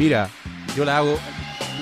Mira, 0.00 0.30
yo 0.74 0.86
la 0.86 0.96
hago, 0.96 1.18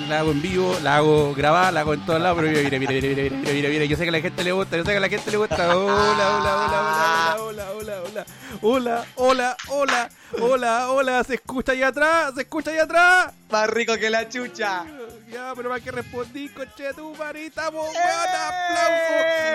la 0.09 0.19
hago 0.19 0.31
en 0.31 0.41
vivo, 0.41 0.77
la 0.83 0.97
hago 0.97 1.33
grabada, 1.33 1.71
la 1.71 1.79
hago 1.79 1.93
en 1.93 2.05
todos 2.05 2.19
lados, 2.21 2.37
pero 2.41 2.49
mira, 2.51 2.77
mira, 2.77 2.91
mira, 2.91 2.91
mira, 2.91 3.23
mira, 3.23 3.29
mira, 3.39 3.53
mira, 3.53 3.69
mira, 3.69 3.85
yo 3.85 3.95
sé 3.95 4.03
que 4.03 4.09
a 4.09 4.11
la 4.11 4.19
gente 4.19 4.43
le 4.43 4.51
gusta, 4.51 4.75
yo 4.75 4.83
sé 4.83 4.91
que 4.91 4.97
a 4.97 4.99
la 4.99 5.07
gente 5.07 5.31
le 5.31 5.37
gusta. 5.37 5.77
Hola, 5.77 5.93
hola, 5.95 6.35
hola, 6.35 7.37
hola, 7.39 7.71
hola, 7.71 7.71
hola, 7.71 7.95
hola, 8.11 8.25
hola, 8.61 9.05
hola, 9.15 9.57
hola, 9.69 10.09
hola, 10.41 10.89
hola, 10.91 11.23
se 11.23 11.35
escucha 11.35 11.71
allá 11.71 11.87
atrás, 11.87 12.33
se 12.35 12.41
escucha 12.41 12.71
allá 12.71 12.83
atrás. 12.83 13.31
Más 13.49 13.69
rico 13.69 13.95
que 13.97 14.09
la 14.09 14.27
chucha. 14.27 14.83
Ya, 15.31 15.53
pero 15.55 15.69
para 15.69 15.81
que 15.81 15.91
respondí, 15.91 16.49
coche 16.49 16.91
tu 16.95 17.15
marita, 17.15 17.67
¡Eh! 17.67 17.69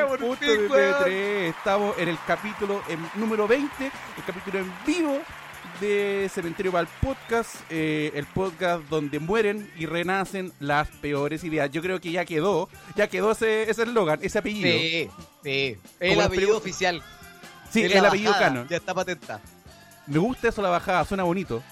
aplauso. 0.08 0.36
Fin, 0.36 0.48
MP3, 0.70 1.08
estamos 1.50 1.98
en 1.98 2.08
el 2.08 2.18
capítulo 2.26 2.80
en- 2.88 3.10
número 3.16 3.46
20, 3.46 3.84
el 3.84 4.24
capítulo 4.24 4.60
en 4.60 4.72
vivo 4.86 5.18
de 5.80 6.30
Cementerio 6.32 6.78
el 6.78 6.86
Podcast, 7.00 7.56
eh, 7.70 8.12
el 8.14 8.26
podcast 8.26 8.82
donde 8.88 9.18
mueren 9.18 9.70
y 9.76 9.86
renacen 9.86 10.52
las 10.60 10.88
peores 10.88 11.44
ideas. 11.44 11.70
Yo 11.70 11.82
creo 11.82 12.00
que 12.00 12.12
ya 12.12 12.24
quedó, 12.24 12.68
ya 12.96 13.08
quedó 13.08 13.32
ese 13.32 13.70
ese 13.70 13.82
eslogan, 13.82 14.18
ese 14.22 14.38
apellido. 14.38 14.70
Sí, 14.70 15.08
sí. 15.42 15.76
El 16.00 16.14
Como 16.14 16.22
apellido 16.22 16.56
oficial. 16.56 17.02
Sí, 17.70 17.82
Es 17.82 17.92
el 17.94 18.04
apellido 18.04 18.32
bajada, 18.32 18.48
canon. 18.48 18.68
Ya 18.68 18.76
está 18.76 18.94
patenta. 18.94 19.40
Me 20.06 20.18
gusta 20.18 20.48
eso 20.48 20.62
la 20.62 20.68
bajada, 20.68 21.04
suena 21.04 21.22
bonito. 21.22 21.62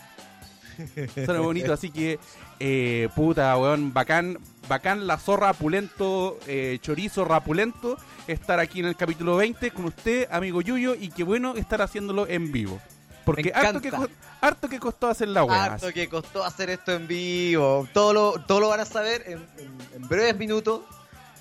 Suena 1.14 1.40
bonito, 1.40 1.72
así 1.72 1.90
que, 1.90 2.18
eh, 2.58 3.08
puta, 3.14 3.56
weón, 3.58 3.92
bacán, 3.92 4.38
bacán 4.68 5.06
la 5.06 5.18
zorra 5.18 5.52
pulento, 5.52 6.38
eh, 6.46 6.78
chorizo 6.80 7.26
rapulento, 7.26 7.98
estar 8.26 8.58
aquí 8.58 8.80
en 8.80 8.86
el 8.86 8.96
capítulo 8.96 9.36
20 9.36 9.70
con 9.70 9.84
usted, 9.84 10.28
amigo 10.30 10.62
Yuyo, 10.62 10.94
y 10.94 11.10
qué 11.10 11.24
bueno 11.24 11.56
estar 11.56 11.82
haciéndolo 11.82 12.26
en 12.26 12.52
vivo. 12.52 12.80
Porque 13.24 13.52
harto 13.54 13.80
que, 13.80 13.90
harto 14.40 14.68
costó 14.80 15.08
hacer 15.08 15.28
la 15.28 15.44
weá. 15.44 15.64
Harto 15.64 15.92
que 15.92 16.08
costó 16.08 16.44
hacer 16.44 16.70
esto 16.70 16.92
en 16.92 17.06
vivo. 17.06 17.88
Todo 17.92 18.12
lo, 18.12 18.32
todo 18.46 18.60
lo 18.60 18.68
van 18.68 18.80
a 18.80 18.84
saber 18.84 19.22
en, 19.26 19.38
en- 19.58 19.78
en 20.02 20.08
breves 20.08 20.36
minutos. 20.36 20.80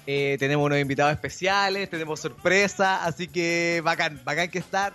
Eh, 0.07 0.35
tenemos 0.39 0.65
unos 0.65 0.79
invitados 0.79 1.13
especiales, 1.13 1.89
tenemos 1.89 2.19
sorpresa, 2.19 3.05
así 3.05 3.27
que 3.27 3.81
bacán, 3.83 4.19
bacán 4.23 4.49
que 4.49 4.57
estar 4.59 4.93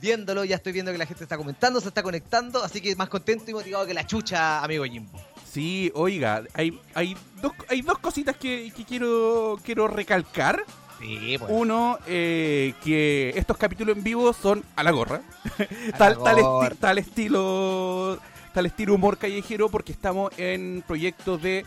viéndolo. 0.00 0.44
Ya 0.44 0.56
estoy 0.56 0.72
viendo 0.72 0.90
que 0.92 0.98
la 0.98 1.06
gente 1.06 1.22
está 1.22 1.36
comentando, 1.36 1.80
se 1.80 1.88
está 1.88 2.02
conectando, 2.02 2.62
así 2.64 2.80
que 2.80 2.94
más 2.96 3.08
contento 3.08 3.50
y 3.50 3.54
motivado 3.54 3.86
que 3.86 3.94
la 3.94 4.06
chucha, 4.06 4.62
amigo 4.62 4.84
Jimbo. 4.84 5.18
Sí, 5.50 5.90
oiga, 5.94 6.42
hay, 6.54 6.78
hay, 6.94 7.16
dos, 7.40 7.52
hay 7.68 7.82
dos 7.82 7.98
cositas 8.00 8.36
que, 8.36 8.70
que 8.76 8.84
quiero, 8.84 9.58
quiero 9.64 9.88
recalcar. 9.88 10.62
Sí, 11.00 11.36
pues. 11.38 11.50
Uno, 11.52 11.98
eh, 12.06 12.74
que 12.82 13.32
estos 13.36 13.56
capítulos 13.56 13.96
en 13.96 14.02
vivo 14.02 14.32
son 14.32 14.64
a 14.76 14.82
la 14.82 14.90
gorra. 14.90 15.20
A 15.92 15.96
tal, 15.98 16.18
la 16.18 16.24
tal, 16.24 16.36
esti- 16.38 16.76
tal 16.78 16.98
estilo 16.98 18.18
tal 18.52 18.66
estilo 18.66 18.94
humor 18.94 19.18
callejero 19.18 19.68
porque 19.68 19.92
estamos 19.92 20.32
en 20.38 20.82
proyectos 20.86 21.40
de 21.40 21.64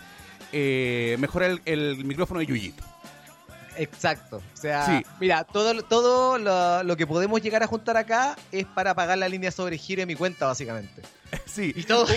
eh, 0.52 1.16
mejorar 1.20 1.52
el, 1.52 1.62
el 1.66 2.04
micrófono 2.04 2.40
de 2.42 2.48
Yuyito. 2.48 2.84
Exacto. 3.77 4.38
O 4.38 4.58
sea, 4.58 4.86
Sí. 4.86 5.05
mira, 5.19 5.44
todo, 5.44 5.81
todo 5.83 6.38
lo, 6.38 6.83
lo 6.83 6.97
que 6.97 7.08
podemos 7.08 7.41
llegar 7.41 7.64
a 7.64 7.67
juntar 7.67 7.97
acá 7.97 8.36
es 8.52 8.66
para 8.66 8.94
pagar 8.95 9.17
la 9.17 9.30
línea 9.30 9.52
sobre 9.52 9.78
giro 9.78 10.02
de 10.02 10.05
mi 10.05 10.16
cuenta, 10.16 10.45
básicamente. 10.47 11.02
Sí. 11.45 11.72
Y 11.75 11.83
todo. 11.83 12.08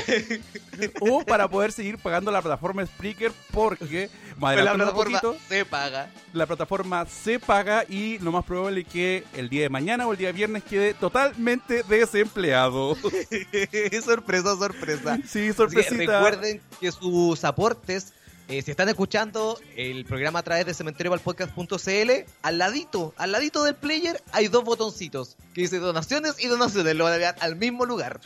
O 1.01 1.25
para 1.25 1.47
poder 1.49 1.71
seguir 1.73 1.99
pagando 1.99 2.31
la 2.33 2.43
plataforma 2.43 2.85
Spreaker 2.85 3.31
porque 3.53 4.11
más 4.39 4.57
la 4.57 4.75
plataforma 4.75 5.21
poquito, 5.21 5.37
se 5.49 5.65
paga. 5.65 6.09
la 6.33 6.47
plataforma 6.47 7.07
se 7.07 7.39
paga 7.39 7.85
y 7.89 8.19
lo 8.19 8.33
más 8.33 8.45
probable 8.45 8.81
es 8.81 8.89
que 8.89 9.25
el 9.35 9.49
día 9.49 9.63
de 9.63 9.69
mañana 9.69 10.07
o 10.09 10.13
el 10.13 10.19
día 10.19 10.29
de 10.29 10.33
viernes 10.33 10.65
quede 10.65 10.95
totalmente 10.95 11.85
desempleado. 11.85 12.97
sorpresa, 14.05 14.57
sorpresa. 14.57 15.19
Sí, 15.27 15.53
sorpresita. 15.53 15.97
recuerden 16.21 16.61
que 16.81 16.91
sus 16.93 17.45
aportes, 17.45 18.13
eh, 18.49 18.61
si 18.63 18.71
están 18.71 18.89
escuchando 18.89 19.59
el 19.77 20.05
programa 20.05 20.41
a 20.41 20.43
través 20.43 20.67
de 20.67 20.75
cementeriopalpodcast.cl, 20.75 22.11
al 22.43 22.59
ladito, 22.59 23.15
al 23.17 23.33
ladito 23.33 23.65
del 23.65 23.75
player 23.75 24.23
hay 24.33 24.49
dos 24.49 24.65
botoncitos 24.65 25.37
que 25.55 25.63
dice 25.63 25.79
donaciones 25.79 26.37
y 26.43 26.49
donaciones, 26.49 26.95
lo 26.95 27.05
van 27.05 27.15
a 27.15 27.17
ver 27.17 27.35
al 27.41 27.57
mismo 27.57 27.87
lugar. 27.87 28.21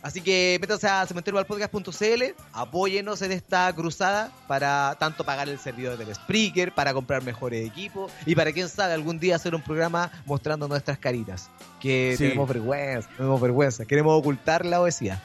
Así 0.00 0.20
que 0.20 0.58
métanse 0.60 0.86
a 0.86 1.04
cementeriopalpodcast.cl, 1.06 2.22
apóyenos 2.52 3.20
en 3.22 3.32
esta 3.32 3.72
cruzada 3.74 4.30
para 4.46 4.96
tanto 5.00 5.24
pagar 5.24 5.48
el 5.48 5.58
servidor 5.58 5.98
del 5.98 6.14
Spreaker, 6.14 6.72
para 6.72 6.94
comprar 6.94 7.24
mejores 7.24 7.66
equipos 7.66 8.12
y 8.24 8.36
para 8.36 8.52
quién 8.52 8.68
sabe 8.68 8.92
algún 8.92 9.18
día 9.18 9.34
hacer 9.36 9.56
un 9.56 9.62
programa 9.62 10.12
mostrando 10.24 10.68
nuestras 10.68 10.98
caritas. 10.98 11.50
Que 11.80 12.14
Sí. 12.16 12.24
tenemos 12.24 12.48
vergüenza, 12.48 13.08
tenemos 13.16 13.40
vergüenza, 13.40 13.86
queremos 13.86 14.16
ocultar 14.16 14.64
la 14.64 14.80
obesidad. 14.80 15.20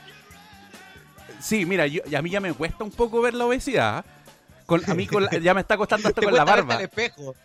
Sí, 1.44 1.66
mira, 1.66 1.86
yo, 1.88 2.02
a 2.18 2.22
mí 2.22 2.30
ya 2.30 2.40
me 2.40 2.54
cuesta 2.54 2.84
un 2.84 2.92
poco 2.92 3.22
ver 3.22 3.34
la 3.34 3.46
obesidad. 3.46 4.06
Con, 4.66 4.82
a 4.90 4.94
mí 4.96 5.06
con 5.08 5.24
la- 5.26 5.30
ya 5.42 5.54
me 5.54 5.62
está 5.62 5.76
costando 5.78 6.08
hasta 6.08 6.22
con 6.22 6.34
la 6.34 6.46
barba. 6.46 6.82
espejo. 6.82 7.36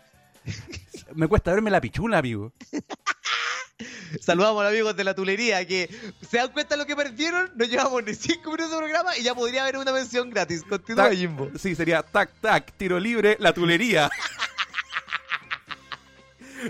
Me 1.14 1.26
cuesta 1.26 1.52
verme 1.52 1.70
la 1.70 1.80
pichula, 1.80 2.18
amigo. 2.18 2.52
Saludamos 4.20 4.60
a 4.60 4.64
los 4.64 4.72
amigos 4.72 4.96
de 4.96 5.04
la 5.04 5.14
tulería 5.14 5.64
que 5.66 5.88
se 6.28 6.38
dan 6.38 6.50
cuenta 6.52 6.74
de 6.74 6.78
lo 6.78 6.86
que 6.86 6.96
perdieron. 6.96 7.50
No 7.56 7.64
llevamos 7.64 8.02
ni 8.04 8.14
5 8.14 8.40
minutos 8.50 8.70
de 8.70 8.76
programa 8.78 9.16
y 9.16 9.22
ya 9.22 9.34
podría 9.34 9.62
haber 9.62 9.76
una 9.76 9.92
mención 9.92 10.30
gratis. 10.30 10.62
Continúa, 10.68 11.04
Tac, 11.08 11.14
Jimbo. 11.14 11.50
Sí, 11.58 11.74
sería 11.74 12.02
tac, 12.02 12.30
tac, 12.40 12.72
tiro 12.76 12.98
libre, 12.98 13.36
la 13.40 13.52
tulería. 13.52 14.10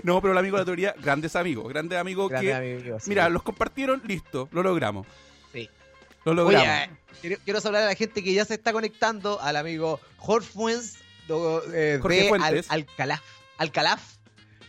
No, 0.03 0.21
pero 0.21 0.33
el 0.33 0.37
amigo 0.37 0.55
de 0.57 0.61
la 0.61 0.65
tulería, 0.65 0.95
grandes 1.01 1.35
amigos, 1.35 1.67
grandes 1.67 1.97
amigos 1.97 2.29
Grande 2.29 2.47
que, 2.47 2.53
amigo, 2.53 2.99
sí. 2.99 3.09
mira, 3.09 3.27
los 3.27 3.41
compartieron, 3.41 3.99
listo, 4.05 4.47
lo 4.51 4.61
logramos. 4.61 5.07
Sí. 5.51 5.67
Lo 6.25 6.35
logramos. 6.35 6.89
Quiero, 7.21 7.37
quiero 7.43 7.61
saludar 7.61 7.83
a 7.83 7.87
la 7.87 7.95
gente 7.95 8.23
que 8.23 8.33
ya 8.33 8.45
se 8.45 8.53
está 8.55 8.71
conectando, 8.73 9.39
al 9.41 9.55
amigo 9.57 9.99
Jorge 10.17 10.47
Fuens 10.51 10.95
do- 11.27 11.63
eh, 11.73 11.99
Jorge 12.01 12.17
de 12.17 12.21
Al- 12.23 12.27
Fuentes. 12.29 12.65
Alcalaf, 12.71 13.21
Alcalaf, 13.57 14.01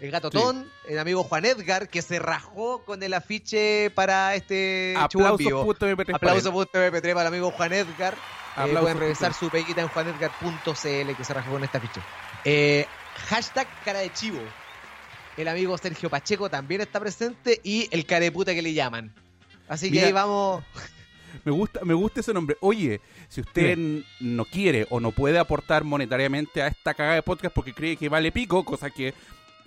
el 0.00 0.10
gato 0.10 0.30
Ton, 0.30 0.66
el 0.88 0.98
amigo 0.98 1.22
Juan 1.24 1.44
Edgar, 1.44 1.88
que 1.88 2.00
se 2.02 2.18
rajó 2.18 2.82
con 2.84 3.02
el 3.02 3.12
afiche 3.14 3.90
para 3.90 4.34
este 4.34 4.94
show 5.10 5.26
en 5.26 5.36
vivo. 5.36 5.60
Aplausos.mp3. 5.60 6.14
Aplauso.mp3 6.14 7.00
para 7.14 7.20
el 7.22 7.26
amigo 7.26 7.50
Juan 7.50 7.72
Edgar. 7.72 8.14
Eh, 8.56 8.74
pueden 8.80 8.98
revisar 8.98 9.32
su 9.34 9.48
peguita 9.50 9.80
en 9.82 9.88
juanedgar.cl 9.88 11.16
que 11.16 11.24
se 11.24 11.34
rajó 11.34 11.50
con 11.52 11.64
esta 11.64 11.80
ficha. 11.80 12.02
Eh, 12.44 12.86
hashtag 13.28 13.68
cara 13.84 14.00
de 14.00 14.12
chivo. 14.12 14.40
El 15.36 15.48
amigo 15.48 15.76
Sergio 15.78 16.10
Pacheco 16.10 16.50
también 16.50 16.80
está 16.80 16.98
presente 17.00 17.60
y 17.62 17.88
el 17.92 18.04
cara 18.06 18.20
de 18.24 18.32
puta 18.32 18.52
que 18.54 18.62
le 18.62 18.72
llaman. 18.74 19.14
Así 19.68 19.86
que 19.86 19.96
Mira, 19.96 20.06
ahí 20.08 20.12
vamos. 20.12 20.64
Me 21.44 21.52
gusta, 21.52 21.80
me 21.84 21.94
gusta 21.94 22.20
ese 22.20 22.32
nombre. 22.34 22.56
Oye, 22.60 23.00
si 23.28 23.41
usted 23.41 23.78
no 24.20 24.44
quiere 24.44 24.86
o 24.91 25.00
no 25.00 25.12
puede 25.12 25.38
aportar 25.38 25.84
monetariamente 25.84 26.62
a 26.62 26.66
esta 26.68 26.94
cagada 26.94 27.14
de 27.16 27.22
podcast 27.22 27.54
porque 27.54 27.72
cree 27.74 27.96
que 27.96 28.08
vale 28.08 28.32
pico, 28.32 28.64
cosa 28.64 28.91
que 28.91 29.14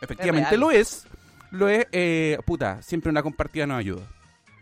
efectivamente 0.02 0.58
lo 0.58 0.72
es, 0.72 1.06
lo 1.52 1.70
es, 1.70 1.88
eh, 1.92 2.38
puta, 2.46 2.82
siempre 2.82 3.10
una 3.10 3.24
compartida 3.24 3.66
nos 3.68 3.80
ayuda. 3.80 4.08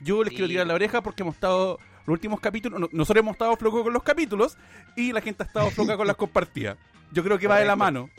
Yo 0.02 0.24
les 0.24 0.30
Sí. 0.32 0.36
quiero 0.38 0.50
tirar 0.50 0.68
la 0.68 0.74
oreja 0.74 1.02
porque 1.02 1.24
hemos 1.24 1.36
estado, 1.36 1.78
los 2.06 2.14
últimos 2.14 2.40
capítulos, 2.40 2.80
no- 2.80 2.90
nosotros 2.92 3.22
hemos 3.22 3.34
estado 3.34 3.56
flojos 3.58 3.84
con 3.84 3.94
los 3.94 4.04
capítulos 4.04 4.58
y 4.96 5.12
la 5.12 5.22
gente 5.22 5.44
ha 5.44 5.46
estado 5.46 5.70
floja 5.70 5.96
con 5.98 6.08
las 6.08 6.16
compartidas. 6.18 6.78
Yo 7.12 7.24
creo 7.24 7.38
que 7.38 7.48
va 7.48 7.60
de 7.60 7.66
la 7.66 7.76
mano. 7.76 8.10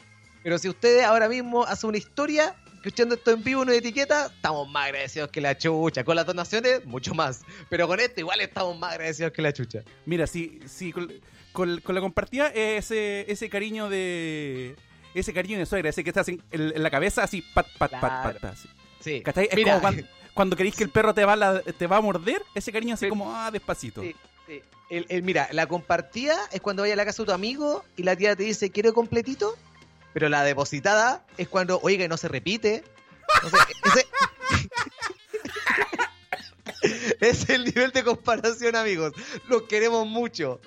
Pero 0.43 0.59
si 0.59 0.69
ustedes 0.69 1.05
ahora 1.05 1.29
mismo 1.29 1.65
hacen 1.65 1.89
una 1.89 1.99
historia, 1.99 2.55
escuchando 2.83 3.15
esto 3.15 3.31
en 3.31 3.45
vivo, 3.45 3.63
una 3.63 3.75
etiqueta, 3.75 4.27
estamos 4.27 4.69
más 4.69 4.87
agradecidos 4.87 5.31
que 5.31 5.41
la 5.41 5.57
chucha. 5.57 6.03
Con 6.05 6.17
las 6.17 6.27
donaciones, 6.27 6.85
mucho 6.85 7.15
más. 7.15 7.43
Pero 7.71 7.87
con 7.87 8.01
esto 8.01 8.21
igual 8.21 8.41
estamos 8.41 8.77
más 8.79 8.93
agradecidos 8.93 9.33
que 9.33 9.41
la 9.43 9.53
chucha. 9.53 9.83
Mira, 10.05 10.27
sí, 10.27 10.59
sí, 10.67 10.93
con, 10.93 11.11
con- 11.53 11.81
con 11.81 11.95
la 11.95 12.01
compartida, 12.01 12.49
ese, 12.49 13.31
ese 13.31 13.49
cariño 13.49 13.89
de... 13.89 14.75
Ese 15.15 15.33
cariño 15.35 15.59
de 15.59 15.67
suegra, 15.67 15.91
ese 15.91 16.03
que 16.03 16.11
estás 16.11 16.27
en, 16.29 16.43
la 16.51 16.91
cabeza 16.91 17.23
así, 17.23 17.43
pat, 17.55 17.67
pat, 17.79 17.91
pat, 17.93 18.01
Claro. 18.01 18.39
pat, 18.41 18.53
así. 18.53 18.69
Sí. 19.01 19.21
¿Cachai? 19.23 19.47
Es 19.51 19.57
Mira, 19.57 19.73
como 19.73 19.83
cuando, 19.83 20.03
cuando 20.35 20.57
queréis 20.57 20.75
que 20.75 20.85
el 20.85 20.91
perro 20.91 21.13
te 21.15 21.25
va, 21.25 21.35
a 21.35 21.37
la- 21.37 21.61
te 21.61 21.87
va 21.87 21.99
a 21.99 22.01
morder, 22.01 22.43
ese 22.55 22.73
cariño 22.73 22.95
así 22.95 23.05
Sí. 23.07 23.11
como, 23.11 23.31
ah, 23.37 23.51
despacito. 23.51 24.01
Sí, 24.03 24.17
sí. 24.49 24.63
El, 24.91 25.05
el- 25.11 25.23
mira, 25.23 25.49
la 25.53 25.67
compartida 25.67 26.37
es 26.51 26.61
cuando 26.63 26.83
vaya 26.83 26.95
a 26.95 26.97
la 26.97 27.05
casa 27.05 27.23
de 27.23 27.27
tu 27.27 27.33
amigo 27.33 27.85
y 27.97 28.03
la 28.05 28.17
tía 28.17 28.35
te 28.35 28.43
dice, 28.45 28.71
quiero 28.71 28.93
completito. 28.95 29.55
Pero 30.13 30.29
la 30.29 30.45
depositada 30.45 31.25
es 31.37 31.49
cuando, 31.49 31.81
oiga, 31.83 32.07
no 32.09 32.17
se 32.17 32.29
repite. 32.29 32.85
Entonces, 33.43 33.67
ese... 33.85 34.07
es 37.21 37.49
el 37.51 37.65
nivel 37.65 37.93
de 37.93 38.05
comparación, 38.05 38.77
amigos. 38.77 39.13
Los 39.49 39.63
queremos 39.63 40.07
mucho. 40.07 40.61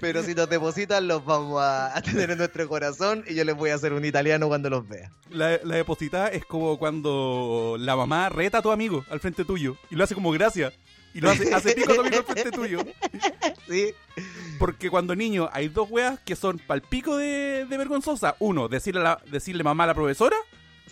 Pero 0.00 0.22
si 0.22 0.34
nos 0.34 0.48
depositan, 0.48 1.08
los 1.08 1.24
vamos 1.24 1.60
a, 1.60 1.96
a 1.96 2.02
tener 2.02 2.30
en 2.30 2.38
nuestro 2.38 2.68
corazón 2.68 3.24
y 3.28 3.34
yo 3.34 3.44
les 3.44 3.54
voy 3.54 3.70
a 3.70 3.74
hacer 3.74 3.92
un 3.92 4.04
italiano 4.04 4.48
cuando 4.48 4.70
los 4.70 4.88
vea. 4.88 5.10
La, 5.30 5.58
la 5.62 5.76
depositada 5.76 6.28
es 6.28 6.44
como 6.44 6.78
cuando 6.78 7.76
la 7.78 7.96
mamá 7.96 8.28
reta 8.28 8.58
a 8.58 8.62
tu 8.62 8.70
amigo 8.70 9.04
al 9.10 9.20
frente 9.20 9.44
tuyo 9.44 9.76
y 9.90 9.96
lo 9.96 10.04
hace 10.04 10.14
como 10.14 10.30
gracia. 10.30 10.72
Y 11.14 11.20
lo 11.20 11.30
hace, 11.30 11.54
hace 11.54 11.74
pico 11.74 11.92
amigo 12.00 12.16
al 12.18 12.24
frente 12.24 12.50
tuyo. 12.50 12.84
¿Sí? 13.68 13.94
Porque 14.58 14.90
cuando 14.90 15.14
niño 15.14 15.48
hay 15.52 15.68
dos 15.68 15.88
weas 15.90 16.18
que 16.20 16.34
son 16.36 16.58
pal 16.58 16.82
pico 16.82 17.16
de, 17.16 17.64
de 17.68 17.78
vergonzosa. 17.78 18.34
Uno, 18.40 18.68
decirle, 18.68 19.00
a 19.00 19.04
la- 19.04 19.22
decirle 19.30 19.62
mamá 19.64 19.84
a 19.84 19.86
la 19.88 19.94
profesora. 19.94 20.36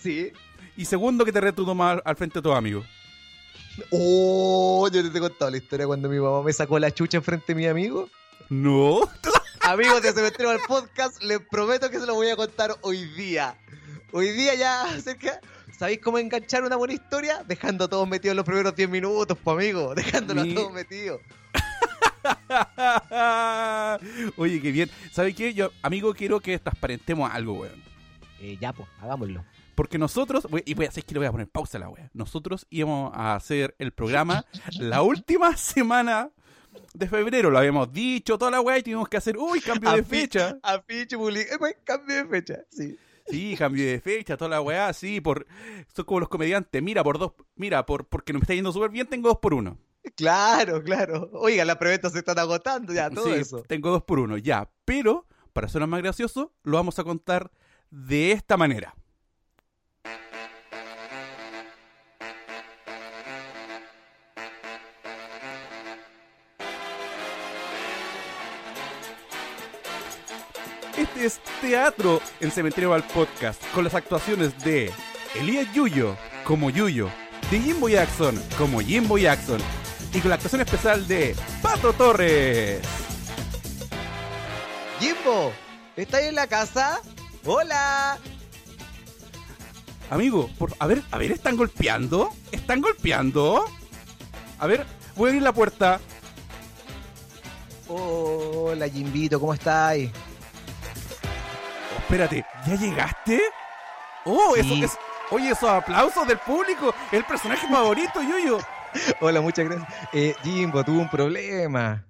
Sí. 0.01 0.33
Y 0.77 0.85
segundo, 0.85 1.25
que 1.25 1.33
te 1.33 1.41
reta 1.41 1.57
tu 1.57 1.67
mamá 1.67 2.01
al 2.05 2.17
frente 2.17 2.39
de 2.39 2.43
tus 2.43 2.55
amigos. 2.55 2.87
Oh, 3.91 4.89
yo 4.93 5.11
te 5.11 5.17
he 5.19 5.21
contado 5.21 5.51
la 5.51 5.57
historia 5.57 5.87
cuando 5.87 6.09
mi 6.09 6.19
mamá 6.19 6.43
me 6.43 6.53
sacó 6.53 6.79
la 6.79 6.91
chucha 6.91 7.17
enfrente 7.19 7.47
de 7.49 7.55
mi 7.55 7.67
amigo. 7.67 8.09
No. 8.49 9.01
Amigos 9.61 10.03
de 10.03 10.13
Cementerio 10.13 10.51
al 10.51 10.61
Podcast, 10.67 11.23
les 11.23 11.41
prometo 11.41 11.89
que 11.91 11.99
se 12.01 12.07
lo 12.07 12.15
voy 12.15 12.29
a 12.29 12.37
contar 12.37 12.77
hoy 12.83 13.05
día. 13.15 13.57
Hoy 14.13 14.31
día 14.33 14.55
ya 14.55 14.83
acerca. 14.85 15.41
¿Sabéis 15.79 16.01
cómo 16.01 16.19
enganchar 16.19 16.63
una 16.63 16.77
buena 16.77 16.95
historia? 16.95 17.43
Dejando 17.47 17.87
a 17.87 17.89
todos 17.89 18.09
metidos 18.09 18.37
los 18.37 18.45
primeros 18.45 18.75
10 18.77 18.89
minutos, 18.89 19.37
pues 19.43 19.57
amigo. 19.57 19.95
Dejándolos 19.95 20.45
Mi- 20.47 20.53
a 20.53 20.55
todos 20.55 20.73
metidos. 20.73 21.21
Oye, 24.37 24.61
qué 24.61 24.73
bien. 24.73 24.91
¿Sabes 25.11 25.35
qué? 25.35 25.55
Yo, 25.55 25.71
amigo, 25.83 26.15
quiero 26.15 26.41
que 26.41 26.59
transparentemos 26.59 27.31
algo, 27.33 27.55
weón. 27.55 27.83
Eh, 28.41 28.57
ya, 28.61 28.73
pues, 28.73 28.89
hagámoslo. 29.01 29.45
Porque 29.75 29.99
nosotros, 29.99 30.47
we- 30.51 30.63
y 30.67 30.75
voy 30.75 30.87
a 30.87 30.89
hacer 30.91 31.05
que 31.05 31.15
le 31.15 31.21
voy 31.21 31.29
a 31.29 31.33
poner 31.33 31.49
pausa 31.49 31.79
a 31.79 31.81
la 31.81 31.89
wea. 31.89 32.11
Nosotros 32.15 32.67
íbamos 32.71 33.13
a 33.15 33.35
hacer 33.35 33.75
el 33.79 33.93
programa 33.93 34.45
la 34.79 35.03
última 35.03 35.57
semana 35.57 36.31
de 36.95 37.09
febrero, 37.09 37.51
lo 37.51 37.59
habíamos 37.59 37.93
dicho, 37.93 38.39
toda 38.39 38.51
la 38.51 38.61
wea, 38.61 38.79
y 38.79 38.83
tuvimos 38.83 39.09
que 39.09 39.17
hacer, 39.17 39.37
uy, 39.39 39.61
cambio 39.61 39.93
de 39.93 40.03
fecha. 40.03 40.59
Afiche, 40.63 41.17
public... 41.17 41.49
eh, 41.51 41.77
cambio 41.85 42.17
de 42.17 42.25
fecha, 42.27 42.59
sí. 42.71 42.97
Sí, 43.27 43.55
cambio 43.57 43.87
de 43.87 44.01
fecha, 44.01 44.37
toda 44.37 44.51
la 44.51 44.61
weá, 44.61 44.93
sí, 44.93 45.21
por. 45.21 45.47
Son 45.95 46.05
como 46.05 46.21
los 46.21 46.29
comediantes, 46.29 46.83
mira, 46.83 47.03
por 47.05 47.19
dos, 47.19 47.33
mira, 47.57 47.87
por 47.87 48.07
porque 48.07 48.33
no 48.33 48.39
me 48.39 48.43
está 48.45 48.55
yendo 48.55 48.73
súper 48.73 48.91
bien, 48.91 49.07
tengo 49.07 49.29
dos 49.29 49.39
por 49.39 49.55
uno. 49.55 49.79
Claro, 50.17 50.83
claro. 50.83 51.31
Oiga, 51.33 51.65
las 51.65 51.77
preventas 51.77 52.13
se 52.13 52.19
están 52.19 52.39
agotando 52.39 52.93
ya, 52.93 53.09
todo 53.11 53.27
Sí, 53.33 53.41
eso. 53.41 53.63
tengo 53.69 53.91
dos 53.91 54.03
por 54.03 54.19
uno, 54.19 54.37
ya. 54.37 54.69
Pero, 54.85 55.27
para 55.53 55.67
hacerlo 55.69 55.87
más 55.87 56.03
gracioso, 56.03 56.53
lo 56.65 56.77
vamos 56.77 56.99
a 56.99 57.05
contar 57.05 57.51
de 57.91 58.33
esta 58.33 58.57
manera. 58.57 58.95
Es 71.23 71.41
Teatro 71.61 72.21
en 72.41 72.51
Cementerio 72.51 72.93
al 72.95 73.05
Podcast, 73.05 73.63
con 73.75 73.85
las 73.85 73.95
actuaciones 73.95 74.59
de 74.65 74.91
Elías 75.37 75.73
Yuyo 75.73 76.17
como 76.45 76.69
Yuyo, 76.69 77.09
de 77.49 77.61
Jimbo 77.61 77.89
Jackson 77.89 78.43
como 78.59 78.81
Jimbo 78.81 79.19
Jackson, 79.19 79.61
y 80.13 80.19
con 80.19 80.31
la 80.31 80.35
actuación 80.35 80.63
especial 80.63 81.07
de 81.07 81.37
Pato 81.63 81.93
Torres. 81.93 82.81
Jimbo, 84.99 85.53
¿estáis 85.97 86.27
en 86.27 86.35
la 86.35 86.49
casa? 86.49 87.01
Hola. 87.45 88.19
Amigo, 90.11 90.51
por, 90.59 90.73
a 90.81 90.87
ver, 90.89 91.03
a 91.13 91.19
ver, 91.19 91.31
¿están 91.31 91.57
golpeando? 91.57 92.31
¿Están 92.51 92.81
golpeando? 92.81 93.65
A 94.59 94.67
ver, 94.67 94.85
voy 95.15 95.27
a 95.27 95.31
abrir 95.31 95.43
la 95.43 95.53
puerta. 95.53 96.01
Hola, 97.89 98.89
Jimbito, 98.89 99.39
¿cómo 99.39 99.55
estáis? 99.55 100.11
Espérate, 102.13 102.45
¿ya 102.67 102.75
llegaste? 102.75 103.41
Oh, 104.27 104.55
eso 104.55 104.69
Sí. 104.75 104.85
es. 104.85 104.99
Oye, 105.31 105.49
esos 105.49 105.67
aplausos 105.71 106.29
del 106.29 106.37
público. 106.37 106.95
El 107.11 107.25
personaje 107.25 107.67
favorito, 107.67 108.21
Yuyo. 108.21 108.59
Hola, 109.23 109.41
muchas 109.41 109.65
gracias. 109.65 109.89
Eh, 110.13 110.35
Jimbo, 110.43 110.85
tuve 110.85 110.99
un 110.99 111.09
problema. 111.09 112.07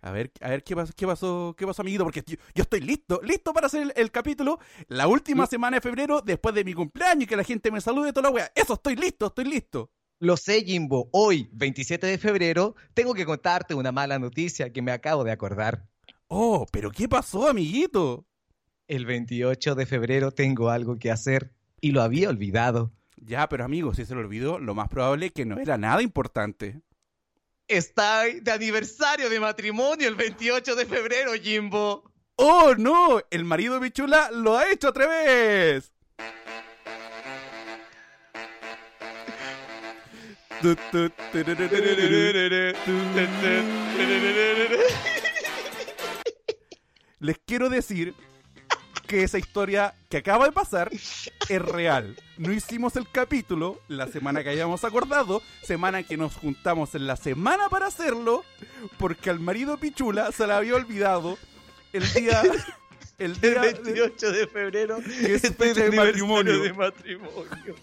A 0.00 0.12
ver, 0.12 0.30
a 0.40 0.50
ver 0.50 0.62
qué 0.62 0.76
pasó, 0.76 0.92
qué 0.96 1.06
pasó, 1.08 1.56
qué 1.58 1.66
pasó, 1.66 1.82
amiguito, 1.82 2.04
porque 2.04 2.22
yo, 2.24 2.36
yo 2.54 2.62
estoy 2.62 2.82
listo, 2.82 3.20
listo 3.24 3.52
para 3.52 3.66
hacer 3.66 3.82
el, 3.82 3.92
el 3.96 4.12
capítulo 4.12 4.60
la 4.86 5.08
última 5.08 5.46
semana 5.48 5.78
de 5.78 5.80
febrero, 5.80 6.20
después 6.20 6.54
de 6.54 6.62
mi 6.62 6.72
cumpleaños 6.74 7.24
y 7.24 7.26
que 7.26 7.34
la 7.36 7.42
gente 7.42 7.72
me 7.72 7.80
salude 7.80 8.12
toda 8.12 8.28
la 8.28 8.34
wea. 8.34 8.52
Eso, 8.54 8.74
estoy 8.74 8.94
listo, 8.94 9.26
estoy 9.26 9.46
listo. 9.46 9.90
Lo 10.20 10.36
sé, 10.36 10.62
Jimbo. 10.64 11.08
Hoy, 11.10 11.48
27 11.52 12.06
de 12.06 12.16
febrero, 12.18 12.76
tengo 12.94 13.12
que 13.12 13.26
contarte 13.26 13.74
una 13.74 13.90
mala 13.90 14.20
noticia 14.20 14.72
que 14.72 14.82
me 14.82 14.92
acabo 14.92 15.24
de 15.24 15.32
acordar. 15.32 15.88
Oh, 16.28 16.64
pero 16.70 16.92
¿qué 16.92 17.08
pasó, 17.08 17.48
amiguito? 17.48 18.24
El 18.92 19.06
28 19.06 19.74
de 19.74 19.86
febrero 19.86 20.32
tengo 20.32 20.68
algo 20.68 20.98
que 20.98 21.10
hacer 21.10 21.54
y 21.80 21.92
lo 21.92 22.02
había 22.02 22.28
olvidado. 22.28 22.92
Ya, 23.16 23.48
pero 23.48 23.64
amigo, 23.64 23.94
si 23.94 24.04
se 24.04 24.14
lo 24.14 24.20
olvidó, 24.20 24.58
lo 24.58 24.74
más 24.74 24.90
probable 24.90 25.24
es 25.24 25.32
que 25.32 25.46
no 25.46 25.58
era 25.58 25.78
nada 25.78 26.02
importante. 26.02 26.82
Está 27.68 28.24
de 28.24 28.52
aniversario 28.52 29.30
de 29.30 29.40
matrimonio 29.40 30.06
el 30.08 30.14
28 30.14 30.76
de 30.76 30.84
febrero, 30.84 31.32
Jimbo. 31.42 32.04
¡Oh, 32.36 32.74
no! 32.76 33.22
El 33.30 33.46
marido 33.46 33.72
de 33.76 33.80
mi 33.80 33.90
chula 33.90 34.30
lo 34.30 34.58
ha 34.58 34.70
hecho 34.70 34.90
otra 34.90 35.06
vez. 35.06 35.90
Les 47.20 47.38
quiero 47.46 47.70
decir 47.70 48.14
que 49.12 49.22
esa 49.24 49.36
historia 49.36 49.94
que 50.08 50.16
acaba 50.16 50.46
de 50.46 50.52
pasar 50.52 50.90
es 50.90 51.62
real. 51.62 52.16
No 52.38 52.50
hicimos 52.50 52.96
el 52.96 53.06
capítulo 53.10 53.78
la 53.88 54.06
semana 54.06 54.42
que 54.42 54.48
habíamos 54.48 54.84
acordado, 54.84 55.42
semana 55.62 56.02
que 56.02 56.16
nos 56.16 56.34
juntamos 56.36 56.94
en 56.94 57.06
la 57.06 57.16
semana 57.16 57.68
para 57.68 57.88
hacerlo, 57.88 58.42
porque 58.98 59.28
al 59.28 59.38
marido 59.38 59.76
Pichula 59.76 60.32
se 60.32 60.46
le 60.46 60.54
había 60.54 60.76
olvidado 60.76 61.36
el 61.92 62.10
día. 62.14 62.40
El 63.18 63.32
El 63.34 63.40
día 63.40 63.60
de- 63.60 63.72
28 63.74 64.32
de 64.32 64.46
febrero 64.46 64.98
que 65.02 65.34
es 65.34 65.42
fecha 65.42 65.82
de 65.84 65.92
matrimonio. 65.92 66.62
de 66.62 66.72
matrimonio. 66.72 67.74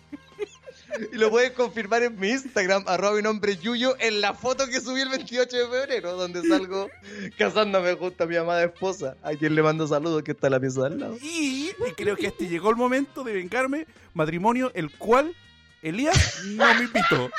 Y 1.14 1.18
lo 1.18 1.30
puedes 1.30 1.52
confirmar 1.52 2.04
en 2.04 2.20
mi 2.20 2.30
Instagram, 2.30 2.84
arroba 2.88 3.16
mi 3.16 3.22
nombre 3.22 3.56
Yuyo, 3.58 3.96
en 4.00 4.22
la 4.22 4.34
foto 4.34 4.68
que 4.68 4.82
subí 4.82 5.02
el 5.02 5.10
28 5.10 5.56
de 5.58 5.68
febrero, 5.68 6.14
donde 6.16 6.42
salgo 6.48 6.90
casándome 7.38 7.94
junto 7.96 8.24
a 8.24 8.28
mi 8.28 8.36
amada 8.36 8.64
esposa, 8.64 9.16
a 9.24 9.32
quien 9.34 9.56
le 9.56 9.62
mando 9.64 9.88
saludos 9.88 10.24
que 10.24 10.32
está 10.32 10.48
en 10.48 10.52
la 10.54 10.60
pieza 10.60 10.86
al 10.88 11.00
lado. 11.00 11.18
Y, 11.22 11.72
y 11.88 11.92
creo 11.96 12.16
que 12.16 12.28
este 12.28 12.48
llegó 12.48 12.70
el 12.70 12.76
momento 12.76 13.24
de 13.24 13.34
vengarme, 13.34 13.86
matrimonio 14.14 14.72
el 14.74 14.90
cual 14.92 15.36
Elías 15.82 16.42
no 16.46 16.74
me 16.76 16.84
invitó. 16.84 17.30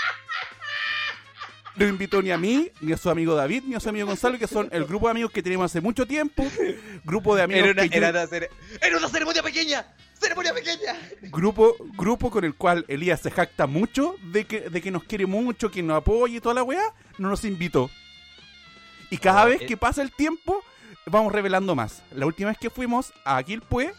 No 1.77 1.87
invitó 1.87 2.21
ni 2.21 2.31
a 2.31 2.37
mí, 2.37 2.71
ni 2.81 2.93
a 2.93 2.97
su 2.97 3.09
amigo 3.11 3.35
David, 3.35 3.63
ni 3.67 3.75
a 3.75 3.81
su 3.81 3.89
amigo 3.89 4.07
Gonzalo, 4.07 4.39
que 4.39 4.47
son 4.49 4.69
el 4.73 4.85
grupo 4.85 5.07
de 5.07 5.13
amigos 5.13 5.31
que 5.33 5.43
tenemos 5.43 5.67
hace 5.71 5.81
mucho 5.81 6.05
tiempo. 6.07 6.45
Grupo 7.05 7.37
de 7.37 7.43
amigos 7.43 7.63
Era 7.69 7.73
una, 7.73 7.83
que 7.83 7.89
yo- 7.89 7.97
era 7.97 8.11
una 8.11 8.27
cere- 8.27 8.51
era 8.83 8.99
una 8.99 9.09
ceremonia 9.09 9.43
pequeña, 9.43 9.87
ceremonia 10.21 10.53
pequeña. 10.55 10.97
grupo, 11.31 11.75
grupo 11.97 12.31
con 12.31 12.45
el 12.45 12.55
cual 12.55 12.85
Elías 12.89 13.21
se 13.21 13.31
jacta 13.31 13.67
mucho 13.67 14.17
de 14.33 14.45
que, 14.45 14.69
de 14.69 14.81
que 14.83 14.91
nos 14.91 15.05
quiere 15.05 15.27
mucho, 15.27 15.71
que 15.71 15.83
nos 15.83 15.97
apoya 15.99 16.37
y 16.37 16.41
toda 16.41 16.55
la 16.57 16.63
weá, 16.63 16.83
no 17.19 17.29
nos 17.31 17.45
invitó. 17.45 17.91
Y 19.11 19.19
cada 19.19 19.45
Oh, 19.45 19.47
vez 19.47 19.63
eh. 19.63 19.67
que 19.67 19.77
pasa 19.77 20.03
el 20.03 20.13
tiempo, 20.13 20.63
vamos 21.07 21.33
revelando 21.33 21.75
más. 21.75 22.03
La 22.13 22.27
última 22.27 22.51
vez 22.51 22.59
que 22.59 22.71
fuimos 22.71 23.13
a 23.25 23.43
Quilpue, 23.43 23.93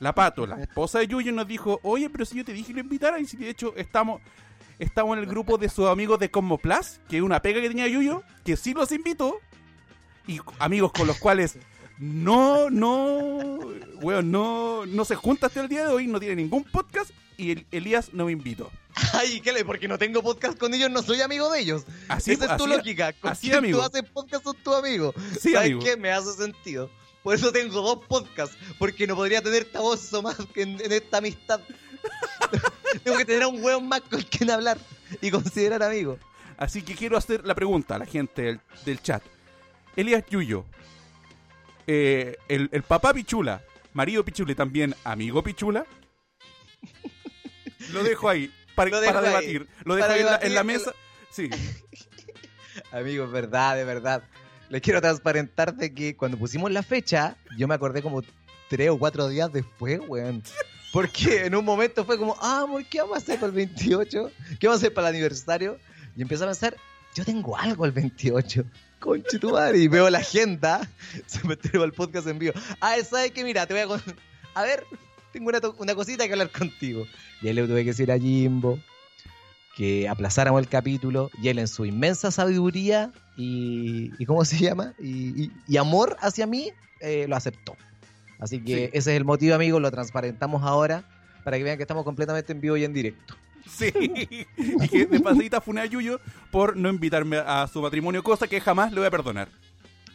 la 0.00 0.14
Pato, 0.14 0.46
la 0.46 0.60
esposa 0.60 0.98
de 0.98 1.06
Yuyo, 1.06 1.32
nos 1.32 1.46
dijo, 1.46 1.80
oye, 1.82 2.10
pero 2.10 2.24
si 2.26 2.36
yo 2.36 2.44
te 2.44 2.52
dije 2.52 2.68
que 2.68 2.74
lo 2.74 2.80
invitara, 2.80 3.18
y 3.20 3.26
si 3.26 3.36
de 3.38 3.48
hecho 3.48 3.72
estamos, 3.76 4.20
estamos 4.78 5.16
en 5.16 5.22
el 5.22 5.30
grupo 5.30 5.56
de 5.56 5.68
sus 5.70 5.88
amigos 5.88 6.18
de 6.18 6.30
Cosmo 6.30 6.58
Plus, 6.58 7.00
que 7.08 7.16
es 7.18 7.22
una 7.22 7.40
pega 7.40 7.60
que 7.62 7.68
tenía 7.68 7.88
Yuyo, 7.88 8.22
que 8.44 8.56
sí 8.56 8.74
los 8.74 8.92
invitó, 8.92 9.38
y 10.26 10.40
amigos 10.58 10.92
con 10.92 11.06
los 11.06 11.18
cuales 11.18 11.58
no, 11.98 12.70
no, 12.70 13.58
weón, 14.00 14.30
no, 14.30 14.86
no 14.86 15.04
se 15.04 15.14
junta 15.14 15.46
hasta 15.46 15.60
el 15.60 15.68
día 15.68 15.86
de 15.86 15.92
hoy, 15.92 16.06
no 16.06 16.18
tiene 16.20 16.36
ningún 16.36 16.64
podcast, 16.64 17.10
y 17.36 17.52
el- 17.52 17.66
Elías 17.70 18.10
no 18.12 18.26
me 18.26 18.32
invitó. 18.32 18.70
Ay, 19.12 19.40
¿qué 19.40 19.52
le? 19.52 19.64
Porque 19.64 19.88
no 19.88 19.98
tengo 19.98 20.22
podcast 20.22 20.56
con 20.58 20.72
ellos, 20.74 20.90
no 20.90 21.02
soy 21.02 21.20
amigo 21.20 21.50
de 21.50 21.60
ellos. 21.60 21.84
Así, 22.08 22.32
Esa 22.32 22.52
es 22.52 22.56
tu 22.56 22.66
lógica. 22.68 23.12
Con 23.14 23.32
así, 23.32 23.48
quien 23.48 23.58
amigo. 23.58 23.78
tú 23.80 23.84
haces 23.84 24.08
podcast 24.10 24.44
son 24.44 24.56
tu 24.62 24.72
amigo. 24.72 25.12
Sí, 25.40 25.52
¿Sabes 25.52 25.70
amigo. 25.72 25.80
qué? 25.84 25.96
Me 25.96 26.10
hace 26.12 26.32
sentido. 26.34 26.88
Por 27.24 27.34
eso 27.34 27.50
tengo 27.50 27.80
dos 27.80 28.04
podcasts, 28.06 28.56
porque 28.78 29.06
no 29.06 29.16
podría 29.16 29.42
tener 29.42 29.64
taboso 29.64 30.22
más 30.22 30.36
que 30.52 30.62
en, 30.62 30.80
en 30.80 30.92
esta 30.92 31.18
amistad. 31.18 31.60
tengo 33.02 33.16
que 33.18 33.24
tener 33.24 33.42
a 33.42 33.48
un 33.48 33.62
hueón 33.64 33.88
más 33.88 34.02
con 34.02 34.20
quien 34.22 34.50
hablar 34.50 34.78
y 35.20 35.30
considerar 35.30 35.82
amigo. 35.82 36.18
Así 36.56 36.82
que 36.82 36.94
quiero 36.94 37.16
hacer 37.16 37.44
la 37.44 37.54
pregunta 37.54 37.96
a 37.96 37.98
la 37.98 38.06
gente 38.06 38.42
del, 38.42 38.60
del 38.84 39.02
chat. 39.02 39.22
Elías 39.96 40.22
Yuyo, 40.30 40.64
eh, 41.86 42.36
el, 42.48 42.68
el 42.72 42.82
papá 42.82 43.12
Pichula, 43.12 43.62
marido 43.92 44.24
Pichula 44.24 44.52
y 44.52 44.54
también 44.54 44.94
amigo 45.04 45.42
Pichula. 45.42 45.86
Lo 47.92 48.02
dejo 48.02 48.28
ahí 48.28 48.50
para, 48.74 48.90
Lo 48.90 49.00
dejo 49.00 49.14
para 49.14 49.38
ahí, 49.38 49.46
debatir. 49.46 49.68
Lo 49.84 49.94
dejo 49.94 50.08
ahí 50.08 50.20
en 50.20 50.54
la, 50.54 50.60
en 50.60 50.66
mesa. 50.66 50.92
Sí. 51.30 51.50
Amigo, 52.92 53.24
es 53.24 53.30
verdad, 53.30 53.76
de 53.76 53.84
verdad. 53.84 54.22
Les 54.68 54.80
quiero 54.82 55.00
transparentar 55.00 55.74
de 55.74 55.94
que 55.94 56.16
cuando 56.16 56.38
pusimos 56.38 56.70
la 56.72 56.82
fecha, 56.82 57.36
yo 57.56 57.68
me 57.68 57.74
acordé 57.74 58.02
como 58.02 58.22
tres 58.68 58.90
o 58.90 58.98
cuatro 58.98 59.28
días 59.28 59.52
después, 59.52 60.00
weón. 60.08 60.42
Porque 60.92 61.46
en 61.46 61.54
un 61.54 61.64
momento 61.64 62.04
fue 62.04 62.18
como, 62.18 62.36
ah, 62.40 62.62
amor, 62.62 62.84
¿qué 62.86 63.00
vamos 63.00 63.16
a 63.16 63.18
hacer 63.18 63.36
para 63.36 63.48
el 63.48 63.52
28? 63.52 64.30
¿Qué 64.58 64.66
vamos 64.66 64.80
a 64.80 64.82
hacer 64.82 64.94
para 64.94 65.08
el 65.08 65.14
aniversario? 65.14 65.78
Y 66.16 66.22
empecé 66.22 66.44
a 66.44 66.46
pensar, 66.46 66.76
yo 67.14 67.24
tengo 67.24 67.56
algo 67.56 67.84
el 67.84 67.92
28. 67.92 68.64
Conche 69.04 69.38
tu 69.38 69.50
madre. 69.52 69.78
Y 69.78 69.88
veo 69.88 70.08
la 70.08 70.18
agenda, 70.18 70.80
se 71.26 71.46
me 71.46 71.56
al 71.82 71.92
podcast 71.92 72.26
en 72.26 72.38
vivo. 72.38 72.54
Ah, 72.80 72.96
¿sabes 73.08 73.32
qué? 73.32 73.44
Mira, 73.44 73.66
te 73.66 73.74
voy 73.74 73.82
a... 73.82 73.86
con- 73.86 74.02
A 74.54 74.62
ver, 74.62 74.84
tengo 75.32 75.48
una, 75.50 75.60
una 75.78 75.94
cosita 75.94 76.26
que 76.26 76.32
hablar 76.32 76.50
contigo. 76.50 77.06
Y 77.42 77.48
ahí 77.48 77.52
le 77.54 77.66
tuve 77.66 77.80
que 77.84 77.90
decir 77.90 78.10
a 78.10 78.18
Jimbo. 78.18 78.78
que 79.76 80.08
aplazáramos 80.08 80.60
el 80.62 80.68
capítulo 80.68 81.30
y 81.42 81.48
él 81.48 81.58
en 81.58 81.68
su 81.68 81.84
inmensa 81.84 82.30
sabiduría 82.30 83.10
y, 83.36 84.10
y 84.18 84.24
¿cómo 84.24 84.44
se 84.44 84.56
llama? 84.58 84.94
Y, 84.98 85.44
y- 85.44 85.52
y 85.68 85.76
amor 85.76 86.16
hacia 86.20 86.46
mí 86.46 86.70
eh, 87.00 87.26
lo 87.28 87.36
aceptó. 87.36 87.76
Así 88.38 88.60
que 88.64 88.76
Sí. 88.76 88.82
ese 88.92 89.10
es 89.12 89.16
el 89.18 89.24
motivo, 89.24 89.54
amigos, 89.54 89.82
lo 89.82 89.90
transparentamos 89.90 90.62
ahora 90.62 91.04
para 91.44 91.58
que 91.58 91.64
vean 91.64 91.76
que 91.76 91.82
estamos 91.82 92.04
completamente 92.04 92.52
en 92.52 92.60
vivo 92.60 92.76
y 92.76 92.84
en 92.84 92.92
directo. 92.94 93.36
Sí. 93.68 93.92
y 94.58 94.88
que 94.88 95.06
de 95.06 95.20
pasadita 95.20 95.60
fue 95.60 95.80
a 95.80 95.86
Yuyo 95.86 96.20
por 96.50 96.76
no 96.76 96.88
invitarme 96.90 97.38
a 97.38 97.66
su 97.66 97.80
matrimonio, 97.82 98.22
cosa 98.22 98.46
que 98.46 98.60
jamás 98.60 98.92
le 98.92 99.00
voy 99.00 99.06
a 99.06 99.10
perdonar. 99.10 99.48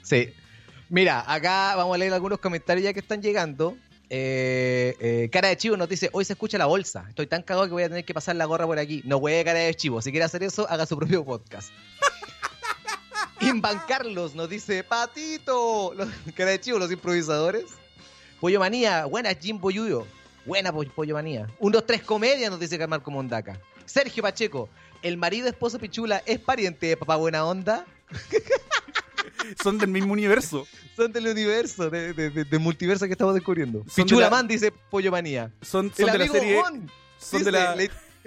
Sí. 0.02 0.34
Mira, 0.90 1.24
acá 1.32 1.76
vamos 1.76 1.94
a 1.96 1.98
leer 1.98 2.14
algunos 2.14 2.40
comentarios 2.40 2.84
ya 2.84 2.94
que 2.94 3.00
están 3.00 3.22
llegando. 3.22 3.78
Eh, 4.12 4.96
eh, 5.00 5.30
cara 5.32 5.50
de 5.50 5.58
chivo 5.58 5.78
nos 5.78 5.88
dice, 5.88 6.10
hoy 6.14 6.26
se 6.26 6.34
escucha 6.34 6.58
la 6.58 6.66
bolsa. 6.66 7.06
Estoy 7.10 7.28
tan 7.28 7.44
cagado 7.44 7.68
que 7.68 7.74
voy 7.74 7.84
a 7.84 7.90
tener 7.90 8.06
que 8.06 8.14
pasar 8.14 8.36
la 8.36 8.46
gorra 8.46 8.66
por 8.66 8.80
aquí. 8.80 9.02
No 9.06 9.18
huele 9.18 9.44
cara 9.46 9.60
de 9.60 9.76
chivo. 9.76 10.02
Si 10.02 10.10
quiere 10.12 10.26
hacer 10.26 10.42
eso, 10.44 10.68
haga 10.70 10.86
su 10.88 10.98
propio 10.98 11.24
podcast. 11.24 11.72
Invan 13.42 13.82
Carlos 13.88 14.36
nos 14.36 14.50
dice, 14.50 14.84
patito. 14.84 15.94
Los- 15.96 16.10
cara 16.36 16.52
de 16.52 16.60
chivo, 16.60 16.80
los 16.80 16.92
improvisadores. 16.92 17.66
Pollo 18.40 18.60
Manía, 18.60 19.06
buena 19.06 19.34
Jimbo 19.34 19.70
Yuyo. 19.70 20.08
Buena 20.46 20.72
po- 20.72 20.84
Pollo 20.96 21.16
Manía. 21.16 21.48
Un, 21.60 21.72
dos, 21.72 21.86
tres 21.86 22.02
comedia 22.04 22.50
nos 22.50 22.60
dice 22.60 22.86
Marco 22.88 23.12
Mondaca. 23.12 23.60
Sergio 23.86 24.24
Pacheco, 24.24 24.70
el 25.02 25.18
marido 25.18 25.48
esposo 25.48 25.80
Pichula 25.80 26.22
es 26.26 26.40
pariente 26.40 26.88
de 26.88 26.98
papá 26.98 27.16
buena 27.16 27.46
onda. 27.46 27.86
Son 29.64 29.78
del 29.78 29.90
mismo 29.90 30.14
universo. 30.14 30.68
Son 30.96 31.12
del 31.12 31.28
universo, 31.28 31.90
de, 31.90 32.14
de- 32.14 32.30
de- 32.46 32.58
multiverso 32.60 33.06
que 33.06 33.14
estamos 33.14 33.34
descubriendo. 33.34 33.80
Son 33.88 34.04
Pichula 34.06 34.26
de 34.26 34.30
la- 34.32 34.36
Man 34.38 34.48
dice 34.48 34.72
Pollo 34.72 35.12
Manía. 35.12 35.52
Son, 35.62 35.92
son 35.96 36.08
El 36.10 36.14
de 36.14 36.18
la 36.20 36.28
serie. 36.28 36.56
Gon 36.56 36.92
Son 37.18 37.40
dice, 37.40 37.46
de 37.46 37.52
la. 37.52 37.76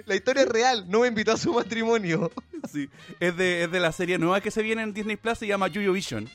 la 0.05 0.15
historia 0.15 0.43
es 0.43 0.49
real, 0.49 0.85
no 0.89 1.01
me 1.01 1.07
invitó 1.07 1.31
a 1.33 1.37
su 1.37 1.53
matrimonio. 1.53 2.31
sí, 2.71 2.89
es, 3.19 3.37
de, 3.37 3.63
es 3.63 3.71
de 3.71 3.79
la 3.79 3.91
serie 3.91 4.17
nueva 4.17 4.41
que 4.41 4.51
se 4.51 4.61
viene 4.63 4.81
en 4.81 4.93
Disney 4.93 5.15
Plus, 5.17 5.37
se 5.37 5.47
llama 5.47 5.67
Yuyo 5.67 5.93
Vision. 5.93 6.29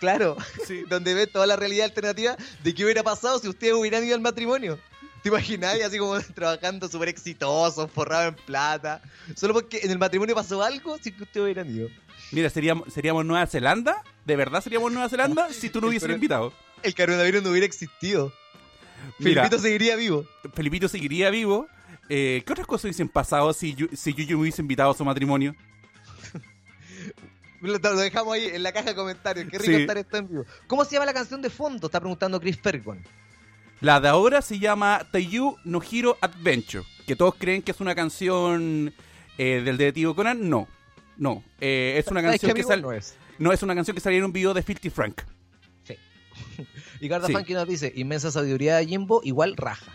Claro, 0.00 0.36
Sí. 0.66 0.84
donde 0.88 1.14
ve 1.14 1.26
toda 1.26 1.46
la 1.46 1.56
realidad 1.56 1.86
alternativa 1.86 2.36
de 2.62 2.74
qué 2.74 2.84
hubiera 2.84 3.02
pasado 3.02 3.38
si 3.38 3.48
ustedes 3.48 3.72
hubieran 3.74 4.04
ido 4.04 4.14
al 4.14 4.20
matrimonio. 4.20 4.78
¿Te 5.30 5.34
imagináis? 5.36 5.84
Así 5.84 5.98
como 5.98 6.18
trabajando 6.34 6.88
súper 6.88 7.08
exitosos, 7.08 7.90
forrados 7.90 8.28
en 8.28 8.44
plata. 8.46 9.02
Solo 9.36 9.54
porque 9.54 9.80
en 9.82 9.90
el 9.90 9.98
matrimonio 9.98 10.34
pasó 10.34 10.62
algo 10.62 10.96
sin 10.98 11.14
que 11.16 11.24
ustedes 11.24 11.44
hubieran 11.44 11.68
ido. 11.74 11.88
Mira, 12.32 12.48
seríamos, 12.50 12.92
seríamos 12.92 13.24
Nueva 13.24 13.46
Zelanda. 13.46 14.02
¿De 14.24 14.36
verdad 14.36 14.62
seríamos 14.62 14.90
Nueva 14.92 15.08
Zelanda 15.08 15.48
si 15.52 15.68
tú 15.70 15.80
no 15.80 15.88
hubieses 15.88 16.08
invitado? 16.10 16.52
El 16.82 16.94
coronavirus 16.94 17.42
no 17.42 17.50
hubiera 17.50 17.66
existido. 17.66 18.32
Mira. 19.18 19.42
Felipito 19.42 19.62
seguiría 19.62 19.96
vivo. 19.96 20.26
Felipito 20.54 20.88
seguiría 20.88 21.30
vivo. 21.30 21.68
Eh, 22.08 22.42
¿Qué 22.46 22.52
otras 22.52 22.66
cosas 22.66 22.84
hubiesen 22.84 23.08
pasado 23.08 23.52
si, 23.52 23.74
Yu- 23.74 23.94
si 23.94 24.14
Yuyo 24.14 24.36
me 24.36 24.42
hubiese 24.42 24.62
invitado 24.62 24.90
a 24.90 24.94
su 24.94 25.04
matrimonio? 25.04 25.54
Lo, 27.60 27.76
lo 27.78 27.96
dejamos 27.96 28.34
ahí 28.34 28.46
en 28.46 28.62
la 28.62 28.72
caja 28.72 28.90
de 28.90 28.94
comentarios. 28.94 29.46
Qué 29.50 29.58
rico 29.58 29.72
Sí. 29.76 29.80
estar 29.82 29.98
esto 29.98 30.16
en 30.16 30.28
vivo. 30.28 30.44
¿Cómo 30.68 30.84
se 30.84 30.92
llama 30.92 31.06
la 31.06 31.12
canción 31.14 31.42
de 31.42 31.50
fondo? 31.50 31.86
Está 31.88 31.98
preguntando 32.00 32.40
Chris 32.40 32.56
Fergon. 32.60 33.02
La 33.80 34.00
de 34.00 34.08
ahora 34.08 34.42
se 34.42 34.58
llama 34.58 35.06
Taiyu 35.10 35.56
no 35.64 35.80
Hero 35.80 36.18
Adventure. 36.20 36.84
Que 37.06 37.14
todos 37.16 37.34
creen 37.36 37.62
que 37.62 37.70
es 37.70 37.80
una 37.80 37.94
canción 37.94 38.92
eh, 39.38 39.62
del 39.64 39.76
detective 39.76 40.14
Conan. 40.14 40.48
No. 40.48 40.66
No. 41.16 41.44
Eh, 41.60 41.94
es 41.98 42.08
una 42.08 42.20
¿Sabes 42.22 42.40
canción 42.40 42.56
que 42.56 42.64
sale. 42.64 42.82
No 42.82 42.92
es. 42.92 43.16
No, 43.38 43.52
es 43.52 43.62
una 43.62 43.74
canción 43.74 43.94
que 43.94 44.00
salió 44.00 44.18
en 44.18 44.24
un 44.24 44.32
video 44.32 44.52
de 44.54 44.62
Filthy 44.62 44.90
Frank. 44.90 45.22
Y 47.00 47.06
Garda 47.06 47.28
Sí. 47.28 47.32
Funky 47.32 47.54
nos 47.54 47.68
dice, 47.68 47.92
inmensa 47.94 48.32
sabiduría 48.32 48.76
de 48.76 48.86
Jimbo 48.86 49.20
igual 49.22 49.56
raja. 49.56 49.92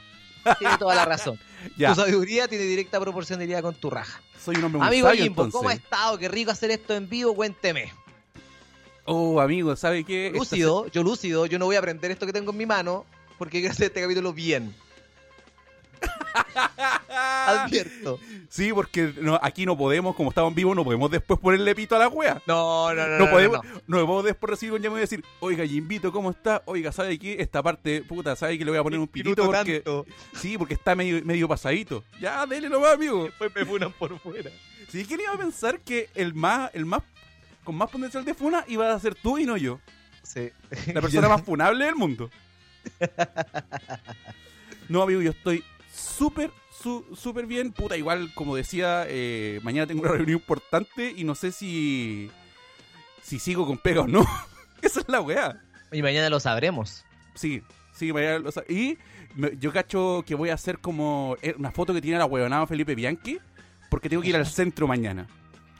Tiene 0.59 0.77
toda 0.77 0.95
la 0.95 1.05
razón. 1.05 1.37
Ya. 1.77 1.89
Tu 1.89 2.01
sabiduría 2.01 2.49
tiene 2.49 2.65
directa 2.65 2.99
proporcionalidad 2.99 3.61
con 3.61 3.73
tu 3.75 3.89
raja. 3.89 4.21
Soy 4.37 4.57
un 4.57 4.65
hombre 4.65 4.79
muy 4.79 4.87
Amigo 4.87 5.07
sabio, 5.07 5.23
Jimbo, 5.23 5.43
entonces. 5.43 5.57
¿cómo 5.57 5.69
ha 5.69 5.73
estado? 5.73 6.17
Qué 6.17 6.27
rico 6.27 6.51
hacer 6.51 6.71
esto 6.71 6.93
en 6.93 7.07
vivo, 7.07 7.33
cuénteme. 7.33 7.93
Oh, 9.05 9.39
amigo, 9.39 9.75
¿sabe 9.77 10.03
qué? 10.03 10.27
Esta 10.27 10.39
Lúcido, 10.39 10.87
yo 10.87 11.03
lúcido, 11.03 11.45
yo 11.45 11.59
no 11.59 11.65
voy 11.65 11.77
a 11.77 11.79
aprender 11.79 12.11
esto 12.11 12.25
que 12.25 12.33
tengo 12.33 12.51
en 12.51 12.57
mi 12.57 12.65
mano 12.65 13.05
porque 13.37 13.59
quiero 13.59 13.71
hacer 13.73 13.87
este 13.87 14.01
capítulo 14.01 14.33
bien. 14.33 14.73
Advierto. 17.09 18.19
Sí, 18.49 18.71
porque 18.73 19.13
no, 19.19 19.39
aquí 19.41 19.65
no 19.65 19.77
podemos, 19.77 20.15
como 20.15 20.29
estamos 20.29 20.51
en 20.51 20.55
vivo, 20.55 20.75
no 20.75 20.83
podemos 20.83 21.09
después 21.09 21.39
ponerle 21.39 21.75
pito 21.75 21.95
a 21.95 21.99
la 21.99 22.07
wea. 22.07 22.41
No, 22.45 22.93
no, 22.93 23.07
no. 23.07 23.19
No, 23.19 23.29
podemos, 23.29 23.59
no, 23.87 23.97
podemos 23.97 24.23
después 24.25 24.49
recibir 24.51 24.73
un 24.73 24.81
llamado 24.81 24.99
y 24.99 25.01
decir, 25.01 25.23
oiga, 25.39 25.65
Jimbito, 25.65 26.11
¿cómo 26.11 26.31
está? 26.31 26.61
Oiga, 26.65 26.91
¿sabe 26.91 27.17
qué? 27.17 27.37
Esta 27.39 27.61
parte, 27.63 28.01
puta, 28.03 28.35
¿sabe 28.35 28.57
que 28.57 28.65
le 28.65 28.71
voy 28.71 28.79
a 28.79 28.83
poner 28.83 28.99
un 28.99 29.07
pitito? 29.07 29.45
Porque, 29.45 29.81
tanto. 29.81 30.05
sí, 30.35 30.57
porque 30.57 30.73
está 30.73 30.95
medio, 30.95 31.23
medio 31.23 31.47
pasadito. 31.47 32.03
Ya, 32.19 32.45
dele 32.45 32.69
nomás, 32.69 32.93
amigo. 32.93 33.25
Después 33.25 33.53
me 33.55 33.65
funan 33.65 33.91
por 33.93 34.17
fuera. 34.19 34.51
Sí, 34.89 35.05
¿quién 35.05 35.21
iba 35.21 35.33
a 35.33 35.37
pensar 35.37 35.79
que 35.79 36.09
el 36.13 36.33
más, 36.33 36.69
el 36.73 36.85
más, 36.85 37.01
con 37.63 37.75
más 37.75 37.89
potencial 37.89 38.23
de 38.25 38.33
funa 38.33 38.63
iba 38.67 38.93
a 38.93 38.99
ser 38.99 39.15
tú 39.15 39.37
y 39.37 39.45
no 39.45 39.57
yo? 39.57 39.79
Sí. 40.23 40.51
La 40.93 41.01
persona 41.01 41.27
más 41.27 41.41
funable 41.41 41.85
del 41.85 41.95
mundo. 41.95 42.29
No, 44.89 45.01
amigo, 45.01 45.21
yo 45.21 45.31
estoy 45.31 45.63
súper, 45.93 46.51
súper 47.15 47.45
bien. 47.47 47.71
Puta, 47.71 47.95
igual, 47.97 48.31
como 48.35 48.55
decía, 48.55 49.05
eh, 49.07 49.59
mañana 49.63 49.87
tengo 49.87 50.01
una 50.01 50.11
reunión 50.11 50.37
importante 50.39 51.13
y 51.15 51.23
no 51.23 51.35
sé 51.35 51.51
si, 51.51 52.29
si 53.21 53.39
sigo 53.39 53.65
con 53.65 53.77
pega 53.77 54.01
o 54.01 54.07
no. 54.07 54.25
Esa 54.81 54.99
es 54.99 55.07
la 55.07 55.21
weá. 55.21 55.61
Y 55.91 56.01
mañana 56.01 56.29
lo 56.29 56.39
sabremos. 56.39 57.05
Sí, 57.33 57.63
sí, 57.93 58.11
mañana 58.11 58.39
lo 58.39 58.51
sa- 58.51 58.65
Y 58.67 58.97
me- 59.35 59.55
yo 59.57 59.71
cacho 59.71 60.23
que 60.27 60.35
voy 60.35 60.49
a 60.49 60.55
hacer 60.55 60.79
como 60.79 61.37
eh, 61.41 61.55
una 61.57 61.71
foto 61.71 61.93
que 61.93 62.01
tiene 62.01 62.17
la 62.17 62.25
huevonada 62.25 62.67
Felipe 62.67 62.93
Bianchi, 62.93 63.39
porque 63.89 64.09
tengo 64.09 64.21
que 64.21 64.29
ir 64.29 64.35
al 64.35 64.45
centro 64.45 64.85
mañana. 64.87 65.27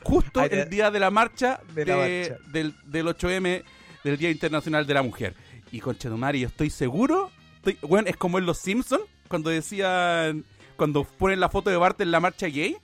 Justo 0.03 0.41
el 0.43 0.69
día 0.69 0.89
de 0.91 1.00
la 1.00 1.12
marcha, 1.12 1.60
de 1.74 1.86
de 1.86 1.91
la 1.91 1.98
marcha. 1.98 2.38
Del, 2.51 2.75
del 2.86 3.07
8M, 3.07 3.63
del 4.03 4.17
Día 4.17 4.31
Internacional 4.31 4.86
de 4.88 4.93
la 4.93 5.01
Mujer. 5.03 5.33
Y 5.74 5.80
con 5.80 5.98
Chetumari, 5.98 6.42
yo 6.42 6.50
estoy 6.50 6.70
seguro, 6.70 7.32
estoy, 7.56 7.80
bueno, 7.82 8.08
es 8.08 8.15
como 8.15 8.38
en 8.38 8.46
Los 8.46 8.60
Simpsons, 8.60 9.06
cuando 9.27 9.50
decían, 9.50 10.46
cuando 10.77 11.03
ponen 11.03 11.39
la 11.39 11.50
foto 11.50 11.72
de 11.72 11.77
Bart 11.77 12.00
en 12.00 12.12
la 12.12 12.20
marcha 12.20 12.46
gay, 12.46 12.77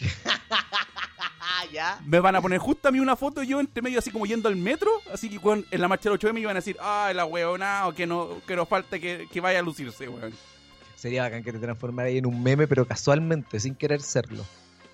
ya. 1.70 2.00
me 2.06 2.18
van 2.18 2.34
a 2.34 2.40
poner 2.40 2.60
justo 2.60 2.88
a 2.88 2.92
mí 2.92 2.98
una 2.98 3.14
foto 3.14 3.42
yo 3.42 3.60
entre 3.60 3.82
medio 3.82 3.98
así 3.98 4.10
como 4.10 4.24
yendo 4.24 4.48
al 4.48 4.56
metro, 4.56 4.90
así 5.12 5.28
que 5.28 5.36
weón, 5.36 5.66
en 5.70 5.82
la 5.82 5.88
marcha 5.88 6.08
del 6.08 6.18
8M 6.18 6.32
me 6.32 6.40
iban 6.40 6.56
a 6.56 6.60
decir, 6.60 6.78
ah, 6.80 7.12
la 7.14 7.26
huevonada, 7.26 7.88
o 7.88 7.94
que 7.94 8.06
no, 8.06 8.40
que 8.46 8.56
nos 8.56 8.66
falta 8.66 8.98
que, 8.98 9.28
que 9.30 9.40
vaya 9.42 9.58
a 9.58 9.62
lucirse, 9.62 10.08
weón. 10.08 10.32
Sería 10.96 11.24
bacán 11.24 11.44
que 11.44 11.52
te 11.52 11.58
transformara 11.58 12.08
ahí 12.08 12.16
en 12.16 12.24
un 12.24 12.42
meme, 12.42 12.66
pero 12.66 12.86
casualmente, 12.86 13.60
sin 13.60 13.74
querer 13.74 14.00
serlo. 14.00 14.46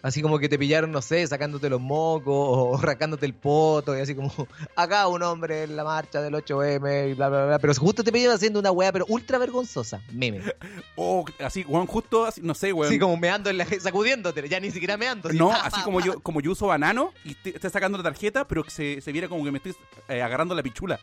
Así 0.05 0.21
como 0.21 0.39
que 0.39 0.51
te 0.51 0.59
pillaron, 0.59 0.93
no 0.93 1.01
sé, 1.01 1.27
sacándote 1.27 1.71
los 1.71 1.81
mocos 1.81 2.25
o 2.27 2.77
rascándote 2.83 3.25
el 3.25 3.33
poto 3.33 3.97
y 3.97 4.03
así 4.03 4.15
como, 4.15 4.31
acá 4.77 5.09
un 5.09 5.23
hombre 5.23 5.63
en 5.63 5.77
la 5.77 5.83
marcha 5.83 6.21
del 6.21 6.35
8M 6.35 7.11
y 7.11 7.15
bla, 7.15 7.31
bla, 7.31 7.47
bla. 7.47 7.59
Pero 7.59 7.73
justo 7.75 8.05
te 8.05 8.13
pillaron 8.13 8.37
haciendo 8.37 8.61
una 8.61 8.71
weá, 8.71 8.93
pero 8.93 9.07
ultra 9.09 9.39
vergonzosa. 9.39 10.03
Meme. 10.13 10.43
O 10.97 11.25
así, 11.43 11.65
weón, 11.67 11.87
justo 11.87 12.27
así, 12.27 12.41
no 12.43 12.55
sé, 12.55 12.73
weón. 12.73 12.91
Así 12.91 12.99
como 12.99 13.17
meando 13.17 13.49
en 13.49 13.57
la 13.59 13.67
sacudiéndote, 13.81 14.47
ya 14.47 14.61
ni 14.61 14.71
siquiera 14.71 14.97
meando. 14.99 15.33
no, 15.33 15.49
pa, 15.49 15.63
así 15.63 15.79
pa, 15.79 15.85
como 15.85 16.01
pa. 16.01 16.05
yo, 16.07 16.21
como 16.21 16.41
yo 16.43 16.53
uso 16.53 16.67
banano 16.67 17.13
y 17.25 17.35
te- 17.35 17.55
estoy 17.55 17.71
sacando 17.71 17.97
la 17.97 18.05
tarjeta, 18.05 18.47
pero 18.47 18.63
que 18.63 18.71
se, 18.71 19.01
se 19.01 19.11
viera 19.11 19.27
como 19.29 19.43
que 19.43 19.51
me 19.51 19.57
estoy 19.59 19.75
eh, 20.09 20.21
agarrando 20.23 20.55
la 20.55 20.63
pichula. 20.63 21.01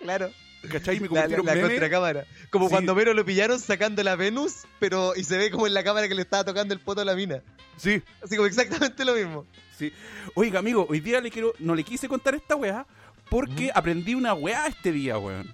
Claro. 0.00 0.30
¿Cachai? 0.70 0.96
Y 0.96 1.00
me 1.00 1.08
La, 1.08 1.28
contracámara. 1.28 2.24
Como 2.50 2.66
Sí. 2.66 2.70
cuando 2.72 2.94
Mero 2.94 3.14
lo 3.14 3.24
pillaron 3.24 3.58
sacando 3.58 4.02
la 4.02 4.16
Venus, 4.16 4.64
pero 4.78 5.14
y 5.16 5.24
se 5.24 5.36
ve 5.38 5.50
como 5.50 5.66
en 5.66 5.74
la 5.74 5.82
cámara 5.84 6.08
que 6.08 6.14
le 6.14 6.22
estaba 6.22 6.44
tocando 6.44 6.74
el 6.74 6.80
poto 6.80 7.00
a 7.00 7.04
la 7.04 7.14
mina. 7.14 7.42
Sí, 7.76 8.02
Así 8.22 8.36
como 8.36 8.46
exactamente 8.46 9.04
lo 9.04 9.14
mismo. 9.14 9.46
sí. 9.78 9.92
Oiga, 10.34 10.58
amigo, 10.60 10.86
hoy 10.88 11.00
día 11.00 11.20
le 11.20 11.30
quiero, 11.30 11.52
no 11.58 11.74
le 11.74 11.84
quise 11.84 12.08
contar 12.08 12.34
esta 12.34 12.56
weá 12.56 12.86
porque 13.30 13.70
aprendí 13.74 14.14
una 14.14 14.34
weá 14.34 14.66
este 14.66 14.92
día, 14.92 15.18
weón. 15.18 15.52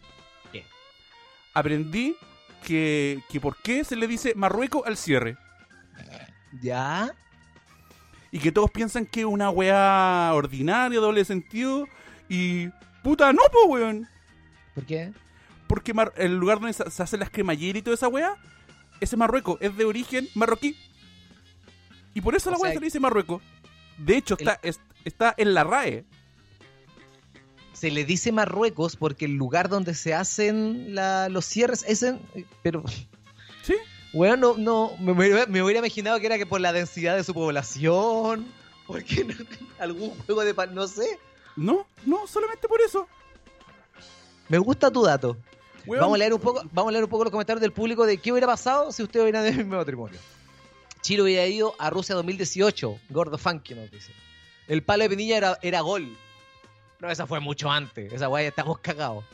¿Qué? 0.52 0.64
Aprendí 1.54 2.16
que, 2.64 3.20
que 3.30 3.40
por 3.40 3.56
qué 3.56 3.82
se 3.84 3.96
le 3.96 4.06
dice 4.06 4.34
Marruecos 4.36 4.82
al 4.86 4.96
cierre. 4.96 5.36
¿Ya? 6.60 7.12
Y 8.30 8.38
que 8.38 8.52
todos 8.52 8.70
piensan 8.70 9.04
que 9.06 9.20
es 9.20 9.26
una 9.26 9.50
weá 9.50 10.30
ordinaria, 10.34 11.00
doble 11.00 11.24
sentido. 11.24 11.86
Y 12.28 12.68
puta, 13.02 13.32
no, 13.32 13.42
po, 13.52 13.66
weón. 13.66 14.08
¿Por 14.74 14.84
qué? 14.86 15.12
Porque 15.66 15.94
Mar- 15.94 16.12
el 16.16 16.36
lugar 16.36 16.58
donde 16.60 16.72
se, 16.72 16.82
hacen 17.02 17.20
las 17.20 17.30
cremalleras 17.30 17.80
y 17.80 17.82
toda 17.82 17.94
esa 17.94 18.08
weá, 18.08 18.36
ese 19.00 19.16
Marruecos 19.16 19.56
es 19.60 19.76
de 19.76 19.84
origen 19.84 20.28
marroquí. 20.34 20.76
Y 22.14 22.20
por 22.20 22.34
eso 22.34 22.50
O 22.50 22.52
la 22.52 22.58
weá 22.58 22.72
se 22.72 22.80
le 22.80 22.84
dice 22.86 23.00
Marruecos. 23.00 23.42
De 23.98 24.16
hecho, 24.16 24.36
el- 24.38 24.48
está, 24.48 24.60
es- 24.62 24.80
está 25.04 25.34
en 25.36 25.54
la 25.54 25.64
RAE. 25.64 26.04
Se 27.72 27.90
le 27.90 28.04
dice 28.04 28.30
Marruecos 28.32 28.96
porque 28.96 29.24
el 29.24 29.34
lugar 29.34 29.68
donde 29.68 29.94
se 29.94 30.14
hacen 30.14 30.94
la- 30.94 31.28
los 31.28 31.44
cierres 31.46 31.84
es 31.88 32.02
en... 32.02 32.20
Pero, 32.62 32.84
¿Sí? 33.62 33.74
bueno, 34.12 34.54
no, 34.56 34.92
no 35.00 35.14
me, 35.14 35.62
hubiera 35.62 35.78
imaginado 35.78 36.20
que 36.20 36.26
era 36.26 36.38
que 36.38 36.46
por 36.46 36.60
la 36.60 36.72
densidad 36.72 37.16
de 37.16 37.24
su 37.24 37.34
población, 37.34 38.46
porque 38.86 39.24
no- 39.24 39.34
algún 39.80 40.10
juego 40.10 40.44
de... 40.44 40.54
pa- 40.54 40.66
No 40.66 40.86
sé. 40.86 41.18
No, 41.56 41.86
no, 42.06 42.26
solamente 42.26 42.68
por 42.68 42.80
eso. 42.80 43.08
Me 44.52 44.58
gusta 44.58 44.90
tu 44.90 45.02
dato. 45.02 45.38
Weón. 45.86 46.00
Vamos 46.02 46.14
a 46.16 46.18
leer 46.18 46.34
un 46.34 46.40
poco, 46.40 46.62
vamos 46.72 46.90
a 46.90 46.92
leer 46.92 47.04
un 47.04 47.08
poco 47.10 47.24
los 47.24 47.30
comentarios 47.30 47.62
del 47.62 47.72
público 47.72 48.04
de 48.04 48.18
qué 48.18 48.32
hubiera 48.32 48.46
pasado 48.46 48.92
si 48.92 49.02
usted 49.02 49.22
hubiera 49.22 49.40
de 49.42 49.52
mi 49.52 49.64
matrimonio. 49.64 50.18
Chile 51.00 51.22
hubiera 51.22 51.46
ido 51.46 51.74
a 51.78 51.88
Rusia 51.88 52.14
2018. 52.16 52.98
Gordo 53.08 53.38
funky 53.38 53.74
nos 53.74 53.90
dice. 53.90 54.12
El 54.68 54.82
palo 54.82 55.04
de 55.04 55.08
Pinilla 55.08 55.38
era, 55.38 55.58
era 55.62 55.80
gol. 55.80 56.14
No, 57.00 57.10
esa 57.10 57.26
fue 57.26 57.40
mucho 57.40 57.70
antes. 57.70 58.12
Esa 58.12 58.28
weá 58.28 58.46
estamos 58.46 58.78
cagados. 58.78 59.24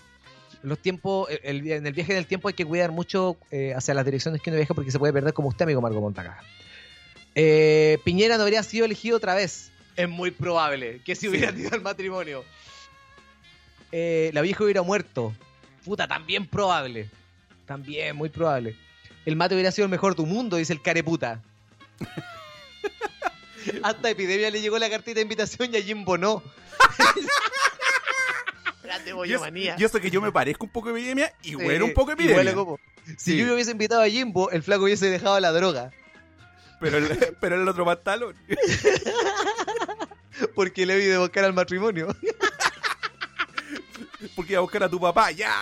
Los 0.62 0.78
tiempos, 0.78 1.28
el- 1.30 1.40
el- 1.42 1.72
en 1.72 1.86
el 1.86 1.92
viaje 1.92 2.14
del 2.14 2.26
tiempo 2.26 2.46
hay 2.46 2.54
que 2.54 2.64
cuidar 2.64 2.92
mucho 2.92 3.36
eh, 3.50 3.74
hacia 3.76 3.92
las 3.94 4.04
direcciones 4.04 4.40
que 4.40 4.50
uno 4.50 4.56
viaja 4.56 4.72
porque 4.72 4.92
se 4.92 4.98
puede 5.00 5.12
perder 5.12 5.34
como 5.34 5.48
usted, 5.48 5.64
amigo 5.64 5.80
Marco 5.80 6.00
Montacaga. 6.00 6.42
Eh, 7.34 7.98
Piñera 8.04 8.36
no 8.36 8.44
habría 8.44 8.62
sido 8.62 8.84
elegido 8.84 9.16
otra 9.16 9.34
vez. 9.34 9.70
Es 9.96 10.08
muy 10.08 10.30
probable 10.30 11.00
que 11.04 11.14
si 11.16 11.26
hubiera 11.28 11.48
tenido 11.52 11.74
el 11.74 11.82
matrimonio. 11.82 12.44
Eh, 13.92 14.30
la 14.34 14.40
vieja 14.42 14.64
hubiera 14.64 14.82
muerto. 14.82 15.34
Puta, 15.84 16.06
también 16.06 16.46
probable. 16.46 17.08
También, 17.66 18.16
muy 18.16 18.28
probable. 18.28 18.76
El 19.26 19.36
mate 19.36 19.54
hubiera 19.54 19.72
sido 19.72 19.84
el 19.86 19.90
mejor 19.90 20.14
tu 20.14 20.26
mundo, 20.26 20.56
dice 20.56 20.72
el 20.72 20.82
careputa. 20.82 21.40
Hasta 23.82 24.10
Epidemia 24.10 24.50
le 24.50 24.60
llegó 24.60 24.78
la 24.78 24.88
cartita 24.88 25.16
de 25.16 25.22
invitación 25.22 25.74
y 25.74 25.76
a 25.76 25.82
Jimbo 25.82 26.16
no. 26.16 26.42
Grande 28.82 29.06
Y 29.06 29.08
eso, 29.10 29.16
bollomanía. 29.16 29.76
y 29.78 29.84
eso 29.84 30.00
que 30.00 30.10
yo 30.10 30.22
me 30.22 30.32
parezco 30.32 30.64
un 30.64 30.72
poco 30.72 30.90
de 30.92 30.98
epidemia 30.98 31.32
y 31.42 31.48
Sí, 31.50 31.56
huele 31.56 31.84
un 31.84 31.92
poco 31.92 32.12
huele 32.12 32.24
epidemia. 32.24 32.54
como- 32.54 32.78
Si 33.18 33.32
Sí. 33.32 33.36
yo 33.38 33.46
me 33.46 33.52
hubiese 33.52 33.72
invitado 33.72 34.00
a 34.02 34.08
Jimbo, 34.08 34.50
el 34.50 34.62
flaco 34.62 34.84
hubiese 34.84 35.10
dejado 35.10 35.38
la 35.40 35.52
droga. 35.52 35.90
Pero, 36.80 36.98
el, 36.98 37.08
pero 37.40 37.60
el 37.60 37.68
otro 37.68 37.84
pantalón. 37.84 38.34
Porque 40.54 40.86
le 40.86 40.96
vi 40.96 41.04
de 41.06 41.18
buscar 41.18 41.44
al 41.44 41.52
matrimonio. 41.52 42.08
Porque 44.34 44.52
iba 44.52 44.58
a 44.58 44.62
buscar 44.62 44.82
a 44.82 44.88
tu 44.88 44.98
papá, 45.00 45.30
ya. 45.30 45.52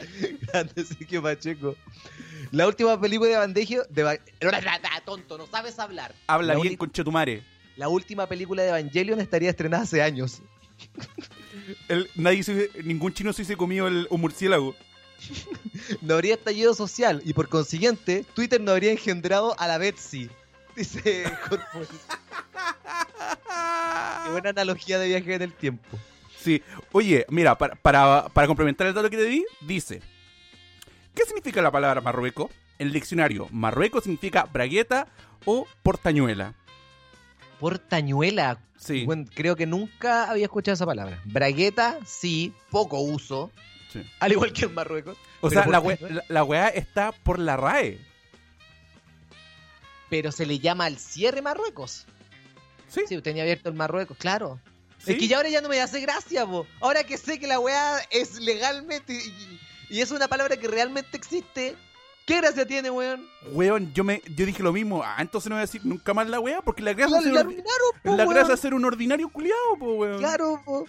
Grande 0.52 0.84
Sergio 0.84 1.22
Pacheco. 1.22 1.76
La 2.50 2.66
última 2.66 3.00
película 3.00 3.30
de 3.30 3.36
Bandejo. 3.36 3.82
De 3.88 4.20
Tonto, 5.04 5.38
no 5.38 5.46
sabes 5.46 5.78
hablar. 5.78 6.14
Habla 6.26 6.54
La 6.54 6.60
bien 6.60 6.76
con 6.76 6.90
Chetumare. 6.90 7.42
La 7.76 7.88
última 7.88 8.26
película 8.26 8.62
de 8.62 8.68
Evangelion 8.68 9.20
estaría 9.20 9.50
estrenada 9.50 9.84
hace 9.84 10.02
años. 10.02 10.42
El, 11.88 12.10
nadie 12.14 12.42
se- 12.42 12.70
ningún 12.84 13.12
chino 13.14 13.32
se 13.32 13.42
hubiese 13.42 13.56
comido 13.56 13.86
el, 13.88 14.06
un 14.10 14.20
murciélago. 14.20 14.74
No 16.00 16.14
habría 16.14 16.34
estallido 16.34 16.74
social 16.74 17.22
y 17.24 17.32
por 17.32 17.48
consiguiente, 17.48 18.24
Twitter 18.34 18.60
no 18.60 18.72
habría 18.72 18.92
engendrado 18.92 19.58
a 19.58 19.66
la 19.68 19.78
Betsy. 19.78 20.28
Dice. 20.76 21.24
Qué 24.24 24.30
buena 24.30 24.50
analogía 24.50 24.98
de 24.98 25.08
viaje 25.08 25.34
en 25.34 25.42
el 25.42 25.52
tiempo. 25.52 25.98
Sí. 26.42 26.62
Oye, 26.92 27.24
mira, 27.28 27.56
para, 27.56 27.74
para, 27.76 28.28
para 28.32 28.46
complementar 28.46 28.86
el 28.86 28.94
dato 28.94 29.08
que 29.10 29.16
te 29.16 29.24
di, 29.24 29.44
dice: 29.60 30.02
¿Qué 31.14 31.24
significa 31.24 31.62
la 31.62 31.70
palabra 31.70 32.00
Marruecos? 32.00 32.50
En 32.78 32.88
el 32.88 32.92
diccionario, 32.92 33.48
Marruecos 33.52 34.04
significa 34.04 34.44
bragueta 34.44 35.06
o 35.44 35.66
portañuela. 35.82 36.54
Portañuela. 37.60 38.58
Sí. 38.76 39.04
Bueno, 39.04 39.26
creo 39.32 39.54
que 39.54 39.66
nunca 39.66 40.28
había 40.28 40.44
escuchado 40.46 40.74
esa 40.74 40.86
palabra. 40.86 41.20
Bragueta, 41.24 41.98
sí, 42.04 42.52
poco 42.70 42.98
uso. 43.00 43.52
Sí. 43.92 44.02
Al 44.18 44.32
igual 44.32 44.52
que 44.52 44.64
en 44.64 44.74
Marruecos. 44.74 45.16
O 45.40 45.50
sea, 45.50 45.66
la, 45.66 45.78
we- 45.78 45.98
la, 46.00 46.24
la 46.28 46.42
weá 46.44 46.68
está 46.68 47.12
por 47.12 47.38
la 47.38 47.56
RAE. 47.56 48.00
Pero 50.10 50.32
se 50.32 50.44
le 50.46 50.58
llama 50.58 50.86
al 50.86 50.98
cierre 50.98 51.40
Marruecos. 51.42 52.06
Sí. 52.88 53.02
Sí, 53.08 53.20
tenía 53.22 53.42
abierto 53.44 53.68
el 53.68 53.74
Marruecos, 53.76 54.16
claro. 54.18 54.58
Sí. 55.04 55.12
Es 55.12 55.18
que 55.18 55.28
ya 55.28 55.36
ahora 55.38 55.48
ya 55.48 55.60
no 55.60 55.68
me 55.68 55.80
hace 55.80 56.00
gracia, 56.00 56.46
po. 56.46 56.66
Ahora 56.80 57.04
que 57.04 57.18
sé 57.18 57.38
que 57.38 57.46
la 57.46 57.58
weá 57.60 57.98
es 58.10 58.38
legalmente 58.40 59.12
y, 59.14 59.96
y 59.96 60.00
es 60.00 60.10
una 60.10 60.28
palabra 60.28 60.56
que 60.56 60.68
realmente 60.68 61.16
existe, 61.16 61.74
¿qué 62.24 62.36
gracia 62.36 62.66
tiene, 62.66 62.90
weón? 62.90 63.26
Weón, 63.52 63.92
yo, 63.94 64.04
me, 64.04 64.22
yo 64.36 64.46
dije 64.46 64.62
lo 64.62 64.72
mismo. 64.72 65.02
Ah, 65.04 65.16
entonces 65.18 65.48
no 65.50 65.56
voy 65.56 65.60
a 65.62 65.66
decir 65.66 65.80
nunca 65.84 66.14
más 66.14 66.28
la 66.28 66.38
weá, 66.40 66.62
porque 66.62 66.82
la 66.82 66.92
gracia 66.94 67.20
ser, 67.20 67.32
la 67.32 68.24
po, 68.24 68.30
gracia 68.30 68.54
es 68.54 68.60
ser 68.60 68.74
un 68.74 68.84
ordinario 68.84 69.28
culiado, 69.28 69.76
po, 69.78 69.94
weón. 69.94 70.18
Claro, 70.18 70.60
po. 70.64 70.86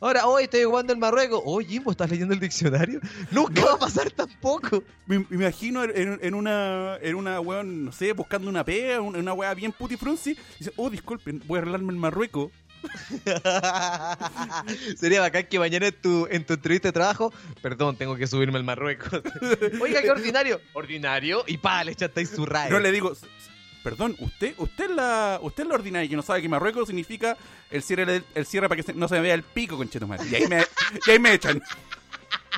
Ahora, 0.00 0.26
hoy 0.26 0.42
estoy 0.44 0.64
jugando 0.64 0.92
el 0.92 0.98
Marruecos. 0.98 1.40
Oye, 1.44 1.68
Jimbo, 1.68 1.92
¿estás 1.92 2.10
leyendo 2.10 2.34
el 2.34 2.40
diccionario? 2.40 2.98
Nunca 3.30 3.64
va 3.64 3.72
a 3.74 3.78
pasar 3.78 4.10
tampoco. 4.10 4.82
Me, 5.06 5.20
me 5.20 5.36
imagino 5.36 5.84
en, 5.84 6.18
en 6.20 6.34
una, 6.34 6.96
en 7.00 7.14
una 7.14 7.38
weón, 7.38 7.84
no 7.84 7.92
sé, 7.92 8.12
buscando 8.12 8.50
una 8.50 8.64
pega, 8.64 9.00
un- 9.00 9.14
una 9.14 9.32
weá 9.32 9.54
bien 9.54 9.70
puti 9.70 9.96
frunzi. 9.96 10.36
Dice, 10.58 10.72
oh, 10.76 10.90
disculpen, 10.90 11.40
voy 11.46 11.58
a 11.58 11.60
arreglarme 11.62 11.92
en 11.92 11.98
Marruecos. 12.00 12.50
Sería 14.96 15.20
bacán 15.20 15.46
que 15.46 15.58
mañana 15.58 15.86
en 15.88 15.94
tu, 16.00 16.26
en 16.30 16.44
tu 16.44 16.54
entrevista 16.54 16.88
de 16.88 16.92
trabajo, 16.92 17.32
perdón, 17.60 17.96
tengo 17.96 18.16
que 18.16 18.26
subirme 18.26 18.58
al 18.58 18.64
Marruecos. 18.64 19.20
Oiga, 19.80 20.02
qué 20.02 20.10
ordinario. 20.10 20.60
Ordinario 20.72 21.44
y 21.46 21.58
pa, 21.58 21.84
le 21.84 21.92
echaste 21.92 22.20
ahí 22.20 22.26
su 22.26 22.46
rayo. 22.46 22.72
No 22.72 22.80
le 22.80 22.92
digo, 22.92 23.12
"S- 23.12 23.26
s- 23.26 23.50
perdón, 23.82 24.16
usted, 24.20 24.54
usted 24.58 24.90
es 24.90 24.96
la, 24.96 25.38
usted 25.42 25.64
es 25.64 25.68
la 25.68 25.74
ordinaria 25.74 26.08
que 26.08 26.16
no 26.16 26.22
sabe 26.22 26.42
que 26.42 26.48
Marruecos 26.48 26.86
significa 26.88 27.36
el 27.70 27.82
cierre, 27.82 28.22
el 28.34 28.46
cierre 28.46 28.68
para 28.68 28.76
que 28.80 28.84
se- 28.84 28.94
no 28.94 29.08
se 29.08 29.14
me 29.16 29.20
vea 29.22 29.34
el 29.34 29.42
pico 29.42 29.76
con 29.76 29.88
Chetumare. 29.88 30.24
Y 30.28 30.34
ahí 30.34 30.46
me, 30.48 30.64
y 31.06 31.10
ahí 31.10 31.18
me 31.18 31.34
echan. 31.34 31.62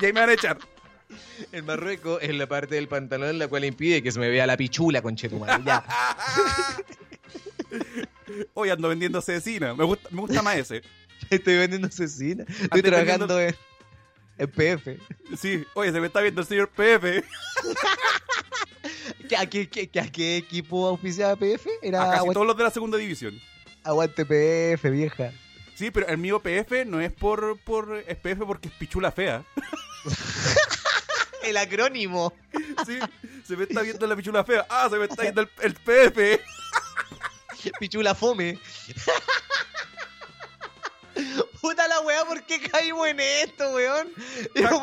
Y 0.01 0.05
ahí 0.05 0.13
me 0.13 0.19
van 0.21 0.29
a 0.29 0.33
echar. 0.33 0.57
El 1.51 1.63
Marruecos 1.63 2.19
es 2.21 2.33
la 2.33 2.47
parte 2.47 2.75
del 2.75 2.87
pantalón 2.87 3.37
la 3.37 3.47
cual 3.47 3.65
impide 3.65 4.01
que 4.01 4.11
se 4.11 4.19
me 4.19 4.29
vea 4.29 4.47
la 4.47 4.57
pichula, 4.57 5.01
conchetumare. 5.01 5.63
Ya. 5.63 5.83
Hoy 8.53 8.69
ando 8.69 8.89
vendiendo 8.89 9.21
cecina. 9.21 9.73
Me 9.73 9.83
gusta, 9.83 10.07
me 10.11 10.21
gusta 10.21 10.41
más 10.41 10.57
ese. 10.57 10.81
Estoy 11.29 11.57
vendiendo 11.57 11.89
cecina. 11.89 12.43
Estoy 12.47 12.67
Antes 12.71 12.83
trabajando 12.83 13.39
en, 13.39 13.55
en 14.37 14.51
PF. 14.51 14.97
Sí, 15.37 15.65
oye, 15.73 15.91
se 15.91 15.99
me 15.99 16.07
está 16.07 16.21
viendo 16.21 16.41
el 16.41 16.47
señor 16.47 16.69
PF. 16.69 17.23
¿Qué- 19.29 19.37
¿A 19.37 19.45
qué, 19.47 19.67
qué- 19.69 19.89
qué- 19.89 19.99
a 19.99 20.11
qué 20.11 20.37
equipo 20.37 20.87
auspiciaba 20.87 21.35
PF? 21.35 21.67
Era 21.81 22.01
A 22.01 22.05
casi 22.05 22.17
Aguante, 22.17 22.33
todos 22.35 22.47
los 22.47 22.57
de 22.57 22.63
la 22.63 22.71
segunda 22.71 22.97
división. 22.97 23.39
Aguante 23.83 24.25
PF, 24.25 24.89
vieja. 24.91 25.31
Sí, 25.75 25.91
pero 25.91 26.07
el 26.07 26.17
mío 26.17 26.39
PF 26.41 26.85
no 26.85 27.01
es 27.01 27.11
por, 27.11 27.57
por 27.59 28.03
es 28.07 28.15
PF 28.17 28.45
porque 28.45 28.69
es 28.69 28.73
pichula 28.75 29.11
fea. 29.11 29.43
El 31.43 31.57
acrónimo. 31.57 32.33
Sí, 32.87 32.97
se 33.45 33.55
me 33.55 33.63
está 33.65 33.81
viendo 33.83 34.07
la 34.07 34.15
pichula 34.15 34.43
fea. 34.43 34.65
Ah, 34.69 34.87
se 34.89 34.97
me 34.97 35.05
está 35.05 35.21
viendo 35.23 35.41
el, 35.41 35.49
el 35.61 35.73
PF. 35.75 36.41
Pichula 37.79 38.15
fome. 38.15 38.57
Puta 41.61 41.87
la 41.87 42.01
weá, 42.01 42.25
¿por 42.25 42.43
qué 42.43 42.59
caímos 42.59 43.07
en 43.07 43.19
esto, 43.19 43.71
weón? 43.71 44.09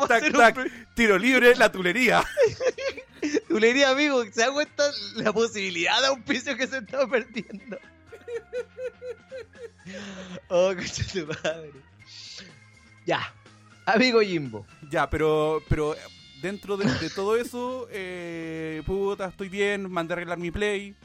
Tac, 0.07 0.31
tac, 0.33 0.57
un. 0.57 0.87
Tiro 0.95 1.17
libre, 1.17 1.55
la 1.55 1.71
tulería. 1.71 2.23
Tulería, 3.47 3.91
amigo, 3.91 4.21
¿se 4.25 4.41
da 4.41 4.51
cuenta 4.51 4.83
la 5.15 5.31
posibilidad 5.31 6.01
de 6.01 6.07
auspicio 6.07 6.57
que 6.57 6.67
se 6.67 6.79
está 6.79 7.07
perdiendo? 7.07 7.77
Oh, 10.49 10.73
coche 10.75 11.05
tu 11.05 11.25
madre. 11.27 11.71
Ya. 13.05 13.33
Amigo 13.85 14.19
Jimbo. 14.21 14.65
Ya, 14.89 15.09
pero, 15.09 15.63
pero 15.69 15.95
dentro 16.41 16.75
de, 16.75 16.91
de 16.99 17.09
todo 17.09 17.37
eso, 17.37 17.87
eh, 17.91 18.81
puta, 18.85 19.27
estoy 19.27 19.47
bien, 19.47 19.89
mandé 19.89 20.13
a 20.13 20.15
arreglar 20.15 20.37
mi 20.37 20.51
play. 20.51 20.95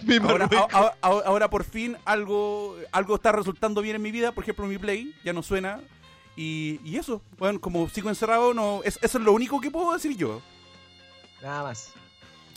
Ahora, 0.22 0.46
Marruecos. 0.48 0.74
a- 0.74 0.78
a- 0.78 0.94
a- 1.02 1.22
ahora 1.26 1.48
por 1.50 1.64
fin 1.64 1.96
algo, 2.04 2.76
algo 2.92 3.14
está 3.16 3.32
resultando 3.32 3.82
bien 3.82 3.96
en 3.96 4.02
mi 4.02 4.10
vida. 4.10 4.32
Por 4.32 4.44
ejemplo, 4.44 4.66
mi 4.66 4.78
play 4.78 5.14
ya 5.24 5.32
no 5.32 5.42
suena. 5.42 5.80
Y, 6.36 6.80
y 6.84 6.96
eso, 6.96 7.20
bueno, 7.38 7.60
como 7.60 7.88
sigo 7.88 8.08
encerrado, 8.08 8.54
no, 8.54 8.80
es- 8.84 8.98
eso 9.02 9.18
es 9.18 9.24
lo 9.24 9.32
único 9.32 9.60
que 9.60 9.70
puedo 9.70 9.92
decir 9.92 10.16
yo. 10.16 10.40
Nada 11.42 11.62
más. 11.64 11.92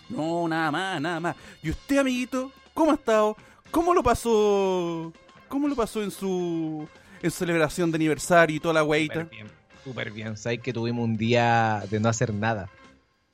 No, 0.09 0.47
nada 0.47 0.71
más, 0.71 1.01
nada 1.01 1.19
más. 1.19 1.35
¿Y 1.63 1.71
usted, 1.71 1.97
amiguito, 1.97 2.51
cómo 2.73 2.91
ha 2.91 2.95
estado? 2.95 3.35
¿Cómo 3.71 3.93
lo 3.93 4.03
pasó? 4.03 5.11
¿Cómo 5.49 5.67
lo 5.67 5.75
pasó 5.75 6.01
en 6.03 6.11
su 6.11 6.87
en 7.21 7.31
su 7.31 7.37
celebración 7.37 7.91
de 7.91 7.95
aniversario 7.95 8.55
y 8.55 8.59
toda 8.59 8.75
la 8.75 8.83
weita? 8.83 9.21
Súper 9.21 9.29
bien. 9.29 9.47
Súper 9.83 10.11
bien. 10.11 10.37
Sabes 10.37 10.59
que 10.61 10.71
tuvimos 10.73 11.03
un 11.03 11.17
día 11.17 11.83
de 11.89 11.99
no 11.99 12.09
hacer 12.09 12.33
nada. 12.33 12.69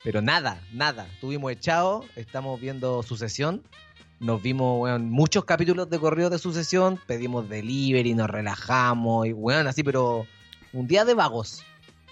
Pero 0.02 0.20
nada, 0.22 0.60
nada. 0.72 1.06
Tuvimos 1.20 1.52
echado, 1.52 2.04
estamos 2.16 2.60
viendo 2.60 3.02
sucesión. 3.02 3.62
Nos 4.22 4.40
vimos, 4.40 4.80
weón, 4.80 5.10
muchos 5.10 5.44
capítulos 5.44 5.90
de 5.90 5.98
correo 5.98 6.30
de 6.30 6.38
sucesión. 6.38 6.96
Pedimos 7.08 7.48
delivery, 7.48 8.14
nos 8.14 8.30
relajamos. 8.30 9.26
Y, 9.26 9.32
weón, 9.32 9.66
así, 9.66 9.82
pero 9.82 10.28
un 10.72 10.86
día 10.86 11.04
de 11.04 11.14
vagos. 11.14 11.64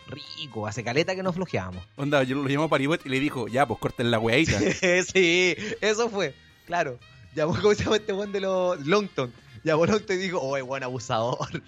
Rico, 0.08 0.66
hace 0.66 0.82
caleta 0.82 1.14
que 1.14 1.22
nos 1.22 1.36
flojeábamos. 1.36 1.84
Onda, 1.94 2.24
yo 2.24 2.34
lo 2.34 2.48
llamó 2.48 2.64
a 2.64 2.68
Paribet 2.68 3.06
y 3.06 3.10
le 3.10 3.20
dijo, 3.20 3.46
ya, 3.46 3.64
pues 3.64 3.78
corten 3.78 4.10
la 4.10 4.18
weita. 4.18 4.58
sí, 5.12 5.54
eso 5.80 6.10
fue. 6.10 6.34
Claro. 6.66 6.98
Llamó, 7.36 7.54
¿cómo 7.54 7.74
se 7.74 7.84
llama 7.84 7.94
este 7.94 8.12
weón 8.12 8.32
de 8.32 8.40
los 8.40 8.84
Longton? 8.84 9.32
Llamó 9.62 9.86
Longton 9.86 10.16
y 10.16 10.18
dijo, 10.18 10.40
oh, 10.42 10.64
buen 10.66 10.82
abusador. 10.82 11.62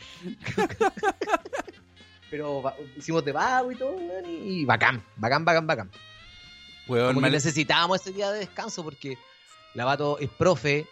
Pero 2.33 2.65
hicimos 2.97 3.25
de 3.25 3.31
vago 3.31 3.71
y 3.71 3.77
todo, 3.77 3.93
weón, 3.93 4.25
y 4.27 4.65
bacán, 4.65 5.05
bacán, 5.15 5.45
bacán, 5.45 5.69
bacán. 5.69 5.91
Weón, 6.89 7.15
Como 7.15 7.27
que 7.27 7.31
necesitábamos 7.31 8.01
ese 8.01 8.11
día 8.11 8.33
de 8.33 8.41
descanso 8.41 8.83
porque 8.83 9.17
Lavato 9.75 10.19
es 10.19 10.29
profe, 10.29 10.87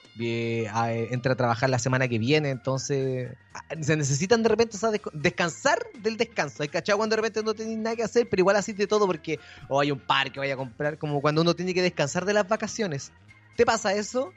a- 0.71 0.93
eh, 0.93 1.09
entra 1.13 1.33
a 1.33 1.37
trabajar 1.37 1.69
la 1.71 1.79
semana 1.79 2.09
que 2.09 2.19
viene, 2.19 2.51
entonces 2.51 3.31
ah, 3.55 3.63
se 3.81 3.97
necesitan 3.97 4.43
de 4.43 4.49
repente 4.49 4.77
o 4.77 4.81
sea, 4.81 4.91
descansar 5.13 5.79
del 5.99 6.17
descanso. 6.17 6.63
Hay 6.63 6.69
cachado 6.69 6.99
cuando 6.99 7.15
de 7.17 7.23
repente 7.23 7.43
no 7.43 7.55
tenéis 7.55 7.79
nada 7.79 7.97
que 7.97 8.03
hacer, 8.03 8.29
pero 8.29 8.41
igual 8.41 8.57
así 8.57 8.73
de 8.73 8.87
todo 8.87 9.07
porque 9.07 9.39
o 9.69 9.81
hay 9.81 9.91
un 9.91 9.99
parque, 10.01 10.39
vaya 10.41 10.55
a 10.55 10.57
comprar, 10.57 10.99
como 10.99 11.21
cuando 11.21 11.43
uno 11.43 11.55
tiene 11.55 11.75
que 11.75 11.83
descansar 11.83 12.25
de 12.25 12.33
las 12.33 12.49
vacaciones. 12.49 13.13
¿Te 13.57 13.67
pasa 13.67 13.95
eso? 13.95 14.33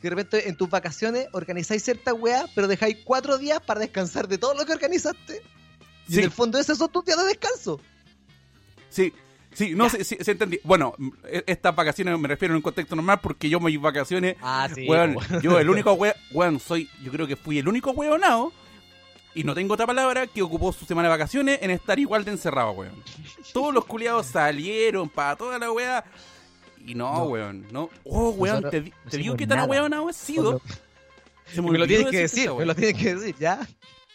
Que 0.00 0.08
de 0.08 0.16
repente 0.16 0.48
en 0.48 0.56
tus 0.56 0.68
vacaciones 0.70 1.26
organizáis 1.32 1.82
cierta 1.84 2.12
weá, 2.14 2.46
pero 2.54 2.68
dejáis 2.68 2.96
cuatro 3.04 3.38
días 3.38 3.60
para 3.60 3.80
descansar 3.80 4.26
de 4.26 4.38
todo 4.38 4.54
lo 4.54 4.64
que 4.64 4.72
organizaste. 4.72 5.42
Y 6.08 6.14
en 6.18 6.24
el 6.24 6.30
fondo 6.30 6.58
esos 6.58 6.78
son 6.78 6.90
tus 6.90 7.04
días 7.04 7.18
de 7.18 7.24
descanso. 7.26 7.80
Sí, 8.88 9.12
sí, 9.54 9.74
no 9.74 9.88
se 9.88 10.30
entendí. 10.30 10.60
Bueno, 10.64 10.94
e- 11.24 11.44
estas 11.46 11.74
vacaciones 11.74 12.18
me 12.18 12.28
refiero 12.28 12.52
en 12.52 12.56
un 12.56 12.62
contexto 12.62 12.94
normal 12.96 13.20
porque 13.22 13.48
yo 13.48 13.60
mis 13.60 13.80
vacaciones, 13.80 14.36
Ah, 14.42 14.68
sí. 14.74 14.86
weón, 14.88 15.16
yo 15.42 15.58
el 15.58 15.68
único 15.70 15.92
weón, 15.94 16.14
weón, 16.32 16.60
soy, 16.60 16.88
yo 17.02 17.10
creo 17.12 17.26
que 17.26 17.36
fui 17.36 17.58
el 17.58 17.68
único 17.68 17.90
weonado, 17.92 18.52
y 19.34 19.44
no 19.44 19.54
tengo 19.54 19.74
otra 19.74 19.86
palabra, 19.86 20.26
que 20.26 20.42
ocupó 20.42 20.72
su 20.72 20.84
semana 20.84 21.08
de 21.08 21.12
vacaciones 21.12 21.58
en 21.62 21.70
estar 21.70 21.98
igual 21.98 22.24
de 22.24 22.32
encerrado, 22.32 22.72
weón. 22.72 22.92
Todos 23.54 23.72
los 23.72 23.84
culiados 23.86 24.26
salieron 24.26 25.08
para 25.08 25.36
toda 25.36 25.58
la 25.58 25.70
weá. 25.72 26.04
Y 26.84 26.94
no, 26.94 27.12
No. 27.14 27.24
weón, 27.24 27.66
no. 27.70 27.88
Oh, 28.04 28.30
weón, 28.30 28.56
Nosotros 28.62 28.84
te, 28.84 28.90
no 29.04 29.10
te 29.10 29.16
digo 29.18 29.36
que 29.36 29.46
tan 29.46 29.70
weonado 29.70 30.10
he 30.10 30.12
sido. 30.12 30.60
Se 31.46 31.62
me 31.62 31.70
lo 31.78 31.86
tienes 31.86 32.08
que 32.10 32.18
decir, 32.18 32.50
me 32.52 32.66
lo 32.66 32.74
tienes 32.74 33.00
que 33.00 33.14
decir, 33.14 33.36
¿ya? 33.38 33.60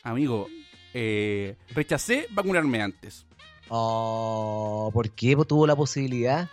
Amigo, 0.03 0.47
eh, 0.93 1.55
rechacé 1.73 2.27
vacunarme 2.31 2.81
antes. 2.81 3.25
Oh, 3.69 4.89
¿por 4.93 5.09
qué 5.11 5.35
tuvo 5.47 5.67
la 5.67 5.75
posibilidad? 5.75 6.49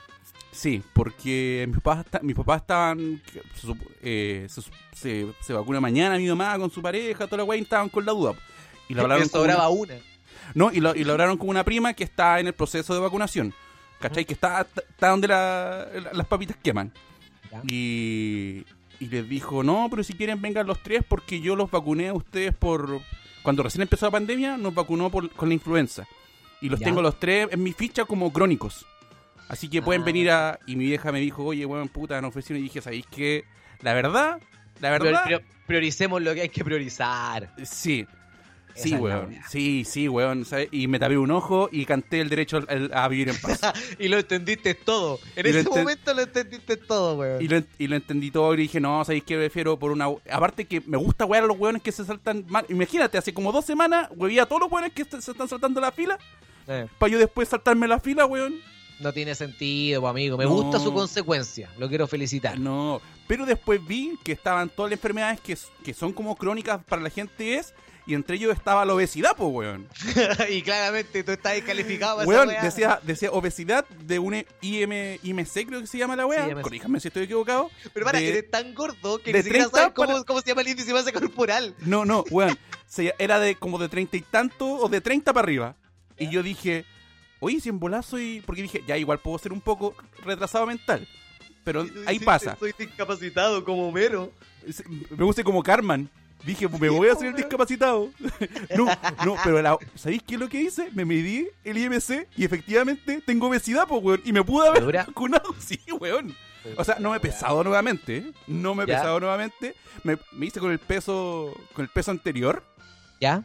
Sí, 0.53 0.83
porque 0.93 1.65
mis 1.69 1.81
papás, 1.81 2.07
mis 2.23 2.37
papás 2.37 2.61
estaban. 2.63 3.21
eh, 4.03 4.47
se, 4.49 4.63
se- 4.95 5.27
se 5.41 5.53
vacuna 5.53 5.81
mañana 5.81 6.17
mi 6.17 6.29
mamá 6.29 6.57
con 6.59 6.71
su 6.71 6.81
pareja, 6.81 7.27
toda 7.27 7.39
la 7.39 7.45
weá, 7.45 7.59
y 7.59 7.63
estaban 7.63 7.89
con 7.89 8.05
la 8.07 8.13
duda. 8.13 8.35
Y 8.89 8.95
lo 8.95 9.03
hablaron 9.03 9.29
sobraba 9.29 9.69
una, 9.69 9.95
una. 9.95 10.01
no, 10.55 10.71
y 10.73 10.81
lo, 10.81 10.95
y 10.95 11.03
lo 11.05 11.13
hablaron 11.13 11.37
con 11.39 11.49
una 11.49 11.65
prima 11.65 11.95
que 11.95 12.05
está 12.05 12.39
en 12.39 12.47
el 12.47 12.53
proceso 12.53 12.95
de 12.95 13.01
vacunación. 13.01 13.53
¿Cachai? 14.01 14.25
Que 14.25 14.35
está, 14.35 14.67
está 14.89 15.09
donde 15.09 15.29
la- 15.29 15.89
las 16.13 16.27
papitas 16.27 16.57
queman. 16.63 16.93
Ya. 17.51 17.63
Y, 17.67 18.65
y 19.01 19.07
les 19.07 19.29
dijo, 19.29 19.63
no, 19.63 19.87
pero 19.91 20.05
si 20.05 20.13
quieren 20.13 20.41
vengan 20.43 20.67
los 20.67 20.83
tres 20.83 21.03
porque 21.09 21.41
yo 21.41 21.57
los 21.57 21.71
vacuné 21.71 22.09
a 22.09 22.15
ustedes 22.15 22.55
por... 22.55 23.01
Cuando 23.43 23.63
recién 23.63 23.83
empezó 23.83 24.07
la 24.07 24.13
pandemia, 24.13 24.57
nos 24.57 24.75
vacunó 24.75 25.11
por- 25.11 25.31
con 25.31 25.49
la 25.49 25.55
influenza. 25.55 26.07
Y 26.65 26.69
los 26.71 26.81
Ya. 26.81 26.87
tengo 26.87 27.03
los 27.03 27.19
tres 27.21 27.49
en 27.51 27.63
mi 27.63 27.73
ficha 27.73 28.05
como 28.07 28.33
crónicos. 28.33 28.87
Así 29.49 29.69
que 29.69 29.83
pueden 29.83 30.03
Ah. 30.03 30.05
venir 30.07 30.31
a... 30.31 30.59
Y 30.67 30.77
mi 30.77 30.87
vieja 30.87 31.13
me 31.13 31.21
dijo, 31.21 31.45
oye, 31.45 31.67
weón, 31.67 31.89
puta, 31.89 32.21
nos 32.23 32.31
ofrecieron. 32.31 32.61
Y 32.61 32.65
dije, 32.65 32.81
¿sabéis 32.81 33.05
qué? 33.11 33.45
La 33.83 33.93
verdad, 33.93 34.41
la 34.81 34.91
verdad... 34.91 35.21
pero 35.25 35.41
prioricemos 35.67 36.23
lo 36.23 36.33
que 36.35 36.41
hay 36.43 36.49
que 36.49 36.65
priorizar. 36.65 37.55
Sí. 37.65 38.07
Sí, 38.77 38.89
Esa 38.95 39.01
weón. 39.01 39.37
Sí, 39.49 39.85
sí, 39.85 40.09
weón. 40.09 40.45
¿sabes? 40.47 40.69
Y 40.73 40.89
me 40.89 40.99
tapé 40.99 41.17
un 41.19 41.31
ojo 41.31 41.69
y 41.71 41.85
canté 41.85 42.21
el 42.21 42.29
derecho 42.29 42.57
al- 42.57 42.67
al- 42.69 42.91
a 42.93 43.07
vivir 43.09 43.29
en 43.29 43.37
paz. 43.41 43.61
y 44.01 44.09
lo 44.09 44.17
entendiste 44.19 44.75
todo. 44.75 45.21
En 45.37 45.47
Y 45.47 45.51
ese 45.51 45.65
enten- 45.65 45.79
momento 45.81 46.13
lo 46.15 46.23
entendiste 46.23 46.77
todo, 46.79 47.17
weón. 47.19 47.41
Y 47.43 47.47
lo, 47.49 47.63
y 47.79 47.87
lo 47.87 47.95
entendí 47.97 48.31
todo 48.33 48.53
y 48.55 48.57
dije, 48.57 48.81
no, 48.81 49.05
¿sabéis 49.05 49.23
qué? 49.25 49.37
Prefiero 49.37 49.79
por 49.79 49.93
una... 49.93 50.07
Aparte 50.33 50.65
que 50.65 50.81
me 50.87 50.97
gusta 50.97 51.25
wear 51.27 51.45
a 51.45 51.47
los 51.47 51.57
weones 51.59 51.83
que 51.83 51.93
se 51.93 52.05
saltan 52.05 52.47
mal. 52.49 52.65
Imagínate, 52.71 53.17
hace 53.19 53.33
como 53.35 53.53
dos 53.53 53.65
semanas 53.65 54.09
huevía 54.17 54.43
a 54.43 54.47
todos 54.47 54.63
los 54.63 54.73
weones 54.73 54.93
que 54.93 55.05
se 55.05 55.31
están 55.31 55.49
saltando 55.49 55.81
la 55.81 55.93
fila 55.93 56.19
Eh, 56.69 56.87
para 56.99 57.13
yo 57.13 57.19
después 57.19 57.49
saltarme 57.49 57.87
la 57.89 58.01
fila, 58.01 58.27
weón. 58.27 58.55
no 59.01 59.13
tiene 59.13 59.35
sentido, 59.35 60.07
amigo. 60.09 60.37
Me 60.39 60.45
No. 60.45 60.51
gusta 60.51 60.79
su 60.79 60.93
consecuencia. 60.95 61.69
Lo 61.79 61.89
quiero 61.89 62.07
felicitar. 62.07 62.59
No, 62.59 63.01
pero 63.27 63.45
después 63.45 63.85
vi 63.87 64.19
que 64.25 64.33
estaban 64.33 64.69
todas 64.71 64.91
las 64.91 64.99
enfermedades 64.99 65.41
que, 65.41 65.59
que 65.85 65.93
son 65.95 66.13
como 66.13 66.37
crónicas 66.37 66.83
para 66.85 67.03
la 67.03 67.11
gente 67.11 67.57
es... 67.57 67.75
Y 68.07 68.13
entre 68.13 68.37
ellos 68.37 68.55
estaba 68.55 68.85
la 68.85 68.93
obesidad, 68.93 69.31
pues, 69.35 69.49
weón. 69.51 69.89
y 70.51 70.61
claramente 70.61 71.25
tú 71.25 71.33
estás 71.33 71.55
descalificado 71.55 72.17
para 72.19 72.29
Weón, 72.29 72.51
esa 72.51 72.61
weá. 72.61 72.63
decía, 72.71 73.01
decía 73.03 73.31
obesidad 73.33 73.87
de 73.89 74.19
un 74.19 74.45
IM, 74.61 75.19
IMC, 75.23 75.67
creo 75.67 75.81
que 75.81 75.87
se 75.87 75.97
llama 75.97 76.15
la 76.15 76.27
weá. 76.27 76.53
Corríjame 76.61 77.01
si 77.01 77.09
estoy 77.09 77.23
equivocado. 77.23 77.71
Pero 77.95 78.05
para, 78.05 78.19
de- 78.19 78.29
eres 78.29 78.51
tan 78.51 78.75
gordo 78.75 79.17
que 79.21 79.33
ni 79.33 79.39
siquiera 79.43 79.65
30 79.71 79.71
sabes 79.79 79.95
cómo, 79.95 80.09
para- 80.09 80.25
cómo 80.25 80.41
se 80.43 80.49
llama 80.49 80.61
el 80.61 80.69
índice 80.69 80.89
de 80.89 80.93
masa 80.93 81.13
corporal. 81.13 81.75
No, 81.81 82.05
no, 82.05 82.25
weón. 82.31 82.59
se- 82.87 83.15
era 83.19 83.41
de 83.41 83.55
como 83.55 83.79
de 83.79 83.89
treinta 83.89 84.19
y 84.19 84.21
tanto 84.21 84.67
o 84.69 84.87
de 84.91 85.01
30 85.01 85.33
para 85.33 85.43
arriba. 85.43 85.75
Y 86.19 86.29
yo 86.31 86.43
dije, 86.43 86.85
oye, 87.41 87.61
si 87.61 87.69
en 87.69 87.79
volar 87.81 88.05
soy. 88.05 88.43
Porque 88.47 88.63
dije, 88.63 88.83
ya 88.87 88.97
igual 88.97 89.19
puedo 89.19 89.39
ser 89.39 89.53
un 89.53 89.61
poco 89.61 89.95
retrasado 90.25 90.67
mental. 90.67 91.07
Pero 91.65 91.85
Y 91.87 91.93
ahí 92.07 92.19
pasa. 92.19 92.57
Soy 92.59 92.73
discapacitado 92.79 93.65
como 93.65 93.89
Homero. 93.89 94.33
Me 95.11 95.17
puse 95.25 95.43
como 95.45 95.63
Carman. 95.63 96.09
Dije, 96.45 96.69
me 96.69 96.91
voy 96.91 97.09
a 97.09 97.13
hacer 97.13 97.29
el 97.29 97.37
discapacitado. 97.37 98.11
no, 98.77 98.85
no, 99.25 99.37
pero 99.43 99.63
la- 99.63 99.79
¿sabéis 99.95 100.23
qué 100.27 100.35
es 100.35 100.41
lo 100.41 100.49
que 100.51 100.61
hice? 100.61 100.91
Me 100.93 101.07
medí 101.07 101.49
el 101.65 101.79
IMC 101.79 102.29
y 102.37 102.45
efectivamente 102.45 103.23
tengo 103.25 103.47
obesidad, 103.49 103.87
pues, 103.89 104.03
weón. 104.03 104.21
Y 104.27 104.33
me 104.35 104.45
pude 104.45 104.69
haber 104.69 104.83
¿Dura? 104.85 105.05
vacunado. 105.07 105.55
Sí, 105.59 105.81
weón. 105.99 106.37
O 106.77 106.85
sea, 106.85 106.97
no 106.99 107.11
me 107.11 107.17
he 107.17 107.21
pesado 107.21 107.65
nuevamente. 107.65 108.19
¿eh? 108.19 108.33
No 108.47 108.75
me 108.75 108.85
he 108.85 108.87
Ya. 108.87 108.97
pesado 108.99 109.21
nuevamente. 109.21 109.75
Me, 110.03 110.19
me 110.33 110.47
hice 110.47 110.61
con 110.61 110.71
el 110.71 110.79
peso 110.79 111.55
con 111.73 111.83
el 111.83 111.89
peso 111.91 112.11
anterior. 112.11 112.63
¿Ya? 113.23 113.43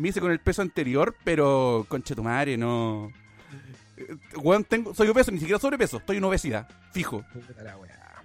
Me 0.00 0.08
hice 0.08 0.20
con 0.20 0.32
el 0.32 0.40
peso 0.40 0.62
anterior, 0.62 1.14
pero 1.24 1.84
conche 1.88 2.14
tu 2.14 2.22
madre, 2.22 2.56
no. 2.56 3.12
Weón, 4.36 4.64
tengo, 4.64 4.94
soy 4.94 5.08
obeso, 5.08 5.30
ni 5.30 5.38
siquiera 5.38 5.58
sobrepeso, 5.60 5.98
estoy 5.98 6.16
en 6.16 6.24
obesidad, 6.24 6.66
fijo. 6.92 7.22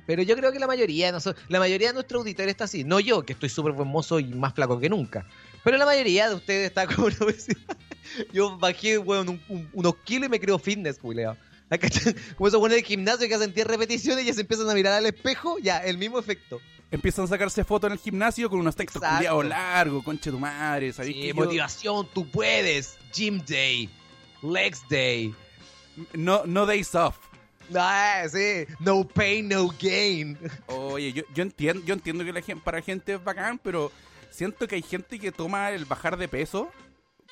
Pero 0.07 0.21
yo 0.21 0.35
creo 0.37 0.51
que 0.53 0.59
la 0.59 0.67
mayoría 0.67 1.11
de 1.11 1.35
la 1.49 1.59
mayoría 1.59 1.87
de 1.89 1.95
nuestros 1.95 2.19
auditores 2.21 2.51
está 2.51 2.63
así. 2.65 2.83
No 2.83 2.99
yo, 2.99 3.25
que 3.25 3.33
estoy 3.33 3.49
súper 3.49 3.73
buen 3.73 3.89
mozo 3.89 4.19
y 4.19 4.25
más 4.25 4.53
flaco 4.53 4.79
que 4.79 4.87
nunca. 4.87 5.25
Pero 5.63 5.77
la 5.77 5.85
mayoría 5.85 6.29
de 6.29 6.35
ustedes 6.35 6.67
está 6.67 6.85
con 6.95 7.11
obesidad. 7.19 7.57
Yo 8.31 8.57
bajé, 8.57 8.97
weón, 8.99 9.27
un- 9.29 9.41
un- 9.49 9.69
unos 9.73 9.95
kilos 10.05 10.27
y 10.27 10.29
me 10.29 10.39
creo 10.39 10.57
fitness, 10.59 10.99
Julio. 10.99 11.35
Como 12.37 12.47
esos 12.47 12.59
buenos 12.59 12.75
del 12.77 12.85
gimnasio 12.85 13.27
que 13.27 13.33
hacen 13.35 13.51
10 13.53 13.65
repeticiones 13.67 14.23
y 14.23 14.27
ya 14.27 14.33
se 14.33 14.41
empiezan 14.41 14.69
a 14.69 14.73
mirar 14.75 14.93
al 14.93 15.07
espejo, 15.07 15.57
ya, 15.57 15.79
el 15.79 15.97
mismo 15.97 16.19
efecto. 16.19 16.61
Empiezan 16.95 17.25
a 17.25 17.27
sacarse 17.27 17.63
fotos 17.65 17.89
en 17.89 17.93
el 17.93 17.99
gimnasio 17.99 18.49
con 18.49 18.59
unos 18.59 18.75
textos 18.75 19.01
culiados 19.01 19.45
largos, 19.45 20.03
conche 20.03 20.31
tu 20.31 20.39
madre, 20.39 20.93
¿sabéis 20.93 21.15
Sí, 21.15 21.21
que 21.23 21.27
yo- 21.29 21.35
motivación, 21.35 22.07
tú 22.13 22.25
puedes. 22.29 22.97
Gym 23.13 23.43
day, 23.45 23.89
legs 24.41 24.81
day. 24.89 25.35
no, 26.13 26.43
no 26.45 26.65
days 26.65 26.95
off. 26.95 27.17
Ah, 27.75 28.23
sí, 28.31 28.65
no 28.79 29.05
pain, 29.07 29.49
no 29.49 29.67
gain. 29.81 30.37
Oye, 30.67 31.11
yo, 31.11 31.23
yo 31.33 31.43
entiendo, 31.43 31.83
yo 31.85 31.93
entiendo 31.95 32.23
que 32.23 32.31
la 32.31 32.41
gente, 32.41 32.63
para 32.63 32.81
gente 32.81 33.13
es 33.15 33.23
bacán, 33.23 33.59
pero 33.61 33.91
siento 34.29 34.67
que 34.67 34.75
hay 34.75 34.81
gente 34.81 35.19
que 35.19 35.31
toma 35.31 35.71
el 35.71 35.83
bajar 35.85 36.15
de 36.17 36.27
peso 36.27 36.69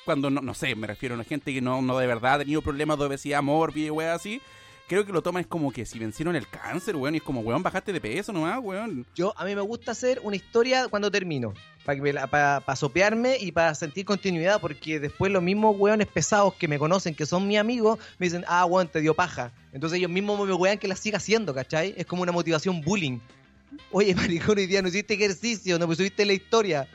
cuando 0.04 0.28
no, 0.28 0.42
no 0.42 0.52
sé, 0.52 0.74
me 0.74 0.86
refiero 0.86 1.14
a 1.14 1.16
una 1.16 1.24
gente 1.24 1.54
que 1.54 1.62
no, 1.62 1.80
no 1.80 1.96
de 1.98 2.06
verdad 2.06 2.34
ha 2.34 2.38
tenido 2.40 2.60
problemas 2.60 2.98
de 2.98 3.04
obesidad, 3.06 3.42
mórbida 3.42 3.94
y 3.94 4.00
así. 4.08 4.42
Creo 4.86 5.06
que 5.06 5.12
lo 5.12 5.22
toman 5.22 5.40
es 5.40 5.46
como 5.46 5.72
que 5.72 5.86
si 5.86 5.98
vencieron 5.98 6.36
el 6.36 6.46
cáncer, 6.46 6.94
weón, 6.94 7.14
y 7.14 7.18
es 7.18 7.22
como, 7.22 7.40
weón, 7.40 7.62
bajaste 7.62 7.92
de 7.92 8.00
peso 8.00 8.32
nomás, 8.32 8.58
weón. 8.62 9.06
Yo, 9.14 9.32
a 9.36 9.44
mí 9.44 9.54
me 9.54 9.62
gusta 9.62 9.92
hacer 9.92 10.20
una 10.22 10.36
historia 10.36 10.88
cuando 10.88 11.10
termino. 11.10 11.54
Para 11.84 12.26
para 12.26 12.76
sopearme 12.76 13.36
y 13.38 13.52
para 13.52 13.74
sentir 13.74 14.04
continuidad, 14.04 14.60
porque 14.60 15.00
después 15.00 15.30
los 15.30 15.42
mismos 15.42 15.76
weones 15.78 16.06
pesados 16.06 16.54
que 16.54 16.68
me 16.68 16.78
conocen, 16.78 17.14
que 17.14 17.26
son 17.26 17.46
mis 17.46 17.58
amigos, 17.58 17.98
me 18.18 18.26
dicen, 18.26 18.44
ah, 18.46 18.64
weón, 18.66 18.88
te 18.88 19.00
dio 19.00 19.14
paja. 19.14 19.52
Entonces 19.72 19.98
ellos 19.98 20.10
mismos 20.10 20.46
me 20.46 20.52
wean 20.54 20.78
que 20.78 20.88
la 20.88 20.96
siga 20.96 21.16
haciendo, 21.16 21.54
¿cachai? 21.54 21.94
Es 21.96 22.06
como 22.06 22.22
una 22.22 22.32
motivación 22.32 22.80
bullying. 22.80 23.20
Oye, 23.90 24.14
maricón, 24.14 24.58
hoy 24.58 24.66
día 24.66 24.82
no 24.82 24.88
hiciste 24.88 25.14
ejercicio, 25.14 25.78
no 25.78 25.86
pusiste 25.86 26.24
la 26.24 26.32
historia. 26.32 26.88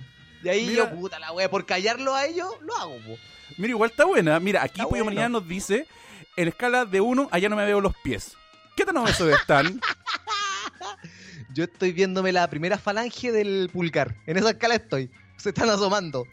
Y 0.44 0.50
ahí 0.50 0.68
Mira. 0.68 0.90
yo, 0.90 0.96
puta 0.96 1.20
la 1.20 1.32
wea, 1.34 1.50
por 1.50 1.66
callarlo 1.66 2.16
a 2.16 2.26
ellos, 2.26 2.50
lo 2.62 2.76
hago, 2.78 2.96
po. 3.06 3.18
Mira, 3.58 3.72
igual 3.72 3.90
está 3.90 4.06
buena. 4.06 4.40
Mira, 4.40 4.64
aquí 4.64 4.82
Pollo 4.82 4.90
bueno. 4.90 5.06
Mañana 5.06 5.30
nos 5.30 5.48
dice, 5.48 5.86
en 6.36 6.48
escala 6.48 6.86
de 6.86 7.02
1, 7.02 7.30
allá 7.32 7.50
no 7.50 7.56
me 7.56 7.66
veo 7.66 7.82
los 7.82 7.96
pies. 7.98 8.36
¿Qué 8.76 8.86
tan 8.86 8.98
obesos 8.98 9.30
están? 9.30 9.82
Yo 11.54 11.64
estoy 11.66 11.92
viéndome 11.92 12.32
la 12.32 12.50
primera 12.50 12.78
falange 12.78 13.32
del 13.32 13.70
pulgar. 13.74 14.16
En 14.28 14.38
esa 14.38 14.52
escala 14.52 14.76
estoy. 14.76 15.10
Se 15.38 15.50
están 15.50 15.70
asomando. 15.70 16.26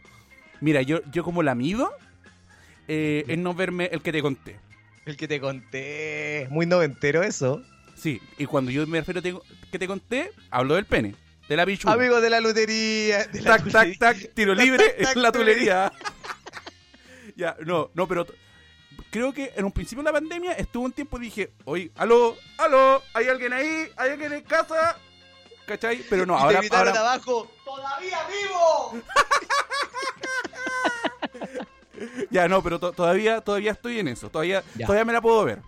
Mira, 0.61 0.81
yo, 0.81 1.01
yo 1.11 1.23
como 1.23 1.43
la 1.43 1.55
mido, 1.55 1.91
eh, 2.87 3.23
es 3.27 3.37
no 3.37 3.53
verme 3.53 3.89
el 3.91 4.01
que 4.01 4.11
te 4.11 4.21
conté. 4.21 4.59
El 5.05 5.17
que 5.17 5.27
te 5.27 5.39
conté. 5.39 6.47
Muy 6.49 6.65
noventero 6.65 7.23
eso. 7.23 7.61
Sí, 7.95 8.21
y 8.37 8.45
cuando 8.45 8.71
yo 8.71 8.85
me 8.85 8.99
refiero 8.99 9.19
a 9.19 9.69
que 9.71 9.79
te 9.79 9.87
conté, 9.87 10.31
hablo 10.51 10.75
del 10.75 10.85
pene, 10.85 11.15
de 11.49 11.55
la 11.55 11.65
pichula. 11.65 11.93
Amigo 11.93 12.21
de 12.21 12.29
la 12.29 12.41
de 12.41 13.27
la 13.33 13.57
tac, 13.57 13.71
tac, 13.71 13.97
tac, 13.97 14.33
tiro 14.33 14.53
libre 14.53 14.89
Tac, 14.89 14.97
tac, 15.01 15.15
en 15.15 15.21
la 15.21 15.31
tulería. 15.31 15.91
ya, 17.35 17.55
no, 17.65 17.89
no, 17.95 18.07
pero 18.07 18.27
creo 19.09 19.33
que 19.33 19.53
en 19.55 19.65
un 19.65 19.71
principio 19.71 20.03
de 20.03 20.11
la 20.11 20.13
pandemia 20.19 20.53
estuvo 20.53 20.85
un 20.85 20.91
tiempo 20.91 21.17
y 21.17 21.21
dije, 21.21 21.51
oye, 21.65 21.91
aló, 21.95 22.35
aló, 22.57 23.01
¿hay 23.13 23.27
alguien 23.27 23.53
ahí? 23.53 23.87
¿Hay 23.97 24.11
alguien 24.11 24.33
en 24.33 24.41
casa? 24.43 24.97
¿Cachai? 25.65 26.03
Pero 26.09 26.25
no, 26.25 26.35
Y 26.37 26.41
ahora, 26.41 26.53
te 26.59 26.67
gritaron 26.67 26.87
ahora 26.97 27.13
abajo. 27.13 27.51
¡Todavía 27.65 28.19
vivo! 28.27 29.01
ya 32.29 32.47
no, 32.47 32.61
pero 32.63 32.79
to- 32.79 32.91
todavía, 32.93 33.41
todavía 33.41 33.71
estoy 33.71 33.99
en 33.99 34.07
eso, 34.07 34.29
todavía, 34.29 34.63
Ya. 34.75 34.85
todavía 34.85 35.05
me 35.05 35.13
la 35.13 35.21
puedo 35.21 35.43
ver. 35.43 35.59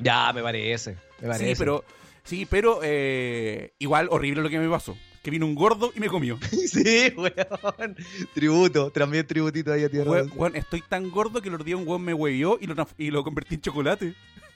Ya, 0.00 0.32
me 0.32 0.42
parece. 0.42 0.96
Me 1.20 1.28
parece. 1.28 1.46
Sí, 1.50 1.54
pero, 1.58 1.84
sí, 2.24 2.46
pero 2.46 2.80
eh, 2.82 3.72
igual 3.78 4.08
horrible 4.10 4.42
lo 4.42 4.48
que 4.48 4.58
me 4.58 4.68
pasó. 4.68 4.96
Que 5.22 5.30
vino 5.30 5.46
un 5.46 5.54
gordo 5.54 5.92
y 5.94 6.00
me 6.00 6.08
comió. 6.08 6.38
sí, 6.70 7.12
weón. 7.16 7.96
Tributo. 8.34 8.90
También 8.90 9.26
tributito 9.26 9.72
ahí 9.72 9.84
a 9.84 9.88
tierra. 9.90 10.10
Weón, 10.10 10.32
weón, 10.34 10.56
estoy 10.56 10.82
tan 10.82 11.10
gordo 11.10 11.42
que 11.42 11.48
el 11.48 11.54
otro 11.54 11.64
día 11.64 11.76
un 11.76 11.86
weón 11.86 12.02
me 12.02 12.14
huevió 12.14 12.58
y 12.60 12.66
lo, 12.66 12.88
y 12.96 13.10
lo 13.10 13.24
convertí 13.24 13.56
en 13.56 13.60
chocolate. 13.62 14.14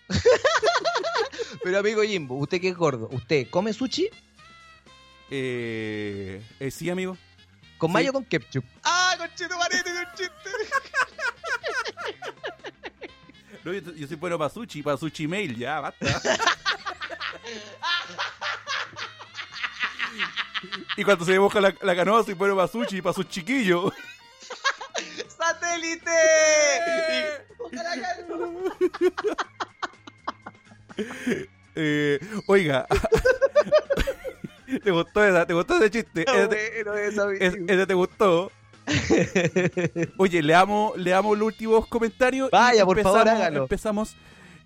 Pero 1.64 1.78
amigo 1.78 2.02
Jimbo, 2.02 2.36
usted 2.36 2.60
que 2.60 2.68
es 2.68 2.76
gordo, 2.76 3.08
¿usted 3.12 3.48
come 3.50 3.72
sushi? 3.72 4.08
Eh, 5.30 6.42
eh, 6.60 6.70
sí, 6.70 6.90
amigo. 6.90 7.16
¿Con 7.78 7.90
Sí. 7.90 7.94
mayo 7.94 8.10
o 8.10 8.12
con 8.14 8.24
ketchup? 8.24 8.64
¡Ah, 8.84 9.14
con 9.18 9.28
chino 9.34 9.58
marete, 9.58 9.90
con 9.92 10.06
chiste! 10.16 10.32
No, 13.64 13.72
yo, 13.72 13.80
yo 13.94 14.08
soy 14.08 14.16
bueno 14.16 14.36
para 14.36 14.50
sushi, 14.50 14.82
para 14.82 14.96
sushi 14.96 15.28
mail, 15.28 15.56
ya, 15.56 15.78
basta. 15.80 16.20
y 20.96 21.04
cuando 21.04 21.24
se 21.24 21.38
moja 21.38 21.60
la, 21.60 21.74
la 21.82 21.96
canoa, 21.96 22.24
soy 22.24 22.34
bueno 22.34 22.54
para 22.56 22.68
sushi, 22.68 23.00
para 23.02 23.14
sus 23.14 23.28
chiquillos. 23.28 23.92
¡Satélite! 25.38 26.10
Eh, 31.74 32.20
oiga. 32.46 32.86
¿Te 34.84 34.90
gustó, 34.90 35.24
esa, 35.24 35.46
¿Te 35.46 35.54
gustó 35.54 35.76
ese 35.76 35.90
chiste? 35.90 36.22
Ese 36.28 36.80
eso, 37.08 37.22
amigo. 37.22 37.44
es- 37.44 37.54
ese 37.66 37.86
te 37.86 37.94
gustó. 37.94 38.52
Oye, 40.18 40.42
leamos, 40.42 40.96
leamos 40.98 41.38
los 41.38 41.46
últimos 41.46 41.86
comentarios. 41.86 42.48
y 42.48 42.52
Vaya, 42.52 42.84
por 42.84 43.00
favor, 43.00 43.20
empezamos- 43.20 43.40
hágalo. 43.40 43.62
Empezamos. 43.62 44.16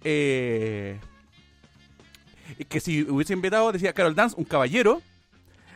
Eh, 0.02 0.98
que 2.68 2.80
si 2.80 3.02
hubiese 3.02 3.32
invitado, 3.35 3.70
decía 3.72 3.92
Carol 3.92 4.14
Dance, 4.14 4.35
un 4.37 4.44
caballero. 4.44 5.00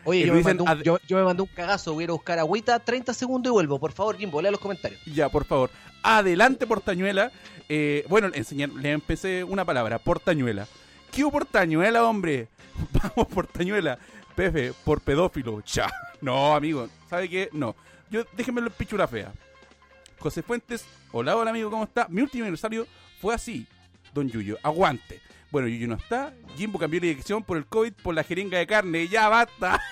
Oye, 0.04 0.20
yo 0.20 0.26
lo 0.28 0.32
me, 0.32 0.38
dicen 0.38 0.60
un, 0.60 0.68
ad- 0.68 0.82
yo, 0.82 0.98
yo 1.06 1.16
me 1.18 1.24
mandé 1.24 1.42
un 1.42 1.48
cagazo, 1.48 1.92
voy 1.92 2.02
a 2.02 2.04
ir 2.04 2.10
a 2.10 2.14
buscar 2.14 2.38
agüita, 2.38 2.78
30 2.78 3.12
segundos 3.14 3.50
y 3.50 3.52
vuelvo. 3.52 3.78
Por 3.78 3.92
favor, 3.92 4.16
Jimbo, 4.16 4.40
lea 4.40 4.50
los 4.50 4.60
comentarios. 4.60 5.00
Ya, 5.06 5.28
por 5.28 5.44
favor. 5.44 5.70
Adelante, 6.02 6.66
Portañuela. 6.66 7.30
Eh, 7.68 8.04
bueno, 8.08 8.30
enseñar, 8.34 8.70
le 8.70 8.92
empecé 8.92 9.44
una 9.44 9.64
palabra, 9.64 9.98
Portañuela. 9.98 10.66
¿Qué 11.12 11.22
hubo 11.24 11.32
Portañuela, 11.32 12.04
hombre? 12.04 12.48
Vamos, 12.92 13.32
Portañuela. 13.32 13.98
Pepe, 14.34 14.72
por 14.84 15.00
pedófilo. 15.02 15.62
Ya. 15.66 15.90
No, 16.20 16.54
amigo. 16.54 16.88
¿Sabe 17.08 17.28
qué? 17.28 17.48
No. 17.52 17.74
Yo, 18.10 18.24
déjenmelo 18.36 18.68
en 18.68 18.72
pichula 18.72 19.06
fea. 19.06 19.32
José 20.18 20.42
Fuentes, 20.42 20.84
hola, 21.12 21.36
hola, 21.36 21.50
amigo, 21.50 21.70
¿cómo 21.70 21.84
está? 21.84 22.06
Mi 22.08 22.22
último 22.22 22.44
aniversario 22.44 22.86
fue 23.20 23.34
así. 23.34 23.66
Don 24.14 24.28
Yuyo, 24.28 24.56
aguante. 24.62 25.20
Bueno, 25.50 25.68
Yuyo 25.68 25.88
no 25.88 25.96
está. 25.96 26.32
Jimbo 26.56 26.78
cambió 26.78 27.00
la 27.00 27.06
dirección 27.08 27.42
por 27.42 27.56
el 27.56 27.66
COVID, 27.66 27.92
por 28.02 28.14
la 28.14 28.22
jeringa 28.22 28.58
de 28.58 28.66
carne. 28.66 29.08
Ya 29.08 29.28
basta. 29.28 29.80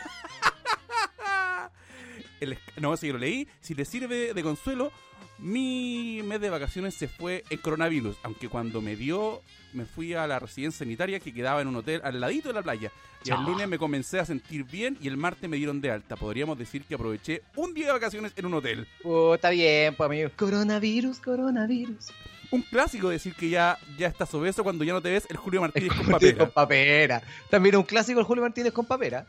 El 2.40 2.56
no, 2.76 2.96
si 2.96 3.10
lo 3.10 3.18
leí. 3.18 3.48
Si 3.60 3.74
le 3.74 3.84
sirve 3.84 4.32
de 4.32 4.42
consuelo, 4.44 4.92
mi 5.38 6.20
mes 6.24 6.40
de 6.40 6.50
vacaciones 6.50 6.94
se 6.94 7.08
fue 7.08 7.44
en 7.50 7.58
coronavirus. 7.58 8.16
Aunque 8.22 8.48
cuando 8.48 8.80
me 8.80 8.94
dio, 8.94 9.42
me 9.72 9.84
fui 9.84 10.14
a 10.14 10.26
la 10.26 10.38
residencia 10.38 10.78
sanitaria 10.78 11.18
que 11.20 11.34
quedaba 11.34 11.60
en 11.60 11.68
un 11.68 11.76
hotel 11.76 12.00
al 12.04 12.20
ladito 12.20 12.48
de 12.48 12.54
la 12.54 12.62
playa. 12.62 12.92
Y 13.24 13.30
el 13.30 13.42
lunes 13.42 13.66
me 13.68 13.78
comencé 13.78 14.20
a 14.20 14.24
sentir 14.24 14.64
bien 14.64 14.96
y 15.00 15.08
el 15.08 15.16
martes 15.16 15.50
me 15.50 15.56
dieron 15.56 15.80
de 15.80 15.90
alta. 15.90 16.14
Podríamos 16.14 16.56
decir 16.56 16.84
que 16.84 16.94
aproveché 16.94 17.42
un 17.56 17.74
día 17.74 17.86
de 17.86 17.92
vacaciones 17.92 18.32
en 18.36 18.46
un 18.46 18.54
hotel. 18.54 18.86
Oh, 19.02 19.34
está 19.34 19.50
bien, 19.50 19.96
pues 19.96 20.06
amigo. 20.06 20.30
Coronavirus, 20.36 21.18
coronavirus. 21.18 22.12
Un 22.50 22.62
clásico 22.62 23.08
decir 23.10 23.34
que 23.34 23.50
ya, 23.50 23.78
ya 23.98 24.08
estás 24.08 24.32
obeso 24.34 24.62
cuando 24.64 24.84
ya 24.84 24.92
no 24.92 25.02
te 25.02 25.10
ves 25.10 25.26
el 25.28 25.36
Julio 25.36 25.60
Martínez 25.62 25.92
con 25.92 26.06
papera. 26.06 26.38
Con 26.38 26.50
papera. 26.50 27.22
También 27.50 27.76
un 27.76 27.82
clásico 27.82 28.20
el 28.20 28.26
Julio 28.26 28.42
Martínez 28.42 28.72
con 28.72 28.86
papera. 28.86 29.26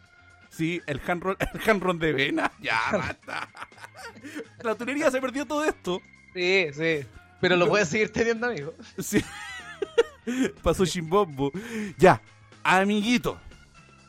Sí, 0.50 0.82
el 0.88 1.00
handron, 1.06 1.38
el 1.40 1.70
handron 1.70 2.00
de 2.00 2.14
vena. 2.14 2.52
Ya, 2.62 2.80
basta. 2.92 3.50
La 4.64 4.76
tunería 4.76 5.12
se 5.12 5.22
perdió 5.22 5.46
todo 5.46 5.64
esto. 5.66 6.02
Sí, 6.34 6.68
sí. 6.74 7.06
Pero 7.42 7.56
lo 7.56 7.68
puedes 7.70 7.88
seguir 7.90 8.12
teniendo, 8.12 8.48
amigo. 8.48 8.74
Sí. 8.98 9.24
Pasó 10.62 10.86
chimbombo. 10.86 11.52
Ya, 11.98 12.22
amiguito. 12.64 13.40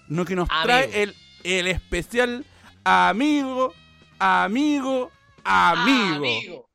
No 0.09 0.25
que 0.25 0.35
nos 0.35 0.51
Amigo. 0.51 0.65
trae 0.65 1.03
el, 1.03 1.15
el 1.45 1.69
especial 1.69 2.45
amigo, 2.85 3.73
amigo, 4.19 5.11
amigo. 5.45 6.69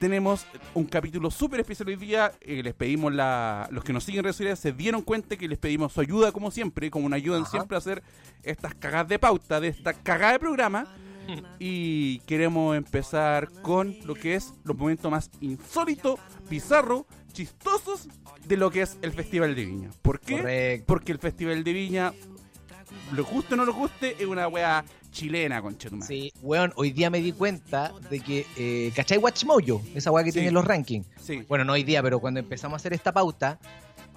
Tenemos 0.00 0.46
un 0.72 0.84
capítulo 0.86 1.30
súper 1.30 1.60
especial 1.60 1.88
hoy 1.88 1.96
día. 1.96 2.32
eh, 2.40 2.62
les 2.62 2.72
pedimos 2.72 3.12
la. 3.12 3.68
Los 3.70 3.84
que 3.84 3.92
nos 3.92 4.02
siguen 4.02 4.20
en 4.20 4.24
redes 4.24 4.36
sociales 4.36 4.58
se 4.58 4.72
dieron 4.72 5.02
cuenta 5.02 5.36
que 5.36 5.46
les 5.46 5.58
pedimos 5.58 5.92
su 5.92 6.00
ayuda, 6.00 6.32
como 6.32 6.50
siempre, 6.50 6.90
como 6.90 7.04
una 7.04 7.16
ayuda 7.16 7.36
en 7.36 7.42
Ajá. 7.42 7.50
siempre 7.50 7.76
a 7.76 7.78
hacer 7.80 8.02
estas 8.42 8.74
cagadas 8.74 9.08
de 9.08 9.18
pauta, 9.18 9.60
de 9.60 9.68
esta 9.68 9.92
cagada 9.92 10.32
de 10.32 10.38
programa. 10.38 10.86
Y 11.60 12.18
queremos 12.20 12.76
empezar 12.76 13.50
con 13.62 13.94
lo 14.04 14.14
que 14.14 14.34
es 14.36 14.54
los 14.64 14.76
momentos 14.76 15.08
más 15.10 15.30
insólitos, 15.40 16.18
bizarros, 16.48 17.04
chistosos 17.32 18.08
de 18.48 18.56
lo 18.56 18.70
que 18.70 18.80
es 18.82 18.98
el 19.02 19.12
Festival 19.12 19.54
de 19.54 19.64
Viña. 19.66 19.90
¿Por 20.02 20.18
qué? 20.18 20.38
Correcto. 20.38 20.84
Porque 20.88 21.12
el 21.12 21.18
Festival 21.18 21.62
de 21.62 21.72
Viña, 21.72 22.12
lo 23.12 23.24
guste 23.24 23.54
o 23.54 23.56
no 23.58 23.64
lo 23.64 23.74
guste, 23.74 24.16
es 24.18 24.26
una 24.26 24.48
wea 24.48 24.82
chilena, 25.10 25.60
conchetumare. 25.62 26.06
Sí, 26.06 26.32
weón, 26.42 26.72
hoy 26.76 26.90
día 26.92 27.10
me 27.10 27.20
di 27.20 27.32
cuenta 27.32 27.92
de 28.10 28.20
que, 28.20 28.46
eh, 28.56 28.92
¿cachai 28.94 29.18
Watchmojo? 29.18 29.82
Esa 29.94 30.10
weá 30.10 30.24
que 30.24 30.32
Sí. 30.32 30.38
tiene 30.38 30.52
los 30.52 30.64
rankings. 30.64 31.06
Sí. 31.22 31.42
Bueno, 31.48 31.64
no 31.64 31.72
hoy 31.72 31.84
día, 31.84 32.02
pero 32.02 32.20
cuando 32.20 32.40
empezamos 32.40 32.74
a 32.74 32.76
hacer 32.76 32.92
esta 32.92 33.12
pauta, 33.12 33.58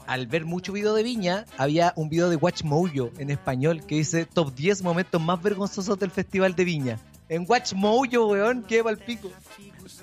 al 0.05 0.27
ver 0.27 0.45
mucho 0.45 0.73
video 0.73 0.93
de 0.93 1.03
Viña, 1.03 1.45
había 1.57 1.93
un 1.95 2.09
video 2.09 2.29
de 2.29 2.35
Watchmojo 2.35 3.09
en 3.17 3.29
español 3.29 3.85
que 3.85 3.95
dice 3.95 4.25
Top 4.25 4.53
10 4.53 4.81
momentos 4.83 5.21
más 5.21 5.41
vergonzosos 5.41 5.97
del 5.97 6.11
Festival 6.11 6.55
de 6.55 6.65
Viña. 6.65 6.99
En 7.29 7.45
Watchmojo, 7.47 8.27
weón, 8.27 8.63
qué 8.63 8.83
pico. 9.05 9.31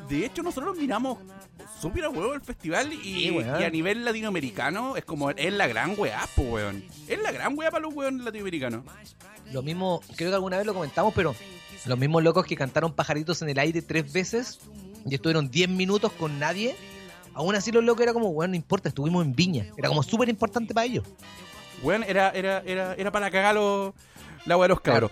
De 0.09 0.25
hecho, 0.25 0.43
nosotros 0.43 0.77
miramos 0.79 1.19
súper 1.81 2.05
a 2.05 2.09
huevo 2.11 2.35
el 2.35 2.41
festival 2.41 2.93
y, 2.93 2.97
Sí, 3.03 3.31
weón. 3.31 3.61
y 3.61 3.65
a 3.65 3.71
nivel 3.71 4.05
latinoamericano 4.05 4.97
es 4.97 5.05
como, 5.05 5.31
es 5.31 5.53
la 5.53 5.67
gran 5.67 5.95
weá, 5.99 6.27
pues 6.37 6.49
weón. 6.51 6.85
Es 7.09 7.21
la 7.21 7.33
gran 7.33 7.57
weá 7.59 7.71
para 7.71 7.83
los 7.83 7.95
weones 7.95 8.25
latinoamericanos. 8.25 8.85
Lo 9.53 9.63
mismo, 9.63 10.01
creo 10.17 10.31
que 10.31 10.35
alguna 10.37 10.57
vez 10.59 10.67
lo 10.67 10.75
comentamos, 10.75 11.13
pero 11.15 11.35
los 11.87 11.99
mismos 11.99 12.23
locos 12.23 12.45
que 12.47 12.57
cantaron 12.57 12.93
pajaritos 12.93 13.43
en 13.43 13.49
el 13.49 13.59
aire 13.59 13.83
tres 13.83 14.13
veces 14.13 14.61
y 15.09 15.15
estuvieron 15.15 15.51
10 15.51 15.69
minutos 15.71 16.13
con 16.13 16.39
nadie. 16.39 16.77
Aún 17.35 17.55
así 17.55 17.73
los 17.73 17.83
locos 17.85 18.03
era 18.03 18.13
como, 18.13 18.33
bueno, 18.33 18.51
no 18.53 18.57
importa, 18.57 18.89
estuvimos 18.89 19.25
en 19.25 19.35
Viña. 19.35 19.67
Era 19.77 19.89
como 19.89 20.03
súper 20.03 20.29
importante 20.29 20.75
para 20.75 20.87
ellos. 20.87 21.05
Weón, 21.83 22.05
era, 22.05 22.31
era, 22.31 22.59
era, 22.67 22.95
era 22.95 23.11
para 23.11 23.31
cagar 23.31 23.55
los- 23.55 23.93
la 24.45 24.57
de 24.57 24.69
los 24.69 24.81
cabros. 24.81 25.11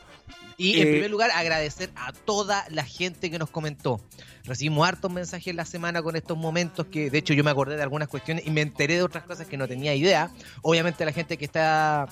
Y 0.59 0.81
en 0.81 0.89
Eh, 0.89 0.91
primer 0.91 1.11
lugar, 1.11 1.31
agradecer 1.31 1.89
a 1.97 2.13
toda 2.13 2.67
la 2.71 2.85
gente 2.85 3.31
que 3.31 3.39
nos 3.39 3.49
comentó. 3.49 4.01
Recibimos 4.45 4.87
hartos 4.87 5.11
mensajes 5.11 5.47
en 5.47 5.57
la 5.57 5.65
semana 5.65 6.03
con 6.03 6.17
estos 6.17 6.37
momentos 6.37 6.87
que, 6.87 7.11
de 7.11 7.19
hecho, 7.19 7.33
yo 7.33 7.45
me 7.45 7.51
acordé 7.51 7.77
de 7.77 7.83
algunas 7.83 8.09
cuestiones 8.09 8.47
y 8.47 8.51
me 8.51 8.61
enteré 8.63 8.97
de 8.97 9.03
otras 9.03 9.23
cosas 9.25 9.47
que 9.47 9.57
no 9.57 9.69
tenía 9.69 9.95
idea. 9.95 10.31
Obviamente, 10.63 11.05
la 11.05 11.13
gente 11.13 11.37
que 11.37 11.45
está 11.45 12.07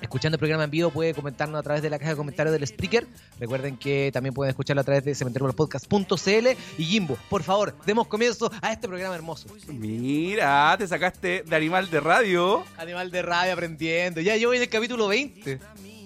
escuchando 0.00 0.34
el 0.36 0.38
programa 0.40 0.64
en 0.64 0.70
vivo 0.70 0.90
puede 0.90 1.14
comentarnos 1.14 1.58
a 1.60 1.62
través 1.62 1.80
de 1.82 1.88
la 1.90 1.98
caja 1.98 2.10
de 2.12 2.16
comentarios 2.16 2.52
del 2.52 2.66
Spreaker. 2.66 3.06
Recuerden 3.38 3.76
que 3.76 4.10
también 4.12 4.34
pueden 4.34 4.50
escucharlo 4.50 4.80
a 4.80 4.84
través 4.84 5.04
de 5.04 5.14
cementeriopodcast.cl. 5.14 6.46
Y 6.78 6.84
Jimbo, 6.84 7.16
por 7.28 7.42
favor, 7.42 7.76
demos 7.84 8.06
comienzo 8.06 8.50
a 8.62 8.72
este 8.72 8.88
programa 8.88 9.14
hermoso. 9.14 9.48
Mira, 9.68 10.74
te 10.78 10.88
sacaste 10.88 11.42
de 11.46 11.56
animal 11.56 11.90
de 11.90 12.00
radio. 12.00 12.64
Animal 12.78 13.10
de 13.10 13.22
radio 13.22 13.52
aprendiendo. 13.52 14.20
Ya 14.20 14.36
yo 14.36 14.48
voy 14.48 14.56
en 14.56 14.62
el 14.64 14.68
capítulo 14.68 15.08
20. 15.08 15.60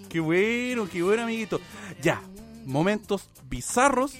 Qué 0.09 0.21
bueno, 0.21 0.89
qué 0.91 1.03
bueno, 1.03 1.23
amiguito. 1.25 1.61
Ya, 2.03 2.23
momentos 2.65 3.29
bizarros. 3.49 4.15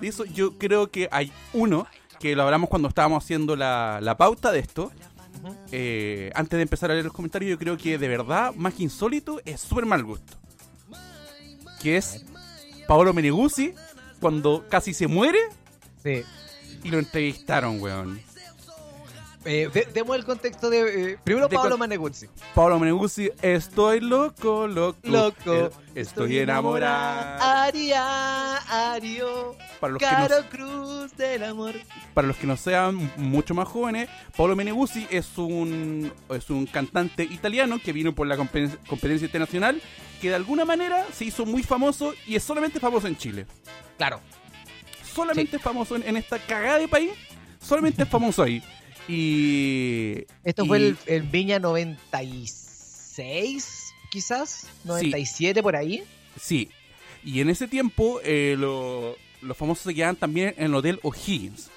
De 0.00 0.08
eso 0.08 0.24
yo 0.24 0.58
creo 0.58 0.90
que 0.90 1.08
hay 1.12 1.32
uno 1.52 1.86
que 2.20 2.34
lo 2.34 2.42
hablamos 2.42 2.68
cuando 2.70 2.88
estábamos 2.88 3.22
haciendo 3.24 3.56
la, 3.56 3.98
la 4.02 4.16
pauta 4.16 4.50
de 4.52 4.60
esto. 4.60 4.90
Eh, 5.72 6.30
antes 6.34 6.56
de 6.56 6.62
empezar 6.62 6.90
a 6.90 6.94
leer 6.94 7.04
los 7.04 7.12
comentarios, 7.12 7.50
yo 7.50 7.58
creo 7.58 7.76
que 7.76 7.98
de 7.98 8.08
verdad, 8.08 8.54
más 8.54 8.74
que 8.74 8.84
insólito, 8.84 9.40
es 9.44 9.60
súper 9.60 9.84
mal 9.86 10.02
gusto. 10.04 10.36
Que 11.82 11.96
es 11.98 12.24
Paolo 12.88 13.12
Meneguzzi 13.12 13.74
cuando 14.20 14.64
casi 14.70 14.94
se 14.94 15.06
muere 15.06 15.38
Sí. 16.02 16.22
y 16.82 16.90
lo 16.90 16.98
entrevistaron, 16.98 17.80
weón. 17.80 18.20
Eh, 19.46 19.68
de- 19.72 19.88
demos 19.92 20.16
el 20.16 20.24
contexto 20.24 20.70
de. 20.70 21.12
eh, 21.12 21.18
primero, 21.22 21.48
De 21.48 21.56
Pablo 21.56 21.76
Maneguzzi. 21.76 22.28
Paolo 22.54 22.78
Meneguzzi, 22.78 23.30
estoy 23.42 24.00
loco, 24.00 24.66
loco. 24.66 24.98
Loco. 25.02 25.52
eh, 25.54 25.70
estoy 25.94 26.38
enamorado. 26.38 27.42
Aria, 27.42 28.56
Ario. 28.94 29.54
Para 29.80 29.92
los, 29.92 30.00
que 30.00 30.06
no, 30.06 30.12
Caro 30.12 30.48
Cruz 30.50 31.16
del 31.16 31.44
amor. 31.44 31.74
para 32.14 32.26
los 32.26 32.36
que 32.36 32.46
no 32.46 32.56
sean 32.56 33.12
mucho 33.16 33.54
más 33.54 33.68
jóvenes, 33.68 34.08
Paolo 34.36 34.56
Meneguzzi 34.56 35.06
es 35.10 35.36
un, 35.36 36.10
es 36.30 36.48
un 36.48 36.64
cantante 36.66 37.24
italiano 37.24 37.78
que 37.84 37.92
vino 37.92 38.14
por 38.14 38.26
la 38.26 38.36
competen- 38.36 38.78
competencia 38.88 39.26
internacional 39.26 39.80
que 40.22 40.30
de 40.30 40.36
alguna 40.36 40.64
manera 40.64 41.04
se 41.12 41.26
hizo 41.26 41.44
muy 41.44 41.62
famoso 41.62 42.14
y 42.26 42.36
es 42.36 42.42
solamente 42.42 42.80
famoso 42.80 43.06
en 43.08 43.16
Chile. 43.18 43.46
Claro. 43.98 44.20
Solamente 45.14 45.58
famoso 45.58 45.96
en, 45.96 46.02
en 46.04 46.16
esta 46.16 46.38
cagada 46.38 46.78
de 46.78 46.88
país, 46.88 47.10
solamente 47.60 48.02
es 48.02 48.08
famoso 48.08 48.42
ahí. 48.42 48.62
Y. 49.08 50.24
Esto 50.44 50.64
y- 50.64 50.68
fue 50.68 50.76
el, 50.78 50.96
el 51.06 51.22
Viña 51.22 51.58
96, 51.58 53.92
quizás. 54.10 54.66
97 54.84 55.62
por 55.62 55.76
ahí. 55.76 56.02
Sí. 56.40 56.70
Y 57.22 57.40
en 57.40 57.50
ese 57.50 57.68
tiempo, 57.68 58.20
eh, 58.22 58.56
lo- 58.58 59.16
los 59.42 59.56
famosos 59.56 59.84
se 59.84 59.94
quedaban 59.94 60.16
también 60.16 60.54
en 60.58 60.64
el 60.66 60.74
Hotel 60.74 61.00
O'Higgins. 61.02 61.70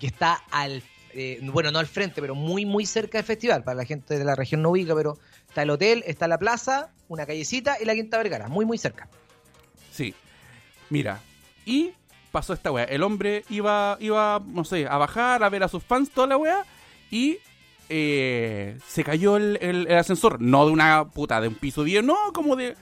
Que 0.00 0.06
está 0.08 0.34
al, 0.50 0.82
eh, 1.14 1.38
bueno, 1.42 1.70
no 1.70 1.78
al 1.78 1.86
frente, 1.86 2.20
pero 2.20 2.34
muy, 2.34 2.64
muy 2.66 2.86
cerca 2.86 3.18
del 3.18 3.24
festival. 3.26 3.62
Para 3.64 3.76
la 3.76 3.84
gente 3.84 4.18
de 4.18 4.24
la 4.24 4.34
región 4.34 4.62
no 4.62 4.70
ubica, 4.70 4.94
pero 4.94 5.18
está 5.48 5.62
el 5.62 5.70
hotel, 5.70 6.02
está 6.06 6.26
la 6.28 6.38
plaza, 6.38 6.90
una 7.08 7.26
callecita 7.26 7.76
y 7.80 7.84
la 7.84 7.94
Quinta 7.94 8.18
Vergara, 8.18 8.48
muy, 8.48 8.64
muy 8.64 8.78
cerca. 8.78 9.08
Sí. 9.92 10.14
Mira, 10.90 11.20
y 11.64 11.92
pasó 12.32 12.52
esta 12.52 12.72
weá. 12.72 12.84
El 12.84 13.02
hombre 13.04 13.44
iba, 13.50 13.96
iba, 14.00 14.42
no 14.44 14.64
sé, 14.64 14.86
a 14.88 14.96
bajar, 14.96 15.44
a 15.44 15.48
ver 15.48 15.62
a 15.62 15.68
sus 15.68 15.82
fans, 15.84 16.10
toda 16.10 16.26
la 16.26 16.36
weá, 16.36 16.64
y 17.10 17.38
eh, 17.88 18.78
se 18.88 19.04
cayó 19.04 19.36
el, 19.36 19.58
el- 19.60 19.86
el 19.86 19.96
ascensor. 19.98 20.40
No 20.40 20.66
de 20.66 20.72
una 20.72 21.04
puta, 21.04 21.40
de 21.40 21.48
un 21.48 21.54
piso 21.54 21.84
10, 21.84 22.02
no, 22.04 22.16
como 22.32 22.56
de, 22.56 22.74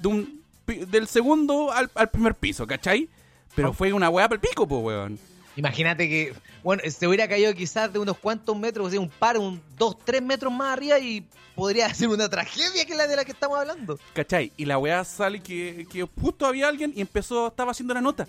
de 0.00 0.08
un, 0.08 0.42
del 0.66 1.06
segundo 1.08 1.72
al, 1.72 1.90
al 1.94 2.10
primer 2.10 2.34
piso, 2.34 2.66
¿cachai? 2.66 3.08
Pero 3.54 3.70
Ah. 3.70 3.72
fue 3.72 3.92
una 3.92 4.08
weá 4.10 4.28
para 4.28 4.40
el 4.40 4.46
pico, 4.46 4.68
pues, 4.68 4.82
weón. 4.82 5.18
Imagínate 5.56 6.08
que, 6.08 6.34
bueno, 6.62 6.82
se 6.88 7.06
hubiera 7.08 7.26
caído 7.26 7.52
quizás 7.54 7.92
de 7.92 7.98
unos 7.98 8.16
cuantos 8.18 8.56
metros, 8.56 8.86
o 8.86 8.90
sea, 8.90 9.00
un 9.00 9.08
par, 9.08 9.38
un 9.38 9.60
dos, 9.76 9.96
tres 10.04 10.22
metros 10.22 10.52
más 10.52 10.74
arriba 10.74 10.98
y 11.00 11.26
podría 11.56 11.92
ser 11.94 12.08
una 12.08 12.28
tragedia 12.28 12.84
que 12.84 12.94
la 12.94 13.06
de 13.08 13.16
la 13.16 13.24
que 13.24 13.32
estamos 13.32 13.58
hablando. 13.58 13.98
¿Cachai? 14.12 14.52
Y 14.56 14.66
la 14.66 14.78
weá 14.78 15.02
sale 15.04 15.40
que, 15.40 15.86
que 15.90 16.06
justo 16.20 16.46
había 16.46 16.68
alguien 16.68 16.92
y 16.94 17.00
empezó, 17.00 17.48
estaba 17.48 17.72
haciendo 17.72 17.94
la 17.94 18.00
nota. 18.00 18.28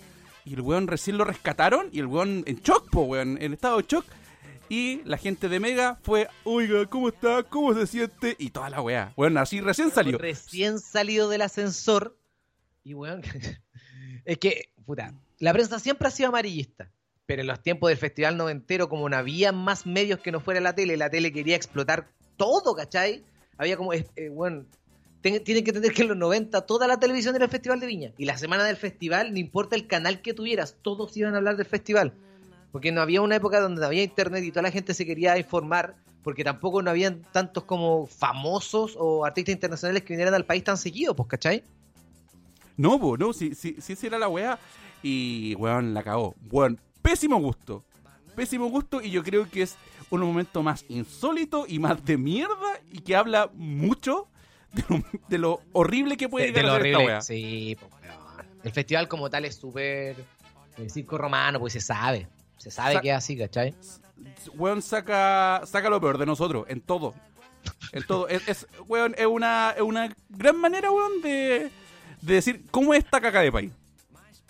Y 0.50 0.54
el 0.54 0.62
weón 0.62 0.88
recién 0.88 1.16
lo 1.16 1.24
rescataron 1.24 1.90
y 1.92 2.00
el 2.00 2.06
weón 2.06 2.42
en 2.44 2.56
shock, 2.56 2.90
po, 2.90 3.02
weón, 3.02 3.40
en 3.40 3.52
estado 3.52 3.76
de 3.76 3.84
shock. 3.86 4.04
Y 4.68 5.00
la 5.04 5.16
gente 5.16 5.48
de 5.48 5.60
Mega 5.60 6.00
fue, 6.02 6.26
oiga, 6.42 6.86
¿cómo 6.86 7.10
está? 7.10 7.44
¿Cómo 7.44 7.72
se 7.72 7.86
siente? 7.86 8.34
Y 8.36 8.50
toda 8.50 8.68
la 8.68 8.82
weá. 8.82 9.12
Bueno, 9.14 9.38
así 9.38 9.60
recién 9.60 9.92
salió. 9.92 10.18
Recién 10.18 10.80
salido 10.80 11.28
del 11.28 11.42
ascensor. 11.42 12.18
Y 12.82 12.94
weón, 12.94 13.22
es 14.24 14.38
que, 14.38 14.72
puta, 14.84 15.14
la 15.38 15.52
prensa 15.52 15.78
siempre 15.78 16.08
ha 16.08 16.10
sido 16.10 16.30
amarillista. 16.30 16.90
Pero 17.26 17.42
en 17.42 17.46
los 17.46 17.62
tiempos 17.62 17.88
del 17.88 17.98
festival 17.98 18.36
noventero, 18.36 18.88
como 18.88 19.08
no 19.08 19.16
había 19.16 19.52
más 19.52 19.86
medios 19.86 20.18
que 20.18 20.32
no 20.32 20.40
fuera 20.40 20.58
la 20.58 20.74
tele, 20.74 20.96
la 20.96 21.10
tele 21.10 21.32
quería 21.32 21.54
explotar 21.54 22.10
todo, 22.36 22.74
¿cachai? 22.74 23.24
Había 23.56 23.76
como, 23.76 23.92
eh, 23.92 24.04
bueno, 24.32 24.66
tienen 25.20 25.64
que 25.64 25.70
entender 25.70 25.92
que 25.92 26.02
en 26.02 26.08
los 26.08 26.16
90 26.16 26.62
toda 26.62 26.86
la 26.86 26.98
televisión 26.98 27.34
era 27.34 27.44
el 27.44 27.50
Festival 27.50 27.80
de 27.80 27.86
Viña. 27.86 28.12
Y 28.16 28.24
la 28.24 28.38
semana 28.38 28.64
del 28.64 28.76
festival, 28.76 29.32
no 29.32 29.38
importa 29.38 29.76
el 29.76 29.86
canal 29.86 30.22
que 30.22 30.32
tuvieras, 30.32 30.76
todos 30.80 31.16
iban 31.16 31.34
a 31.34 31.38
hablar 31.38 31.56
del 31.56 31.66
festival. 31.66 32.14
Porque 32.72 32.92
no 32.92 33.02
había 33.02 33.20
una 33.20 33.36
época 33.36 33.60
donde 33.60 33.80
no 33.80 33.86
había 33.86 34.02
internet 34.02 34.44
y 34.44 34.50
toda 34.50 34.62
la 34.62 34.70
gente 34.70 34.94
se 34.94 35.04
quería 35.04 35.36
informar, 35.36 35.96
porque 36.22 36.44
tampoco 36.44 36.82
no 36.82 36.90
habían 36.90 37.22
tantos 37.32 37.64
como 37.64 38.06
famosos 38.06 38.96
o 38.98 39.24
artistas 39.24 39.54
internacionales 39.54 40.04
que 40.04 40.14
vinieran 40.14 40.34
al 40.34 40.46
país 40.46 40.64
tan 40.64 40.78
seguido, 40.78 41.14
pues, 41.14 41.28
¿cachai? 41.28 41.64
No, 42.76 42.98
po, 42.98 43.18
no, 43.18 43.32
sí, 43.32 43.54
sí, 43.54 43.76
sí, 43.78 43.96
sí 43.96 44.06
era 44.06 44.18
la 44.18 44.28
weá. 44.28 44.58
Y, 45.02 45.54
weón, 45.56 45.92
la 45.92 46.02
cagó. 46.02 46.34
Weón, 46.50 46.80
pésimo 47.02 47.38
gusto. 47.38 47.84
Pésimo 48.34 48.70
gusto 48.70 49.02
y 49.02 49.10
yo 49.10 49.22
creo 49.22 49.50
que 49.50 49.62
es 49.62 49.76
un 50.08 50.20
momento 50.20 50.62
más 50.62 50.84
insólito 50.88 51.66
y 51.68 51.78
más 51.78 52.02
de 52.04 52.16
mierda 52.16 52.80
y 52.90 53.00
que 53.00 53.16
habla 53.16 53.50
mucho 53.52 54.28
de 54.72 54.84
lo, 54.88 55.04
de 55.28 55.38
lo 55.38 55.60
horrible 55.72 56.16
que 56.16 56.28
puede 56.28 56.46
De, 56.46 56.52
de 56.52 56.62
lo 56.62 56.72
a 56.72 56.76
ser 56.78 56.86
esta 56.86 56.98
horrible. 56.98 57.22
Sí, 57.22 57.76
pues. 57.78 57.92
El 58.62 58.72
festival 58.72 59.08
como 59.08 59.30
tal 59.30 59.44
es 59.46 59.56
súper 59.56 60.16
eh, 60.76 60.88
circo 60.90 61.16
romano, 61.18 61.58
pues 61.58 61.72
se 61.72 61.80
sabe. 61.80 62.28
Se 62.58 62.70
sabe 62.70 62.94
Sa- 62.94 63.00
que 63.00 63.10
es 63.10 63.16
así, 63.16 63.36
¿cachai? 63.38 63.74
Weón 64.54 64.82
saca, 64.82 65.62
saca 65.64 65.88
lo 65.88 66.00
peor 66.00 66.18
de 66.18 66.26
nosotros, 66.26 66.66
en 66.68 66.80
todo. 66.82 67.14
En 67.92 68.02
todo. 68.06 68.28
Es, 68.28 68.46
es, 68.48 68.66
weón, 68.86 69.14
es 69.16 69.26
una, 69.26 69.72
es 69.74 69.82
una 69.82 70.14
gran 70.28 70.56
manera, 70.56 70.90
weón, 70.90 71.22
de, 71.22 71.70
de 72.20 72.34
decir 72.34 72.66
cómo 72.70 72.92
es 72.92 73.02
esta 73.04 73.20
caca 73.20 73.40
de 73.40 73.50
país. 73.50 73.72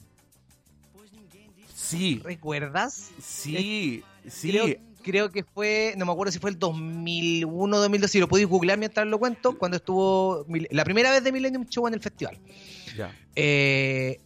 Sí, 1.74 2.22
¿Recuerdas? 2.24 3.12
sí, 3.22 4.04
sí. 4.28 4.50
Creo, 4.50 4.66
creo 5.04 5.30
que 5.30 5.44
fue, 5.44 5.94
no 5.98 6.06
me 6.06 6.12
acuerdo 6.12 6.32
si 6.32 6.40
fue 6.40 6.50
el 6.50 6.58
2001 6.58 7.78
2002, 7.78 8.10
si 8.10 8.20
lo 8.20 8.28
podéis 8.28 8.48
googlear 8.48 8.80
mientras 8.80 9.06
lo 9.06 9.20
cuento, 9.20 9.56
cuando 9.56 9.78
estuvo 9.78 10.46
la 10.72 10.84
primera 10.84 11.12
vez 11.12 11.24
de 11.24 11.32
Millennium 11.32 11.68
Show 11.68 11.88
en 11.88 11.94
el 11.94 12.00
festival. 12.02 12.40
Ya. 12.98 13.16
Eh, 13.36 14.20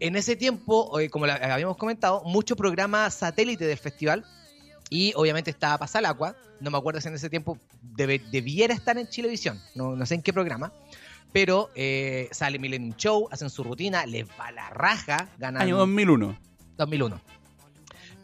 en 0.00 0.16
ese 0.16 0.36
tiempo, 0.36 0.98
eh, 1.00 1.08
como 1.10 1.26
la- 1.26 1.34
habíamos 1.36 1.76
comentado, 1.76 2.22
mucho 2.24 2.56
programa 2.56 3.08
satélite 3.10 3.66
del 3.66 3.78
festival. 3.78 4.24
Y 4.90 5.12
obviamente 5.16 5.50
estaba 5.50 5.78
Pasalacua. 5.78 6.36
No 6.60 6.70
me 6.70 6.78
acuerdo 6.78 7.00
si 7.00 7.08
en 7.08 7.14
ese 7.14 7.30
tiempo 7.30 7.58
debe- 7.82 8.22
debiera 8.30 8.74
estar 8.74 8.96
en 8.98 9.08
Chilevisión. 9.08 9.60
No, 9.74 9.96
no 9.96 10.06
sé 10.06 10.14
en 10.14 10.22
qué 10.22 10.32
programa. 10.32 10.72
Pero 11.32 11.70
eh, 11.74 12.28
sale 12.30 12.58
Millennium 12.60 12.94
Show, 12.96 13.28
hacen 13.32 13.50
su 13.50 13.64
rutina, 13.64 14.06
les 14.06 14.24
va 14.38 14.52
la 14.52 14.70
raja, 14.70 15.28
ganan 15.38 15.62
Año 15.62 15.78
2001. 15.78 16.36
2001. 16.76 17.20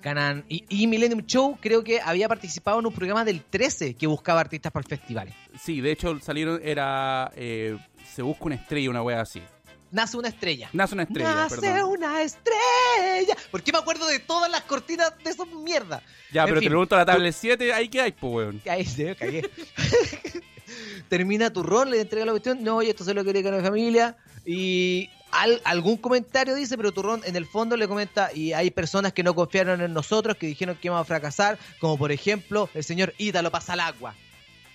Ganan. 0.02 0.44
Y, 0.48 0.64
y 0.68 0.86
Millennium 0.86 1.22
Show 1.26 1.58
creo 1.60 1.82
que 1.84 2.00
había 2.00 2.28
participado 2.28 2.78
en 2.80 2.86
un 2.86 2.92
programa 2.92 3.24
del 3.24 3.42
13 3.42 3.94
que 3.94 4.06
buscaba 4.06 4.40
artistas 4.40 4.70
para 4.72 4.82
el 4.84 4.88
festival. 4.88 5.34
Sí, 5.60 5.80
de 5.80 5.92
hecho 5.92 6.18
salieron, 6.20 6.60
era. 6.62 7.30
eh, 7.36 7.76
se 8.14 8.22
busca 8.22 8.44
una 8.46 8.54
estrella, 8.54 8.90
una 8.90 9.02
wea 9.02 9.20
así. 9.20 9.42
Nace 9.92 10.16
una 10.16 10.28
estrella. 10.28 10.68
Nace 10.72 10.94
una 10.94 11.02
estrella, 11.02 11.34
Nace 11.34 11.60
perdón. 11.60 11.90
una 11.90 12.22
estrella. 12.22 13.36
¿Por 13.50 13.62
qué 13.62 13.72
me 13.72 13.78
acuerdo 13.78 14.06
de 14.06 14.20
todas 14.20 14.50
las 14.50 14.62
cortinas 14.62 15.12
de 15.24 15.30
esas 15.30 15.48
mierda? 15.48 16.02
Ya, 16.32 16.42
En 16.42 16.48
pero 16.48 16.60
fin. 16.60 16.66
te 16.66 16.70
pregunto 16.70 16.96
la 16.96 17.04
tablet 17.04 17.34
7, 17.34 17.72
ahí 17.72 17.88
que 17.88 18.00
hay, 18.00 18.12
pues, 18.12 18.32
weón. 18.32 18.62
Ahí 18.70 18.84
se 18.84 19.16
cagué. 19.16 19.50
Termina 21.08 21.52
turrón, 21.52 21.90
le 21.90 22.00
entrega 22.00 22.24
la 22.26 22.32
cuestión. 22.32 22.62
No, 22.62 22.76
oye, 22.76 22.90
esto 22.90 23.04
se 23.04 23.14
lo 23.14 23.24
quería 23.24 23.42
con 23.42 23.56
mi 23.56 23.62
familia. 23.62 24.16
Y 24.46 25.10
al- 25.32 25.60
algún 25.64 25.96
comentario 25.96 26.54
dice, 26.54 26.76
pero 26.76 26.92
Turrón 26.92 27.22
en 27.24 27.34
el 27.36 27.46
fondo 27.46 27.76
le 27.76 27.88
comenta, 27.88 28.30
y 28.32 28.52
hay 28.52 28.70
personas 28.70 29.12
que 29.12 29.22
no 29.24 29.34
confiaron 29.34 29.80
en 29.80 29.92
nosotros, 29.92 30.36
que 30.36 30.46
dijeron 30.46 30.76
que 30.76 30.88
íbamos 30.88 31.02
a 31.02 31.04
fracasar, 31.04 31.58
como 31.80 31.98
por 31.98 32.12
ejemplo 32.12 32.68
el 32.74 32.84
señor 32.84 33.12
Ítalo 33.18 33.50
pasa 33.50 33.72
al 33.72 33.80
agua. 33.80 34.14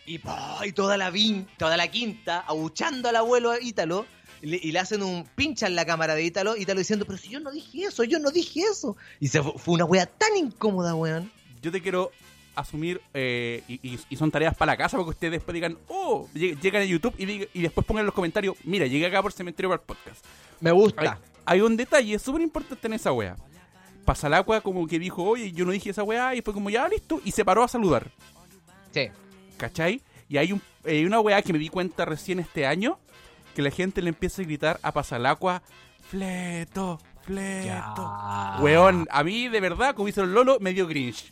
Y, 0.05 0.19
¡po! 0.19 0.35
y 0.63 0.71
toda 0.71 0.97
la 0.97 1.09
vin, 1.09 1.47
toda 1.57 1.77
la 1.77 1.87
quinta, 1.87 2.41
abuchando 2.41 3.09
al 3.09 3.15
abuelo 3.15 3.53
Ítalo, 3.59 4.05
le, 4.41 4.59
y 4.61 4.71
le 4.71 4.79
hacen 4.79 5.01
un 5.03 5.25
pincha 5.35 5.67
en 5.67 5.75
la 5.75 5.85
cámara 5.85 6.15
de 6.15 6.23
Ítalo, 6.23 6.55
Ítalo 6.57 6.79
diciendo, 6.79 7.05
pero 7.05 7.17
si 7.17 7.29
yo 7.29 7.39
no 7.39 7.51
dije 7.51 7.83
eso, 7.85 8.03
yo 8.03 8.19
no 8.19 8.31
dije 8.31 8.61
eso. 8.71 8.95
Y 9.19 9.27
se 9.27 9.41
fu- 9.41 9.57
fue 9.57 9.75
una 9.75 9.85
wea 9.85 10.05
tan 10.05 10.35
incómoda, 10.37 10.95
weón. 10.95 11.31
Yo 11.61 11.71
te 11.71 11.81
quiero 11.81 12.11
asumir, 12.55 13.01
eh, 13.13 13.63
y, 13.67 14.15
son 14.15 14.31
tareas 14.31 14.55
para 14.55 14.71
la 14.73 14.77
casa, 14.77 14.95
porque 14.97 15.09
ustedes 15.11 15.33
después 15.33 15.53
digan, 15.53 15.77
oh, 15.89 16.27
lleg- 16.33 16.59
llegan 16.61 16.81
a 16.83 16.85
YouTube 16.85 17.13
y, 17.17 17.25
diga- 17.25 17.49
y 17.53 17.61
después 17.61 17.85
pongan 17.85 18.01
en 18.01 18.05
los 18.05 18.15
comentarios, 18.15 18.55
mira, 18.63 18.85
llegué 18.87 19.05
acá 19.07 19.21
por 19.21 19.33
Cementerio 19.33 19.69
para 19.69 19.81
el 19.81 19.85
podcast. 19.85 20.23
Me 20.61 20.71
gusta. 20.71 21.19
hay 21.45 21.61
un 21.61 21.75
detalle 21.75 22.17
súper 22.17 22.41
importante 22.41 22.87
en 22.87 22.93
esa 22.93 23.11
wea. 23.11 23.35
Pasalacua 24.05 24.61
como 24.61 24.85
que 24.87 24.99
dijo, 24.99 25.23
oye, 25.23 25.51
yo 25.51 25.65
no 25.65 25.71
dije 25.71 25.89
esa 25.89 26.03
wea, 26.03 26.35
y 26.35 26.41
fue 26.41 26.53
como, 26.53 26.69
ya, 26.69 26.87
listo, 26.87 27.19
y 27.25 27.31
se 27.31 27.43
paró 27.43 27.63
a 27.63 27.67
saludar. 27.67 28.09
Sí. 28.91 29.09
¿Cachai? 29.57 30.01
Y 30.29 30.37
hay, 30.37 30.51
un, 30.53 30.61
hay 30.85 31.05
una 31.05 31.19
weá 31.19 31.41
que 31.41 31.51
me 31.53 31.59
di 31.59 31.69
cuenta 31.69 32.05
recién 32.05 32.39
este 32.39 32.65
año, 32.65 32.99
que 33.55 33.61
la 33.63 33.71
gente 33.71 34.01
le 34.03 34.09
empieza 34.09 34.41
a 34.41 34.45
gritar 34.45 34.79
a 34.83 34.91
Pasalacua, 34.91 35.63
fleto, 36.09 36.99
fleto. 37.23 37.65
Ya. 37.65 38.57
Weón, 38.61 39.07
a 39.09 39.23
mí 39.23 39.47
de 39.47 39.59
verdad, 39.59 39.95
como 39.95 40.07
hizo 40.07 40.23
el 40.23 40.33
Lolo, 40.33 40.57
me 40.59 40.73
dio 40.73 40.87
cringe. 40.87 41.31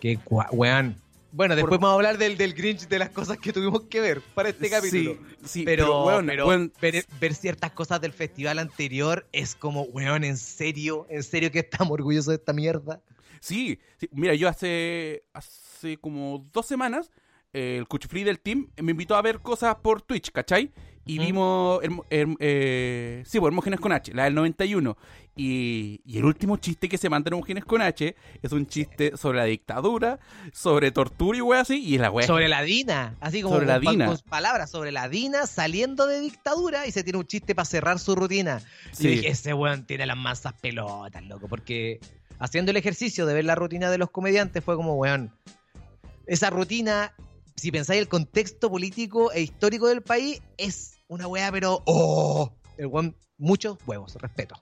Qué 0.00 0.18
weón. 0.50 0.96
Bueno, 1.34 1.56
después 1.56 1.78
Por- 1.78 1.80
vamos 1.80 1.92
a 1.92 1.94
hablar 1.94 2.18
del, 2.18 2.36
del 2.36 2.52
Grinch, 2.52 2.88
de 2.88 2.98
las 2.98 3.08
cosas 3.08 3.38
que 3.38 3.54
tuvimos 3.54 3.84
que 3.84 4.00
ver 4.02 4.20
para 4.34 4.50
este 4.50 4.68
capítulo. 4.68 5.14
Sí, 5.40 5.46
sí, 5.46 5.62
pero, 5.64 6.04
weón, 6.04 6.26
pero 6.26 6.46
weón, 6.46 6.72
ver, 6.80 7.06
ver 7.18 7.34
ciertas 7.34 7.72
cosas 7.72 8.02
del 8.02 8.12
festival 8.12 8.58
anterior 8.58 9.26
es 9.32 9.54
como, 9.54 9.84
weón, 9.84 10.24
¿en 10.24 10.36
serio? 10.36 11.06
¿En 11.08 11.22
serio 11.22 11.50
que 11.50 11.60
estamos 11.60 11.92
orgullosos 11.92 12.26
de 12.26 12.34
esta 12.34 12.52
mierda? 12.52 13.00
Sí, 13.40 13.80
sí. 13.98 14.08
mira, 14.12 14.34
yo 14.34 14.46
hace, 14.46 15.24
hace 15.32 15.96
como 15.96 16.46
dos 16.52 16.66
semanas, 16.66 17.10
el 17.54 17.88
Cuchifree 17.88 18.24
del 18.24 18.38
team 18.38 18.68
me 18.76 18.90
invitó 18.90 19.16
a 19.16 19.22
ver 19.22 19.40
cosas 19.40 19.74
por 19.76 20.02
Twitch, 20.02 20.32
¿cachai? 20.32 20.70
Y 21.04 21.18
¿Mm? 21.18 21.22
vimos. 21.22 21.80
Hermo- 21.82 22.04
eh, 22.10 23.22
sí, 23.26 23.38
pues 23.40 23.48
Hermógenes 23.50 23.80
con 23.80 23.92
H, 23.92 24.12
la 24.14 24.24
del 24.24 24.34
91. 24.34 24.96
Y, 25.34 26.02
y 26.04 26.18
el 26.18 26.26
último 26.26 26.58
chiste 26.58 26.90
que 26.90 26.98
se 26.98 27.08
manda 27.08 27.28
en 27.28 27.34
Hermógenes 27.34 27.64
con 27.64 27.80
H 27.80 28.14
es 28.42 28.52
un 28.52 28.66
chiste 28.66 29.16
sobre 29.16 29.38
la 29.38 29.44
dictadura, 29.46 30.18
sobre 30.52 30.90
tortura 30.92 31.38
y 31.38 31.40
wea 31.40 31.60
así. 31.60 31.82
Y 31.82 31.96
la 31.96 32.10
wea. 32.10 32.26
Sobre 32.26 32.48
la 32.48 32.60
Dina, 32.62 33.16
así 33.18 33.40
como 33.40 33.54
Sobre 33.54 33.66
la 33.66 33.80
con, 33.80 33.92
Dina. 33.92 34.06
con 34.06 34.18
palabras 34.28 34.70
sobre 34.70 34.92
la 34.92 35.08
Dina 35.08 35.46
saliendo 35.46 36.06
de 36.06 36.20
dictadura 36.20 36.86
y 36.86 36.92
se 36.92 37.02
tiene 37.02 37.18
un 37.18 37.26
chiste 37.26 37.54
para 37.54 37.64
cerrar 37.64 37.98
su 37.98 38.14
rutina. 38.14 38.60
Sí. 38.92 39.08
Y 39.08 39.10
dije, 39.12 39.28
ese 39.28 39.54
weón 39.54 39.86
tiene 39.86 40.04
las 40.04 40.18
masas 40.18 40.52
pelotas, 40.60 41.22
loco, 41.24 41.48
porque 41.48 41.98
haciendo 42.38 42.70
el 42.70 42.76
ejercicio 42.76 43.24
de 43.24 43.32
ver 43.32 43.46
la 43.46 43.54
rutina 43.54 43.90
de 43.90 43.96
los 43.96 44.10
comediantes 44.10 44.62
fue 44.62 44.76
como, 44.76 44.96
weón, 44.96 45.32
esa 46.26 46.50
rutina, 46.50 47.14
si 47.56 47.72
pensáis 47.72 48.02
el 48.02 48.08
contexto 48.08 48.68
político 48.70 49.32
e 49.32 49.40
histórico 49.40 49.88
del 49.88 50.02
país, 50.02 50.42
es 50.58 50.91
una 51.12 51.28
weá, 51.28 51.52
pero, 51.52 51.82
oh, 51.86 52.52
el 52.78 52.86
weón, 52.86 53.16
muchos 53.38 53.78
huevos, 53.86 54.14
respeto. 54.16 54.54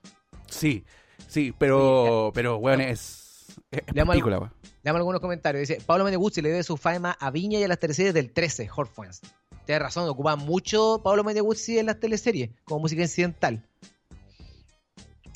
Sí, 0.47 0.83
sí, 1.27 1.53
pero, 1.57 2.31
pero 2.33 2.57
weón, 2.57 2.81
es. 2.81 3.47
Es, 3.69 3.81
es 3.87 3.93
Le. 3.95 4.51
Leamos 4.83 4.99
algunos 4.99 5.21
comentarios. 5.21 5.67
Dice, 5.67 5.81
Pablo 5.85 6.03
Meneguzzi 6.03 6.41
le 6.41 6.49
debe 6.49 6.63
su 6.63 6.77
fama 6.77 7.17
a 7.19 7.31
Viña 7.31 7.59
y 7.59 7.63
a 7.63 7.67
las 7.67 7.79
teleseries 7.79 8.13
del 8.13 8.31
13, 8.31 8.69
Horfans. 8.75 9.21
Tienes 9.65 9.81
razón, 9.81 10.09
ocupa 10.09 10.35
mucho 10.35 11.01
Pablo 11.03 11.23
Meneguzzi 11.23 11.79
en 11.79 11.85
las 11.85 11.99
teleseries, 11.99 12.49
como 12.65 12.81
música 12.81 13.01
incidental. 13.01 13.63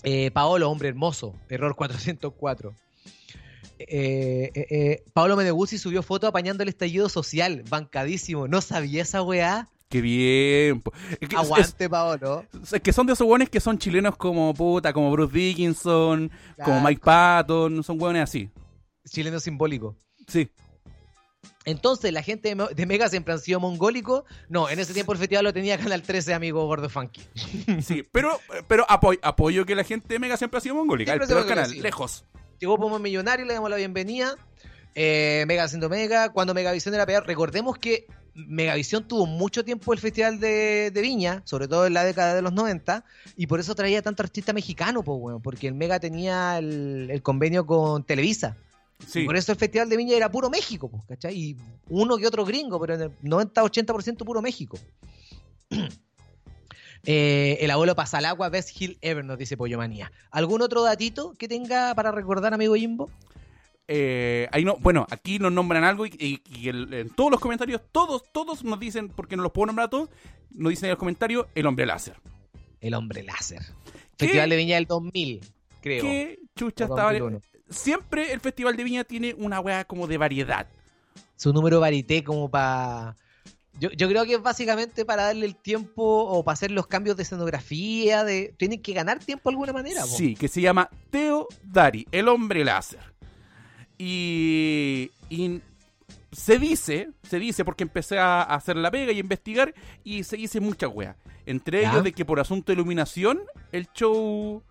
Eh, 0.04 0.32
Paolo, 0.32 0.70
hombre 0.70 0.90
hermoso, 0.90 1.36
error 1.50 1.76
404. 1.76 2.74
Eh, 3.78 4.52
eh, 4.54 4.68
eh, 4.70 5.04
Pablo 5.14 5.36
Meneguzzi 5.36 5.78
subió 5.78 6.02
foto 6.02 6.28
apañando 6.28 6.64
el 6.64 6.70
estallido 6.70 7.10
social, 7.10 7.64
bancadísimo. 7.70 8.48
No 8.48 8.62
sabía 8.62 9.02
esa 9.02 9.22
weá. 9.22 9.70
Qué 9.90 10.02
bien. 10.02 10.84
Es 11.20 11.30
que, 11.30 11.36
es- 11.36 11.42
Aguante, 11.42 11.90
Paolo. 11.90 12.46
es- 12.64 12.74
es 12.74 12.82
que 12.82 12.92
son 12.94 13.06
de 13.08 13.14
esos 13.14 13.28
weones 13.28 13.50
que 13.50 13.60
son 13.60 13.78
chilenos 13.78 14.18
como 14.18 14.54
puta, 14.54 14.92
como 14.94 15.12
Bruce 15.12 15.38
Dickinson, 15.38 16.32
como. 16.64 16.82
Mike 16.82 17.02
Patton, 17.04 17.84
son 17.84 18.02
weones 18.02 18.24
así. 18.24 18.50
Chileno 19.08 19.40
simbólico. 19.40 19.96
Sí. 20.28 20.50
Entonces, 21.66 22.12
la 22.14 22.22
gente 22.22 22.56
de 22.76 22.86
Mega 22.86 23.10
siempre 23.10 23.34
han 23.34 23.40
sido 23.40 23.60
mongólico. 23.60 24.26
No, 24.50 24.70
en 24.70 24.80
ese 24.80 24.94
tiempo 24.94 25.14
el 25.14 25.18
festival 25.20 25.46
lo 25.46 25.54
tenía 25.54 25.78
Canal 25.78 26.02
13, 26.02 26.34
amigo 26.34 26.66
Gordo 26.66 26.90
Funky. 26.90 27.22
Sí, 27.82 28.04
pero, 28.12 28.40
pero 28.68 28.86
apoyo, 28.90 29.20
apoyo 29.24 29.66
que 29.66 29.76
la 29.76 29.84
gente 29.84 30.08
de 30.14 30.20
Mega 30.20 30.38
siempre 30.38 30.60
ha 30.60 30.62
sido 30.62 30.76
mongólica. 30.76 31.12
Siempre 31.12 31.28
El 31.28 31.34
peor 31.34 31.48
canal, 31.48 31.70
sí. 31.70 31.80
lejos. 31.82 32.26
Llegó 32.60 32.78
Pomo 32.78 33.00
Millonario, 33.00 33.46
le 33.46 33.54
damos 33.54 33.70
la 33.70 33.76
bienvenida. 33.78 34.36
Eh, 34.94 35.44
Mega 35.48 35.68
siendo 35.68 35.90
Mega. 35.90 36.32
Cuando 36.32 36.54
Megavisión 36.54 36.94
era 36.96 37.06
peor, 37.06 37.26
recordemos 37.26 37.78
que 37.78 38.06
Megavisión 38.36 39.08
tuvo 39.08 39.26
mucho 39.26 39.64
tiempo 39.64 39.94
el 39.94 40.00
Festival 40.00 40.40
de, 40.40 40.92
de 40.92 41.02
Viña, 41.02 41.42
sobre 41.46 41.68
todo 41.68 41.88
en 41.88 41.94
la 41.94 42.04
década 42.04 42.36
de 42.36 42.42
los 42.42 42.52
90, 42.52 43.06
y 43.38 43.48
por 43.48 43.62
eso 43.62 43.76
traía 43.76 44.02
tanto 44.02 44.24
artista 44.24 44.52
mexicano, 44.52 45.04
pues, 45.04 45.20
bueno, 45.20 45.40
porque 45.40 45.68
el 45.68 45.74
Mega 45.74 46.00
tenía 46.00 46.58
el, 46.58 47.08
el 47.10 47.22
convenio 47.22 47.66
con 47.66 48.04
Televisa. 48.04 48.58
Sí. 49.08 49.22
Y 49.22 49.26
por 49.26 49.38
eso 49.38 49.54
el 49.54 49.58
Festival 49.58 49.90
de 49.90 49.98
Viña 49.98 50.18
era 50.18 50.30
puro 50.30 50.50
México, 50.50 50.90
pues, 50.90 51.04
¿cachai? 51.08 51.36
Y 51.38 51.58
uno 51.90 52.18
que 52.18 52.28
otro 52.28 52.44
gringo, 52.46 52.80
pero 52.80 52.96
en 52.96 53.02
el 53.02 53.12
90-80% 53.22 54.26
puro 54.26 54.42
México. 54.42 54.78
Eh, 57.08 57.60
el 57.62 57.70
abuelo 57.70 57.96
pasa 57.96 58.18
al 58.18 58.26
agua, 58.26 58.50
Best 58.50 58.70
Hill 58.82 58.98
Ever, 59.02 59.24
nos 59.24 59.38
dice 59.38 59.58
Pollo 59.58 59.78
Manía. 59.78 60.12
¿Algún 60.32 60.64
otro 60.64 60.82
datito 60.82 61.36
que 61.38 61.48
tenga 61.48 61.94
para 61.94 62.12
recordar, 62.12 62.52
amigo 62.56 62.74
Jimbo? 62.74 63.12
Eh, 63.88 64.48
ahí 64.52 64.66
no, 64.66 64.78
bueno, 64.78 65.06
aquí 65.12 65.38
nos 65.38 65.52
nombran 65.52 65.84
algo 65.84 66.06
y, 66.08 66.12
y- 66.18 66.42
y 66.60 66.70
el- 66.70 66.92
en 66.94 67.10
todos 67.12 67.30
los 67.32 67.40
comentarios, 67.40 67.82
todos, 67.92 68.24
todos 68.32 68.64
nos 68.64 68.80
dicen, 68.80 69.10
porque 69.10 69.36
no 69.36 69.44
los 69.44 69.52
puedo 69.52 69.68
nombrar 69.68 69.88
a 69.88 69.90
todos, 69.90 70.10
nos 70.52 70.72
dicen 70.72 70.86
en 70.88 70.92
los 70.92 71.00
comentarios 71.00 71.46
el 71.54 71.66
hombre 71.68 71.86
láser. 71.86 72.16
El 72.82 72.94
hombre 72.96 73.22
láser. 73.24 73.62
¿Qué? 74.18 74.26
Festival 74.26 74.50
de 74.50 74.56
Viña 74.56 74.76
del 74.76 74.86
2000, 74.86 75.42
creo. 75.82 76.02
Que 76.04 76.40
chucha 76.56 76.86
estaba. 76.86 77.12
2001. 77.14 77.42
Siempre 77.70 78.32
el 78.32 78.40
Festival 78.40 78.76
de 78.78 78.84
Viña 78.84 79.04
tiene 79.04 79.34
una 79.38 79.60
weá 79.60 79.86
como 79.86 80.08
de 80.08 80.18
variedad. 80.18 80.68
Su 81.36 81.52
número 81.54 81.80
varité 81.80 82.24
como 82.24 82.50
para... 82.50 83.16
Yo, 83.78 83.90
yo 83.92 84.08
creo 84.08 84.24
que 84.24 84.36
es 84.36 84.42
básicamente 84.42 85.04
para 85.04 85.24
darle 85.24 85.46
el 85.46 85.56
tiempo 85.58 86.02
o 86.04 86.44
para 86.46 86.54
hacer 86.54 86.72
los 86.72 86.88
cambios 86.88 87.18
de 87.18 87.24
escenografía, 87.24 88.24
de 88.24 88.54
tienen 88.58 88.82
que 88.82 88.94
ganar 88.94 89.20
tiempo 89.20 89.50
de 89.50 89.54
alguna 89.56 89.74
manera. 89.74 90.02
po. 90.02 90.08
Sí, 90.08 90.34
que 90.36 90.48
se 90.48 90.62
llama 90.62 90.90
Teo 91.10 91.48
Dari, 91.62 92.08
el 92.12 92.30
hombre 92.30 92.64
láser. 92.64 93.02
Y, 93.98 95.12
y 95.30 95.62
se 96.32 96.60
dice, 96.60 97.10
se 97.24 97.40
dice 97.40 97.64
porque 97.66 97.84
empecé 97.84 98.20
a 98.20 98.42
hacer 98.42 98.76
la 98.76 98.92
pega 98.92 99.12
y 99.12 99.18
a 99.18 99.20
investigar 99.20 99.74
y 100.04 100.24
se 100.24 100.38
dice 100.38 100.60
mucha 100.60 100.88
wea. 100.88 101.16
Entre 101.46 101.82
Ya. 101.84 101.92
ellos 101.92 102.04
de 102.04 102.12
que 102.12 102.26
por 102.26 102.40
asunto 102.40 102.68
de 102.72 102.74
iluminación 102.74 103.40
el 103.72 103.88
show 103.94 104.62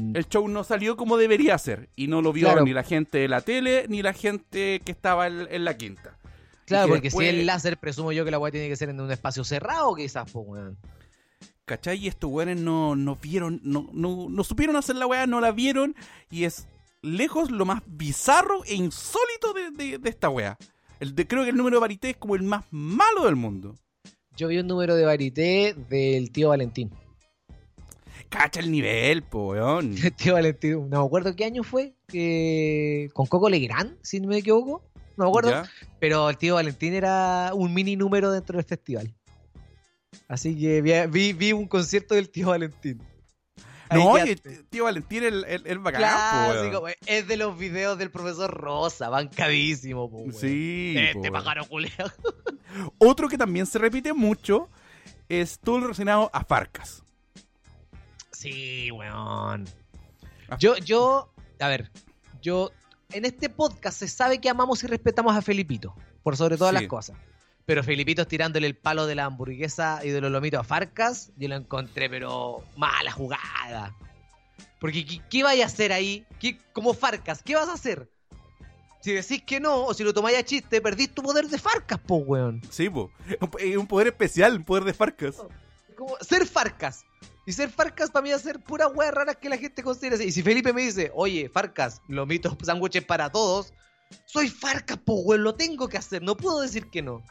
Mm. 0.00 0.14
el 0.14 0.28
show 0.28 0.46
no 0.46 0.62
salió 0.62 0.96
como 0.96 1.16
debería 1.16 1.58
ser 1.58 1.88
y 1.96 2.06
no 2.06 2.22
lo 2.22 2.32
vio 2.32 2.46
Claro. 2.46 2.64
ni 2.64 2.72
la 2.72 2.84
gente 2.84 3.18
de 3.18 3.26
la 3.26 3.40
tele 3.40 3.86
ni 3.88 4.02
la 4.02 4.12
gente 4.12 4.80
que 4.84 4.92
estaba 4.92 5.26
en, 5.26 5.48
en 5.50 5.64
la 5.64 5.76
quinta. 5.76 6.16
Claro, 6.64 6.90
porque 6.90 7.08
después- 7.08 7.28
si 7.28 7.40
es 7.40 7.44
láser, 7.44 7.76
presumo 7.76 8.12
yo 8.12 8.24
que 8.24 8.30
la 8.30 8.38
weá 8.38 8.52
tiene 8.52 8.68
que 8.68 8.76
ser 8.76 8.90
en 8.90 9.00
un 9.00 9.10
espacio 9.10 9.42
cerrado, 9.42 9.92
quizás, 9.96 10.30
po, 10.30 10.42
weón. 10.42 10.76
¿Cachai? 11.64 11.98
Y 11.98 12.06
estos 12.06 12.30
weones 12.30 12.60
no, 12.60 12.94
no 12.94 13.16
vieron, 13.16 13.60
no, 13.64 13.88
no, 13.92 14.28
no 14.30 14.44
supieron 14.44 14.76
hacer 14.76 14.94
la 14.94 15.08
weá, 15.08 15.26
no 15.26 15.40
la 15.40 15.50
vieron 15.50 15.96
y 16.30 16.44
es 16.44 16.68
lejos 17.02 17.50
lo 17.50 17.64
más 17.64 17.82
bizarro 17.86 18.64
e 18.64 18.74
insólito 18.74 19.52
de, 19.54 19.70
de- 19.70 19.98
de 19.98 20.10
esta. 20.10 20.28
El 21.00 21.14
de, 21.14 21.26
creo 21.26 21.44
que 21.44 21.50
el 21.50 21.56
número 21.56 21.76
de 21.76 21.80
varité 21.80 22.10
es 22.10 22.16
como 22.16 22.34
el 22.34 22.42
más 22.42 22.64
malo 22.70 23.24
del 23.24 23.36
mundo. 23.36 23.76
Yo 24.36 24.48
vi 24.48 24.58
un 24.58 24.66
número 24.66 24.94
de 24.96 25.04
varité 25.04 25.74
del 25.88 26.30
tío 26.30 26.50
Valentín. 26.50 26.90
Cacha 28.28 28.60
el 28.60 28.70
nivel, 28.70 29.22
po, 29.22 29.48
weón. 29.50 29.94
El 30.02 30.12
tío 30.14 30.34
Valentín, 30.34 30.88
no 30.88 31.00
me 31.00 31.06
acuerdo 31.06 31.34
qué 31.34 31.44
año 31.44 31.64
fue, 31.64 31.94
que 32.06 33.08
con 33.12 33.26
Coco 33.26 33.48
Legrand, 33.50 33.96
si 34.02 34.20
no 34.20 34.28
me 34.28 34.38
equivoco. 34.38 34.82
No 35.16 35.24
me 35.24 35.30
acuerdo. 35.30 35.50
¿Ya? 35.50 35.64
Pero 35.98 36.30
el 36.30 36.36
tío 36.38 36.54
Valentín 36.54 36.94
era 36.94 37.50
un 37.54 37.74
mini 37.74 37.96
número 37.96 38.30
dentro 38.30 38.56
del 38.56 38.64
festival. 38.64 39.12
Así 40.28 40.56
que 40.58 40.80
vi, 40.80 40.92
vi, 41.10 41.32
vi 41.32 41.52
un 41.52 41.66
concierto 41.66 42.14
del 42.14 42.30
tío 42.30 42.48
Valentín. 42.48 43.02
No, 43.90 44.16
el 44.16 44.40
tío 44.68 44.84
Valentín, 44.84 45.24
el, 45.24 45.44
el, 45.44 45.66
el 45.66 45.78
bacán, 45.80 46.00
Clásico, 46.00 46.80
wey. 46.80 46.94
es 47.06 47.26
de 47.26 47.36
los 47.36 47.58
videos 47.58 47.98
del 47.98 48.10
profesor 48.10 48.50
Rosa, 48.50 49.08
bancadísimo, 49.08 50.10
po. 50.10 50.24
Sí. 50.32 50.94
Este 50.96 51.30
pájaro 51.32 51.66
culeado. 51.66 52.12
Otro 52.98 53.28
que 53.28 53.36
también 53.38 53.66
se 53.66 53.78
repite 53.78 54.12
mucho 54.12 54.68
es 55.28 55.58
todo 55.58 55.76
lo 55.78 55.82
relacionado 55.84 56.30
a 56.32 56.44
Farcas. 56.44 57.02
Sí, 58.32 58.90
weón. 58.90 59.66
Ah. 60.48 60.56
Yo, 60.58 60.76
yo, 60.78 61.32
a 61.58 61.68
ver, 61.68 61.90
yo, 62.40 62.70
en 63.12 63.24
este 63.24 63.48
podcast 63.48 63.98
se 63.98 64.08
sabe 64.08 64.40
que 64.40 64.48
amamos 64.48 64.82
y 64.82 64.86
respetamos 64.86 65.36
a 65.36 65.42
Felipito, 65.42 65.94
por 66.22 66.36
sobre 66.36 66.56
todas 66.56 66.74
Sí. 66.74 66.80
las 66.82 66.88
cosas. 66.88 67.16
Pero 67.66 67.84
Felipito 67.84 68.26
tirándole 68.26 68.66
el 68.66 68.76
palo 68.76 69.06
de 69.06 69.14
la 69.14 69.26
hamburguesa 69.26 70.00
y 70.02 70.08
de 70.10 70.20
los 70.20 70.32
lomitos 70.32 70.60
a 70.60 70.64
Farcas, 70.64 71.30
yo 71.36 71.48
lo 71.48 71.56
encontré, 71.56 72.10
pero 72.10 72.64
mala 72.76 73.12
jugada. 73.12 73.94
Porque, 74.80 75.04
¿qué, 75.04 75.20
qué 75.30 75.42
vaya 75.42 75.64
a 75.64 75.66
hacer 75.66 75.92
ahí? 75.92 76.26
¿Qué, 76.40 76.58
como 76.72 76.94
Farcas, 76.94 77.42
¿qué 77.42 77.54
vas 77.54 77.68
a 77.68 77.74
hacer? 77.74 78.08
Si 79.00 79.12
decís 79.12 79.42
que 79.42 79.60
no, 79.60 79.86
o 79.86 79.94
si 79.94 80.04
lo 80.04 80.12
tomáis 80.12 80.38
a 80.38 80.44
chiste, 80.44 80.80
perdís 80.80 81.14
tu 81.14 81.22
poder 81.22 81.48
de 81.48 81.58
Farcas, 81.58 81.98
po, 81.98 82.16
weón. 82.16 82.60
Sí, 82.70 82.90
po. 82.90 83.10
Es 83.58 83.76
un 83.76 83.86
poder 83.86 84.08
especial, 84.08 84.56
un 84.56 84.64
poder 84.64 84.84
de 84.84 84.92
Farcas. 84.92 85.36
Como 85.96 86.16
ser 86.20 86.46
Farcas. 86.46 87.04
Y 87.46 87.52
ser 87.52 87.70
Farcas 87.70 88.10
para 88.10 88.22
mí 88.22 88.30
es 88.30 88.36
hacer 88.36 88.60
pura 88.60 88.88
wea 88.88 89.10
rara 89.10 89.34
que 89.34 89.48
la 89.48 89.56
gente 89.56 89.82
considera. 89.82 90.22
Y 90.22 90.32
si 90.32 90.42
Felipe 90.42 90.72
me 90.74 90.82
dice, 90.82 91.10
oye, 91.14 91.48
Farcas, 91.48 92.02
lomitos, 92.08 92.56
sándwiches 92.62 93.04
para 93.04 93.30
todos, 93.30 93.72
soy 94.26 94.48
Farcas, 94.48 94.98
po, 94.98 95.14
weón, 95.20 95.44
lo 95.44 95.54
tengo 95.54 95.88
que 95.88 95.96
hacer, 95.96 96.22
no 96.22 96.36
puedo 96.36 96.60
decir 96.60 96.90
que 96.90 97.00
no. 97.00 97.22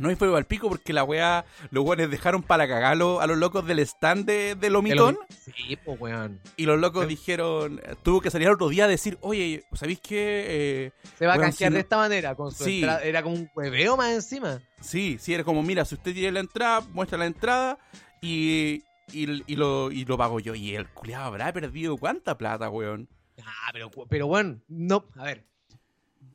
No 0.00 0.10
y 0.10 0.16
fue 0.16 0.34
al 0.36 0.46
pico 0.46 0.68
porque 0.68 0.92
la 0.92 1.04
weá, 1.04 1.44
los 1.70 1.84
weones 1.84 2.10
dejaron 2.10 2.42
para 2.42 2.66
cagarlo 2.66 3.20
a 3.20 3.26
los 3.26 3.36
locos 3.38 3.66
del 3.66 3.78
stand 3.80 4.24
de, 4.24 4.54
de 4.54 4.66
El 4.68 4.72
Lomitón. 4.72 5.16
lomi- 5.16 5.26
Sí, 5.54 5.76
po, 5.76 5.92
weón. 5.92 6.40
Y 6.56 6.64
los 6.66 6.80
locos 6.80 7.06
dijeron, 7.06 7.80
tuvo 8.02 8.20
que 8.20 8.30
salir 8.30 8.48
al 8.48 8.54
otro 8.54 8.68
día 8.70 8.84
a 8.84 8.88
decir, 8.88 9.18
oye, 9.20 9.62
¿sabéis 9.74 10.00
qué? 10.00 10.44
Eh, 10.48 10.92
Se 11.18 11.26
va 11.26 11.34
a 11.34 11.38
canjear 11.38 11.70
si 11.70 11.74
de 11.74 11.80
esta 11.80 11.96
manera, 11.98 12.34
con 12.34 12.50
su 12.50 12.64
Sí. 12.64 12.76
entrada- 12.80 13.02
Era 13.04 13.22
como 13.22 13.34
un 13.36 13.50
hueveo 13.54 13.96
más 13.96 14.10
encima. 14.12 14.60
sí, 14.80 15.18
sí, 15.20 15.34
era 15.34 15.44
como, 15.44 15.62
mira, 15.62 15.84
si 15.84 15.94
usted 15.96 16.14
tiene 16.14 16.32
la 16.32 16.40
entrada, 16.40 16.80
muestra 16.92 17.18
la 17.18 17.26
entrada 17.26 17.78
y, 18.22 18.82
y, 19.12 19.42
y 19.46 19.56
lo, 19.56 19.90
y 19.90 20.04
lo 20.04 20.16
pago 20.16 20.40
yo. 20.40 20.54
Y 20.54 20.74
el 20.76 20.88
culiado 20.88 21.24
habrá 21.26 21.52
perdido 21.52 21.96
cuánta 21.96 22.36
plata, 22.38 22.68
weón. 22.70 23.08
Ah, 23.44 23.70
pero, 23.72 23.90
pero 24.08 24.26
bueno, 24.26 24.60
no, 24.68 25.06
a 25.16 25.24
ver. 25.24 25.44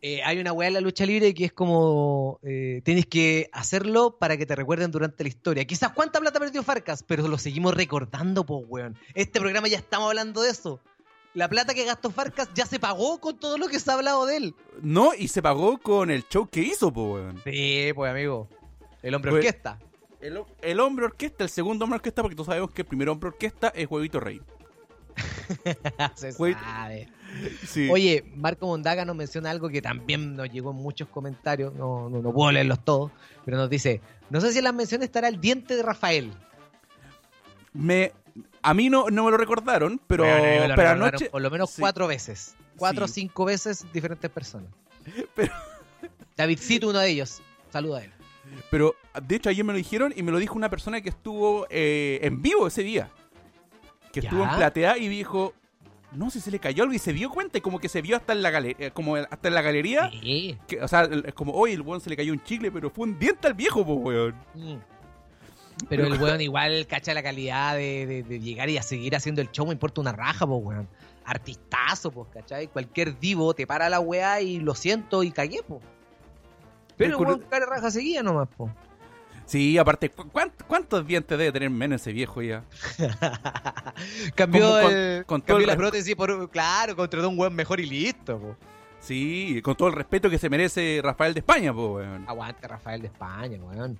Eh, 0.08 0.22
hay 0.24 0.38
una 0.38 0.52
weá 0.54 0.68
en 0.68 0.76
la 0.76 0.82
lucha 0.82 1.04
libre 1.04 1.34
que 1.34 1.46
es 1.46 1.52
como 1.52 2.40
eh, 2.44 2.82
tienes 2.86 3.08
que 3.08 3.50
hacerlo 3.52 4.18
para 4.20 4.38
que 4.38 4.46
te 4.46 4.54
recuerden 4.56 4.92
durante 4.92 5.24
la 5.24 5.30
historia. 5.30 5.66
Quizás 5.66 5.94
cuánta 5.94 6.20
plata 6.20 6.40
perdió 6.40 6.62
Farcas, 6.62 7.02
pero 7.02 7.28
lo 7.28 7.40
seguimos 7.40 7.74
recordando, 7.74 8.46
pues 8.46 8.66
weón. 8.68 8.96
Este 9.16 9.40
programa 9.40 9.68
ya 9.68 9.78
estamos 9.80 10.08
hablando 10.10 10.44
de 10.44 10.52
eso. 10.52 10.80
La 11.34 11.50
plata 11.50 11.74
que 11.74 11.86
gastó 11.86 12.12
Farcas 12.12 12.50
ya 12.54 12.68
se 12.68 12.80
pagó 12.80 13.20
con 13.20 13.40
todo 13.40 13.58
lo 13.58 13.68
que 13.68 13.80
se 13.80 13.90
ha 13.90 13.96
hablado 13.96 14.28
de 14.28 14.38
él. 14.38 14.56
No, 14.84 15.16
y 15.18 15.28
se 15.28 15.42
pagó 15.42 15.80
con 15.80 16.12
el 16.12 16.24
show 16.30 16.48
que 16.48 16.60
hizo, 16.62 16.94
po, 16.94 17.14
weón. 17.14 17.42
Sí, 17.44 17.90
pues 17.96 18.12
amigo. 18.12 18.48
El 19.02 19.16
hombre 19.16 19.32
Pues- 19.32 19.44
orquesta. 19.44 19.80
El, 20.22 20.38
ho- 20.38 20.48
el 20.62 20.80
hombre 20.82 21.06
orquesta, 21.06 21.44
el 21.46 21.50
segundo 21.50 21.86
hombre 21.86 21.96
orquesta, 21.96 22.22
porque 22.22 22.36
tú 22.36 22.46
sabemos 22.46 22.70
que 22.70 22.84
el 22.84 22.88
primer 22.88 23.10
hombre 23.10 23.30
orquesta 23.30 23.70
es 23.70 23.90
Huevito 23.90 24.20
Rey. 24.20 24.40
Se 26.16 26.32
sabe. 26.32 27.08
Sí. 27.66 27.90
Oye, 27.92 28.24
Marco 28.36 28.68
Mondaga 28.68 29.04
nos 29.06 29.16
menciona 29.16 29.50
algo 29.52 29.70
que 29.70 29.82
también 29.82 30.36
nos 30.36 30.50
llegó 30.52 30.72
en 30.72 30.78
muchos 30.78 31.08
comentarios, 31.10 31.74
no, 31.74 32.10
no, 32.10 32.22
no 32.22 32.32
puedo 32.34 32.52
leerlos 32.52 32.84
todos, 32.86 33.12
pero 33.44 33.58
nos 33.58 33.70
dice, 33.70 34.02
no 34.30 34.40
sé 34.42 34.52
si 34.52 34.60
en 34.60 34.64
las 34.64 34.74
menciones 34.74 35.06
estará 35.06 35.28
el 35.28 35.40
diente 35.42 35.76
de 35.76 35.84
Rafael. 35.84 36.32
Me, 37.74 38.14
a 38.62 38.74
mí 38.74 38.90
no, 38.90 39.10
no 39.10 39.26
me 39.26 39.32
lo 39.32 39.38
recordaron, 39.38 40.00
pero, 40.08 40.24
Bueno, 40.24 40.44
me 40.62 40.68
lo 40.70 40.76
pero 40.76 40.90
anoche. 40.90 41.30
Por 41.30 41.42
lo 41.42 41.52
menos 41.52 41.70
sí. 41.72 41.82
cuatro 41.82 42.08
veces. 42.08 42.56
Cuatro 42.78 43.06
o 43.06 43.08
Sí. 43.08 43.22
cinco 43.22 43.46
veces 43.46 43.86
diferentes 43.94 44.30
personas. 44.32 44.70
Pero- 45.36 45.54
Davidcito, 46.36 46.90
uno 46.90 47.00
de 47.00 47.10
ellos. 47.10 47.42
Saluda 47.72 48.00
a 48.00 48.04
él. 48.04 48.12
Pero 48.70 48.96
de 49.22 49.36
hecho 49.36 49.50
ayer 49.50 49.64
me 49.64 49.72
lo 49.74 49.78
dijeron 49.78 50.14
y 50.16 50.24
me 50.24 50.32
lo 50.32 50.40
dijo 50.40 50.56
una 50.56 50.70
persona 50.70 51.02
que 51.02 51.10
estuvo 51.10 51.68
eh, 51.70 52.20
en 52.22 52.42
vivo 52.42 52.68
ese 52.68 52.84
día. 52.84 53.10
Que 54.12 54.22
¿Ya? 54.22 54.30
estuvo 54.30 54.44
en 54.44 54.56
platea 54.56 54.98
y 54.98 55.08
dijo, 55.08 55.54
no, 56.16 56.30
si 56.32 56.40
se 56.40 56.52
le 56.52 56.60
cayó 56.60 56.84
algo 56.84 56.96
y 56.96 57.00
se 57.00 57.14
dio 57.14 57.30
cuenta 57.30 57.58
y 57.58 57.62
como 57.62 57.80
que 57.80 57.90
se 57.90 58.02
vio 58.02 58.16
hasta 58.18 58.34
en 58.34 58.42
la 58.42 58.50
galería, 58.52 58.92
como 58.92 59.16
hasta 59.16 59.48
en 59.48 59.54
la 59.54 59.62
galería. 59.62 60.10
Sí. 60.10 60.58
Que, 60.68 60.82
o 60.82 60.88
sea, 60.88 61.04
es 61.04 61.34
como, 61.34 61.54
oye, 61.54 61.74
el 61.74 61.82
weón 61.82 62.02
se 62.02 62.10
le 62.10 62.16
cayó 62.18 62.34
un 62.34 62.44
chicle, 62.44 62.72
pero 62.72 62.90
fue 62.90 63.08
un 63.08 63.20
diente 63.20 63.48
al 63.48 63.54
viejo, 63.54 63.86
pues, 63.86 64.00
weón. 64.02 64.36
Mm. 64.54 64.76
Pero 65.90 66.06
el 66.08 66.22
weón 66.22 66.40
igual 66.42 66.88
cacha 66.88 67.14
la 67.14 67.22
calidad 67.24 67.76
de, 67.76 68.06
de- 68.06 68.24
de 68.24 68.40
llegar 68.40 68.70
y 68.70 68.78
a 68.78 68.82
seguir 68.82 69.16
haciendo 69.16 69.42
el 69.42 69.52
show, 69.52 69.66
me 69.68 69.74
importa 69.74 70.02
una 70.02 70.12
raja, 70.14 70.48
pues 70.48 70.62
weón. 70.64 70.88
Artistazo, 71.26 72.12
pues, 72.12 72.28
¿cachai? 72.34 72.68
Cualquier 72.68 73.20
divo 73.20 73.54
te 73.54 73.66
para 73.68 73.90
la 73.90 74.00
weá 74.00 74.42
y 74.42 74.60
lo 74.60 74.76
siento 74.76 75.24
y 75.24 75.32
cagué, 75.32 75.62
pues. 75.68 75.82
Pero 76.98 77.08
el 77.08 77.12
Recuerdo- 77.20 77.38
weón 77.40 77.50
cara 77.50 77.66
raja 77.66 77.92
seguía 77.92 78.24
nomás, 78.24 78.48
pues. 78.56 78.72
Sí, 79.46 79.78
aparte, 79.78 80.10
¿cu- 80.10 80.30
cuánt- 80.32 80.64
¿cuántos 80.68 81.06
dientes 81.06 81.38
debe 81.38 81.52
tener 81.52 81.70
menos 81.70 82.02
ese 82.02 82.12
viejo 82.12 82.42
ya? 82.42 82.64
cambió 84.36 84.70
con- 84.82 84.94
el- 84.94 85.26
con 85.26 85.42
todo 85.42 85.58
cambió 85.58 85.68
la 85.68 85.76
prótesis 85.78 86.16
por, 86.16 86.50
claro, 86.50 86.96
contrató 86.96 87.30
un 87.30 87.40
weón 87.40 87.54
mejor 87.56 87.80
y 87.80 87.86
listo, 87.86 88.40
pues. 88.40 88.56
Sí, 89.00 89.62
con 89.64 89.76
todo 89.76 89.90
el 89.90 89.94
respeto 89.94 90.30
que 90.30 90.40
se 90.40 90.50
merece 90.50 91.00
Rafael 91.04 91.34
de 91.34 91.40
España, 91.42 91.72
weón. 91.72 92.26
Aguante 92.28 92.68
Rafael 92.68 93.02
de 93.02 93.08
España, 93.08 93.58
weón. 93.62 94.00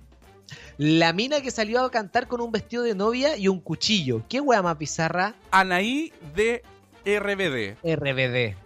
La 0.78 1.12
mina 1.12 1.40
que 1.40 1.50
salió 1.50 1.82
a 1.84 1.90
cantar 1.90 2.26
con 2.28 2.40
un 2.40 2.52
vestido 2.52 2.82
de 2.82 2.94
novia 2.94 3.36
y 3.36 3.48
un 3.48 3.60
cuchillo. 3.60 4.22
¿Qué 4.28 4.40
weá 4.40 4.62
más 4.62 4.78
bizarra? 4.78 5.34
Anaí 5.50 6.12
de 6.34 6.62
RBD, 7.04 7.76
RBD. 7.84 8.56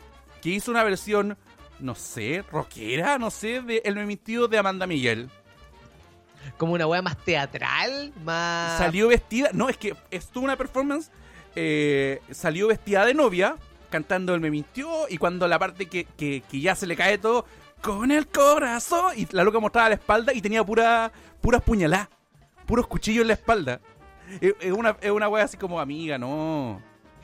que 0.43 0.49
hizo 0.51 0.71
una 0.71 0.83
versión, 0.83 1.37
no 1.79 1.95
sé, 1.95 2.43
rockera, 2.51 3.19
no 3.19 3.31
sé, 3.31 3.61
de 3.63 3.83
El 3.85 3.95
Memitido 3.97 4.49
de 4.49 4.59
Amanda 4.59 4.87
Miguel. 4.87 5.29
Como 6.57 6.75
una 6.75 6.87
weá 6.87 7.03
más 7.03 7.17
teatral, 7.17 8.13
más. 8.25 8.79
Salió 8.79 9.09
vestida, 9.09 9.51
no, 9.53 9.69
es 9.69 9.77
que 9.77 9.95
estuvo 10.11 10.45
una 10.45 10.57
performance, 10.57 11.11
eh, 11.55 12.21
salió 12.31 12.69
vestida 12.69 13.05
de 13.05 13.15
novia, 13.15 13.57
cantando 13.91 14.35
El 14.35 14.41
Me 14.41 14.51
mintió, 14.51 15.09
y 15.09 15.19
cuando 15.19 15.49
la 15.49 15.59
parte 15.59 15.87
que, 15.87 16.05
que, 16.05 16.43
que 16.49 16.61
ya 16.61 16.75
se 16.75 16.87
le 16.87 16.97
cae 16.97 17.19
todo, 17.19 17.45
con 17.83 18.11
el 18.11 18.27
corazón, 18.27 19.13
y 19.17 19.27
la 19.31 19.45
loca 19.45 19.59
mostraba 19.59 19.89
la 19.89 19.95
espalda 19.95 20.33
y 20.35 20.41
tenía 20.41 20.63
pura, 20.65 21.11
puras 21.41 21.63
puñaladas, 21.63 22.09
puros 22.67 22.87
cuchillos 22.87 23.23
en 23.23 23.29
la 23.29 23.35
espalda. 23.35 23.81
Es 24.41 24.55
es 24.61 24.73
una, 24.73 24.97
es 25.01 25.11
una 25.11 25.29
wea 25.29 25.45
así 25.45 25.57
como, 25.57 25.81
amiga, 25.81 26.19
no. 26.19 26.81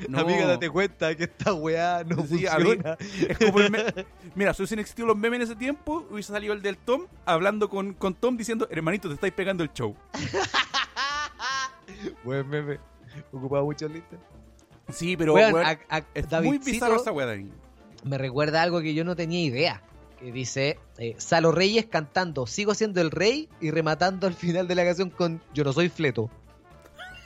No. 0.09 0.21
Amiga, 0.21 0.47
date 0.47 0.69
cuenta 0.71 1.15
que 1.15 1.25
esta 1.25 1.55
weá 1.55 2.05
no 2.05 2.17
Sí, 2.27 2.47
funciona. 2.47 2.97
Es 3.29 3.39
como 3.39 3.61
el 3.61 3.71
me- 3.71 3.85
Mira, 4.35 4.53
si 4.55 4.63
hubiesen 4.63 4.79
existido 4.79 5.09
los 5.09 5.17
memes 5.17 5.39
en 5.39 5.43
ese 5.43 5.57
tiempo, 5.57 6.07
hubiese 6.11 6.33
salido 6.33 6.53
el 6.53 6.63
del 6.63 6.77
Tom 6.77 7.07
hablando 7.25 7.69
con, 7.71 7.95
con 7.95 8.15
Tom 8.15 8.37
diciendo, 8.37 8.69
hermanito, 8.71 9.09
te 9.09 9.15
estáis 9.15 9.33
pegando 9.33 9.63
el 9.65 9.73
show. 9.73 9.97
Buen 12.25 12.49
meme. 12.49 12.79
Ocupaba 13.33 13.65
mucho 13.65 13.89
lista. 13.89 14.17
Sí, 14.91 15.17
pero 15.17 15.35
Weón, 15.35 15.55
weón, 15.55 15.67
a- 15.67 15.79
a- 15.97 16.03
es 16.15 16.25
muy 16.25 16.31
Davidcito 16.31 16.71
bizarro 16.71 16.97
esa 16.97 17.13
wea 17.13 17.27
de 17.27 17.33
ahí. 17.33 17.53
me 18.05 18.19
recuerda 18.19 18.63
algo 18.63 18.81
que 18.81 18.95
yo 18.95 19.05
no 19.05 19.17
tenía 19.17 19.41
idea. 19.41 19.83
Que 20.21 20.33
dice 20.33 20.79
eh, 20.97 21.15
Salo 21.19 21.53
Reyes 21.53 21.85
cantando 21.91 22.47
Sigo 22.47 22.75
siendo 22.75 23.03
el 23.03 23.11
rey 23.11 23.51
y 23.61 23.71
rematando 23.71 24.27
al 24.27 24.33
final 24.33 24.67
de 24.67 24.75
la 24.75 24.83
canción 24.85 25.11
con 25.11 25.43
Yo 25.53 25.63
no 25.63 25.75
soy 25.75 25.91
fleto. 25.91 26.31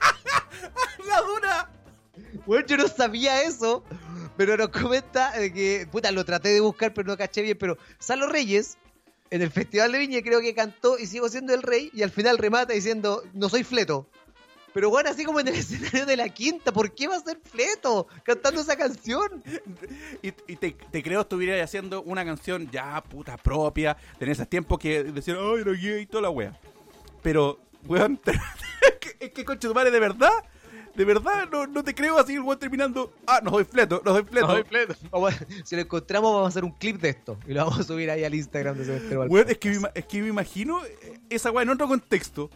¡La 1.08 1.20
dura! 1.20 1.49
Bueno, 2.46 2.66
yo 2.66 2.76
no 2.76 2.88
sabía 2.88 3.42
eso, 3.42 3.84
pero 4.36 4.56
nos 4.56 4.68
comenta 4.68 5.32
que, 5.52 5.86
puta, 5.90 6.10
lo 6.12 6.24
traté 6.24 6.50
de 6.50 6.60
buscar, 6.60 6.94
pero 6.94 7.08
no 7.08 7.16
caché 7.16 7.42
bien. 7.42 7.56
Pero 7.58 7.78
Salo 7.98 8.28
Reyes, 8.28 8.78
en 9.30 9.42
el 9.42 9.50
Festival 9.50 9.92
de 9.92 9.98
Viña, 9.98 10.22
creo 10.22 10.40
que 10.40 10.54
cantó 10.54 10.98
y 10.98 11.06
sigo 11.06 11.28
siendo 11.28 11.54
el 11.54 11.62
rey, 11.62 11.90
y 11.92 12.02
al 12.02 12.10
final 12.10 12.38
remata 12.38 12.72
diciendo, 12.72 13.22
no 13.34 13.48
soy 13.48 13.64
fleto. 13.64 14.08
Pero 14.72 14.88
bueno, 14.88 15.10
así 15.10 15.24
como 15.24 15.40
en 15.40 15.48
el 15.48 15.54
escenario 15.56 16.06
de 16.06 16.16
la 16.16 16.28
quinta, 16.28 16.72
¿por 16.72 16.94
qué 16.94 17.08
va 17.08 17.16
a 17.16 17.20
ser 17.20 17.38
fleto 17.42 18.06
cantando 18.22 18.60
esa 18.60 18.76
canción? 18.76 19.42
Y, 20.22 20.32
te, 20.32 20.72
te 20.72 21.02
creo 21.02 21.22
estuvieras 21.22 21.62
haciendo 21.62 22.02
una 22.02 22.24
canción 22.24 22.70
ya 22.70 23.02
puta 23.02 23.36
propia, 23.36 23.96
en 24.18 24.28
esos 24.28 24.48
tiempos 24.48 24.78
que 24.78 25.04
decían, 25.04 25.38
ay, 25.40 25.64
gay 25.64 26.02
y 26.02 26.06
toda 26.06 26.22
la 26.22 26.30
wea. 26.30 26.58
Pero, 27.22 27.60
weón, 27.86 28.20
es 28.26 28.94
que, 29.00 29.26
es 29.26 29.30
que 29.30 29.44
de 29.44 30.00
verdad, 30.00 30.30
de 31.00 31.06
verdad, 31.06 31.48
no, 31.50 31.66
no 31.66 31.82
te 31.82 31.94
creo 31.94 32.18
así 32.18 32.34
el 32.34 32.42
weón 32.42 32.58
terminando, 32.58 33.14
ah, 33.26 33.40
no 33.42 33.52
soy 33.52 33.64
fleto, 33.64 34.02
no 34.04 34.12
soy 34.12 34.22
fleto. 34.22 34.46
No 34.46 34.52
soy 34.52 34.64
fleto. 34.64 34.94
Vamos 35.10 35.34
si 35.64 35.74
lo 35.74 35.80
encontramos, 35.80 36.30
vamos 36.30 36.44
a 36.44 36.48
hacer 36.48 36.62
un 36.62 36.72
clip 36.72 37.00
de 37.00 37.08
esto 37.08 37.38
y 37.48 37.54
lo 37.54 37.64
vamos 37.64 37.80
a 37.80 37.84
subir 37.84 38.10
ahí 38.10 38.22
al 38.22 38.34
Instagram 38.34 38.76
de 38.76 38.84
Cementerio 38.84 39.22
Weón, 39.22 39.48
es 39.48 39.56
que, 39.56 39.70
me, 39.70 39.88
es 39.94 40.04
que 40.04 40.20
me 40.20 40.28
imagino 40.28 40.84
eh, 40.84 41.18
esa 41.30 41.50
weá 41.50 41.62
en 41.62 41.70
otro 41.70 41.88
contexto. 41.88 42.50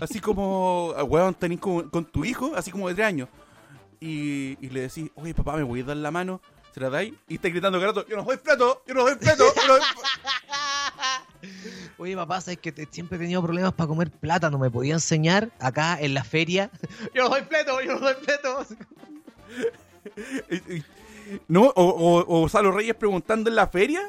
Así 0.00 0.18
como, 0.18 0.92
ah, 0.96 1.04
weón, 1.04 1.34
tenés 1.34 1.60
con, 1.60 1.88
con 1.88 2.04
tu 2.04 2.24
hijo, 2.24 2.56
así 2.56 2.72
como 2.72 2.88
de 2.88 2.94
tres 2.94 3.06
años. 3.06 3.28
Y, 4.00 4.58
y 4.60 4.70
le 4.70 4.80
decís, 4.80 5.08
oye, 5.14 5.32
papá, 5.32 5.56
¿me 5.56 5.62
voy 5.62 5.82
a 5.82 5.84
dar 5.84 5.98
la 5.98 6.10
mano? 6.10 6.40
¿Se 6.74 6.80
la 6.80 6.90
dais? 6.90 7.12
Y 7.28 7.34
está 7.34 7.48
gritando 7.48 7.78
cada 7.80 7.92
rato, 7.92 8.06
yo 8.08 8.16
no 8.16 8.24
soy 8.24 8.36
fleto, 8.38 8.82
yo 8.86 8.94
no 8.94 9.02
soy 9.02 9.14
fleto. 9.16 9.44
yo 9.54 9.62
no 9.66 9.74
soy-". 9.74 9.82
Oye, 11.98 12.16
papá, 12.16 12.40
sabes 12.40 12.58
que 12.58 12.72
te- 12.72 12.86
siempre 12.90 13.16
he 13.16 13.20
tenido 13.20 13.42
problemas 13.42 13.72
para 13.72 13.88
comer 13.88 14.10
plátano. 14.10 14.58
¿Me 14.58 14.70
podía 14.70 14.94
enseñar 14.94 15.50
acá 15.58 15.98
en 16.00 16.14
la 16.14 16.24
feria? 16.24 16.70
Yo 17.14 17.24
no 17.24 17.28
soy 17.30 17.42
fleto, 17.42 17.80
yo 17.82 17.98
no 17.98 17.98
soy 17.98 18.14
y- 20.50 20.82
No, 21.48 21.62
o, 21.64 21.84
o, 21.84 22.42
o 22.42 22.48
Salo 22.48 22.72
Reyes 22.72 22.94
preguntando 22.94 23.50
en 23.50 23.56
la 23.56 23.66
feria. 23.68 24.00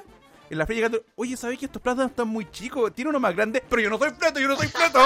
En 0.49 0.57
la 0.57 0.65
feria, 0.65 0.87
llegando, 0.87 1.05
oye, 1.15 1.37
¿sabes 1.37 1.57
que 1.57 1.65
estos 1.65 1.81
plátanos 1.81 2.11
están 2.11 2.27
muy 2.27 2.49
chicos? 2.51 2.93
Tiene 2.93 3.09
uno 3.09 3.19
más 3.21 3.33
grande, 3.35 3.63
pero 3.69 3.81
yo 3.81 3.89
no 3.89 3.97
soy 3.97 4.09
fleto, 4.11 4.39
yo 4.39 4.47
no 4.49 4.57
soy 4.57 4.67
fleto. 4.67 4.99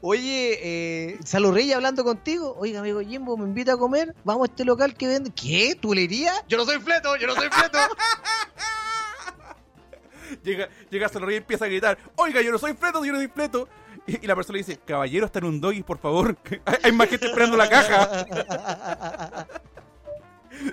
Oye, 0.00 0.58
eh, 0.62 1.18
Salo 1.24 1.52
Reyes 1.52 1.74
hablando 1.74 2.04
contigo. 2.04 2.54
Oiga, 2.58 2.80
amigo 2.80 3.00
Jimbo, 3.00 3.36
me 3.36 3.44
invita 3.44 3.74
a 3.74 3.76
comer. 3.76 4.14
Vamos 4.24 4.48
a 4.48 4.50
este 4.50 4.64
local 4.64 4.94
que 4.94 5.06
vende. 5.06 5.30
¿Qué? 5.30 5.74
¿Tulería? 5.74 6.32
Yo 6.48 6.56
no 6.56 6.64
soy 6.64 6.80
fleto, 6.80 7.16
yo 7.16 7.26
no 7.26 7.34
soy 7.34 7.48
fleto. 7.50 7.78
llega, 10.42 10.68
llega 10.90 11.08
Salo 11.08 11.26
Reyes 11.26 11.40
y 11.40 11.42
empieza 11.42 11.64
a 11.64 11.68
gritar, 11.68 11.98
oiga, 12.16 12.40
yo 12.42 12.52
no 12.52 12.58
soy 12.58 12.74
fleto, 12.74 13.04
yo 13.04 13.12
no 13.12 13.18
soy 13.18 13.28
fleto. 13.28 13.68
Y, 14.06 14.26
la 14.26 14.34
persona 14.34 14.56
le 14.56 14.64
dice, 14.64 14.80
caballero, 14.84 15.26
está 15.26 15.38
en 15.38 15.46
un 15.46 15.60
doggy, 15.60 15.82
por 15.82 15.98
favor. 15.98 16.36
hay, 16.82 16.92
más 16.92 17.08
gente 17.08 17.26
esperando 17.26 17.56
la 17.56 17.68
caja. 17.68 19.46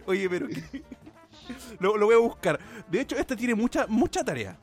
Oye, 0.06 0.30
pero... 0.30 0.48
Lo, 1.80 1.98
lo 1.98 2.06
voy 2.06 2.16
a 2.16 2.20
buscar. 2.20 2.60
De 2.88 3.02
hecho, 3.02 3.16
este 3.16 3.36
tiene 3.36 3.56
mucha, 3.56 3.88
mucha 3.88 4.24
tarea. 4.24 4.58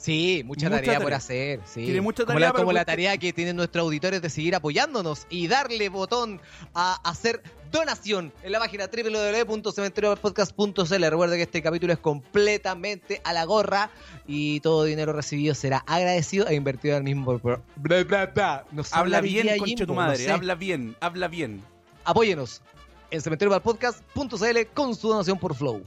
Sí, 0.00 0.42
mucha, 0.46 0.70
Mucha 0.70 0.80
tarea, 0.80 0.98
por 0.98 1.12
hacer. 1.12 1.60
Sí. 1.66 1.84
Tiene 1.84 2.00
mucha 2.00 2.24
como 2.24 2.32
tarea 2.34 2.48
la, 2.48 2.52
para 2.52 2.64
como 2.64 2.72
la 2.72 2.86
tarea 2.86 3.18
que 3.18 3.34
tienen 3.34 3.54
nuestros 3.54 3.84
auditores 3.84 4.22
de 4.22 4.30
seguir 4.30 4.54
apoyándonos 4.54 5.26
y 5.28 5.46
darle 5.46 5.90
botón 5.90 6.40
a 6.74 6.94
hacer 7.08 7.42
donación 7.70 8.32
en 8.42 8.52
la 8.52 8.60
página 8.60 8.88
www.cementeriopodcast.cl. 8.88 11.04
Recuerda 11.04 11.36
que 11.36 11.42
este 11.42 11.60
capítulo 11.60 11.92
es 11.92 11.98
completamente 11.98 13.20
a 13.24 13.34
la 13.34 13.44
gorra 13.44 13.90
y 14.26 14.60
todo 14.60 14.84
dinero 14.84 15.12
recibido 15.12 15.54
será 15.54 15.84
agradecido 15.86 16.48
e 16.48 16.54
invertido 16.54 16.96
al 16.96 17.04
mismo. 17.04 17.38
Bla, 17.76 18.02
bla, 18.04 18.24
bla. 18.26 18.64
Nos 18.72 18.94
Habla 18.94 19.20
bien, 19.20 19.48
concha 19.48 19.66
Jimbo, 19.66 19.86
tu 19.86 19.92
no 19.92 19.96
madre. 19.96 20.16
sé. 20.16 20.32
Habla 20.32 20.54
bien, 20.54 20.96
habla 21.00 21.28
bien. 21.28 21.62
Apóyenos 22.04 22.62
en 23.10 23.20
cementeriopodcast.cl 23.20 24.58
con 24.72 24.94
su 24.94 25.08
donación 25.08 25.38
por 25.38 25.54
Flow. 25.54 25.82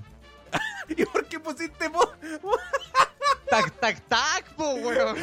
¿Y 0.95 1.03
por 1.05 1.25
qué 1.25 1.39
pusiste 1.39 1.87
vos? 1.87 2.09
Tac, 3.61 3.79
tac, 3.79 4.01
tac, 4.07 4.53
po, 4.55 4.73
weón. 4.75 5.17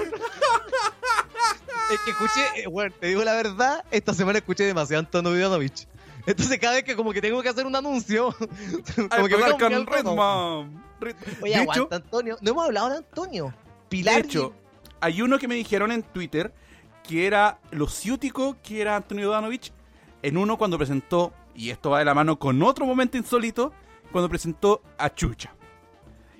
Es 1.93 2.01
que 2.05 2.11
escuché, 2.13 2.41
eh, 2.57 2.67
weón, 2.69 2.93
te 3.01 3.09
digo 3.09 3.25
la 3.25 3.35
verdad, 3.35 3.85
esta 3.91 4.15
semana 4.15 4.39
escuché 4.39 4.65
demasiado 4.65 5.01
a 5.01 5.05
Antonio 5.05 5.33
Vidanovich. 5.33 5.87
Entonces 6.27 6.59
cada 6.59 6.75
vez 6.75 6.85
que 6.85 6.95
como 6.95 7.13
que 7.13 7.21
tengo 7.21 7.43
que 7.43 7.49
hacer 7.49 7.67
un 7.67 7.75
anuncio, 7.75 8.35
como 9.11 9.27
que 9.27 9.37
me 9.37 9.51
con. 9.59 9.87
Redman. 9.87 10.85
Red- 11.01 11.17
Oye, 11.41 11.53
de 11.55 11.61
aguanta 11.61 11.73
hecho, 11.83 11.89
Antonio. 11.95 12.37
No 12.41 12.51
hemos 12.51 12.65
hablado 12.67 12.91
de 12.91 12.97
Antonio. 12.99 13.47
de 13.47 13.87
Pilar. 13.89 14.21
hecho, 14.21 14.55
hay 15.01 15.23
uno 15.23 15.39
que 15.39 15.49
me 15.49 15.55
dijeron 15.55 15.91
en 15.93 16.03
Twitter 16.03 16.53
que 17.03 17.27
era 17.27 17.59
lo 17.71 17.89
ciútico 17.89 18.57
que 18.63 18.81
era 18.83 18.97
Antonio 18.97 19.31
Danovich 19.31 19.73
en 20.23 20.37
uno 20.37 20.59
cuando 20.59 20.77
presentó, 20.77 21.33
y 21.55 21.71
esto 21.71 21.91
va 21.91 21.99
de 22.01 22.05
la 22.05 22.15
mano 22.15 22.39
con 22.39 22.63
otro 22.63 22.85
momento 22.85 23.17
insólito, 23.17 23.73
cuando 24.13 24.29
presentó 24.29 24.83
a 24.99 25.13
Chucha. 25.13 25.55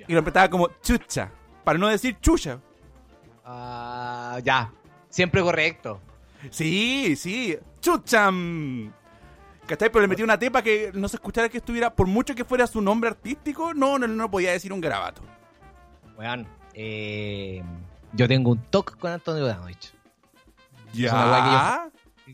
Y 0.07 0.13
lo 0.13 0.19
empezaba 0.19 0.51
como 0.51 0.69
Chucha, 0.83 1.33
para 1.71 1.79
no 1.79 1.87
decir 1.87 2.19
Chucha. 2.21 2.59
Ah, 3.45 4.41
ya. 4.43 4.73
Siempre 5.09 5.41
correcto. 5.41 6.01
Sí, 6.51 7.15
sí. 7.15 7.57
¡Chucham! 7.81 8.93
¿Cachai? 9.69 9.89
Pero 9.89 10.01
le 10.01 10.09
metí 10.09 10.25
una 10.25 10.37
tepa 10.37 10.63
que 10.63 10.91
no 10.93 11.09
se 11.09 11.15
escuchara 11.15 11.49
que 11.49 11.59
estuviera, 11.59 11.95
por 11.95 12.09
mucho 12.09 12.35
que 12.35 12.45
fuera 12.45 12.67
su 12.67 12.81
nombre 12.81 13.11
artístico, 13.11 13.73
no, 13.73 14.01
no, 14.01 14.09
no 14.09 14.29
podía 14.29 14.51
decir 14.51 14.73
un 14.73 14.81
garabato. 14.81 15.23
Weón, 16.19 16.45
eh, 16.75 17.63
yo 18.15 18.27
tengo 18.27 18.51
un 18.51 18.63
toque 18.65 18.95
con 18.95 19.13
Antonio 19.13 19.45
Bodanovich. 19.45 19.93
Ya. 20.93 21.13
weá 21.13 21.91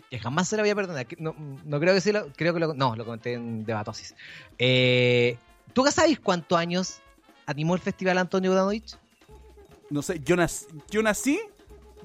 Que 0.09 0.19
jamás 0.19 0.49
se 0.49 0.57
la 0.57 0.63
voy 0.63 0.71
a 0.71 0.75
perdonar. 0.75 1.05
Que 1.05 1.17
No, 1.19 1.35
no 1.63 1.79
creo 1.79 1.93
que 1.93 2.01
sí, 2.01 2.11
lo, 2.11 2.33
creo 2.33 2.55
que 2.55 2.61
lo, 2.61 2.73
no, 2.73 2.97
lo 2.97 3.05
comenté 3.05 3.35
en 3.35 3.67
Debatosis. 3.67 4.17
Eh, 4.57 5.37
¿Tú 5.75 5.85
qué 5.85 5.93
sabes 5.93 6.19
cuántos 6.21 6.57
años 6.57 7.03
animó 7.45 7.75
el 7.75 7.83
festival 7.83 8.17
Antonio 8.17 8.51
Bodanovich? 8.51 8.97
No 9.91 10.03
sé, 10.03 10.21
yo 10.25 10.37
nací, 10.37 10.67
yo 10.91 11.03
nací, 11.03 11.39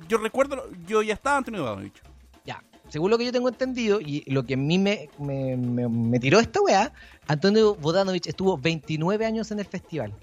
yo 0.08 0.18
recuerdo, 0.18 0.64
yo 0.88 1.02
ya 1.02 1.14
estaba 1.14 1.38
Antonio 1.38 1.62
Ivanovich. 1.62 2.02
Ya, 2.46 2.64
según 2.90 3.10
lo 3.12 3.18
que 3.18 3.26
yo 3.26 3.32
tengo 3.32 3.50
entendido 3.50 4.00
y 4.00 4.24
lo 4.32 4.44
que 4.46 4.54
a 4.54 4.58
mí 4.58 4.78
me, 4.78 5.10
me, 5.18 5.58
me- 5.58 5.90
me 5.90 6.20
tiró 6.20 6.40
esta 6.40 6.62
weá, 6.62 6.94
Antonio 7.28 7.76
Bodanovich 7.76 8.28
estuvo 8.28 8.58
29 8.58 9.26
años 9.26 9.52
en 9.52 9.60
el 9.60 9.66
festival. 9.66 10.14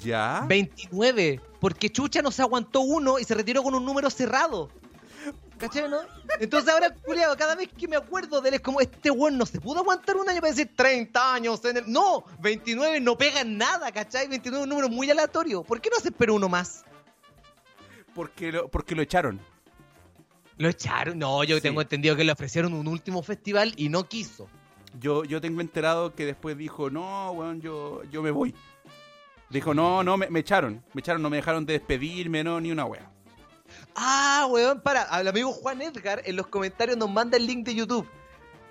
¿Ya? 0.00 0.44
29, 0.48 1.40
porque 1.60 1.90
Chucha 1.90 2.22
no 2.22 2.30
se 2.30 2.42
aguantó 2.42 2.80
uno 2.80 3.18
y 3.18 3.24
se 3.24 3.34
retiró 3.34 3.62
con 3.62 3.74
un 3.74 3.84
número 3.84 4.10
cerrado. 4.10 4.68
¿Cachai, 5.62 5.88
no? 5.88 5.98
Entonces 6.40 6.68
ahora, 6.72 6.92
culiado, 6.92 7.36
cada 7.36 7.54
vez 7.54 7.68
que 7.68 7.86
me 7.86 7.94
acuerdo 7.94 8.40
de 8.40 8.48
él 8.48 8.54
es 8.56 8.60
como, 8.60 8.80
este 8.80 9.12
weón 9.12 9.38
no 9.38 9.46
se 9.46 9.60
pudo 9.60 9.78
aguantar 9.78 10.16
un 10.16 10.28
año 10.28 10.40
para 10.40 10.52
decir 10.52 10.72
30 10.74 11.34
años 11.34 11.64
en 11.64 11.76
el... 11.76 11.84
No, 11.92 12.24
29 12.40 12.98
no 13.00 13.16
pega 13.16 13.42
en 13.42 13.56
nada, 13.58 13.92
¿cachai? 13.92 14.26
29 14.26 14.58
es 14.58 14.64
un 14.64 14.68
número 14.68 14.88
muy 14.88 15.08
aleatorio. 15.08 15.62
¿Por 15.62 15.80
qué 15.80 15.88
no 15.88 16.00
se 16.00 16.08
esperó 16.08 16.34
uno 16.34 16.48
más? 16.48 16.84
Porque 18.12 18.50
lo, 18.50 18.68
porque 18.68 18.96
lo 18.96 19.02
echaron. 19.02 19.40
¿Lo 20.58 20.68
echaron? 20.68 21.16
No, 21.18 21.44
yo 21.44 21.56
Sí. 21.56 21.62
tengo 21.62 21.80
entendido 21.80 22.16
que 22.16 22.24
le 22.24 22.32
ofrecieron 22.32 22.74
un 22.74 22.88
último 22.88 23.22
festival 23.22 23.72
y 23.76 23.88
no 23.88 24.08
quiso. 24.08 24.48
Yo, 24.98 25.22
yo 25.24 25.40
tengo 25.40 25.60
enterado 25.60 26.12
que 26.14 26.26
después 26.26 26.58
dijo, 26.58 26.90
no, 26.90 27.30
weón, 27.30 27.60
yo, 27.60 28.02
yo 28.10 28.20
me 28.20 28.32
voy. 28.32 28.52
Dijo, 29.48 29.74
no, 29.74 30.02
no, 30.02 30.16
me, 30.16 30.28
me 30.28 30.40
echaron. 30.40 30.82
Me 30.92 31.00
echaron, 31.00 31.22
no 31.22 31.30
me 31.30 31.36
dejaron 31.36 31.64
de 31.64 31.74
despedirme, 31.74 32.42
no, 32.42 32.60
ni 32.60 32.72
una 32.72 32.84
wea. 32.84 33.08
Ah, 33.94 34.46
weón, 34.50 34.80
para. 34.80 35.02
Al 35.02 35.28
amigo 35.28 35.52
Juan 35.52 35.82
Edgar 35.82 36.22
en 36.24 36.36
los 36.36 36.46
comentarios 36.46 36.96
nos 36.96 37.10
manda 37.10 37.36
el 37.36 37.46
link 37.46 37.66
de 37.66 37.74
YouTube. 37.74 38.08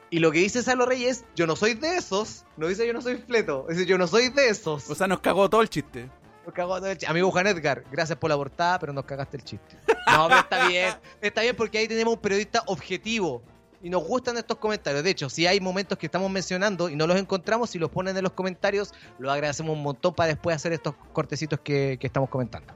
Y 0.09 0.19
lo 0.19 0.31
que 0.31 0.39
dice 0.39 0.61
Salo 0.61 0.85
Reyes, 0.85 1.23
yo 1.35 1.47
no 1.47 1.55
soy 1.55 1.73
de 1.75 1.95
esos. 1.95 2.43
No 2.57 2.67
dice 2.67 2.85
yo 2.85 2.93
no 2.93 3.01
soy 3.01 3.17
fleto. 3.17 3.65
Dice 3.69 3.85
yo 3.85 3.97
no 3.97 4.07
soy 4.07 4.29
de 4.29 4.49
esos. 4.49 4.89
O 4.89 4.95
sea, 4.95 5.07
nos 5.07 5.19
cagó 5.21 5.49
todo 5.49 5.61
el 5.61 5.69
chiste. 5.69 6.09
Nos 6.45 6.53
cagó 6.53 6.77
todo 6.79 6.87
el 6.91 6.97
chi- 6.97 7.05
Amigo 7.05 7.31
Juan 7.31 7.47
Edgar, 7.47 7.83
gracias 7.91 8.17
por 8.17 8.29
la 8.29 8.35
portada, 8.35 8.77
pero 8.79 8.91
nos 8.93 9.05
cagaste 9.05 9.37
el 9.37 9.43
chiste. 9.43 9.77
No, 10.11 10.27
pero 10.27 10.39
está 10.41 10.67
bien. 10.67 10.93
Está 11.21 11.41
bien 11.41 11.55
porque 11.55 11.77
ahí 11.77 11.87
tenemos 11.87 12.15
un 12.15 12.19
periodista 12.19 12.63
objetivo. 12.65 13.43
Y 13.83 13.89
nos 13.89 14.03
gustan 14.03 14.35
estos 14.37 14.57
comentarios. 14.57 15.03
De 15.03 15.09
hecho, 15.11 15.29
si 15.29 15.47
hay 15.47 15.59
momentos 15.61 15.97
que 15.97 16.07
estamos 16.07 16.29
mencionando 16.29 16.89
y 16.89 16.95
no 16.95 17.07
los 17.07 17.17
encontramos, 17.17 17.69
si 17.69 17.79
los 17.79 17.89
ponen 17.91 18.17
en 18.17 18.23
los 18.23 18.33
comentarios, 18.33 18.93
lo 19.19 19.31
agradecemos 19.31 19.75
un 19.77 19.81
montón 19.83 20.13
para 20.13 20.27
después 20.29 20.55
hacer 20.55 20.73
estos 20.73 20.95
cortecitos 21.13 21.59
que, 21.63 21.97
que 21.99 22.07
estamos 22.07 22.29
comentando. 22.29 22.73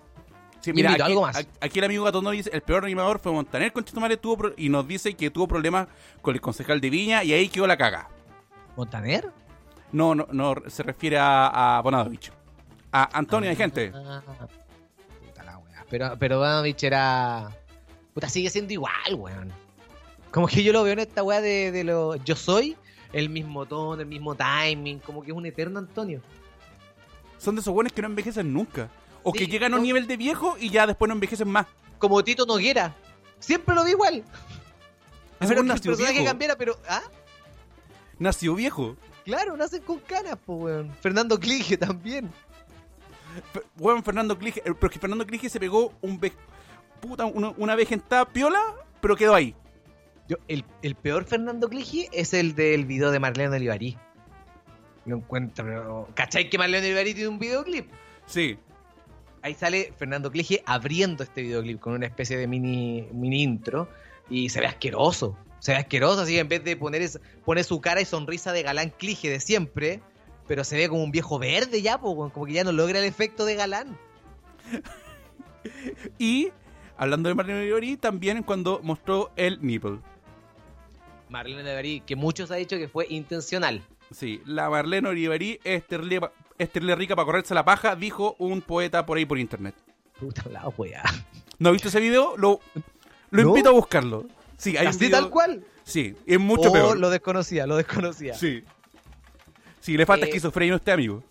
Sí, 0.66 0.72
Invito, 0.72 0.90
aquí, 0.90 1.02
algo 1.04 1.22
más. 1.22 1.48
Aquí 1.62 1.78
el 1.78 1.86
amigo 1.86 2.04
Gato 2.06 2.22
dice, 2.32 2.50
el 2.52 2.62
peor 2.62 2.86
animador 2.86 3.20
fue 3.20 3.32
Montaner 3.32 3.72
con 3.72 3.84
Chetumare 3.84 4.18
tuvo 4.18 4.36
pro- 4.36 4.54
y 4.58 4.68
nos 4.68 4.88
dice 4.88 5.14
que 5.14 5.30
tuvo 5.30 5.48
problemas 5.48 5.88
con 6.24 6.34
el 6.34 6.42
concejal 6.42 6.82
de 6.82 6.90
Viña 6.90 7.24
y 7.24 7.34
ahí 7.34 7.50
quedó 7.50 7.68
la 7.68 7.78
caga. 7.78 8.10
¿Montaner? 8.76 9.30
No, 9.92 10.16
no, 10.16 10.28
no 10.32 10.56
se 10.68 10.82
refiere 10.82 11.20
a, 11.20 11.78
a 11.78 11.82
Bonadovich. 11.84 12.32
A 12.92 13.16
Antonio 13.16 13.48
de 13.48 13.56
gente. 13.56 13.92
Ah, 13.94 14.24
puta 15.24 15.44
la 15.44 15.58
wea. 15.60 15.86
Pero, 15.88 16.16
pero 16.18 16.40
Bodanovich 16.40 16.84
era. 16.84 17.52
Puta, 18.16 18.28
sigue 18.28 18.50
siendo 18.50 18.74
igual, 18.74 19.14
weón. 19.16 19.52
Como 20.32 20.48
que 20.48 20.64
yo 20.64 20.74
lo 20.74 20.82
veo 20.84 20.94
en 20.94 21.00
esta 21.00 21.22
weá 21.22 21.42
de, 21.42 21.72
de 21.72 21.84
lo. 21.84 22.16
Yo 22.16 22.36
soy 22.36 22.76
el 23.14 23.30
mismo 23.30 23.68
tono, 23.68 24.02
el 24.02 24.08
mismo 24.08 24.34
timing. 24.34 24.98
Como 24.98 25.22
que 25.22 25.30
es 25.30 25.38
un 25.38 25.46
eterno 25.46 25.78
Antonio. 25.78 26.22
Son 27.38 27.54
de 27.54 27.62
esos 27.62 27.74
buenos 27.74 27.94
que 27.94 28.02
no 28.02 28.08
envejecen 28.08 28.52
nunca. 28.52 28.90
O 29.28 29.32
Sí, 29.32 29.40
que 29.40 29.48
llegan 29.48 29.74
a 29.74 29.78
un 29.78 29.84
nivel 29.84 30.08
de 30.08 30.16
viejo 30.18 30.56
y 30.60 30.70
ya 30.70 30.86
después 30.88 31.10
no 31.10 31.16
envejecen 31.16 31.50
más. 31.50 31.66
Como 31.98 32.24
Tito 32.24 32.46
Noguera. 32.46 32.96
Siempre 33.40 33.74
lo 33.76 33.84
vi 33.84 33.92
igual. 33.92 34.24
Que 35.40 35.46
el 35.54 35.66
nació 35.66 35.96
viejo. 35.98 36.24
cambiara, 36.26 36.56
pero. 36.56 36.78
¿Ah? 36.88 37.02
Nació 38.20 38.56
viejo. 38.56 38.96
Claro, 39.26 39.58
nacen 39.58 39.82
con 39.82 40.00
canas, 40.00 40.38
pues, 40.46 40.60
weón. 40.62 40.92
Fernando 41.02 41.40
Clige 41.40 41.76
también. 41.78 42.30
Weón, 43.80 44.04
Fernando 44.04 44.38
Clige. 44.38 44.60
eh, 44.60 44.74
Pero 44.74 44.88
es 44.88 44.92
que 44.94 45.00
Fernando 45.00 45.26
Clige 45.26 45.50
se 45.50 45.60
pegó 45.60 45.92
un 46.02 46.20
ve- 46.20 46.32
puta, 47.02 47.26
una, 47.26 47.50
una 47.58 47.76
vejentada 47.76 48.26
piola, 48.26 48.62
pero 49.02 49.16
quedó 49.16 49.34
ahí. 49.36 49.56
Yo, 50.28 50.38
el, 50.48 50.64
el 50.82 50.96
peor 50.96 51.26
Fernando 51.26 51.68
Clige 51.70 52.10
es 52.14 52.34
el 52.34 52.56
del 52.56 52.86
video 52.86 53.12
de 53.12 53.20
Marlene 53.20 53.56
Olivarí. 53.58 53.98
Lo 55.06 55.18
encuentro, 55.18 55.66
pero... 55.66 56.08
¿Cachai 56.16 56.50
que 56.50 56.58
Marlene 56.58 56.88
Olivarí 56.88 57.14
tiene 57.14 57.30
un 57.30 57.38
videoclip? 57.40 57.92
Sí. 58.26 58.58
Ahí 59.46 59.54
sale 59.54 59.94
Fernando 59.96 60.32
Clige 60.32 60.64
abriendo 60.66 61.24
este 61.24 61.44
videoclip 61.44 61.80
con 61.80 61.94
una 61.94 62.08
especie 62.08 62.36
de 62.36 62.48
mini, 62.48 63.08
mini 63.12 63.44
intro 63.44 63.88
y 64.28 64.50
se 64.50 64.60
ve 64.60 64.66
asqueroso. 64.66 65.38
Se 65.60 65.72
ve 65.72 65.78
asqueroso, 65.78 66.22
así 66.22 66.34
que 66.34 66.40
en 66.40 66.48
vez 66.48 66.64
de 66.64 66.76
poner, 66.76 67.04
es- 67.04 67.20
pone 67.46 67.64
su 67.64 67.80
cara 67.80 68.02
y 68.02 68.06
sonrisa 68.06 68.54
de 68.54 68.64
galán 68.64 68.90
Clige 68.90 69.30
de 69.30 69.40
siempre, 69.40 70.02
pero 70.48 70.64
se 70.64 70.76
ve 70.78 70.90
como 70.90 71.04
un 71.04 71.12
viejo 71.12 71.38
verde 71.38 71.84
ya, 71.84 72.00
po, 72.02 72.16
como 72.32 72.46
que 72.48 72.54
ya 72.54 72.64
no 72.64 72.72
logra 72.72 72.98
el 72.98 73.06
efecto 73.06 73.46
de 73.46 73.54
galán. 73.54 73.96
Y, 76.18 76.50
hablando 76.98 77.30
de 77.30 77.36
Marlene 77.36 77.62
Olivari, 77.62 77.98
también 77.98 78.42
cuando 78.42 78.80
mostró 78.82 79.32
el 79.36 79.60
nipple. 79.62 80.00
Marlene 81.30 81.62
Olivarí, 81.62 82.00
que 82.02 82.16
muchos 82.16 82.50
han 82.50 82.58
dicho 82.60 82.78
que 82.78 82.88
fue 82.88 83.06
intencional. 83.10 83.84
Sí, 84.12 84.42
la 84.46 84.72
Marlene 84.72 85.08
Olivari 85.10 85.60
es 85.64 85.86
terrible, 85.86 86.20
es 86.58 86.72
terrible 86.72 86.96
rica 86.96 87.16
para 87.16 87.26
correrse 87.26 87.54
la 87.54 87.66
paja, 87.66 87.96
dijo 87.96 88.36
un 88.40 88.62
poeta 88.62 89.06
por 89.06 89.18
ahí 89.18 89.26
por 89.26 89.38
internet. 89.40 89.76
Puta 90.20 90.44
la 90.50 90.68
weá. 90.70 91.04
¿No 91.60 91.70
has 91.70 91.74
visto 91.74 91.88
ese 91.90 92.00
video? 92.00 92.36
Lo, 92.38 92.60
lo 93.32 93.44
¿No? 93.44 93.50
invito 93.50 93.70
a 93.70 93.74
buscarlo. 93.74 94.26
Sí, 94.58 94.78
hay 94.78 94.84
un 94.86 94.90
Así 94.90 95.00
video- 95.00 95.20
tal 95.22 95.30
cual. 95.30 95.64
Sí, 95.84 96.16
es 96.26 96.40
mucho 96.40 96.70
Oh, 96.70 96.74
peor. 96.74 96.98
Lo 96.98 97.10
desconocía, 97.10 97.68
lo 97.68 97.76
desconocía. 97.76 98.34
Sí. 98.34 98.64
Sí, 99.82 99.98
le 99.98 100.06
falta 100.06 100.26
Eh, 100.26 100.30
esquizofrenia 100.30 100.74
a 100.74 100.78
usted, 100.78 100.94
amigo. 100.94 101.24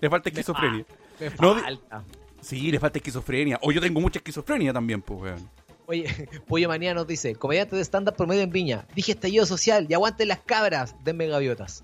Le 0.00 0.08
falta 0.08 0.28
esquizofrenia. 0.30 0.84
Me 1.20 1.30
falta. 1.30 2.04
Sí, 2.40 2.70
le 2.70 2.78
falta 2.80 2.98
esquizofrenia. 2.98 3.58
O 3.62 3.72
yo 3.72 3.80
tengo 3.80 4.00
mucha 4.00 4.18
esquizofrenia 4.20 4.72
también, 4.72 5.02
pues, 5.02 5.20
weón. 5.20 5.50
Oye, 5.86 6.04
Pollo 6.46 6.68
Manía 6.68 6.94
nos 6.94 7.06
dice, 7.06 7.34
comediante 7.34 7.74
de 7.76 7.82
stand-up 7.84 8.14
promedio 8.16 8.42
en 8.42 8.50
Viña, 8.50 8.86
dije 8.94 9.12
estallido 9.12 9.44
social 9.46 9.86
y 9.88 9.94
aguanten 9.94 10.28
las 10.28 10.38
cabras, 10.40 10.94
denme 11.02 11.26
gaviotas. 11.26 11.82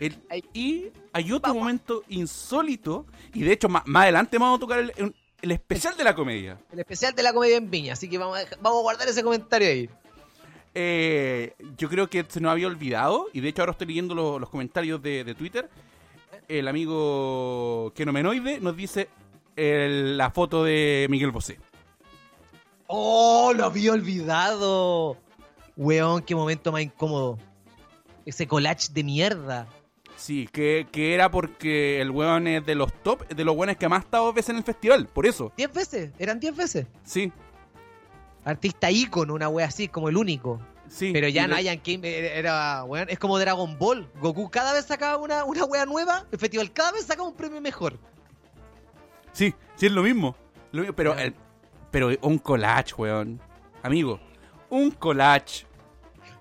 El- 0.00 0.16
y 0.52 0.90
hay 1.12 1.32
otro 1.32 1.48
Vamos. 1.48 1.62
momento 1.62 2.02
insólito, 2.08 3.06
y 3.32 3.42
de 3.42 3.52
hecho 3.52 3.68
más, 3.68 3.82
más 3.86 4.02
adelante 4.04 4.38
vamos 4.38 4.56
a 4.58 4.60
tocar 4.60 4.78
el, 4.80 4.92
el- 5.40 5.50
especial 5.50 5.96
de 5.96 6.04
la 6.04 6.14
comedia. 6.14 6.58
El 6.72 6.80
especial 6.80 7.14
de 7.14 7.22
la 7.22 7.32
comedia 7.32 7.56
en 7.56 7.70
Viña, 7.70 7.92
así 7.92 8.08
que 8.08 8.18
vamos 8.18 8.36
a, 8.36 8.40
dejar- 8.40 8.58
vamos 8.60 8.78
a 8.80 8.82
guardar 8.82 9.08
ese 9.08 9.22
comentario 9.22 9.68
ahí. 9.68 9.88
Eh, 10.74 11.54
yo 11.78 11.88
creo 11.88 12.08
que 12.10 12.24
se 12.28 12.40
nos 12.40 12.50
había 12.50 12.66
olvidado, 12.66 13.28
y 13.32 13.40
de 13.40 13.48
hecho 13.50 13.62
ahora 13.62 13.72
estoy 13.72 13.86
leyendo 13.88 14.14
lo- 14.14 14.38
los 14.38 14.48
comentarios 14.50 15.00
de, 15.02 15.22
de 15.24 15.34
Twitter. 15.34 15.70
El 16.48 16.66
amigo 16.68 17.92
Kenomenoide 17.94 18.58
nos 18.60 18.76
dice 18.76 19.08
el- 19.56 20.16
la 20.18 20.30
foto 20.30 20.64
de 20.64 21.06
Miguel 21.08 21.30
Bosé. 21.30 21.58
¡Oh, 22.86 23.52
lo 23.54 23.64
había 23.66 23.92
olvidado! 23.92 25.16
Weón, 25.76 26.22
qué 26.22 26.34
momento 26.34 26.70
más 26.72 26.82
incómodo. 26.82 27.38
Ese 28.26 28.46
collage 28.46 28.88
de 28.92 29.04
mierda. 29.04 29.66
Sí, 30.16 30.48
que, 30.52 30.86
que 30.90 31.12
era 31.14 31.30
porque 31.30 32.00
el 32.00 32.10
weón 32.10 32.46
es 32.46 32.64
de 32.64 32.74
los 32.74 32.92
top, 33.02 33.26
de 33.28 33.44
los 33.44 33.56
weones 33.56 33.76
que 33.76 33.88
más 33.88 34.00
ha 34.00 34.04
estado 34.04 34.32
veces 34.32 34.50
en 34.50 34.56
el 34.56 34.62
festival, 34.64 35.06
por 35.06 35.26
eso. 35.26 35.52
Diez 35.56 35.72
veces, 35.72 36.10
eran 36.18 36.38
diez 36.40 36.56
veces. 36.56 36.86
Sí, 37.04 37.32
Artista 38.44 38.90
ícono, 38.90 39.34
una 39.34 39.48
wea 39.48 39.66
así, 39.66 39.88
como 39.88 40.08
el 40.10 40.16
único. 40.16 40.60
sí. 40.88 41.10
Pero 41.12 41.28
ya 41.28 41.48
de- 41.48 41.54
hayan 41.54 41.80
que 41.80 41.98
era, 42.38 42.84
weón, 42.84 43.08
es 43.08 43.18
como 43.18 43.38
Dragon 43.38 43.78
Ball. 43.78 44.06
Goku 44.20 44.50
cada 44.50 44.72
vez 44.74 44.84
sacaba 44.84 45.16
una, 45.16 45.44
una 45.44 45.64
wea 45.64 45.86
nueva, 45.86 46.26
el 46.30 46.38
festival 46.38 46.70
cada 46.72 46.92
vez 46.92 47.06
sacaba 47.06 47.26
un 47.28 47.34
premio 47.34 47.60
mejor. 47.60 47.98
Sí, 49.32 49.54
sí 49.76 49.86
es 49.86 49.92
lo 49.92 50.02
mismo. 50.02 50.36
Lo 50.72 50.80
mismo, 50.82 50.94
pero, 50.94 51.16
el- 51.18 51.34
pero 51.90 52.10
un 52.20 52.38
collage, 52.38 52.94
weón. 52.98 53.40
Amigo, 53.82 54.20
un 54.70 54.90
collage. 54.90 55.66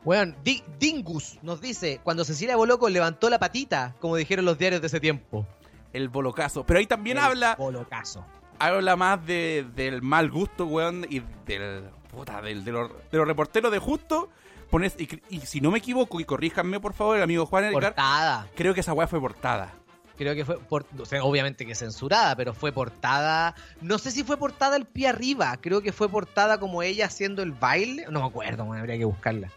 Weón, 0.06 0.36
Di- 0.44 0.64
Dingus 0.80 1.40
nos 1.42 1.62
dice, 1.62 2.00
cuando 2.04 2.26
Cecilia 2.26 2.56
Boloco 2.56 2.90
levantó 2.90 3.30
la 3.30 3.40
patita, 3.40 3.96
como 4.00 4.16
dijeron 4.18 4.44
los 4.46 4.58
diarios 4.58 4.82
de 4.82 4.88
ese 4.88 5.00
tiempo. 5.00 5.46
El 5.94 6.10
bolocazo. 6.10 6.66
Pero 6.66 6.80
ahí 6.80 6.88
también 6.88 7.18
El 7.18 7.24
habla 7.24 7.56
Bolocazo. 7.56 8.26
habla 8.60 8.96
más 8.96 9.26
de, 9.26 9.66
del 9.76 10.02
mal 10.02 10.30
gusto, 10.32 10.66
weón, 10.66 11.06
y 11.10 11.22
del. 11.46 11.84
Puta, 12.12 12.42
del, 12.42 12.64
de, 12.66 12.72
los, 12.72 12.92
de 13.12 13.18
los 13.18 13.28
reporteros 13.28 13.72
de 13.72 13.80
justo. 13.80 14.30
Pones, 14.70 14.96
y, 15.00 15.08
y 15.30 15.40
si 15.42 15.62
no 15.62 15.72
me 15.72 15.78
equivoco, 15.78 16.20
y 16.20 16.26
corríjanme 16.26 16.80
por 16.80 16.94
favor, 16.94 17.18
el 17.18 17.24
amigo 17.24 17.46
Juan 17.46 17.66
Edgar, 17.66 17.74
Portada. 17.82 18.48
creo 18.56 18.74
que 18.74 18.80
esa 18.82 18.94
weá 18.94 19.08
fue 19.08 19.20
portada. 19.20 19.72
Creo 20.18 20.36
que 20.36 20.46
fue, 20.46 20.60
por, 20.60 20.86
o 21.00 21.06
sea, 21.06 21.24
obviamente 21.24 21.66
que 21.66 21.74
censurada, 21.76 22.36
pero 22.36 22.54
fue 22.54 22.72
portada. 22.72 23.56
No 23.82 23.98
sé 23.98 24.12
si 24.12 24.24
fue 24.24 24.38
portada 24.38 24.76
el 24.76 24.86
pie 24.86 25.08
arriba. 25.08 25.58
Creo 25.62 25.82
que 25.82 25.92
fue 25.92 26.08
portada 26.10 26.60
como 26.60 26.84
ella 26.84 27.06
haciendo 27.08 27.42
el 27.42 27.52
baile. 27.52 28.06
No 28.12 28.20
me 28.22 28.28
acuerdo, 28.28 28.66
man, 28.66 28.80
habría 28.80 28.98
que 28.98 29.06
buscarla. 29.06 29.50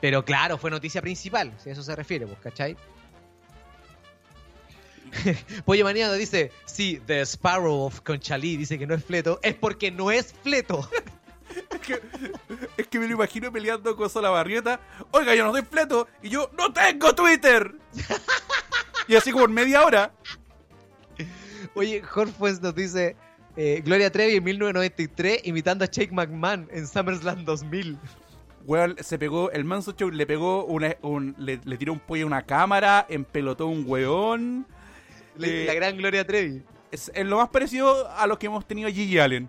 Pero 0.00 0.24
claro, 0.24 0.56
fue 0.58 0.70
noticia 0.70 1.02
principal, 1.02 1.52
si 1.62 1.68
a 1.68 1.72
eso 1.72 1.82
se 1.82 1.94
refiere, 1.94 2.26
pues, 2.26 2.38
¿cachai? 2.40 2.76
Pollo 5.64 5.84
Maniano 5.84 6.12
dice: 6.14 6.52
Sí, 6.64 7.00
The 7.06 7.22
Sparrow 7.22 7.86
of 7.86 8.00
Conchalí 8.00 8.56
dice 8.56 8.78
que 8.78 8.86
no 8.86 8.94
es 8.94 9.04
fleto. 9.04 9.40
Es 9.42 9.54
porque 9.54 9.90
no 9.90 10.10
es 10.10 10.32
fleto. 10.32 10.88
Es 11.68 11.80
que, 11.80 12.00
es 12.76 12.86
que 12.86 13.00
me 13.00 13.08
lo 13.08 13.14
imagino 13.14 13.50
peleando 13.50 13.96
con 13.96 14.08
Sola 14.08 14.30
Barrieta. 14.30 14.78
Oiga, 15.10 15.34
yo 15.34 15.44
no 15.44 15.50
soy 15.50 15.62
fleto 15.62 16.06
y 16.22 16.28
yo 16.28 16.48
no 16.56 16.72
tengo 16.72 17.12
Twitter. 17.12 17.74
Y 19.08 19.16
así 19.16 19.32
como 19.32 19.46
en 19.46 19.52
media 19.52 19.84
hora. 19.84 20.12
Oye, 21.74 22.04
Horfues 22.14 22.60
nos 22.60 22.72
dice: 22.76 23.16
eh, 23.56 23.82
Gloria 23.84 24.12
Trevi 24.12 24.36
en 24.36 24.44
1993 24.44 25.40
imitando 25.42 25.84
a 25.84 25.88
Jake 25.88 26.12
McMahon 26.12 26.68
en 26.70 26.86
SummerSlam 26.86 27.44
2000. 27.44 27.98
Weón, 28.64 28.96
se 29.00 29.18
pegó, 29.18 29.50
el 29.50 29.64
Manso 29.64 29.92
Show 29.92 30.10
le 30.10 30.26
pegó 30.26 30.64
una, 30.66 30.94
un, 31.02 31.34
le, 31.38 31.60
le 31.64 31.76
tiró 31.78 31.92
un 31.92 31.98
pollo 32.00 32.24
a 32.24 32.26
una 32.26 32.42
cámara, 32.42 33.06
empelotó 33.08 33.66
un 33.66 33.84
weón. 33.86 34.66
Eh, 35.40 35.64
la 35.66 35.74
gran 35.74 35.96
Gloria 35.96 36.26
Trevi. 36.26 36.62
es, 36.90 37.10
es 37.14 37.26
lo 37.26 37.38
más 37.38 37.48
parecido 37.48 38.08
a 38.10 38.26
lo 38.26 38.38
que 38.38 38.46
hemos 38.46 38.66
tenido 38.66 38.88
a 38.88 38.92
Gigi 38.92 39.18
Allen. 39.18 39.48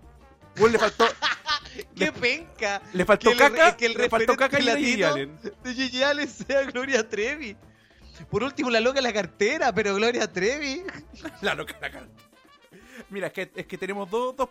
Weón, 0.58 0.72
le 0.72 0.78
faltó, 0.78 1.04
¡Qué 1.94 2.06
le- 2.06 2.12
penca! 2.12 2.80
le 2.92 3.04
faltó 3.04 3.26
Que 3.30 3.32
el- 3.32 3.38
caca, 3.38 3.76
que 3.76 3.86
el 3.86 3.94
le 3.94 4.08
faltó 4.08 4.34
caca 4.36 4.58
y 4.60 4.64
de 4.64 4.76
Gigi 4.76 5.02
Allen. 5.02 5.38
De 5.62 5.74
Gigi 5.74 6.02
Allen 6.02 6.28
sea 6.28 6.62
Gloria 6.64 7.06
Trevi. 7.08 7.56
Por 8.30 8.42
último, 8.42 8.70
la 8.70 8.80
loca 8.80 8.98
en 8.98 9.04
la 9.04 9.12
cartera, 9.12 9.72
pero 9.74 9.94
Gloria 9.94 10.30
Trevi. 10.32 10.82
La 11.42 11.54
loca 11.54 11.76
la 11.80 11.90
cara. 11.90 12.06
Mira, 13.10 13.26
es 13.28 13.32
que, 13.32 13.50
es 13.54 13.66
que 13.66 13.76
tenemos 13.78 14.08
dos, 14.10 14.36
dos, 14.36 14.48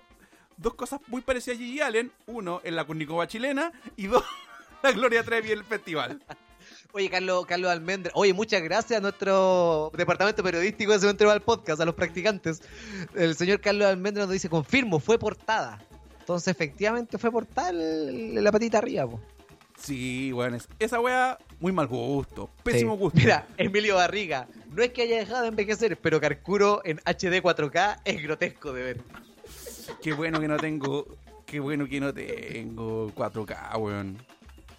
dos 0.57 0.73
cosas 0.75 0.99
muy 1.07 1.21
parecidas 1.21 1.57
a 1.57 1.61
Gigi 1.61 1.79
Allen. 1.81 2.11
Uno, 2.27 2.59
en 2.63 2.75
la 2.75 2.83
Curnicova 2.83 3.27
chilena. 3.27 3.71
Y 3.95 4.07
dos, 4.07 4.23
la 4.83 4.91
Gloria 4.91 5.23
Trevi 5.23 5.51
en 5.51 5.59
el 5.59 5.63
festival. 5.65 6.21
Oye, 6.93 7.09
Carlos, 7.09 7.45
Carlos 7.45 7.71
Almendra. 7.71 8.11
Oye, 8.15 8.33
muchas 8.33 8.61
gracias 8.61 8.97
a 8.99 9.01
nuestro 9.01 9.91
departamento 9.95 10.43
periodístico 10.43 10.91
de 10.91 10.99
Cementerio 10.99 11.31
al 11.31 11.41
Podcast, 11.41 11.79
a 11.81 11.85
los 11.85 11.95
practicantes. 11.95 12.61
El 13.15 13.35
señor 13.35 13.61
Carlos 13.61 13.87
Almendra 13.87 14.23
nos 14.25 14.33
dice, 14.33 14.49
confirmo, 14.49 14.99
fue 14.99 15.17
portada. 15.17 15.79
Entonces, 16.19 16.49
efectivamente, 16.49 17.17
fue 17.17 17.31
portada 17.31 17.69
el- 17.69 18.43
la 18.43 18.51
patita 18.51 18.79
arriba, 18.79 19.07
po. 19.07 19.21
Sí, 19.79 20.31
bueno, 20.33 20.57
es- 20.57 20.67
esa 20.79 20.99
wea, 20.99 21.37
muy 21.59 21.71
mal 21.71 21.87
gusto. 21.87 22.49
Pésimo 22.63 22.93
Sí. 22.95 22.99
gusto. 22.99 23.19
Mira, 23.19 23.47
Emilio 23.57 23.95
Barriga, 23.95 24.47
no 24.71 24.83
es 24.83 24.91
que 24.91 25.03
haya 25.03 25.17
dejado 25.17 25.43
de 25.43 25.47
envejecer, 25.47 25.97
pero 25.97 26.19
Carcuro 26.19 26.81
en 26.83 26.99
HD 27.05 27.41
4K 27.41 28.01
es 28.03 28.21
grotesco 28.21 28.73
de 28.73 28.83
ver. 28.83 29.01
Qué 30.01 30.13
bueno 30.13 30.39
que 30.39 30.47
no 30.47 30.57
tengo. 30.57 31.07
Qué 31.45 31.59
bueno 31.59 31.87
que 31.87 31.99
no 31.99 32.13
tengo 32.13 33.11
4K, 33.15 33.77
weón. 33.77 34.17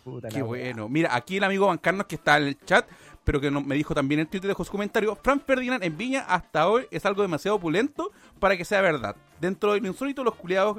Puta 0.04 0.28
Qué 0.28 0.42
bueno. 0.42 0.88
Mira, 0.88 1.14
aquí 1.14 1.36
el 1.36 1.44
amigo 1.44 1.66
Van 1.66 1.78
Carlos 1.78 2.06
que 2.06 2.16
está 2.16 2.36
en 2.38 2.44
el 2.48 2.58
chat, 2.64 2.86
pero 3.24 3.40
que 3.40 3.50
no- 3.50 3.60
me 3.60 3.76
dijo 3.76 3.94
también 3.94 4.20
en 4.20 4.26
Twitter, 4.26 4.48
dejó 4.48 4.64
su 4.64 4.72
comentario. 4.72 5.16
Fran 5.22 5.40
Ferdinand 5.40 5.82
en 5.84 5.96
Viña 5.96 6.24
hasta 6.28 6.68
hoy 6.68 6.86
es 6.90 7.06
algo 7.06 7.22
demasiado 7.22 7.56
opulento 7.56 8.10
para 8.40 8.56
que 8.56 8.64
sea 8.64 8.80
verdad. 8.80 9.14
Dentro 9.40 9.72
del 9.74 9.86
insólito, 9.86 10.24
los 10.24 10.34
culiados 10.34 10.78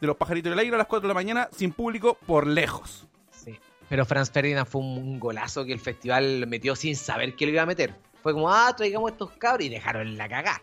de 0.00 0.06
los 0.08 0.16
pajaritos 0.16 0.50
del 0.50 0.58
aire 0.58 0.74
a 0.74 0.78
las 0.78 0.88
4 0.88 1.02
de 1.06 1.08
la 1.08 1.14
mañana, 1.14 1.48
sin 1.56 1.72
público, 1.72 2.18
por 2.26 2.46
lejos. 2.48 3.06
Sí. 3.30 3.56
Pero 3.88 4.04
Franz 4.04 4.30
Ferdinand 4.30 4.66
fue 4.66 4.80
un 4.80 5.20
golazo 5.20 5.64
que 5.64 5.72
el 5.72 5.78
festival 5.80 6.46
metió 6.48 6.74
sin 6.74 6.96
saber 6.96 7.36
que 7.36 7.46
lo 7.46 7.52
iba 7.52 7.62
a 7.62 7.66
meter. 7.66 7.94
Fue 8.22 8.32
como, 8.32 8.50
ah, 8.50 8.74
traigamos 8.76 9.12
estos 9.12 9.30
cabros 9.32 9.64
y 9.66 9.68
dejaron 9.68 10.16
la 10.16 10.28
cagá. 10.28 10.60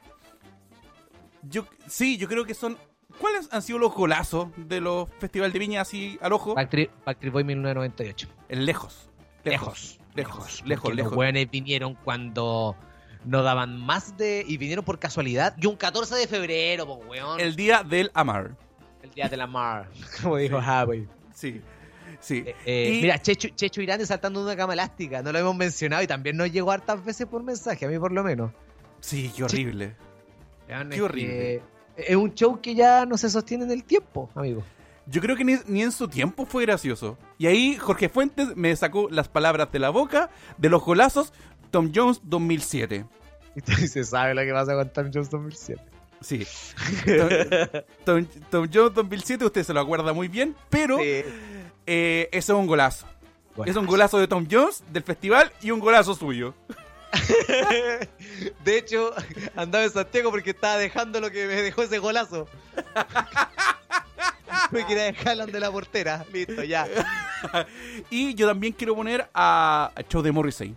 Yo, 1.43 1.65
sí, 1.87 2.17
yo 2.17 2.27
creo 2.27 2.45
que 2.45 2.53
son. 2.53 2.77
¿Cuáles 3.19 3.47
han 3.51 3.61
sido 3.61 3.79
los 3.79 3.93
golazos 3.93 4.49
de 4.55 4.81
los 4.81 5.09
festivales 5.19 5.53
de 5.53 5.59
Viña 5.59 5.81
así 5.81 6.17
al 6.21 6.33
ojo? 6.33 6.55
Backstreet, 6.55 6.89
Boy 7.31 7.43
1998. 7.43 8.27
El 8.49 8.65
lejos. 8.65 9.09
Lejos. 9.43 9.99
Lejos. 10.15 10.61
Lejos, 10.65 10.93
lejos. 10.93 10.95
Los 11.11 11.15
buenos 11.15 11.49
vinieron 11.49 11.95
cuando 11.95 12.75
no 13.25 13.43
daban 13.43 13.79
más 13.79 14.17
de. 14.17 14.43
Y 14.47 14.57
vinieron 14.57 14.83
por 14.85 14.99
casualidad. 14.99 15.55
Y 15.59 15.65
un 15.67 15.75
14 15.75 16.15
de 16.15 16.27
febrero, 16.27 16.85
pues, 16.85 16.99
weón. 17.07 17.39
El, 17.39 17.47
El 17.47 17.55
día 17.55 17.83
del 17.83 18.11
Amar. 18.13 18.55
día 19.15 19.29
de 19.29 19.37
la 19.37 19.47
mar. 19.47 19.89
Como 20.21 20.37
dijo 20.37 20.61
Javi. 20.61 21.07
Sí. 21.33 21.61
Sí. 22.19 22.43
Eh, 22.45 22.55
eh, 22.65 22.91
Y- 22.93 23.01
Mira, 23.01 23.19
Checho, 23.21 23.49
Checho 23.55 23.81
Irán 23.81 24.05
saltando 24.05 24.41
de 24.41 24.45
una 24.47 24.55
cama 24.55 24.73
elástica. 24.73 25.21
No 25.23 25.31
lo 25.31 25.39
hemos 25.39 25.55
mencionado 25.55 26.03
y 26.03 26.07
también 26.07 26.37
nos 26.37 26.51
llegó 26.51 26.71
hartas 26.71 27.03
veces 27.03 27.25
por 27.25 27.41
mensaje, 27.41 27.85
a 27.85 27.87
mí 27.89 27.97
por 27.97 28.11
lo 28.11 28.23
menos. 28.23 28.51
Sí, 28.99 29.31
qué 29.35 29.43
horrible. 29.45 29.95
Qué 30.67 31.01
horrible. 31.01 31.27
que 31.27 31.61
Es 32.07 32.15
un 32.15 32.33
show 32.33 32.59
que 32.61 32.75
ya 32.75 33.05
no 33.05 33.17
se 33.17 33.29
sostiene 33.29 33.65
en 33.65 33.71
el 33.71 33.83
tiempo, 33.83 34.29
amigo. 34.35 34.63
Yo 35.07 35.19
creo 35.21 35.35
que 35.35 35.43
ni, 35.43 35.57
ni 35.67 35.81
en 35.81 35.91
su 35.91 36.07
tiempo 36.07 36.45
fue 36.45 36.63
gracioso. 36.65 37.17
Y 37.37 37.47
ahí 37.47 37.75
Jorge 37.77 38.07
Fuentes 38.09 38.55
me 38.55 38.75
sacó 38.75 39.09
las 39.09 39.27
palabras 39.27 39.71
de 39.71 39.79
la 39.79 39.89
boca 39.89 40.29
de 40.57 40.69
los 40.69 40.83
golazos 40.83 41.33
Tom 41.71 41.91
Jones 41.93 42.21
2007. 42.23 43.05
Y 43.55 43.87
se 43.87 44.03
sabe 44.05 44.33
lo 44.33 44.41
que 44.43 44.53
pasa 44.53 44.73
con 44.75 44.89
Tom 44.93 45.09
Jones 45.13 45.29
2007. 45.29 45.81
Sí. 46.21 46.45
Tom, 47.05 47.29
Tom- 48.05 48.27
Tom 48.49 48.69
Jones 48.73 48.93
2007, 48.93 49.45
usted 49.45 49.63
se 49.63 49.73
lo 49.73 49.79
acuerda 49.81 50.13
muy 50.13 50.27
bien, 50.27 50.55
pero 50.69 50.97
Sí. 50.99 51.03
eh, 51.87 52.29
eso 52.31 52.53
es 52.53 52.59
un 52.59 52.67
golazo. 52.67 53.07
Bueno. 53.55 53.69
Es 53.71 53.75
un 53.77 53.85
golazo 53.85 54.19
de 54.19 54.27
Tom 54.27 54.47
Jones 54.49 54.83
del 54.93 55.03
festival 55.03 55.51
y 55.61 55.71
un 55.71 55.79
golazo 55.79 56.13
suyo. 56.15 56.53
De 58.63 58.77
hecho, 58.77 59.11
andaba 59.55 59.83
en 59.83 59.91
Santiago 59.91 60.31
porque 60.31 60.51
estaba 60.51 60.77
dejando 60.77 61.19
lo 61.19 61.29
que 61.31 61.45
me 61.47 61.53
dejó 61.61 61.83
ese 61.83 61.99
golazo. 61.99 62.47
Me 64.71 64.85
quería 64.85 65.03
dejar 65.03 65.45
de 65.51 65.59
la 65.59 65.71
portera. 65.71 66.25
Listo, 66.31 66.63
ya. 66.63 66.87
Y 68.11 68.35
yo 68.35 68.47
también 68.47 68.71
quiero 68.73 68.95
poner 68.95 69.27
a, 69.33 69.91
a 69.95 70.01
Show 70.03 70.21
de 70.21 70.31
Morrissey. 70.31 70.75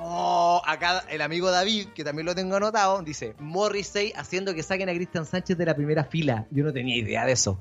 Oh, 0.00 0.62
acá 0.64 1.04
el 1.08 1.20
amigo 1.22 1.50
David, 1.50 1.88
que 1.88 2.04
también 2.04 2.24
lo 2.24 2.34
tengo 2.36 2.54
anotado, 2.54 3.02
dice 3.02 3.34
Morrissey 3.40 4.12
haciendo 4.16 4.54
que 4.54 4.62
saquen 4.62 4.88
a 4.88 4.92
Cristian 4.94 5.26
Sánchez 5.26 5.58
de 5.58 5.66
la 5.66 5.74
primera 5.74 6.04
fila. 6.04 6.46
Yo 6.52 6.62
no 6.64 6.72
tenía 6.72 6.96
idea 6.96 7.24
de 7.26 7.32
eso. 7.32 7.58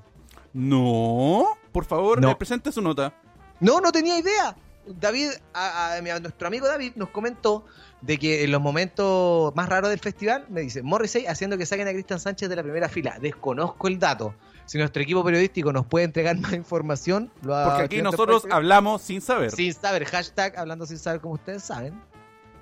No, 0.54 1.58
por 1.72 1.86
favor, 1.86 2.22
No. 2.22 2.38
presente 2.38 2.72
su 2.72 2.82
nota. 2.82 3.12
No, 3.60 3.82
no 3.82 3.92
tenía 3.92 4.20
idea. 4.20 4.56
David, 5.00 5.30
a, 5.54 5.94
a- 5.94 5.98
a 5.98 6.20
nuestro 6.20 6.48
amigo 6.48 6.68
David 6.68 6.94
nos 6.96 7.10
comentó 7.10 7.66
de 8.02 8.18
que 8.18 8.44
en 8.44 8.52
los 8.52 8.62
momentos 8.62 9.56
más 9.56 9.68
raros 9.70 9.90
del 9.90 10.00
festival, 10.00 10.46
me 10.50 10.62
dice 10.62 10.84
Morrissey 10.84 11.26
haciendo 11.26 11.58
que 11.58 11.66
saquen 11.66 11.88
a 11.88 11.92
Cristian 11.92 12.20
Sánchez 12.20 12.48
de 12.50 12.56
la 12.56 12.64
primera 12.64 12.88
fila. 12.90 13.18
Desconozco 13.20 13.88
el 13.88 13.98
dato. 14.00 14.36
Si 14.66 14.78
nuestro 14.78 15.02
equipo 15.02 15.24
periodístico 15.24 15.72
nos 15.74 15.86
puede 15.86 16.06
entregar 16.06 16.38
más 16.38 16.54
información, 16.54 17.32
lo 17.42 17.54
Porque 17.64 17.84
aquí 17.84 18.02
nosotros 18.02 18.46
hablamos 18.52 19.02
sin 19.02 19.22
saber. 19.22 19.52
sin 19.52 19.74
saber, 19.74 20.06
hashtag 20.06 20.58
hablando 20.58 20.86
sin 20.86 20.98
saber 21.00 21.22
como 21.22 21.34
ustedes 21.36 21.64
saben. 21.64 22.00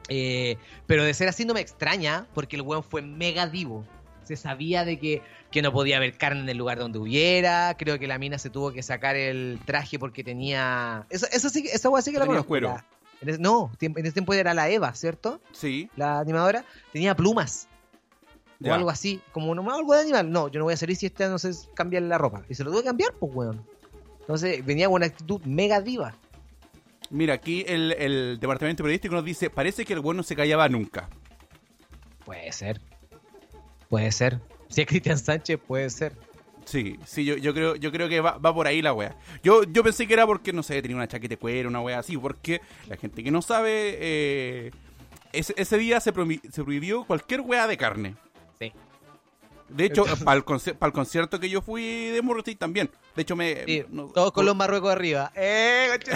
Eh, 0.07 0.57
pero 0.85 1.03
de 1.03 1.13
ser 1.15 1.27
así 1.27 1.45
no 1.45 1.53
me 1.55 1.61
extraña, 1.61 2.27
porque 2.35 2.55
el 2.55 2.61
weón 2.61 2.83
fue 2.83 3.01
mega 3.01 3.47
divo. 3.47 3.85
Se 4.25 4.35
sabía 4.35 4.83
de 4.85 4.99
que, 4.99 5.21
que 5.51 5.61
no 5.61 5.71
podía 5.71 5.97
haber 5.97 6.17
carne 6.17 6.41
en 6.41 6.49
el 6.49 6.57
lugar 6.57 6.77
donde 6.79 6.99
hubiera. 6.99 7.75
Creo 7.77 7.97
que 7.99 8.07
la 8.07 8.17
mina 8.17 8.37
se 8.37 8.49
tuvo 8.49 8.71
que 8.73 8.83
sacar 8.83 9.15
el 9.15 9.59
traje 9.65 9.97
porque 9.99 10.23
tenía. 10.23 11.05
Eso, 11.09 11.27
eso 11.31 11.49
sí, 11.49 11.65
esa 11.71 11.89
sí 12.01 12.11
que 12.11 12.17
la 12.19 12.25
Tenía 12.25 12.25
conozco. 12.27 12.47
cuero. 12.47 12.67
La- 12.69 12.85
en 13.21 13.29
ese- 13.29 13.39
no, 13.39 13.71
en 13.79 13.97
ese 14.05 14.11
tiempo 14.11 14.33
era 14.33 14.53
la 14.53 14.69
Eva, 14.69 14.93
¿cierto? 14.93 15.39
Sí. 15.53 15.89
La 15.95 16.19
animadora. 16.19 16.65
Tenía 16.91 17.15
plumas. 17.15 17.67
O 18.61 18.65
Ya. 18.65 18.75
algo 18.75 18.89
así. 18.89 19.21
Como 19.31 19.55
no, 19.55 19.69
algo 19.73 19.93
de 19.93 20.01
animal. 20.01 20.29
No, 20.31 20.47
yo 20.49 20.59
no 20.59 20.65
voy 20.65 20.73
a 20.73 20.77
salir 20.77 20.95
si 20.97 21.05
este 21.05 21.27
no 21.29 21.37
sé 21.39 21.51
cambiar 21.75 22.03
la 22.03 22.17
ropa. 22.17 22.43
Y 22.49 22.55
se 22.55 22.63
lo 22.63 22.71
tuve 22.71 22.81
que 22.81 22.87
cambiar, 22.87 23.13
pues, 23.13 23.31
weón. 23.33 23.65
Entonces 24.21 24.65
venía 24.65 24.87
con 24.87 24.95
una 24.95 25.05
actitud 25.05 25.39
mega 25.45 25.79
diva. 25.81 26.15
Mira, 27.11 27.35
aquí 27.35 27.63
el, 27.67 27.91
el 27.93 28.39
departamento 28.39 28.81
periodístico 28.83 29.13
nos 29.15 29.23
dice, 29.23 29.49
parece 29.51 29.85
que 29.85 29.93
el 29.93 29.99
bueno 29.99 30.17
no 30.17 30.23
se 30.23 30.35
callaba 30.35 30.67
nunca. 30.67 31.07
Puede 32.25 32.51
ser. 32.51 32.81
Puede 33.89 34.11
ser. 34.11 34.39
Si 34.69 34.81
es 34.81 34.87
Cristian 34.87 35.17
Sánchez, 35.17 35.59
puede 35.65 35.89
ser. 35.89 36.13
Sí, 36.65 36.99
sí, 37.05 37.23
yo, 37.25 37.37
yo 37.37 37.53
creo, 37.53 37.75
yo 37.75 37.91
creo 37.91 38.09
que 38.09 38.19
va, 38.21 38.37
va 38.39 38.53
por 38.53 38.65
ahí 38.65 38.81
la 38.81 38.91
wea. 38.91 39.15
Yo, 39.43 39.63
yo 39.65 39.83
pensé 39.83 40.07
que 40.07 40.13
era 40.15 40.25
porque, 40.25 40.51
no 40.51 40.63
sé, 40.63 40.81
tenía 40.81 40.97
una 40.97 41.07
chaqueta 41.07 41.33
de 41.33 41.37
cuero, 41.37 41.69
una 41.69 41.79
wea 41.81 41.99
así, 41.99 42.17
porque 42.17 42.59
la 42.87 42.97
gente 42.97 43.23
que 43.23 43.29
no 43.29 43.43
sabe, 43.43 43.97
eh, 43.99 44.71
ese, 45.31 45.53
ese 45.57 45.77
día 45.77 45.99
se, 45.99 46.11
prohi- 46.11 46.41
se 46.51 46.63
prohibió 46.63 47.03
cualquier 47.03 47.41
wea 47.41 47.67
de 47.67 47.77
carne. 47.77 48.15
Sí. 48.59 48.73
De 49.69 49.85
hecho, 49.85 50.05
para 50.23 50.37
el, 50.37 50.43
conci- 50.45 50.73
para 50.75 50.87
el 50.87 50.93
concierto 50.93 51.39
que 51.39 51.49
yo 51.49 51.61
fui 51.61 52.07
de 52.07 52.21
Morrissey 52.23 52.55
también. 52.55 52.89
De 53.15 53.21
hecho, 53.21 53.35
me... 53.35 53.63
Sí, 53.65 53.83
no- 53.89 54.07
todos 54.07 54.31
con 54.31 54.45
los 54.47 54.55
marruecos 54.55 54.91
arriba. 54.91 55.31
¡Eh, 55.35 55.99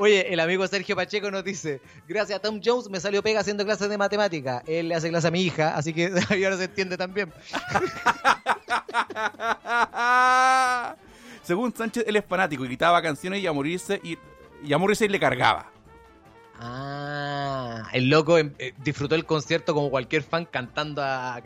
Oye, 0.00 0.32
el 0.32 0.40
amigo 0.40 0.66
Sergio 0.66 0.96
Pacheco 0.96 1.30
nos 1.30 1.44
dice: 1.44 1.80
Gracias 2.06 2.38
a 2.38 2.42
Tom 2.42 2.60
Jones 2.64 2.88
me 2.88 3.00
salió 3.00 3.22
pega 3.22 3.40
haciendo 3.40 3.64
clases 3.64 3.88
de 3.88 3.98
matemática. 3.98 4.62
Él 4.66 4.88
le 4.88 4.94
hace 4.94 5.08
clase 5.08 5.28
a 5.28 5.30
mi 5.30 5.42
hija, 5.42 5.76
así 5.76 5.92
que 5.92 6.06
ahora 6.30 6.56
se 6.56 6.64
entiende 6.64 6.96
también. 6.96 7.32
Según 11.42 11.74
Sánchez, 11.74 12.04
él 12.06 12.16
es 12.16 12.24
fanático 12.24 12.64
y 12.64 12.68
gritaba 12.68 13.00
canciones 13.02 13.42
y 13.42 13.46
a 13.46 13.52
morirse 13.52 14.00
y, 14.02 14.18
y 14.62 14.72
a 14.72 14.78
Morrissey 14.78 15.08
le 15.08 15.18
cargaba. 15.18 15.70
Ah. 16.60 17.88
El 17.92 18.10
loco 18.10 18.36
em, 18.38 18.52
eh, 18.58 18.74
disfrutó 18.78 19.14
el 19.14 19.24
concierto 19.24 19.74
como 19.74 19.90
cualquier 19.90 20.22
fan 20.22 20.44
cantando 20.44 21.02
a, 21.02 21.36
a, 21.36 21.42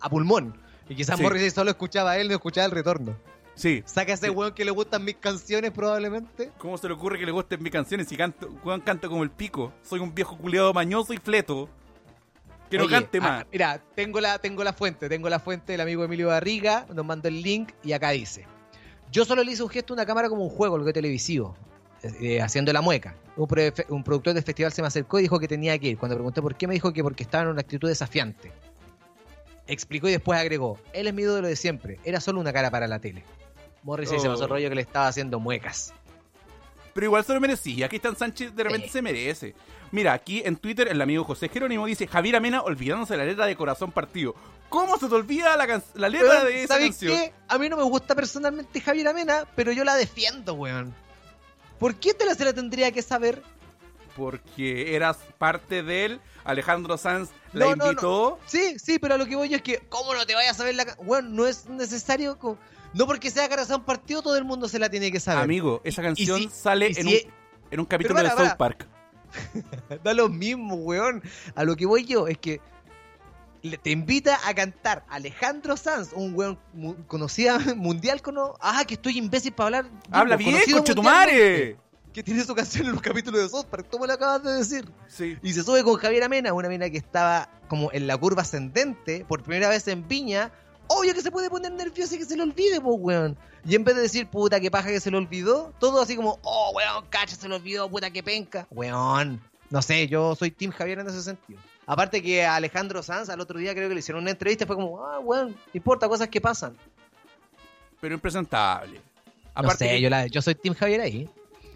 a 0.00 0.08
pulmón. 0.08 0.58
Y 0.88 0.94
quizás 0.94 1.16
Sí. 1.18 1.22
Morrissey 1.22 1.50
solo 1.50 1.70
escuchaba 1.70 2.12
a 2.12 2.18
él, 2.18 2.28
no 2.28 2.34
escuchaba 2.34 2.64
el 2.64 2.70
retorno. 2.70 3.16
Sí. 3.58 3.82
Saca 3.86 4.12
a 4.12 4.14
ese 4.14 4.26
Sí. 4.26 4.30
weón 4.32 4.54
que 4.54 4.64
le 4.64 4.70
gustan 4.70 5.04
mis 5.04 5.16
canciones 5.16 5.72
probablemente. 5.72 6.52
¿Cómo 6.58 6.78
se 6.78 6.86
le 6.86 6.94
ocurre 6.94 7.18
que 7.18 7.26
le 7.26 7.32
gusten 7.32 7.60
mis 7.62 7.72
canciones 7.72 8.06
si 8.08 8.16
canto, 8.16 8.48
weón, 8.64 8.80
canto 8.80 9.08
como 9.10 9.24
el 9.24 9.30
pico? 9.30 9.72
Soy 9.82 9.98
un 9.98 10.14
viejo 10.14 10.38
culiado 10.38 10.72
mañoso 10.72 11.12
y 11.12 11.16
fleto. 11.18 11.68
Que 12.70 12.78
no 12.78 12.86
cante 12.86 13.18
ah, 13.18 13.20
más. 13.20 13.46
mira, 13.50 13.82
tengo 13.94 14.20
la, 14.20 14.38
tengo 14.38 14.62
la 14.62 14.72
fuente, 14.72 15.08
tengo 15.08 15.28
la 15.28 15.40
fuente 15.40 15.72
del 15.72 15.80
amigo 15.80 16.04
Emilio 16.04 16.28
Barriga, 16.28 16.86
nos 16.94 17.04
mandó 17.04 17.28
el 17.28 17.42
link 17.42 17.72
y 17.82 17.92
acá 17.92 18.10
dice. 18.10 18.46
Yo 19.10 19.24
solo 19.24 19.42
le 19.42 19.52
hice 19.52 19.62
un 19.62 19.70
gesto 19.70 19.92
a 19.92 19.96
una 19.96 20.06
cámara 20.06 20.28
como 20.28 20.44
un 20.44 20.50
juego, 20.50 20.76
algo 20.76 20.92
televisivo, 20.92 21.56
eh, 22.02 22.42
haciendo 22.42 22.72
la 22.72 22.82
mueca. 22.82 23.16
Un, 23.36 23.48
un 23.88 24.04
productor 24.04 24.34
del 24.34 24.44
festival 24.44 24.70
se 24.72 24.82
me 24.82 24.88
acercó 24.88 25.18
y 25.18 25.22
dijo 25.22 25.40
que 25.40 25.48
tenía 25.48 25.78
que 25.78 25.88
ir. 25.88 25.98
Cuando 25.98 26.14
pregunté 26.16 26.42
por 26.42 26.54
qué, 26.56 26.68
me 26.68 26.74
dijo 26.74 26.92
que 26.92 27.02
porque 27.02 27.22
estaba 27.22 27.44
en 27.44 27.50
una 27.50 27.62
actitud 27.62 27.88
desafiante. 27.88 28.52
Explicó 29.66 30.08
y 30.08 30.12
después 30.12 30.38
agregó, 30.38 30.78
él 30.92 31.06
es 31.08 31.14
mi 31.14 31.22
ídolo 31.22 31.46
de 31.46 31.56
siempre, 31.56 31.98
era 32.04 32.20
solo 32.20 32.40
una 32.40 32.52
cara 32.52 32.70
para 32.70 32.86
la 32.86 33.00
tele. 33.00 33.22
Morrissey 33.88 34.20
se 34.20 34.28
Oh. 34.28 34.32
pasó 34.32 34.44
el 34.44 34.50
rollo 34.50 34.68
que 34.68 34.74
le 34.74 34.82
estaba 34.82 35.08
haciendo 35.08 35.40
muecas. 35.40 35.94
Pero 36.92 37.06
igual 37.06 37.24
se 37.24 37.32
lo 37.32 37.40
merecía. 37.40 37.86
Aquí 37.86 37.96
están 37.96 38.16
Sánchez, 38.16 38.54
de 38.54 38.62
repente 38.64 38.88
Sí. 38.88 38.92
se 38.92 39.02
merece. 39.02 39.54
Mira, 39.92 40.12
aquí 40.12 40.42
en 40.44 40.56
Twitter 40.56 40.88
el 40.88 41.00
amigo 41.00 41.24
José 41.24 41.48
Jerónimo 41.48 41.86
dice 41.86 42.06
Javier 42.06 42.36
Amena 42.36 42.60
olvidándose 42.62 43.16
la 43.16 43.24
letra 43.24 43.46
de 43.46 43.56
Corazón 43.56 43.90
Partido. 43.92 44.34
¿Cómo 44.68 44.98
se 44.98 45.08
te 45.08 45.14
olvida 45.14 45.56
la, 45.56 45.66
can- 45.66 45.82
la 45.94 46.10
letra 46.10 46.28
Weón, 46.28 46.44
de 46.46 46.64
esa 46.64 46.74
¿sabes 46.74 46.88
canción? 46.90 47.12
qué? 47.16 47.32
A 47.48 47.56
mí 47.56 47.68
no 47.70 47.76
me 47.78 47.82
gusta 47.84 48.14
personalmente 48.14 48.80
Javier 48.82 49.08
Amena, 49.08 49.44
pero 49.56 49.72
yo 49.72 49.84
la 49.84 49.94
defiendo, 49.96 50.52
weón. 50.54 50.94
¿Por 51.78 51.94
qué 51.94 52.12
te 52.12 52.26
la 52.26 52.34
se 52.34 52.44
la 52.44 52.52
tendría 52.52 52.92
que 52.92 53.00
saber? 53.00 53.42
Porque 54.16 54.94
eras 54.96 55.16
parte 55.38 55.82
de 55.82 56.04
él. 56.04 56.20
Alejandro 56.44 56.96
Sanz 56.98 57.30
la 57.52 57.66
No, 57.66 57.70
no, 57.76 57.84
no. 57.84 57.90
invitó. 57.92 58.38
Sí, 58.46 58.78
sí, 58.78 58.98
pero 58.98 59.14
a 59.14 59.18
lo 59.18 59.26
que 59.26 59.36
voy 59.36 59.48
yo 59.50 59.56
es 59.56 59.62
que, 59.62 59.78
¿cómo 59.88 60.14
no 60.14 60.26
te 60.26 60.34
vayas 60.34 60.52
a 60.52 60.58
saber 60.58 60.74
la 60.74 60.84
ca- 60.86 60.96
Weón, 60.98 61.36
no 61.36 61.46
es 61.46 61.66
necesario. 61.68 62.38
No 62.94 63.06
porque 63.06 63.30
sea 63.30 63.48
Corazón 63.48 63.84
Partido, 63.84 64.22
todo 64.22 64.36
el 64.36 64.44
mundo 64.44 64.68
se 64.68 64.78
la 64.78 64.88
tiene 64.88 65.12
que 65.12 65.20
saber. 65.20 65.44
Amigo, 65.44 65.80
esa 65.84 66.02
canción 66.02 66.40
si- 66.40 66.48
sale 66.48 66.90
en, 66.96 67.06
un, 67.06 67.14
en 67.70 67.80
un 67.80 67.86
capítulo 67.86 68.14
para, 68.16 68.30
de 68.30 68.34
para. 68.36 68.48
South 68.48 68.56
Park. 68.58 68.86
Da 70.04 70.14
lo 70.14 70.28
mismo, 70.28 70.74
weón. 70.76 71.22
A 71.54 71.64
lo 71.64 71.76
que 71.76 71.84
voy 71.86 72.04
yo 72.04 72.28
es 72.28 72.38
que 72.38 72.60
te 73.82 73.90
invita 73.90 74.38
a 74.46 74.54
cantar 74.54 75.04
Alejandro 75.08 75.76
Sanz, 75.76 76.12
un 76.14 76.34
weón 76.34 76.58
mu- 76.72 76.94
conocida 77.06 77.58
mundial 77.76 78.22
cono 78.22 78.54
Ah, 78.60 78.84
que 78.86 78.94
estoy 78.94 79.18
imbécil 79.18 79.52
para 79.52 79.78
hablar. 79.78 79.92
¡Habla 80.10 80.36
bien, 80.36 80.52
conocido 80.52 80.78
conchetumare! 80.78 81.32
mundialmente, 81.32 81.80
Que 82.14 82.22
tiene 82.22 82.44
su 82.44 82.54
canción 82.54 82.86
en 82.86 82.92
los 82.92 83.02
capítulos 83.02 83.42
de 83.42 83.48
South 83.50 83.66
Park, 83.66 83.88
tú 83.90 83.98
me 83.98 84.06
lo 84.06 84.14
acabas 84.14 84.42
de 84.42 84.52
decir. 84.54 84.90
Sí. 85.08 85.36
Y 85.42 85.52
se 85.52 85.62
sube 85.62 85.82
con 85.84 85.96
Javier 85.96 86.22
Amena, 86.24 86.52
una 86.54 86.68
mina 86.68 86.88
que 86.88 86.96
estaba 86.98 87.50
como 87.68 87.90
en 87.92 88.06
la 88.06 88.16
curva 88.16 88.42
ascendente, 88.42 89.26
por 89.28 89.42
primera 89.42 89.68
vez 89.68 89.86
en 89.88 90.08
Viña. 90.08 90.50
Obvio 90.88 91.14
que 91.14 91.20
se 91.20 91.30
puede 91.30 91.48
poner 91.50 91.70
nervioso 91.72 92.14
y 92.14 92.18
que 92.18 92.24
se 92.24 92.36
le 92.36 92.42
olvide, 92.42 92.80
pues, 92.80 92.96
weón. 92.98 93.36
Y 93.66 93.74
en 93.74 93.84
vez 93.84 93.94
de 93.96 94.02
decir, 94.02 94.26
puta, 94.28 94.58
que 94.60 94.70
paja 94.70 94.88
que 94.88 95.00
se 95.00 95.10
le 95.10 95.16
olvidó, 95.18 95.72
todo 95.78 96.00
así 96.00 96.16
como, 96.16 96.38
oh, 96.42 96.72
weón, 96.74 97.04
cacha, 97.10 97.36
se 97.36 97.48
le 97.48 97.54
olvidó, 97.56 97.88
puta, 97.88 98.10
que 98.10 98.22
penca. 98.22 98.66
Weón. 98.70 99.40
No 99.70 99.82
sé, 99.82 100.08
yo 100.08 100.34
soy 100.34 100.50
Team 100.50 100.72
Javier 100.72 100.98
en 101.00 101.08
ese 101.08 101.22
sentido. 101.22 101.60
Aparte 101.86 102.22
que 102.22 102.44
a 102.44 102.54
Alejandro 102.56 103.02
Sanz 103.02 103.28
al 103.28 103.40
otro 103.40 103.58
día 103.58 103.74
creo 103.74 103.88
que 103.88 103.94
le 103.94 104.00
hicieron 104.00 104.22
una 104.22 104.30
entrevista 104.30 104.64
y 104.64 104.66
fue 104.66 104.76
como, 104.76 105.04
ah, 105.04 105.18
weón, 105.20 105.50
no 105.52 105.56
importa, 105.74 106.08
cosas 106.08 106.28
que 106.28 106.40
pasan. 106.40 106.74
Pero 108.00 108.14
impresentable. 108.14 109.00
no 109.60 109.70
sé, 109.72 109.88
que- 109.88 110.00
yo, 110.00 110.08
la- 110.10 110.26
yo 110.26 110.40
soy 110.40 110.54
Team 110.54 110.74
Javier 110.74 111.00
ahí. 111.00 111.28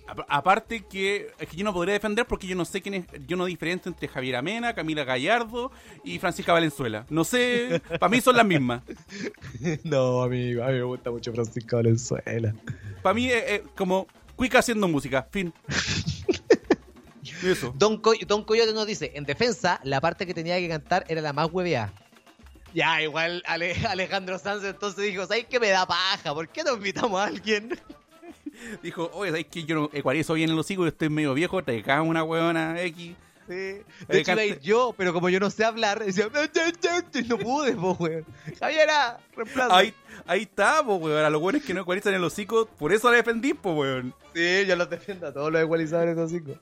Apa- 0.07 0.27
Aparte 0.29 0.85
que 0.85 1.29
es 1.39 1.49
que 1.49 1.57
yo 1.57 1.65
no 1.65 1.73
podría 1.73 1.95
defender 1.95 2.27
porque 2.27 2.47
yo 2.47 2.57
no 2.57 2.65
sé 2.65 2.83
quién 2.83 2.95
es, 2.95 3.05
yo 3.27 3.37
no 3.37 3.45
diferencio 3.47 3.89
entre 3.91 4.09
Javier 4.09 4.37
Amena, 4.37 4.75
Camila 4.75 5.05
Gallardo 5.05 5.71
y 6.05 6.19
Francisca 6.19 6.53
Valenzuela. 6.53 7.07
No 7.09 7.25
sé, 7.25 7.81
para 8.01 8.09
mí 8.11 8.21
son 8.21 8.37
las 8.37 8.45
mismas. 8.47 8.83
no, 9.85 10.23
amigo, 10.23 10.63
a 10.65 10.69
mí 10.69 10.75
me 10.75 10.83
gusta 10.83 11.11
mucho 11.11 11.33
Francisco 11.33 11.77
Valenzuela. 11.77 12.55
Para 13.03 13.15
mí 13.15 13.31
es, 13.31 13.45
es 13.47 13.63
como 13.77 14.07
Cuica 14.37 14.59
haciendo 14.59 14.89
música, 14.89 15.27
fin. 15.31 15.53
Eso. 17.43 17.73
Don, 17.79 17.99
Coy- 17.99 18.25
Don 18.27 18.45
Coyote 18.45 18.73
nos 18.73 18.87
dice, 18.87 19.13
en 19.15 19.25
defensa, 19.25 19.81
la 19.85 20.01
parte 20.01 20.27
que 20.27 20.35
tenía 20.35 20.59
que 20.59 20.69
cantar 20.69 21.05
era 21.09 21.21
la 21.21 21.33
más 21.33 21.49
hueveada. 21.53 21.93
Ya, 22.75 23.03
igual 23.03 23.43
Ale- 23.47 23.77
Alejandro 23.87 24.39
Sanz 24.39 24.65
entonces 24.65 25.05
dijo, 25.05 25.27
¿sabes 25.27 25.47
qué 25.49 25.61
me 25.61 25.69
da 25.69 25.87
paja? 25.87 26.33
¿Por 26.35 26.49
qué 26.49 26.65
no 26.65 26.75
invitamos 26.75 27.21
a 27.21 27.25
alguien? 27.25 27.79
Dijo, 28.83 29.11
oye, 29.15 29.31
¿sabes 29.31 29.47
que 29.47 29.65
yo 29.65 29.75
no 29.75 29.91
ecualizo 29.93 30.35
bien 30.35 30.51
en 30.51 30.57
los 30.57 30.67
hocico? 30.67 30.83
Yo 30.83 30.89
estoy 30.89 31.09
medio 31.09 31.35
viejo, 31.35 31.63
te 31.63 31.83
cago 31.83 32.05
una 32.05 32.23
huevona 32.25 32.81
X. 32.83 33.15
Sí. 33.49 33.55
De 33.55 33.85
hecho, 34.09 34.33
iba 34.33 34.41
a 34.43 34.45
ir 34.45 34.55
cante- 34.55 34.61
yo, 34.65 34.95
pero 34.97 35.13
como 35.13 35.29
yo 35.29 35.41
no 35.41 35.51
sé 35.51 35.65
hablar, 35.65 36.05
decía, 36.05 36.29
no 37.29 37.39
pude, 37.39 37.73
po, 37.75 37.97
weón. 37.99 38.25
Javiera, 38.59 39.19
reemplazo. 39.37 39.75
Ahí, 39.75 39.93
ahí 40.27 40.43
está, 40.43 40.83
po, 40.85 40.95
weón. 40.97 41.25
A 41.25 41.31
los 41.31 41.41
buenos 41.41 41.63
que 41.63 41.75
no 41.75 41.81
ecualizan 41.83 42.15
el 42.15 42.23
hocico, 42.25 42.67
por 42.79 42.93
eso 42.93 43.11
la 43.11 43.17
defendí, 43.17 43.53
po, 43.55 43.73
weón. 43.73 44.15
Sí, 44.35 44.65
yo 44.67 44.77
los 44.77 44.89
defiendo 44.89 45.27
a 45.27 45.33
todos 45.33 45.51
los 45.53 45.61
igualizadores 45.61 46.17
de 46.17 46.23
hocico. 46.23 46.53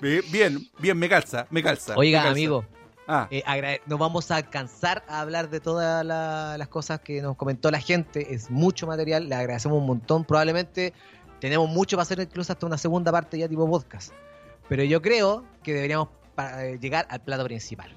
Bien, 0.00 0.22
bien, 0.30 0.68
bien, 0.78 0.96
me 0.98 1.08
calza, 1.08 1.46
me 1.50 1.62
calza. 1.62 1.94
Oiga, 1.96 2.18
me 2.20 2.24
calza. 2.24 2.32
amigo, 2.32 2.64
Ah, 3.10 3.26
eh, 3.30 3.42
agrade- 3.46 3.80
no 3.86 3.96
vamos 3.96 4.30
a 4.30 4.36
alcanzar 4.36 5.02
a 5.08 5.20
hablar 5.22 5.48
de 5.48 5.60
todas 5.60 6.04
la- 6.04 6.56
las 6.58 6.68
cosas 6.68 7.00
que 7.00 7.22
nos 7.22 7.36
comentó 7.36 7.70
la 7.70 7.80
gente. 7.80 8.34
Es 8.34 8.50
mucho 8.50 8.86
material, 8.86 9.30
le 9.30 9.34
agradecemos 9.34 9.78
un 9.78 9.86
montón. 9.86 10.24
Probablemente 10.26 10.92
tenemos 11.40 11.68
mucho 11.68 11.96
para 11.96 12.02
hacer, 12.02 12.20
incluso 12.20 12.52
hasta 12.52 12.66
una 12.66 12.78
segunda 12.78 13.10
parte 13.12 13.38
ya 13.38 13.48
tipo 13.48 13.68
podcast. 13.68 14.12
Pero 14.68 14.82
yo 14.84 15.00
creo 15.02 15.44
que 15.62 15.72
deberíamos 15.74 16.08
eh, 16.38 16.78
llegar 16.80 17.06
al 17.10 17.20
plato 17.22 17.44
principal. 17.44 17.90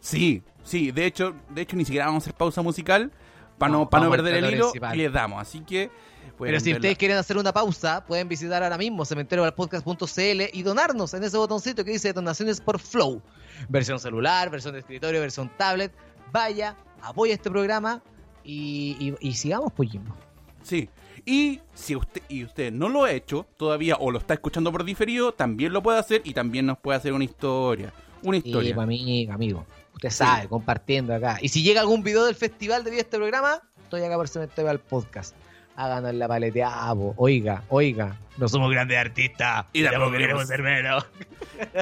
sí, 0.00 0.42
sí. 0.64 0.90
De 0.90 1.06
hecho, 1.06 1.34
de 1.50 1.62
hecho 1.62 1.76
ni 1.76 1.84
siquiera 1.84 2.06
vamos 2.06 2.22
a 2.22 2.24
hacer 2.24 2.34
pausa 2.34 2.62
musical 2.62 3.10
para 3.58 3.72
no, 3.72 3.78
No, 3.80 3.90
para 3.90 4.04
no 4.04 4.10
perder 4.10 4.34
el 4.36 4.52
hilo 4.54 4.66
principal. 4.70 4.94
y 4.98 5.02
les 5.02 5.12
damos. 5.12 5.40
Así 5.40 5.60
que. 5.60 5.90
Pero 6.38 6.58
si 6.58 6.66
verla. 6.66 6.78
ustedes 6.78 6.98
quieren 6.98 7.16
hacer 7.18 7.36
una 7.36 7.52
pausa, 7.52 8.04
pueden 8.04 8.26
visitar 8.28 8.62
ahora 8.62 8.76
mismo 8.78 9.04
cementerioalpodcast.cl 9.04 10.42
y 10.52 10.62
donarnos 10.62 11.14
en 11.14 11.22
ese 11.24 11.36
botoncito 11.36 11.84
que 11.84 11.92
dice 11.92 12.12
donaciones 12.12 12.60
por 12.60 12.78
Flow. 12.80 13.22
Versión 13.68 13.98
celular, 14.00 14.50
versión 14.50 14.72
de 14.72 14.80
escritorio, 14.80 15.20
versión 15.20 15.50
tablet. 15.56 15.92
Vaya, 16.32 16.76
apoya 17.02 17.34
este 17.34 17.50
programa 17.50 18.02
y, 18.42 18.96
y- 19.20 19.28
y 19.28 19.34
sigamos, 19.34 19.72
pues, 19.76 19.90
Jimbo. 19.90 20.16
Sí. 20.62 20.88
Y 21.24 21.60
si 21.74 21.94
usted 21.94 22.22
y 22.28 22.44
usted 22.44 22.72
no 22.72 22.88
lo 22.88 23.04
ha 23.04 23.12
hecho 23.12 23.46
todavía 23.56 23.96
o 23.96 24.10
lo 24.10 24.18
está 24.18 24.34
escuchando 24.34 24.72
por 24.72 24.84
diferido, 24.84 25.32
también 25.32 25.72
lo 25.72 25.82
puede 25.82 25.98
hacer 25.98 26.22
y 26.24 26.34
también 26.34 26.66
nos 26.66 26.78
puede 26.78 26.98
hacer 26.98 27.12
una 27.12 27.24
historia. 27.24 27.92
Una 28.22 28.36
historia. 28.36 28.74
para 28.74 28.86
mí, 28.86 29.28
amigo, 29.30 29.66
usted 29.94 30.10
sabe, 30.10 30.48
compartiendo 30.48 31.14
acá. 31.14 31.38
Y 31.40 31.48
si 31.48 31.62
llega 31.62 31.80
algún 31.80 32.02
video 32.02 32.24
del 32.24 32.34
festival 32.34 32.84
de 32.84 32.98
este 32.98 33.16
programa, 33.16 33.60
estoy 33.82 34.02
acá 34.02 34.16
por 34.16 34.28
Cementerio 34.28 34.70
al 34.70 34.80
Podcast. 34.80 35.34
Háganos 35.74 36.14
la 36.14 36.28
paleteada, 36.28 36.94
po. 36.94 37.14
oiga, 37.16 37.64
oiga. 37.68 38.18
No 38.36 38.48
somos 38.48 38.70
grandes 38.70 38.98
artistas. 38.98 39.66
Y 39.72 39.82
tampoco 39.82 40.12
queremos 40.12 40.46
ser 40.46 40.62
menos. 40.62 41.06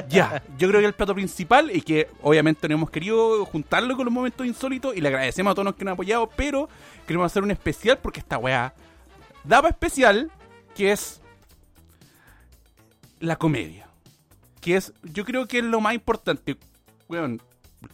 Ya, 0.09 0.43
yo 0.59 0.67
creo 0.67 0.79
que 0.79 0.85
el 0.85 0.93
plato 0.93 1.15
principal 1.15 1.75
y 1.75 1.81
que 1.81 2.07
obviamente 2.21 2.67
no 2.67 2.75
hemos 2.75 2.91
querido 2.91 3.43
juntarlo 3.45 3.95
con 3.95 4.05
los 4.05 4.13
momentos 4.13 4.45
insólitos 4.45 4.95
y 4.95 5.01
le 5.01 5.07
agradecemos 5.07 5.51
a 5.51 5.55
todos 5.55 5.65
los 5.65 5.75
que 5.75 5.83
nos 5.83 5.93
han 5.93 5.93
apoyado, 5.93 6.29
pero 6.35 6.69
queremos 7.07 7.25
hacer 7.25 7.41
un 7.41 7.49
especial 7.49 7.97
porque 7.97 8.19
esta 8.19 8.37
weá 8.37 8.75
daba 9.43 9.69
especial 9.69 10.31
que 10.75 10.91
es 10.91 11.21
la 13.19 13.35
comedia. 13.35 13.87
Que 14.59 14.75
es, 14.75 14.93
yo 15.03 15.25
creo 15.25 15.47
que 15.47 15.59
es 15.59 15.63
lo 15.63 15.81
más 15.81 15.93
importante, 15.95 16.57
weón, 17.07 17.41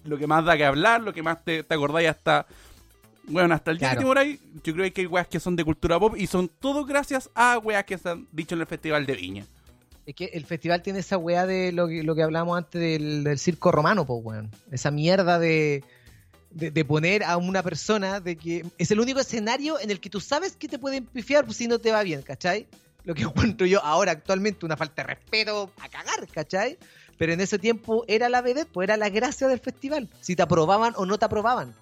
lo 0.03 0.17
que 0.17 0.27
más 0.27 0.43
da 0.43 0.57
que 0.57 0.65
hablar, 0.65 1.01
lo 1.01 1.13
que 1.13 1.23
más 1.23 1.43
te, 1.43 1.63
te 1.63 1.73
acordáis 1.73 2.09
hasta, 2.09 2.45
bueno, 3.23 3.55
hasta 3.55 3.71
el 3.71 3.77
día 3.77 3.95
que 3.95 4.03
moráis, 4.03 4.39
yo 4.63 4.73
creo 4.73 4.91
que 4.93 5.01
hay 5.01 5.07
weas 5.07 5.27
que 5.27 5.39
son 5.39 5.55
de 5.55 5.63
cultura 5.63 5.99
pop 5.99 6.15
y 6.17 6.27
son 6.27 6.49
todo 6.49 6.85
gracias 6.85 7.29
a 7.35 7.57
weas 7.59 7.85
que 7.85 7.97
se 7.97 8.09
han 8.09 8.27
dicho 8.31 8.55
en 8.55 8.61
el 8.61 8.67
Festival 8.67 9.05
de 9.05 9.15
Viña. 9.15 9.45
Es 10.05 10.15
que 10.15 10.25
el 10.25 10.45
festival 10.45 10.81
tiene 10.81 10.99
esa 10.99 11.17
weá 11.17 11.45
de 11.45 11.73
lo 11.73 11.89
que, 11.89 12.01
lo 12.01 12.15
que 12.15 12.23
hablábamos 12.23 12.57
antes 12.57 12.79
del, 12.79 13.25
del 13.25 13.37
circo 13.39 13.73
romano, 13.73 14.05
pues, 14.05 14.23
weón. 14.23 14.49
Esa 14.71 14.89
mierda 14.89 15.37
de, 15.37 15.83
de, 16.57 16.71
de 16.71 16.85
poner 16.85 17.23
a 17.23 17.37
una 17.37 17.61
persona 17.63 18.19
de 18.19 18.35
que 18.35 18.65
es 18.77 18.91
el 18.91 18.99
único 18.99 19.19
escenario 19.19 19.79
en 19.79 19.91
el 19.91 19.99
que 19.99 20.09
tú 20.09 20.19
sabes 20.19 20.55
que 20.55 20.67
te 20.67 20.79
pueden 20.79 21.05
pifiar 21.05 21.51
si 21.53 21.67
no 21.67 21.79
te 21.79 21.91
va 21.91 22.03
bien, 22.03 22.21
¿cachai? 22.21 22.67
Lo 23.03 23.13
que 23.15 23.23
encuentro 23.29 23.65
yo 23.67 23.83
ahora 23.83 24.11
actualmente 24.11 24.65
una 24.65 24.75
falta 24.75 25.03
de 25.03 25.07
respeto 25.15 25.71
a 25.79 25.87
cagar, 25.89 26.27
¿cachai? 26.27 26.77
Pero 27.17 27.33
en 27.33 27.41
ese 27.41 27.57
tiempo 27.57 28.03
era 28.07 28.29
la 28.29 28.41
vedette, 28.41 28.69
pues 28.71 28.85
era 28.85 28.97
la 28.97 29.09
gracia 29.09 29.47
del 29.47 29.59
festival. 29.59 30.09
Si 30.21 30.35
te 30.35 30.41
aprobaban 30.43 30.93
o 30.97 31.05
no 31.05 31.17
te 31.17 31.25
aprobaban. 31.25 31.73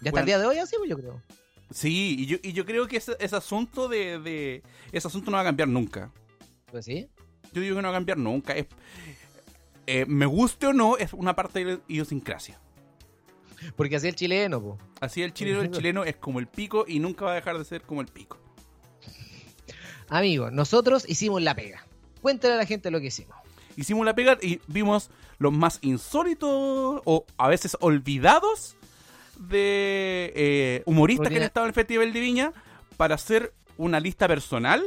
Y 0.00 0.08
hasta 0.08 0.10
Bueno. 0.10 0.18
el 0.20 0.26
día 0.26 0.38
de 0.38 0.46
hoy 0.46 0.58
así, 0.58 0.76
pues, 0.78 0.90
yo 0.90 0.96
creo. 0.98 1.22
Sí, 1.70 2.16
y 2.18 2.26
yo, 2.26 2.36
y 2.42 2.52
yo 2.52 2.64
creo 2.64 2.86
que 2.86 2.96
ese, 2.98 3.16
ese 3.18 3.34
asunto 3.36 3.88
de, 3.88 4.18
de- 4.20 4.62
Ese 4.92 5.08
asunto 5.08 5.30
no 5.30 5.36
va 5.36 5.42
a 5.42 5.44
cambiar 5.44 5.68
nunca. 5.68 6.10
Pues 6.70 6.84
sí. 6.84 7.08
Yo 7.52 7.60
digo 7.62 7.76
que 7.76 7.82
no 7.82 7.88
va 7.88 7.94
a 7.94 7.96
cambiar 7.98 8.18
nunca. 8.18 8.52
Es, 8.54 8.66
eh, 9.86 10.04
me 10.06 10.26
guste 10.26 10.66
o 10.66 10.72
no, 10.72 10.96
es 10.96 11.12
una 11.12 11.34
parte 11.34 11.64
de 11.64 11.72
la 11.74 11.80
idiosincrasia. 11.88 12.58
Porque 13.76 13.96
así 13.96 14.08
el 14.08 14.14
chileno. 14.16 14.78
Así 15.00 15.22
el 15.22 15.32
chileno, 15.32 15.62
el 15.62 15.70
chileno 15.70 16.04
es 16.04 16.16
como 16.16 16.38
el 16.40 16.46
pico 16.46 16.84
y 16.86 16.98
nunca 16.98 17.24
va 17.24 17.32
a 17.32 17.34
dejar 17.36 17.58
de 17.58 17.64
ser 17.64 17.82
como 17.82 18.00
el 18.00 18.06
pico. 18.08 18.38
Amigos, 20.08 20.52
nosotros 20.52 21.04
hicimos 21.08 21.42
la 21.42 21.54
pega. 21.54 21.84
Cuéntale 22.22 22.54
a 22.54 22.56
la 22.58 22.66
gente 22.66 22.90
lo 22.90 23.00
que 23.00 23.06
hicimos. 23.06 23.36
hicimos 23.76 24.06
la 24.06 24.14
pega 24.14 24.38
y 24.40 24.60
vimos 24.68 25.10
los 25.38 25.52
más 25.52 25.78
insólitos 25.82 27.02
o 27.04 27.26
a 27.36 27.48
veces 27.48 27.76
olvidados 27.80 28.76
de 29.38 30.32
eh, 30.34 30.82
humoristas 30.86 31.28
que 31.28 31.36
han 31.36 31.42
estado 31.42 31.66
en 31.66 31.70
el 31.70 31.74
Festival 31.74 32.12
de 32.12 32.20
Viña 32.20 32.52
para 32.96 33.16
hacer 33.16 33.52
una 33.76 34.00
lista 34.00 34.26
personal 34.28 34.82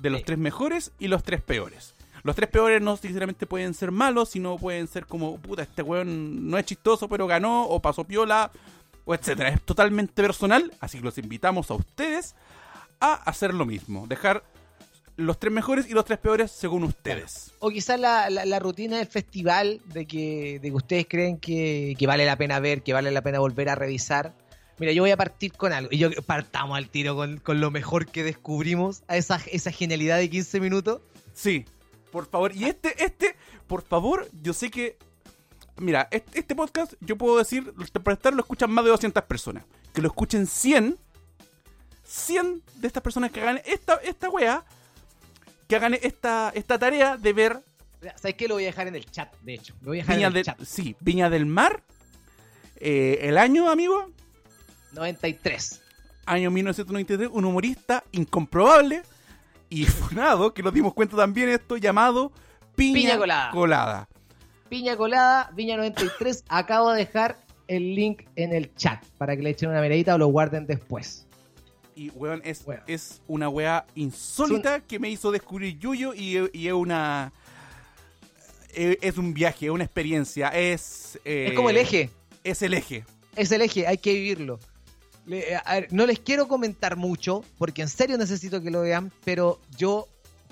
de 0.00 0.10
los 0.10 0.20
Sí. 0.20 0.24
tres 0.26 0.38
mejores 0.38 0.92
y 0.98 1.06
los 1.08 1.22
tres 1.22 1.40
peores. 1.40 1.94
Los 2.26 2.36
tres 2.36 2.48
peores 2.50 2.82
no 2.82 2.96
sinceramente 2.96 3.46
pueden 3.46 3.72
ser 3.72 3.90
malos, 3.92 4.30
sino 4.30 4.56
pueden 4.58 4.86
ser 4.88 5.06
como, 5.06 5.38
puta, 5.38 5.62
este 5.62 5.82
weón 5.82 6.50
no 6.50 6.58
es 6.58 6.66
chistoso, 6.66 7.08
pero 7.08 7.26
ganó, 7.26 7.64
o 7.66 7.80
pasó 7.80 8.04
piola, 8.04 8.50
o 9.04 9.14
etcétera. 9.14 9.50
Es 9.50 9.62
totalmente 9.62 10.12
personal, 10.22 10.72
así 10.80 10.98
que 10.98 11.04
los 11.04 11.16
invitamos 11.18 11.70
a 11.70 11.74
ustedes 11.74 12.34
a 13.00 13.14
hacer 13.14 13.54
lo 13.54 13.64
mismo. 13.64 14.06
Dejar 14.06 14.42
los 15.16 15.38
tres 15.38 15.52
mejores 15.52 15.88
y 15.88 15.92
los 15.94 16.04
tres 16.04 16.18
peores 16.18 16.50
según 16.50 16.82
ustedes. 16.84 17.52
O 17.60 17.70
quizás 17.70 17.98
la, 17.98 18.28
la- 18.28 18.44
la 18.44 18.58
rutina 18.58 18.98
del 18.98 19.06
festival 19.06 19.80
de 19.86 20.06
que, 20.06 20.58
de 20.60 20.68
que 20.68 20.74
ustedes 20.76 21.06
creen 21.08 21.38
que, 21.38 21.94
que 21.98 22.06
vale 22.06 22.26
la 22.26 22.36
pena 22.36 22.58
ver, 22.60 22.82
que 22.82 22.92
vale 22.92 23.10
la 23.10 23.22
pena 23.22 23.38
volver 23.38 23.68
a 23.70 23.74
revisar. 23.76 24.34
Mira, 24.78 24.92
yo 24.92 25.02
voy 25.02 25.10
a 25.12 25.16
partir 25.16 25.52
con 25.54 25.72
algo. 25.72 25.88
Y 25.90 25.96
yo 25.96 26.10
partamos 26.26 26.76
al 26.76 26.90
tiro 26.90 27.16
con, 27.16 27.38
con 27.38 27.60
lo 27.60 27.70
mejor 27.70 28.06
que 28.08 28.22
descubrimos, 28.24 29.04
a 29.08 29.16
esa, 29.16 29.40
esa 29.50 29.70
genialidad 29.72 30.18
de 30.18 30.28
15 30.28 30.60
minutos. 30.60 31.00
Sí, 31.32 31.64
por 32.16 32.26
favor. 32.26 32.56
Y 32.56 32.64
este, 32.64 33.04
este, 33.04 33.36
por 33.66 33.82
favor, 33.82 34.26
yo 34.42 34.54
sé 34.54 34.70
que. 34.70 34.96
Mira, 35.76 36.08
este, 36.10 36.38
este 36.38 36.56
podcast, 36.56 36.94
yo 37.00 37.18
puedo 37.18 37.36
decir, 37.36 37.74
por 38.02 38.14
estar 38.14 38.32
lo 38.32 38.40
escuchan 38.40 38.70
más 38.70 38.82
de 38.86 38.90
200 38.90 39.22
personas. 39.24 39.64
Que 39.92 40.00
lo 40.00 40.08
escuchen 40.08 40.46
100. 40.46 40.98
100 42.04 42.62
de 42.76 42.86
estas 42.86 43.02
personas 43.02 43.30
que 43.30 43.42
hagan 43.42 43.60
esta, 43.66 43.96
esta 43.96 44.30
wea. 44.30 44.64
Que 45.68 45.76
hagan 45.76 45.92
esta, 45.92 46.52
esta 46.54 46.78
tarea 46.78 47.18
de 47.18 47.32
ver 47.34 47.62
¿Sabes 48.14 48.36
qué? 48.36 48.48
Lo 48.48 48.54
voy 48.54 48.64
a 48.64 48.68
dejar 48.68 48.86
en 48.86 48.94
el 48.94 49.04
chat, 49.10 49.34
de 49.42 49.52
hecho. 49.54 49.74
Lo 49.82 49.88
voy 49.88 49.98
a 49.98 50.02
dejar 50.02 50.16
Viña 50.16 50.26
en 50.28 50.30
el 50.30 50.34
del, 50.34 50.44
chat. 50.44 50.60
sí, 50.62 50.96
Viña 51.00 51.28
del 51.28 51.44
Mar. 51.44 51.82
eh, 52.76 53.18
el 53.22 53.36
año, 53.36 53.68
amigo, 53.68 54.10
93. 54.92 55.82
año 56.24 56.50
1993, 56.50 57.28
un 57.30 57.44
humorista 57.44 58.04
incomprobable 58.12 59.02
y 59.68 59.84
funado, 59.84 60.52
que 60.54 60.62
nos 60.62 60.72
dimos 60.72 60.94
cuenta 60.94 61.16
también 61.16 61.48
esto, 61.48 61.76
llamado 61.76 62.32
Piña, 62.74 62.94
Piña 62.94 63.18
Colada. 63.18 63.50
Colada. 63.50 64.08
Piña 64.68 64.96
Colada, 64.96 65.50
Viña 65.54 65.76
93. 65.76 66.44
Acabo 66.48 66.90
de 66.92 66.98
dejar 66.98 67.36
el 67.68 67.94
link 67.94 68.22
en 68.36 68.52
el 68.52 68.74
chat 68.74 69.04
para 69.18 69.36
que 69.36 69.42
le 69.42 69.50
echen 69.50 69.68
una 69.70 69.80
miradita 69.80 70.14
o 70.14 70.18
lo 70.18 70.28
guarden 70.28 70.66
después. 70.66 71.26
Y, 71.94 72.10
weón, 72.10 72.42
es, 72.44 72.62
Weón. 72.66 72.82
es 72.86 73.22
una 73.26 73.48
weá 73.48 73.86
insólita 73.94 74.80
que 74.80 74.98
me 74.98 75.08
hizo 75.08 75.30
descubrir 75.32 75.78
Yuyo 75.78 76.12
y, 76.14 76.36
y 76.52 76.66
es 76.68 76.74
una... 76.74 77.32
eh, 78.74 78.98
Es 79.00 79.16
un 79.16 79.32
viaje, 79.32 79.66
es 79.66 79.72
una 79.72 79.84
experiencia, 79.84 80.48
es... 80.48 81.18
eh, 81.24 81.46
es 81.48 81.54
como 81.54 81.70
el 81.70 81.78
eje. 81.78 82.10
Es 82.44 82.60
el 82.62 82.74
eje. 82.74 83.04
Es 83.34 83.50
el 83.50 83.62
eje, 83.62 83.86
hay 83.86 83.96
que 83.98 84.12
vivirlo. 84.12 84.58
Le- 85.26 85.56
a 85.56 85.74
ver, 85.74 85.92
no 85.92 86.06
les 86.06 86.20
quiero 86.20 86.46
comentar 86.48 86.96
mucho, 86.96 87.44
porque 87.58 87.82
en 87.82 87.88
serio 87.88 88.16
necesito 88.16 88.62
que 88.62 88.70
lo 88.70 88.82
vean, 88.82 89.12
pero 89.24 89.60
yo 89.76 90.06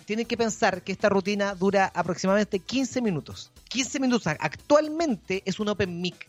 tienen 0.04 0.26
que 0.26 0.36
pensar 0.36 0.82
que 0.82 0.92
esta 0.92 1.08
rutina 1.08 1.54
dura 1.54 1.90
aproximadamente 1.94 2.58
15 2.58 3.00
minutos. 3.00 3.50
15 3.68 4.00
minutos. 4.00 4.26
Actualmente 4.26 5.42
es 5.46 5.60
un 5.60 5.68
open 5.68 6.00
mic. 6.00 6.28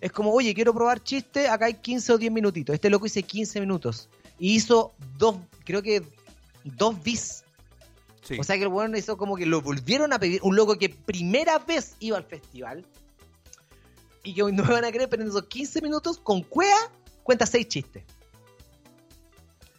Es 0.00 0.12
como, 0.12 0.32
oye, 0.32 0.54
quiero 0.54 0.72
probar 0.72 1.02
chiste, 1.02 1.48
acá 1.48 1.66
hay 1.66 1.74
15 1.74 2.12
o 2.14 2.18
10 2.18 2.32
minutitos. 2.32 2.74
Este 2.74 2.90
loco 2.90 3.06
hice 3.06 3.22
15 3.22 3.60
minutos. 3.60 4.08
Y 4.38 4.54
hizo 4.54 4.92
dos, 5.18 5.36
creo 5.64 5.82
que 5.82 6.02
dos 6.64 7.02
bis. 7.02 7.44
Sí. 8.22 8.36
O 8.38 8.44
sea 8.44 8.56
que 8.56 8.62
el 8.62 8.68
bueno 8.68 8.96
hizo 8.96 9.16
como 9.18 9.36
que 9.36 9.46
lo 9.46 9.60
volvieron 9.60 10.12
a 10.12 10.18
pedir. 10.18 10.40
Un 10.42 10.56
loco 10.56 10.76
que 10.78 10.88
primera 10.88 11.58
vez 11.58 11.96
iba 12.00 12.16
al 12.16 12.24
festival. 12.24 12.86
Y 14.22 14.34
que 14.34 14.42
no 14.42 14.64
me 14.64 14.72
van 14.72 14.84
a 14.84 14.90
creer, 14.92 15.08
pero 15.10 15.22
en 15.22 15.28
esos 15.28 15.44
15 15.46 15.82
minutos, 15.82 16.18
con 16.18 16.42
cuea, 16.42 16.76
cuenta 17.24 17.44
6 17.46 17.66
chistes. 17.66 18.04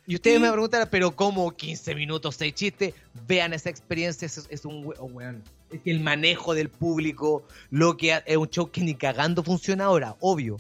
Y 0.08 0.16
ustedes 0.16 0.40
me 0.40 0.52
preguntan, 0.52 0.88
pero 0.92 1.16
¿cómo 1.16 1.50
15 1.56 1.96
minutos, 1.96 2.36
6 2.36 2.54
chistes? 2.54 2.94
Vean 3.28 3.54
esa 3.54 3.72
experiencia, 3.72 4.28
es, 4.28 4.46
es 4.52 4.64
un 4.66 4.94
oh, 5.00 5.06
weón. 5.06 5.42
Es 5.72 5.82
que 5.82 5.90
el 5.90 6.00
manejo 6.00 6.54
del 6.54 6.70
público, 6.70 7.44
lo 7.72 7.98
que 7.98 8.14
ha- 8.14 8.18
es 8.28 8.38
un 8.38 8.48
show 8.50 8.70
que 8.70 8.82
ni 8.82 8.94
cagando 8.94 9.42
funciona 9.44 9.86
ahora, 9.86 10.16
obvio. 10.20 10.58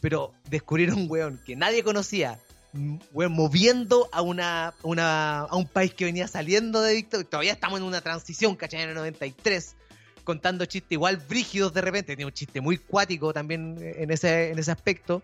Pero 0.00 0.32
descubrir 0.48 0.92
un 0.92 1.06
weón 1.10 1.40
que 1.46 1.54
nadie 1.54 1.84
conocía, 1.84 2.40
m- 2.74 2.98
weón, 3.12 3.30
moviendo 3.32 4.08
a 4.10 4.22
una, 4.22 4.74
una 4.82 5.42
a 5.42 5.54
un 5.54 5.68
país 5.68 5.94
que 5.94 6.04
venía 6.06 6.26
saliendo 6.26 6.82
de 6.82 6.94
dictadura. 6.94 7.28
Todavía 7.30 7.52
estamos 7.52 7.78
en 7.78 7.86
una 7.86 8.00
transición, 8.00 8.56
¿cachai? 8.56 8.82
En 8.82 8.88
el 8.88 8.94
93. 8.96 9.76
Contando 10.24 10.64
chistes 10.66 10.90
igual 10.92 11.16
brígidos 11.16 11.72
de 11.72 11.80
repente. 11.80 12.16
Tiene 12.16 12.26
un 12.26 12.32
chiste 12.34 12.60
muy 12.60 12.76
cuático 12.76 13.32
también 13.32 13.76
en 13.80 14.10
ese, 14.10 14.50
en 14.50 14.58
ese 14.58 14.72
aspecto. 14.72 15.22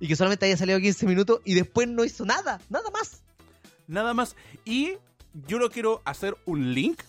Y 0.00 0.08
que 0.08 0.16
solamente 0.16 0.46
haya 0.46 0.56
salido 0.56 0.78
15 0.78 1.06
minutos 1.06 1.40
y 1.44 1.54
después 1.54 1.88
no 1.88 2.04
hizo 2.04 2.24
nada, 2.24 2.60
nada 2.68 2.90
más. 2.90 3.22
Nada 3.86 4.12
más. 4.14 4.36
Y 4.64 4.94
yo 5.46 5.58
lo 5.58 5.70
quiero 5.70 6.02
hacer 6.04 6.36
un 6.44 6.74
link. 6.74 7.00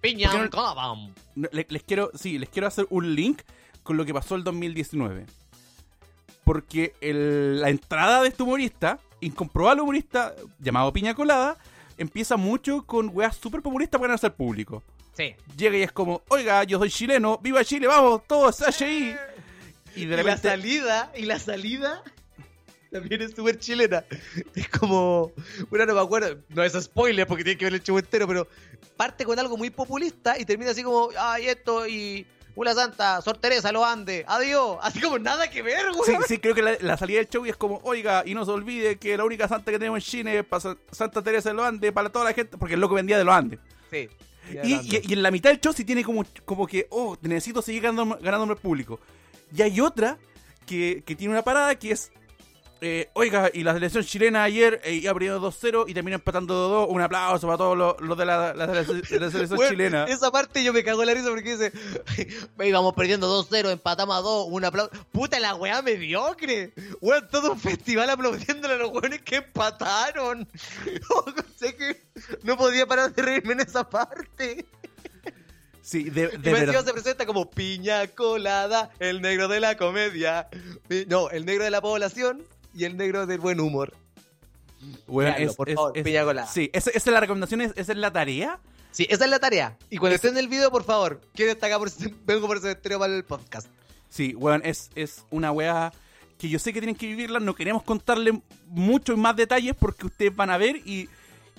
Piña 0.00 0.30
¿Por 0.30 0.50
qué 0.50 0.56
no- 1.34 1.48
Les, 1.52 1.82
quiero, 1.82 2.10
sí, 2.14 2.38
les 2.38 2.48
quiero 2.48 2.66
hacer 2.68 2.86
un 2.90 3.14
link 3.14 3.42
con 3.82 3.96
lo 3.96 4.04
que 4.04 4.12
pasó 4.14 4.34
el 4.34 4.44
2019. 4.44 5.26
Porque 6.44 6.94
el- 7.00 7.60
la 7.60 7.70
entrada 7.70 8.22
de 8.22 8.28
este 8.28 8.42
humorista, 8.42 8.98
incomprobable 9.20 9.82
humorista 9.82 10.34
llamado 10.60 10.92
Piña 10.92 11.14
Colada, 11.14 11.56
empieza 11.98 12.36
mucho 12.36 12.84
con 12.86 13.10
weas 13.12 13.36
súper 13.36 13.62
populistas 13.62 14.00
para 14.00 14.14
hacer 14.14 14.34
público. 14.34 14.82
Sí. 15.16 15.34
Llega 15.56 15.78
y 15.78 15.82
es 15.82 15.92
como, 15.92 16.22
oiga, 16.28 16.62
yo 16.64 16.78
soy 16.78 16.90
chileno, 16.90 17.38
viva 17.42 17.64
Chile, 17.64 17.86
vamos, 17.86 18.22
todos, 18.28 18.60
ahí. 18.82 19.16
Y 19.96 20.02
Y 20.02 20.06
de 20.06 20.16
la 20.18 20.22
repente, 20.22 20.48
salida, 20.50 21.10
y 21.16 21.22
la 21.24 21.38
salida 21.38 22.02
también 23.00 23.22
es 23.22 23.32
súper 23.32 23.58
chilena. 23.58 24.04
Es 24.54 24.68
como, 24.68 25.32
bueno, 25.70 25.86
no 25.86 25.94
me 25.94 26.00
acuerdo, 26.00 26.38
no 26.50 26.62
es 26.62 26.72
spoiler 26.82 27.26
porque 27.26 27.44
tiene 27.44 27.58
que 27.58 27.64
ver 27.66 27.74
el 27.74 27.82
show 27.82 27.98
entero, 27.98 28.26
pero 28.26 28.48
parte 28.96 29.24
con 29.24 29.38
algo 29.38 29.56
muy 29.56 29.70
populista 29.70 30.38
y 30.38 30.44
termina 30.44 30.70
así 30.70 30.82
como, 30.82 31.10
ay, 31.18 31.46
esto 31.48 31.86
y 31.86 32.26
una 32.54 32.72
santa, 32.72 33.20
Sor 33.20 33.36
Teresa 33.36 33.70
lo 33.70 33.84
ande, 33.84 34.24
adiós. 34.26 34.78
Así 34.80 34.98
como 35.00 35.18
nada 35.18 35.50
que 35.50 35.60
ver, 35.62 35.92
güey. 35.92 36.04
Sí, 36.10 36.16
sí, 36.26 36.38
creo 36.38 36.54
que 36.54 36.62
la, 36.62 36.76
la 36.80 36.96
salida 36.96 37.18
del 37.18 37.28
show 37.28 37.44
es 37.44 37.56
como, 37.56 37.80
oiga, 37.84 38.22
y 38.24 38.32
no 38.34 38.44
se 38.46 38.50
olvide 38.50 38.96
que 38.96 39.14
la 39.16 39.24
única 39.24 39.46
santa 39.46 39.70
que 39.70 39.78
tenemos 39.78 39.98
en 39.98 40.10
Chile 40.10 40.38
es 40.38 40.44
pa- 40.46 40.60
Santa 40.90 41.20
Teresa 41.22 41.50
de 41.50 41.54
los 41.54 41.66
Andes, 41.66 41.92
para 41.92 42.08
toda 42.08 42.24
la 42.24 42.32
gente, 42.32 42.56
porque 42.56 42.74
el 42.74 42.80
loco 42.80 42.94
vendía 42.94 43.18
de 43.18 43.24
los 43.24 43.34
Andes. 43.34 43.58
Sí. 43.90 44.08
Y, 44.64 44.74
y- 44.74 45.02
y 45.08 45.12
en 45.12 45.22
la 45.22 45.30
mitad 45.30 45.50
del 45.50 45.60
show 45.60 45.72
sí 45.74 45.84
tiene 45.84 46.02
como, 46.02 46.24
como 46.46 46.66
que, 46.66 46.86
oh, 46.90 47.16
necesito 47.20 47.60
seguir 47.60 47.82
ganando, 47.82 48.16
ganándome 48.22 48.54
el 48.54 48.58
público. 48.58 49.00
Y 49.54 49.60
hay 49.60 49.78
otra 49.80 50.16
que, 50.64 51.02
que 51.04 51.14
tiene 51.14 51.34
una 51.34 51.42
parada 51.42 51.74
que 51.74 51.90
es, 51.90 52.10
eh, 52.80 53.08
oiga, 53.14 53.50
y 53.52 53.62
la 53.62 53.72
selección 53.72 54.04
chilena 54.04 54.42
ayer 54.44 54.80
eh, 54.84 54.92
iba 54.94 55.12
perdiendo 55.14 55.40
2-0 55.40 55.84
y 55.88 55.94
terminó 55.94 56.16
empatando 56.16 56.86
2-2. 56.88 56.92
Un 56.94 57.00
aplauso 57.00 57.46
para 57.46 57.56
todos 57.58 57.76
los, 57.76 58.00
los 58.00 58.18
de, 58.18 58.26
la, 58.26 58.52
la- 58.54 58.66
de 58.66 58.74
la 58.74 58.84
selección 59.30 59.56
Bueno, 59.56 59.70
chilena. 59.70 60.04
Esa 60.04 60.30
parte 60.30 60.62
yo 60.62 60.72
me 60.72 60.84
cago 60.84 61.02
en 61.02 61.06
la 61.08 61.14
risa 61.14 61.28
porque 61.30 61.56
dice, 61.56 61.72
íbamos 62.64 62.94
perdiendo 62.94 63.28
2-0, 63.48 63.70
empatamos 63.72 64.16
a 64.16 64.20
2, 64.20 64.46
un 64.50 64.64
aplauso. 64.64 64.90
Puta 65.12 65.40
la 65.40 65.54
weá 65.54 65.80
mediocre. 65.82 66.72
Weón, 67.00 67.26
todo 67.30 67.52
un 67.52 67.60
festival 67.60 68.10
aplaudiéndole 68.10 68.74
a 68.74 68.78
los 68.78 68.90
weones 68.92 69.22
que 69.22 69.36
empataron. 69.36 70.46
que 71.60 72.02
no 72.42 72.56
podía 72.56 72.86
parar 72.86 73.12
de 73.14 73.22
reírme 73.22 73.54
en 73.54 73.60
esa 73.60 73.88
parte. 73.88 74.66
Sí, 75.82 76.04
de, 76.10 76.22
Y 76.22 76.24
de 76.24 76.34
encima 76.34 76.58
verdad. 76.58 76.84
se 76.84 76.92
presenta 76.92 77.26
como 77.26 77.48
piña 77.48 78.08
colada, 78.08 78.90
el 78.98 79.20
negro 79.22 79.46
de 79.46 79.60
la 79.60 79.76
comedia. 79.76 80.48
No, 81.06 81.30
el 81.30 81.46
negro 81.46 81.62
de 81.62 81.70
la 81.70 81.80
población 81.80 82.42
y 82.76 82.84
el 82.84 82.96
negro 82.96 83.26
del 83.26 83.40
buen 83.40 83.60
humor. 83.60 83.92
Weón, 85.08 85.34
Véanlo, 85.34 85.54
por 85.54 85.72
favor, 85.72 85.92
piña 86.02 86.24
colada. 86.24 86.46
Sí, 86.46 86.70
esa, 86.72 86.90
esa 86.90 86.98
es 86.98 87.12
la 87.12 87.20
recomendación, 87.20 87.60
es- 87.60 87.72
esa 87.76 87.92
es 87.92 87.98
la 87.98 88.12
tarea. 88.12 88.58
Sí, 88.92 89.06
esa 89.10 89.24
es 89.24 89.30
la 89.30 89.38
tarea. 89.38 89.76
Y 89.90 89.98
cuando 89.98 90.14
esté 90.16 90.28
en 90.28 90.36
el 90.38 90.48
video, 90.48 90.70
por 90.70 90.84
favor, 90.84 91.20
quiero 91.34 91.50
destacar 91.52 91.78
por 91.78 91.88
ese- 91.88 92.14
vengo 92.24 92.46
por 92.46 92.56
ese 92.58 92.72
estreno 92.72 92.98
para 93.00 93.14
el 93.14 93.24
podcast. 93.24 93.68
Sí, 94.08 94.34
weón, 94.34 94.62
es, 94.64 94.90
es 94.94 95.24
una 95.30 95.50
weá 95.52 95.92
que 96.38 96.48
yo 96.48 96.58
sé 96.58 96.72
que 96.72 96.80
tienen 96.80 96.94
que 96.96 97.06
vivirla. 97.06 97.40
No 97.40 97.54
queremos 97.54 97.82
contarle 97.82 98.40
muchos 98.68 99.16
más 99.18 99.34
detalles 99.36 99.74
porque 99.78 100.06
ustedes 100.06 100.34
van 100.36 100.50
a 100.50 100.58
ver 100.58 100.76
y, 100.84 101.08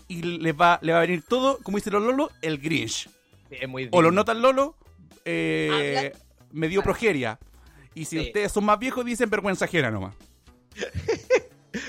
y 0.07 0.21
les, 0.21 0.55
va, 0.55 0.79
les 0.81 0.93
va 0.95 0.99
a 0.99 1.01
venir 1.01 1.23
todo, 1.27 1.57
como 1.63 1.77
dicen 1.77 1.93
los 1.93 2.03
Lolo, 2.03 2.31
el 2.41 2.59
Grinch. 2.59 3.09
Es 3.49 3.67
muy 3.67 3.89
O 3.91 4.01
los 4.01 4.13
notan 4.13 4.41
Lolo, 4.41 4.75
eh, 5.25 6.11
Habla- 6.11 6.19
me 6.51 6.67
dio 6.69 6.81
progeria. 6.81 7.39
Y 7.93 8.05
si 8.05 8.19
Sí. 8.19 8.27
ustedes 8.27 8.51
son 8.51 8.63
más 8.65 8.77
viejos, 8.79 9.03
dicen 9.05 9.29
vergüenza 9.29 9.65
ajena 9.65 9.89
nomás. 9.91 10.13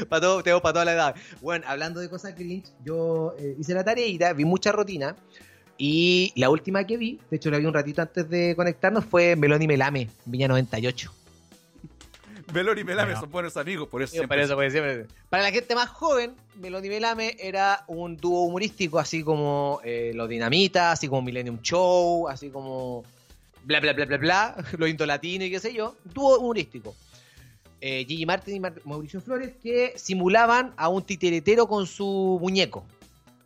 Para 0.09 0.21
todo, 0.21 0.43
tengo 0.43 0.61
para 0.61 0.73
toda 0.75 0.85
la 0.85 0.93
edad. 0.93 1.15
Bueno, 1.41 1.65
hablando 1.69 2.01
de 2.01 2.11
cosas 2.11 2.35
cringe, 2.35 2.69
yo 2.85 3.35
eh, 3.39 3.57
hice 3.59 3.73
la 3.75 3.85
tareita, 3.85 4.33
vi 4.33 4.45
mucha 4.45 4.71
rutina. 4.73 5.17
Y 5.81 6.33
la 6.35 6.51
última 6.51 6.85
que 6.85 6.97
vi, 6.97 7.21
de 7.31 7.37
hecho 7.37 7.51
la 7.51 7.59
vi 7.59 7.65
un 7.67 7.73
ratito 7.73 8.03
antes 8.03 8.29
de 8.29 8.55
conectarnos, 8.57 9.05
fue 9.05 9.37
Melón 9.37 9.63
y 9.63 9.67
Melame, 9.69 10.09
Viña 10.25 10.49
98. 10.49 11.13
Melón 12.53 12.79
y 12.79 12.85
Melame 12.85 13.15
son 13.15 13.31
buenos 13.31 13.57
amigos, 13.57 13.89
por 13.89 14.03
eso 14.03 14.13
siempre. 14.13 14.29
para, 14.29 14.43
eso, 14.43 14.55
porque 14.55 14.71
siempre- 14.71 15.07
para 15.29 15.43
la 15.45 15.51
gente 15.53 15.75
más 15.75 15.89
joven, 15.91 16.35
Melón 16.57 16.85
y 16.85 16.89
Melame 16.89 17.37
era 17.39 17.85
un 17.87 18.17
dúo 18.17 18.43
humorístico, 18.45 18.99
así 18.99 19.23
como 19.23 19.81
eh, 19.85 20.13
Los 20.15 20.29
Dinamita, 20.29 20.91
así 20.93 21.07
como 21.09 21.23
Millennium 21.23 21.61
Show, 21.63 22.29
así 22.29 22.49
como 22.51 23.05
bla 23.65 23.79
bla 23.81 23.93
bla 23.93 24.07
bla 24.07 24.17
bla, 24.17 24.57
Los 24.79 24.89
Indolatino 24.89 25.45
y 25.45 25.51
qué 25.51 25.61
sé 25.61 25.73
yo. 25.73 25.95
Dúo 26.05 26.39
humorístico. 26.41 26.97
Eh, 27.81 28.05
Gigi 28.09 28.27
Martin 28.27 28.57
y 28.57 28.61
Mar- 28.61 28.81
Mauricio 28.85 29.21
Flores 29.21 29.53
que 29.63 29.93
simulaban 29.97 30.75
a 30.77 30.89
un 30.89 31.03
titeretero 31.03 31.67
con 31.69 31.87
su 31.87 32.39
muñeco. 32.41 32.85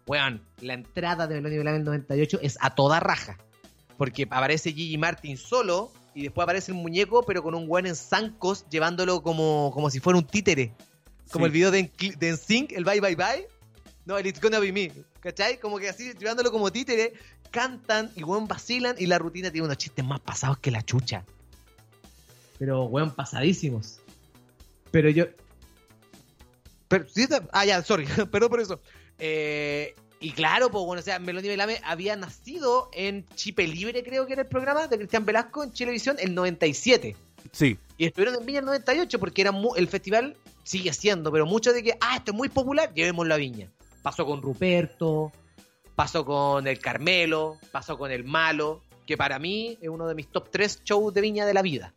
Weón, 0.06 0.42
la 0.60 0.74
entrada 0.74 1.26
de 1.26 1.34
Melón 1.36 1.52
y 1.52 1.58
Melame 1.58 1.76
en 1.76 1.80
el 1.82 1.86
98 1.86 2.38
es 2.42 2.56
a 2.60 2.74
toda 2.74 2.98
raja. 3.00 3.36
Porque 3.98 4.26
aparece 4.30 4.72
Gigi 4.72 4.96
Martin 4.98 5.36
solo 5.36 5.92
y 6.14 6.22
después 6.22 6.42
aparece 6.44 6.72
el 6.72 6.78
muñeco, 6.78 7.22
pero 7.24 7.42
con 7.42 7.54
un 7.54 7.64
weón 7.68 7.86
en 7.86 7.94
zancos 7.94 8.64
llevándolo 8.70 9.22
como, 9.22 9.70
como 9.72 9.90
si 9.90 10.00
fuera 10.00 10.18
un 10.18 10.26
títere. 10.26 10.72
Como 11.30 11.44
Sí. 11.44 11.48
el 11.48 11.52
video 11.52 11.70
de, 11.70 11.90
de 12.18 12.32
NSYNC, 12.32 12.72
el 12.72 12.84
Bye 12.84 13.00
Bye 13.00 13.16
Bye. 13.16 13.46
No, 14.04 14.18
el 14.18 14.26
It's 14.26 14.40
Gonna 14.40 14.58
Be 14.58 14.72
Me. 14.72 14.90
¿Cachai? 15.20 15.60
Como 15.60 15.78
que 15.78 15.88
así, 15.88 16.12
llevándolo 16.18 16.50
como 16.50 16.72
títere, 16.72 17.12
cantan 17.52 18.10
y 18.16 18.24
weón 18.24 18.48
vacilan 18.48 18.96
y 18.98 19.06
la 19.06 19.18
rutina 19.18 19.50
tiene 19.52 19.66
unos 19.66 19.78
chistes 19.78 20.04
más 20.04 20.18
pasados 20.20 20.58
que 20.58 20.70
la 20.72 20.82
chucha. 20.82 21.24
Pero 22.58 22.84
weón, 22.84 23.12
pasadísimos. 23.14 24.00
Pero 24.92 25.10
yo. 25.10 25.24
Pero, 26.88 27.08
¿sí 27.08 27.22
está? 27.22 27.42
Ah, 27.52 27.64
ya, 27.64 27.82
sorry, 27.82 28.06
perdón 28.30 28.50
por 28.50 28.60
eso. 28.60 28.80
Eh, 29.18 29.94
y 30.20 30.30
claro, 30.32 30.70
pues 30.70 30.84
bueno, 30.84 31.00
o 31.00 31.02
sea, 31.02 31.18
Meloni 31.18 31.48
Belame 31.48 31.80
había 31.84 32.14
nacido 32.14 32.88
en 32.92 33.26
Chipe 33.34 33.66
Libre, 33.66 34.04
creo 34.04 34.26
que 34.26 34.34
era 34.34 34.42
el 34.42 34.48
programa 34.48 34.86
de 34.86 34.96
Cristian 34.96 35.24
Velasco 35.24 35.64
en 35.64 35.72
Chilevisión, 35.72 36.16
el 36.20 36.34
97. 36.34 37.16
Sí. 37.50 37.76
Y 37.98 38.04
estuvieron 38.06 38.36
en 38.38 38.46
Viña 38.46 38.60
el 38.60 38.66
98 38.66 39.18
porque 39.18 39.42
era 39.42 39.50
mu- 39.50 39.74
el 39.74 39.88
festival 39.88 40.36
sigue 40.62 40.92
siendo, 40.92 41.32
pero 41.32 41.44
mucho 41.44 41.72
de 41.72 41.82
que, 41.82 41.96
ah, 42.00 42.16
esto 42.16 42.30
es 42.30 42.36
muy 42.36 42.48
popular, 42.48 42.92
llevémoslo 42.94 43.34
a 43.34 43.36
Viña. 43.36 43.68
Pasó 44.02 44.24
con 44.24 44.42
Ruperto, 44.42 45.32
pasó 45.96 46.24
con 46.24 46.66
el 46.68 46.78
Carmelo, 46.78 47.58
pasó 47.72 47.98
con 47.98 48.12
el 48.12 48.22
Malo, 48.24 48.82
que 49.06 49.16
para 49.16 49.38
mí 49.40 49.76
es 49.80 49.88
uno 49.88 50.06
de 50.06 50.14
mis 50.14 50.28
top 50.28 50.50
3 50.50 50.82
shows 50.84 51.12
de 51.14 51.20
Viña 51.20 51.46
de 51.46 51.54
la 51.54 51.62
vida. 51.62 51.94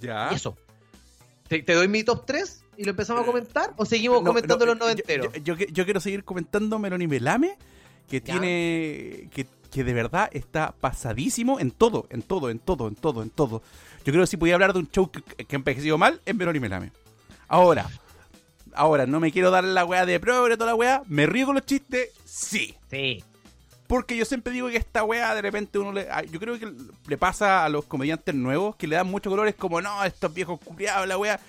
Ya. 0.00 0.28
Y 0.30 0.36
eso. 0.36 0.56
¿Te, 1.48 1.62
te 1.62 1.74
doy 1.74 1.88
mi 1.88 2.04
top 2.04 2.24
3 2.26 2.64
y 2.76 2.84
lo 2.84 2.90
empezamos 2.90 3.22
a 3.22 3.26
comentar? 3.26 3.72
¿O 3.76 3.84
seguimos 3.84 4.22
No, 4.22 4.28
comentando 4.28 4.64
no, 4.66 4.72
los 4.72 4.78
noventeros? 4.80 5.32
Yo, 5.42 5.54
yo- 5.56 5.84
quiero 5.84 6.00
seguir 6.00 6.24
comentando 6.24 6.78
Melón 6.78 7.02
y 7.02 7.06
Melame, 7.06 7.56
que 8.08 8.20
Ya. 8.20 8.24
tiene. 8.34 9.28
Que, 9.34 9.46
que 9.70 9.84
de 9.84 9.92
verdad 9.92 10.30
está 10.32 10.72
pasadísimo 10.80 11.60
en 11.60 11.70
todo, 11.70 12.06
en 12.10 12.22
todo, 12.22 12.48
en 12.50 12.58
todo, 12.58 12.88
en 12.88 12.94
todo, 12.94 13.22
en 13.22 13.28
todo. 13.30 13.62
Yo 14.04 14.12
creo 14.12 14.20
que 14.22 14.26
si 14.26 14.36
podía 14.38 14.54
hablar 14.54 14.72
de 14.72 14.78
un 14.78 14.90
show 14.90 15.10
que, 15.10 15.20
que 15.22 15.56
ha 15.56 15.58
envejecido 15.58 15.98
mal, 15.98 16.20
es 16.24 16.34
Melón 16.34 16.56
y 16.56 16.60
Melame. 16.60 16.92
Ahora, 17.48 17.86
ahora, 18.74 19.06
no 19.06 19.20
me 19.20 19.30
quiero 19.32 19.50
dar 19.50 19.64
la 19.64 19.84
weá 19.84 20.06
de 20.06 20.18
progre, 20.20 20.56
toda 20.56 20.70
la 20.70 20.74
weá. 20.74 21.02
¿Me 21.06 21.26
río 21.26 21.46
con 21.46 21.54
los 21.54 21.66
chistes? 21.66 22.10
Sí. 22.24 22.74
Sí. 22.90 23.22
Porque 23.88 24.16
yo 24.16 24.24
siempre 24.24 24.52
digo 24.52 24.68
que 24.68 24.76
esta 24.76 25.02
weá 25.02 25.34
de 25.34 25.42
repente 25.42 25.78
uno 25.78 25.92
le. 25.92 26.08
a- 26.10 26.22
Yo 26.22 26.38
creo 26.38 26.58
que 26.58 26.72
le 27.08 27.18
pasa 27.18 27.64
a 27.64 27.68
los 27.68 27.84
comediantes 27.86 28.34
nuevos 28.34 28.76
que 28.76 28.86
le 28.86 28.94
dan 28.96 29.08
muchos 29.08 29.30
colores 29.30 29.54
como 29.56 29.80
no, 29.80 30.04
estos 30.04 30.32
viejos 30.32 30.60
culiados, 30.60 31.08
la 31.08 31.18
weá. 31.18 31.40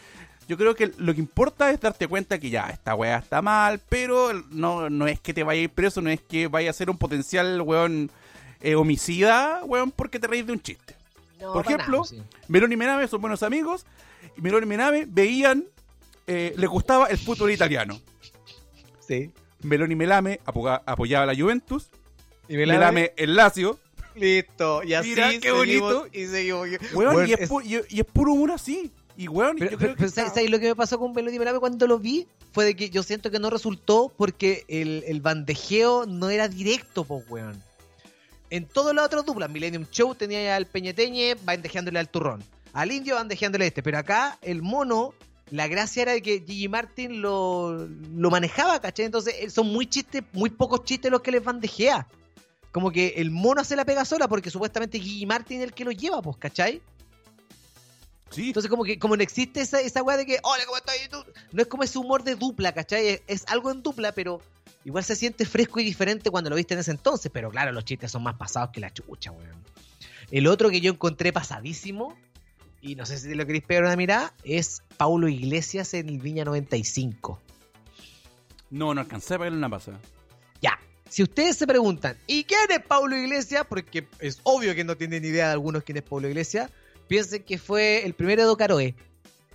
Yo 0.48 0.58
creo 0.58 0.74
que 0.74 0.92
lo 0.98 1.14
que 1.14 1.20
importa 1.20 1.70
es 1.70 1.80
darte 1.80 2.08
cuenta 2.08 2.40
que 2.40 2.50
ya, 2.50 2.70
esta 2.70 2.96
weá 2.96 3.20
está 3.20 3.42
mal, 3.44 3.80
pero 3.88 4.34
no, 4.50 4.90
no 4.90 5.06
es 5.06 5.20
que 5.20 5.32
te 5.34 5.44
vaya 5.44 5.60
a 5.60 5.64
ir 5.66 5.70
preso, 5.70 6.02
no 6.02 6.10
es 6.10 6.22
que 6.22 6.48
vaya 6.48 6.72
a 6.72 6.74
ser 6.74 6.90
un 6.90 6.98
potencial 6.98 7.62
weón 7.62 8.10
eh, 8.62 8.74
homicida, 8.74 9.62
weón, 9.66 9.92
porque 9.92 10.18
te 10.18 10.26
reís 10.26 10.48
de 10.48 10.54
un 10.54 10.60
chiste. 10.62 10.96
No, 11.40 11.54
Por 11.54 11.66
ejemplo, 11.66 11.98
nada, 11.98 12.08
sí. 12.10 12.24
Melón 12.48 12.72
y 12.74 12.78
Mename 12.78 13.08
son 13.08 13.22
buenos 13.22 13.44
amigos, 13.44 13.86
y 14.38 14.42
Melón 14.42 14.64
y 14.64 14.66
Mename 14.66 15.06
veían, 15.08 15.66
eh, 16.26 16.54
les 16.58 16.70
gustaba 16.70 17.06
el 17.08 17.18
fútbol 17.20 17.52
italiano. 17.52 18.00
Sí. 19.08 19.32
Melón 19.62 19.92
y 19.92 19.96
Melame 19.96 20.40
apoyaba 20.46 21.24
a 21.24 21.28
la 21.28 21.36
Juventus, 21.40 21.90
Y 22.50 22.58
Melame 22.58 23.14
el 23.16 23.36
Lazio, 23.36 23.80
Listo. 24.16 24.84
Y 24.84 24.93
así 24.95 25.10
Mira, 25.10 25.30
qué 25.39 25.52
bonito. 25.52 26.08
Y 26.12 26.26
seguimos. 26.26 26.68
Weón, 26.93 27.16
Weón, 27.16 27.30
y, 27.30 27.34
es 27.34 27.39
es- 27.41 27.50
pu- 27.50 27.64
y- 27.64 27.95
y 27.95 28.00
es 28.02 28.06
puro 28.06 28.34
humor 28.34 28.52
así. 28.52 28.91
Y 29.16 29.28
weón, 29.30 29.56
Pero, 29.58 29.72
yo 29.72 29.78
pero- 29.78 29.80
creo 29.80 29.89
que 29.91 29.97
pero 29.97 30.08
está- 30.10 30.22
¿sabes, 30.24 30.34
sabes 30.34 30.50
lo 30.50 30.60
que 30.60 30.68
me 30.70 30.76
pasó 30.76 30.97
con 31.00 31.14
Melody 31.14 31.39
Melame 31.39 31.60
cuando 31.60 31.88
lo 31.88 32.00
vi? 32.00 32.28
Fue 32.52 32.66
de 32.66 32.76
que 32.76 32.89
yo 32.89 33.04
siento 33.04 33.32
que 33.32 33.39
no 33.39 33.50
resultó 33.50 34.12
porque 34.18 34.66
el, 34.68 35.04
el 35.08 35.22
bandejeo 35.22 36.06
no 36.06 36.30
era 36.30 36.47
directo, 36.50 37.04
pues, 37.06 37.24
weón. 37.30 37.62
En 38.50 38.66
todas 38.66 38.95
las 38.95 39.06
otras 39.06 39.26
duplas, 39.26 39.50
Millennium 39.50 39.86
Show 39.91 40.16
tenía 40.16 40.56
al 40.56 40.66
Peñeteñe 40.66 41.36
bandejeándole 41.43 42.00
al 42.00 42.10
turrón. 42.10 42.43
Al 42.74 42.91
indio 42.91 43.16
bandejeándole 43.16 43.66
a 43.66 43.68
este. 43.68 43.84
Pero 43.84 44.00
acá, 44.00 44.38
el 44.41 44.62
mono, 44.64 45.14
la 45.52 45.68
gracia 45.68 46.02
era 46.02 46.12
de 46.14 46.22
que 46.22 46.43
Gigi 46.45 46.68
Martin 46.68 47.22
lo, 47.22 47.88
lo 47.88 48.30
manejaba, 48.32 48.80
¿cachai? 48.82 49.06
Entonces, 49.06 49.36
eh, 49.39 49.50
son 49.50 49.68
muy 49.68 49.86
chistes, 49.86 50.24
muy 50.34 50.50
pocos 50.50 50.84
chistes 50.84 51.12
los 51.12 51.22
que 51.22 51.32
les 51.32 51.43
bandejea. 51.43 52.08
Como 52.72 52.91
que 52.91 53.15
el 53.17 53.32
mono 53.32 53.63
se 53.63 53.76
la 53.76 53.86
pega 53.86 54.05
sola 54.05 54.28
porque 54.28 54.51
supuestamente 54.51 54.99
Gigi 54.99 55.26
Martin 55.26 55.59
es 55.59 55.63
el 55.65 55.74
que 55.74 55.86
lo 55.86 55.91
lleva, 55.91 56.22
pues, 56.22 56.38
¿cachai? 56.38 56.82
Sí, 58.30 58.47
Entonces, 58.47 58.70
como 58.70 58.84
que 58.84 58.99
como 58.99 59.17
no 59.17 59.24
existe 59.24 59.61
esa, 59.61 59.82
esa 59.82 60.03
weá 60.03 60.15
de 60.15 60.26
que, 60.26 60.39
hola, 60.43 60.63
¿cómo 60.65 60.78
estás? 60.78 60.95
No 61.51 61.61
es 61.61 61.67
como 61.67 61.84
ese 61.84 61.97
humor 61.97 62.24
de 62.24 62.36
dupla, 62.36 62.74
¿cachai? 62.74 63.07
Es, 63.07 63.22
es 63.26 63.45
algo 63.47 63.72
en 63.72 63.82
dupla, 63.82 64.11
pero 64.11 64.41
igual 64.86 65.03
se 65.03 65.15
siente 65.15 65.45
fresco 65.45 65.80
y 65.80 65.84
diferente 65.84 66.30
cuando 66.30 66.51
lo 66.51 66.55
viste 66.55 66.76
en 66.76 66.82
ese 66.82 66.91
entonces. 66.91 67.32
Pero 67.34 67.49
claro, 67.49 67.72
los 67.72 67.86
chistes 67.86 68.11
son 68.11 68.22
más 68.22 68.36
pasados 68.36 68.70
que 68.72 68.80
la 68.80 68.93
chucha, 68.93 69.32
weón. 69.32 69.63
El 70.30 70.45
otro 70.45 70.70
que 70.70 70.80
yo 70.80 70.91
encontré 70.91 71.34
pasadísimo, 71.34 72.15
y 72.82 72.95
no 72.95 73.05
sé 73.05 73.17
si 73.17 73.34
lo 73.34 73.45
queréis 73.47 73.63
pegar 73.63 73.84
una 73.84 73.95
mirada, 73.95 74.34
es 74.43 74.84
Paulo 74.97 75.28
Iglesias 75.28 75.93
en 75.95 76.09
el 76.09 76.20
Viña 76.20 76.45
95. 76.45 77.41
no, 78.70 78.93
no 78.93 79.01
alcancé 79.01 79.34
a 79.34 79.38
pagarle 79.39 79.57
una 79.57 79.70
pasada. 79.70 79.99
Si 81.10 81.24
ustedes 81.24 81.57
se 81.57 81.66
preguntan, 81.66 82.18
¿y 82.28 82.43
quién 82.43 82.70
es 82.70 82.82
Paulo 82.82 83.18
Iglesias? 83.18 83.66
Porque 83.68 84.07
es 84.20 84.39
obvio 84.43 84.76
que 84.76 84.84
no 84.84 84.95
tienen 84.95 85.26
idea 85.26 85.47
de 85.47 85.53
algunos 85.53 85.84
quién 85.84 85.97
es 85.97 86.03
Paulo 86.03 86.28
Iglesias. 86.28 86.70
Piensen 87.07 87.43
que 87.43 87.57
fue 87.57 88.05
el 88.05 88.14
primer 88.14 88.39
Edo 88.39 88.55
Caroe, 88.55 88.95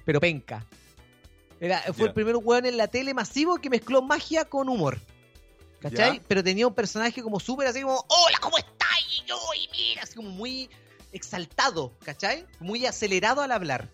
pero 0.05 0.21
penca. 0.21 0.67
Era, 1.61 1.81
fue 1.95 2.09
el 2.09 2.13
primer 2.13 2.37
weón 2.37 2.67
en 2.67 2.77
la 2.77 2.89
tele 2.89 3.15
masivo 3.15 3.57
que 3.59 3.71
mezcló 3.71 4.03
magia 4.03 4.45
con 4.45 4.69
humor. 4.69 4.99
¿Cachai? 5.81 6.21
Pero 6.27 6.43
tenía 6.43 6.67
un 6.67 6.75
personaje 6.75 7.23
como 7.23 7.39
súper 7.39 7.69
así 7.69 7.83
como, 7.83 8.05
hola, 8.09 8.39
¿cómo 8.41 8.59
estás? 8.59 8.89
Y 9.17 9.29
yo, 9.29 9.37
y 9.55 9.69
mira, 9.71 10.03
así 10.03 10.15
como 10.15 10.31
muy 10.31 10.69
exaltado, 11.13 11.93
¿cachai? 12.05 12.47
Muy 12.59 12.87
acelerado 12.87 13.43
al 13.43 13.53
hablar. 13.53 13.89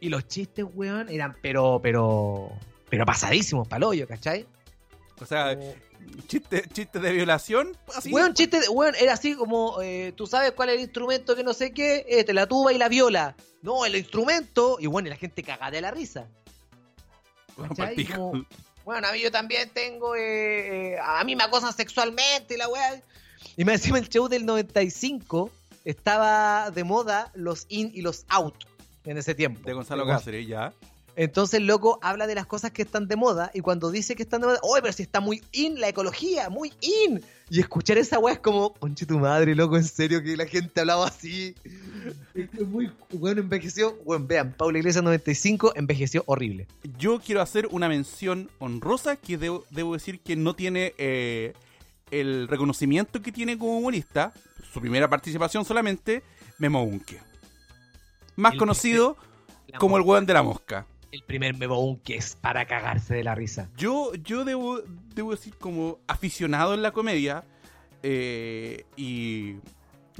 Y 0.00 0.08
los 0.08 0.26
chistes, 0.26 0.64
weón, 0.74 1.08
eran 1.10 1.36
pero, 1.42 1.80
pero, 1.82 2.50
pero 2.88 3.04
pasadísimos, 3.04 3.68
palollo, 3.68 4.08
¿cachai? 4.08 4.46
O 5.20 5.26
sea, 5.26 5.56
Chistes 6.26 6.68
chiste 6.72 6.98
de 6.98 7.12
violación, 7.12 7.76
así. 7.94 8.12
Weón, 8.12 8.34
chiste, 8.34 8.60
de- 8.60 8.68
weón, 8.68 8.94
era 8.96 9.14
así 9.14 9.34
como, 9.34 9.80
eh, 9.82 10.12
tú 10.16 10.26
sabes 10.26 10.52
cuál 10.52 10.68
es 10.70 10.76
el 10.76 10.80
instrumento 10.82 11.34
que 11.36 11.42
no 11.44 11.52
sé 11.54 11.72
qué, 11.72 12.04
este, 12.08 12.32
la 12.32 12.46
tuba 12.46 12.72
y 12.72 12.78
la 12.78 12.88
viola. 12.88 13.34
No, 13.62 13.84
el 13.84 13.96
instrumento, 13.96 14.78
y 14.80 14.86
bueno, 14.86 15.08
y 15.08 15.10
la 15.10 15.16
gente 15.16 15.42
cagada 15.42 15.70
de 15.70 15.80
la 15.80 15.90
risa. 15.90 16.26
Bueno, 17.56 17.74
bueno, 18.84 19.08
a 19.08 19.12
mí 19.12 19.20
yo 19.20 19.30
también 19.30 19.70
tengo, 19.70 20.14
eh, 20.16 20.94
eh, 20.94 20.98
a 21.02 21.22
mí 21.24 21.36
me 21.36 21.44
acosan 21.44 21.72
sexualmente 21.74 22.54
y 22.54 22.56
la 22.56 22.68
weá. 22.68 23.02
Y 23.56 23.64
me 23.64 23.74
encima 23.74 23.98
el 23.98 24.08
show 24.08 24.28
del 24.28 24.46
95 24.46 25.50
estaba 25.84 26.70
de 26.70 26.84
moda 26.84 27.30
los 27.34 27.66
in 27.68 27.90
y 27.94 28.02
los 28.02 28.24
out 28.28 28.54
en 29.04 29.18
ese 29.18 29.34
tiempo. 29.34 29.60
De 29.66 29.72
Gonzalo 29.74 30.06
Cáceres, 30.06 30.46
ya. 30.46 30.72
Entonces 31.16 31.60
loco 31.60 31.98
habla 32.02 32.26
de 32.26 32.34
las 32.34 32.46
cosas 32.46 32.70
que 32.70 32.82
están 32.82 33.08
de 33.08 33.16
moda 33.16 33.50
y 33.54 33.60
cuando 33.60 33.90
dice 33.90 34.16
que 34.16 34.22
están 34.22 34.40
de 34.40 34.48
moda, 34.48 34.58
oye, 34.62 34.82
pero 34.82 34.92
si 34.92 35.02
está 35.02 35.20
muy 35.20 35.42
in 35.52 35.80
la 35.80 35.88
ecología, 35.88 36.48
muy 36.48 36.72
in. 36.80 37.22
Y 37.52 37.58
escuchar 37.58 37.98
esa 37.98 38.20
weá 38.20 38.34
es 38.34 38.40
como, 38.40 38.74
conche 38.74 39.06
tu 39.06 39.18
madre, 39.18 39.56
loco, 39.56 39.76
en 39.76 39.84
serio 39.84 40.22
que 40.22 40.36
la 40.36 40.46
gente 40.46 40.80
hablaba 40.80 41.08
así. 41.08 41.56
Es 42.32 42.68
muy, 42.68 42.92
bueno, 43.12 43.40
envejeció. 43.40 43.96
Bueno, 44.04 44.24
vean, 44.24 44.54
Paula 44.56 44.78
Iglesias 44.78 45.02
95 45.02 45.72
envejeció 45.74 46.22
horrible. 46.26 46.68
Yo 46.96 47.18
quiero 47.18 47.40
hacer 47.40 47.66
una 47.72 47.88
mención 47.88 48.48
honrosa 48.60 49.16
que 49.16 49.36
debo, 49.36 49.64
debo 49.70 49.94
decir 49.94 50.20
que 50.20 50.36
no 50.36 50.54
tiene 50.54 50.94
eh, 50.96 51.54
el 52.12 52.46
reconocimiento 52.46 53.20
que 53.20 53.32
tiene 53.32 53.58
como 53.58 53.78
humorista. 53.78 54.32
Su 54.72 54.80
primera 54.80 55.08
participación 55.08 55.64
solamente, 55.64 56.22
Memo 56.58 56.84
Unke. 56.84 57.18
Más 58.36 58.52
El 58.52 58.58
conocido 58.60 59.16
como 59.80 59.96
el 59.96 60.04
weón 60.04 60.24
de 60.24 60.34
la 60.34 60.44
mosca. 60.44 60.86
El 61.10 61.22
primer 61.22 61.56
mebón 61.56 61.96
que 61.98 62.16
es 62.16 62.36
para 62.36 62.66
cagarse 62.66 63.14
de 63.14 63.24
la 63.24 63.34
risa. 63.34 63.68
Yo, 63.76 64.14
yo 64.14 64.44
debo, 64.44 64.80
debo 65.14 65.32
decir, 65.32 65.54
como 65.56 65.98
aficionado 66.06 66.74
en 66.74 66.82
la 66.82 66.92
comedia, 66.92 67.44
eh, 68.02 68.84
y 68.96 69.56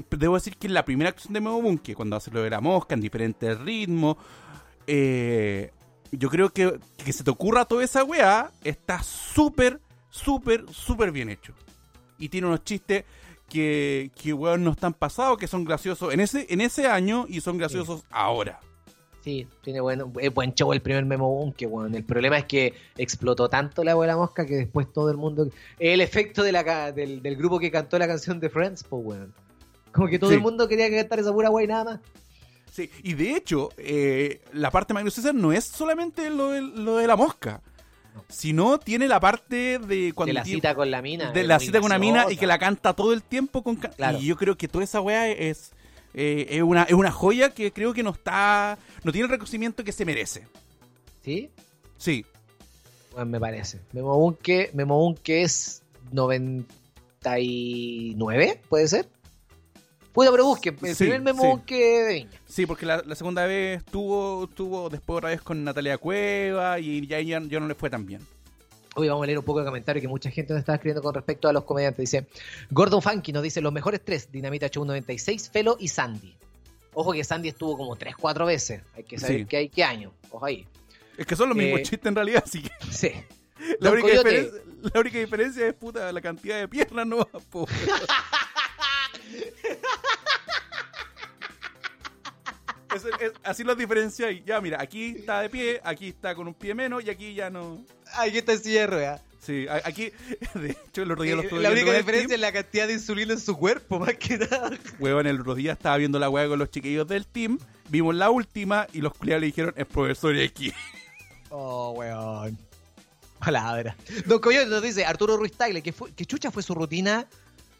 debo 0.09 0.35
decir 0.35 0.57
que 0.57 0.67
en 0.67 0.73
la 0.73 0.85
primera 0.85 1.09
acción 1.09 1.33
de 1.33 1.41
Memo 1.41 1.61
Bunke, 1.61 1.95
cuando 1.95 2.15
hace 2.15 2.31
lo 2.31 2.41
de 2.41 2.49
la 2.49 2.61
mosca 2.61 2.95
en 2.95 3.01
diferentes 3.01 3.57
ritmos, 3.59 4.17
eh, 4.87 5.71
yo 6.11 6.29
creo 6.29 6.49
que 6.49 6.79
que 7.03 7.13
se 7.13 7.23
te 7.23 7.31
ocurra 7.31 7.65
toda 7.65 7.83
esa 7.83 8.03
weá 8.03 8.51
está 8.63 9.01
súper, 9.03 9.79
súper, 10.09 10.65
súper 10.71 11.11
bien 11.11 11.29
hecho. 11.29 11.53
Y 12.17 12.29
tiene 12.29 12.47
unos 12.47 12.63
chistes 12.63 13.05
que, 13.49 14.11
que 14.15 14.33
weón, 14.33 14.63
no 14.63 14.71
están 14.71 14.93
pasados, 14.93 15.37
que 15.37 15.47
son 15.47 15.65
graciosos 15.65 16.13
en 16.13 16.19
ese, 16.19 16.45
en 16.49 16.61
ese 16.61 16.87
año 16.87 17.25
y 17.27 17.41
son 17.41 17.57
graciosos 17.57 18.03
ahora. 18.11 18.59
Sí, 19.23 19.47
tiene 19.63 19.79
bueno, 19.81 20.11
es 20.19 20.33
buen 20.33 20.53
show 20.55 20.73
el 20.73 20.81
primer 20.81 21.05
Memo 21.05 21.29
Bunke, 21.29 21.67
weón. 21.67 21.93
El 21.93 22.03
problema 22.03 22.37
es 22.39 22.45
que 22.45 22.73
explotó 22.97 23.49
tanto 23.49 23.83
la 23.83 23.91
abuela 23.91 24.17
mosca 24.17 24.45
que 24.47 24.55
después 24.55 24.91
todo 24.91 25.11
el 25.11 25.17
mundo. 25.17 25.47
El 25.77 26.01
efecto 26.01 26.41
de 26.41 26.51
la, 26.51 26.91
del, 26.91 27.21
del 27.21 27.35
grupo 27.35 27.59
que 27.59 27.69
cantó 27.69 27.99
la 27.99 28.07
canción 28.07 28.39
de 28.39 28.49
Friends, 28.49 28.83
pues, 28.83 29.01
weón. 29.05 29.33
Como 29.91 30.07
que 30.07 30.17
todo 30.17 30.31
Sí. 30.31 30.37
el 30.37 30.41
mundo 30.41 30.67
quería 30.67 30.89
cantar 30.89 31.19
esa 31.19 31.31
pura 31.31 31.51
wey 31.51 31.67
nada 31.67 31.83
más. 31.83 31.99
Sí, 32.71 32.89
y 33.03 33.13
de 33.13 33.35
hecho, 33.35 33.69
eh, 33.77 34.41
la 34.53 34.71
parte 34.71 34.89
de 34.91 34.93
Magnus 34.95 35.13
César 35.15 35.35
no 35.35 35.51
es 35.51 35.65
solamente 35.65 36.29
lo 36.29 36.51
de, 36.51 36.61
lo 36.61 36.95
de 36.97 37.05
la 37.05 37.17
mosca, 37.17 37.61
No. 38.15 38.23
sino 38.29 38.79
tiene 38.79 39.07
la 39.09 39.19
parte 39.19 39.77
de 39.77 40.13
cuando 40.15 40.29
de 40.29 40.33
la 40.35 40.43
tiene- 40.43 40.57
cita 40.57 40.73
con 40.73 40.89
la 40.89 41.01
mina. 41.01 41.31
de 41.31 41.43
la 41.43 41.59
cita 41.59 41.79
con 41.79 41.87
una 41.87 41.99
mina 41.99 42.25
y 42.31 42.37
que 42.37 42.47
la 42.47 42.57
canta 42.57 42.93
todo 42.93 43.11
el 43.13 43.21
tiempo 43.23 43.61
con 43.61 43.75
Claro. 43.75 44.17
y 44.19 44.25
yo 44.25 44.35
creo 44.37 44.57
que 44.57 44.67
toda 44.69 44.83
esa 44.85 45.01
weá 45.01 45.27
es 45.27 45.73
eh, 46.13 46.47
es 46.49 46.61
una 46.61 46.83
es 46.83 46.93
una 46.93 47.11
joya 47.11 47.49
que 47.51 47.71
creo 47.71 47.93
que 47.93 48.03
no 48.03 48.11
está 48.11 48.77
no 49.03 49.11
tiene 49.11 49.25
el 49.25 49.31
reconocimiento 49.31 49.83
que 49.83 49.91
se 49.91 50.05
merece 50.05 50.47
¿Sí? 51.23 51.49
sí 51.97 52.25
Bueno, 53.11 53.29
me 53.31 53.39
parece. 53.39 53.79
Memo 53.93 54.17
Bunke, 54.17 54.71
Memo 54.73 54.97
Bunke 54.97 55.43
es 55.43 55.81
99, 56.11 58.61
¿puede 58.69 58.87
ser? 58.87 59.07
Puta, 60.13 60.29
pero 60.31 60.45
busque. 60.45 60.69
El 60.81 60.95
Sí, 60.95 61.05
primer 61.05 61.21
Memo 61.21 61.41
sí. 61.43 61.47
Bunke 61.47 61.75
de 62.03 62.13
Viña. 62.13 62.41
sí 62.45 62.65
porque 62.65 62.85
la, 62.85 63.01
la 63.05 63.15
segunda 63.15 63.45
vez 63.45 63.77
estuvo 63.79 64.45
estuvo 64.49 64.89
después 64.89 65.17
otra 65.17 65.29
vez 65.29 65.41
con 65.41 65.63
Natalia 65.63 65.97
Cueva 65.97 66.79
y 66.79 67.05
ya 67.07 67.19
ya, 67.21 67.41
ya 67.41 67.59
no 67.59 67.67
le 67.67 67.75
fue 67.75 67.89
tan 67.89 68.05
bien 68.05 68.21
Hoy 68.95 69.07
vamos 69.07 69.23
a 69.23 69.25
leer 69.27 69.39
un 69.39 69.45
poco 69.45 69.59
de 69.59 69.65
comentario 69.65 70.01
que 70.01 70.07
mucha 70.07 70.29
gente 70.29 70.51
nos 70.53 70.59
está 70.59 70.73
escribiendo 70.75 71.01
con 71.01 71.13
respecto 71.13 71.47
a 71.47 71.53
los 71.53 71.63
comediantes. 71.63 71.99
Dice, 72.11 72.27
Gordon 72.71 73.01
Funky 73.01 73.31
nos 73.31 73.41
dice 73.43 73.61
los 73.61 73.71
mejores 73.71 74.01
tres, 74.03 74.29
Dinamita 74.31 74.67
Show 74.67 74.83
96, 74.83 75.49
Felo 75.49 75.77
y 75.79 75.87
Sandy. 75.87 76.35
Ojo 76.93 77.13
que 77.13 77.23
Sandy 77.23 77.49
estuvo 77.49 77.77
como 77.77 77.95
3, 77.95 78.15
4 78.17 78.45
veces. 78.45 78.81
Hay 78.95 79.03
que 79.05 79.17
saber 79.17 79.39
Sí. 79.39 79.45
qué 79.45 79.57
hay, 79.57 79.69
qué 79.69 79.83
año. 79.85 80.11
Ojo 80.29 80.45
ahí. 80.45 80.67
es 81.17 81.25
que 81.27 81.35
son 81.35 81.49
los 81.49 81.57
mismos 81.57 81.79
Eh, 81.81 81.83
chistes 81.83 82.05
en 82.05 82.15
realidad 82.15 82.43
así 82.45 82.61
que 82.63 82.71
Sí. 82.91 83.11
la 83.79 83.91
única, 83.91 84.07
diferencia, 84.09 84.59
la 84.93 84.99
única 84.99 85.19
diferencia 85.19 85.67
es 85.67 85.73
puta 85.73 86.11
la 86.11 86.21
cantidad 86.21 86.57
de 86.59 86.67
piernas 86.67 87.05
no 87.05 87.25
po. 87.51 87.67
Es- 92.95 93.05
es- 93.21 93.33
así 93.43 93.63
los 93.63 93.77
diferencia 93.77 94.29
y 94.31 94.43
ya 94.43 94.59
mira 94.59 94.81
aquí 94.81 95.15
está 95.19 95.41
de 95.41 95.49
pie 95.49 95.79
aquí 95.83 96.09
está 96.09 96.35
con 96.35 96.47
un 96.47 96.53
pie 96.53 96.73
menos 96.75 97.01
y 97.05 97.09
aquí 97.09 97.33
ya 97.33 97.49
no 97.49 97.85
Ay, 98.13 98.31
que 98.31 98.39
está 98.39 98.53
en 98.53 98.63
silla 98.63 98.81
de 98.81 98.87
ruedas. 98.87 99.21
Sí, 99.41 99.65
aquí, 99.83 100.11
de 100.53 100.71
hecho, 100.71 101.01
el 101.01 101.11
otro 101.11 101.23
día 101.23 101.35
lo 101.35 101.41
Eh, 101.41 101.45
estuve 101.45 101.61
la 101.61 101.71
única 101.71 101.93
diferencia 101.93 102.35
es 102.35 102.39
la 102.39 102.51
cantidad 102.51 102.87
de 102.87 102.93
insulina 102.93 103.33
en 103.33 103.39
su 103.39 103.57
cuerpo, 103.57 103.99
más 103.99 104.15
que 104.15 104.37
nada. 104.37 104.71
Huevón, 104.99 105.25
el 105.27 105.39
otro 105.39 105.55
día 105.55 105.73
estaba 105.73 105.97
viendo 105.97 106.19
la 106.19 106.29
hueá 106.29 106.47
con 106.47 106.59
los 106.59 106.69
chiquillos 106.69 107.07
del 107.07 107.25
team, 107.25 107.57
vimos 107.89 108.13
la 108.15 108.29
última 108.29 108.87
y 108.93 109.01
los 109.01 109.13
culiados 109.13 109.41
le 109.41 109.47
dijeron, 109.47 109.73
es 109.75 109.85
profesor 109.85 110.35
X. 110.35 110.73
Oh, 111.53 111.91
weón. 111.97 112.57
Palabra. 113.37 113.93
Don 114.25 114.39
Coyote 114.39 114.67
nos 114.67 114.81
dice, 114.81 115.03
Arturo 115.03 115.35
Ruiz 115.35 115.51
Tagle, 115.51 115.81
que, 115.81 115.91
fue, 115.91 116.13
que 116.13 116.25
chucha 116.25 116.49
fue 116.49 116.63
su 116.63 116.73
rutina. 116.73 117.27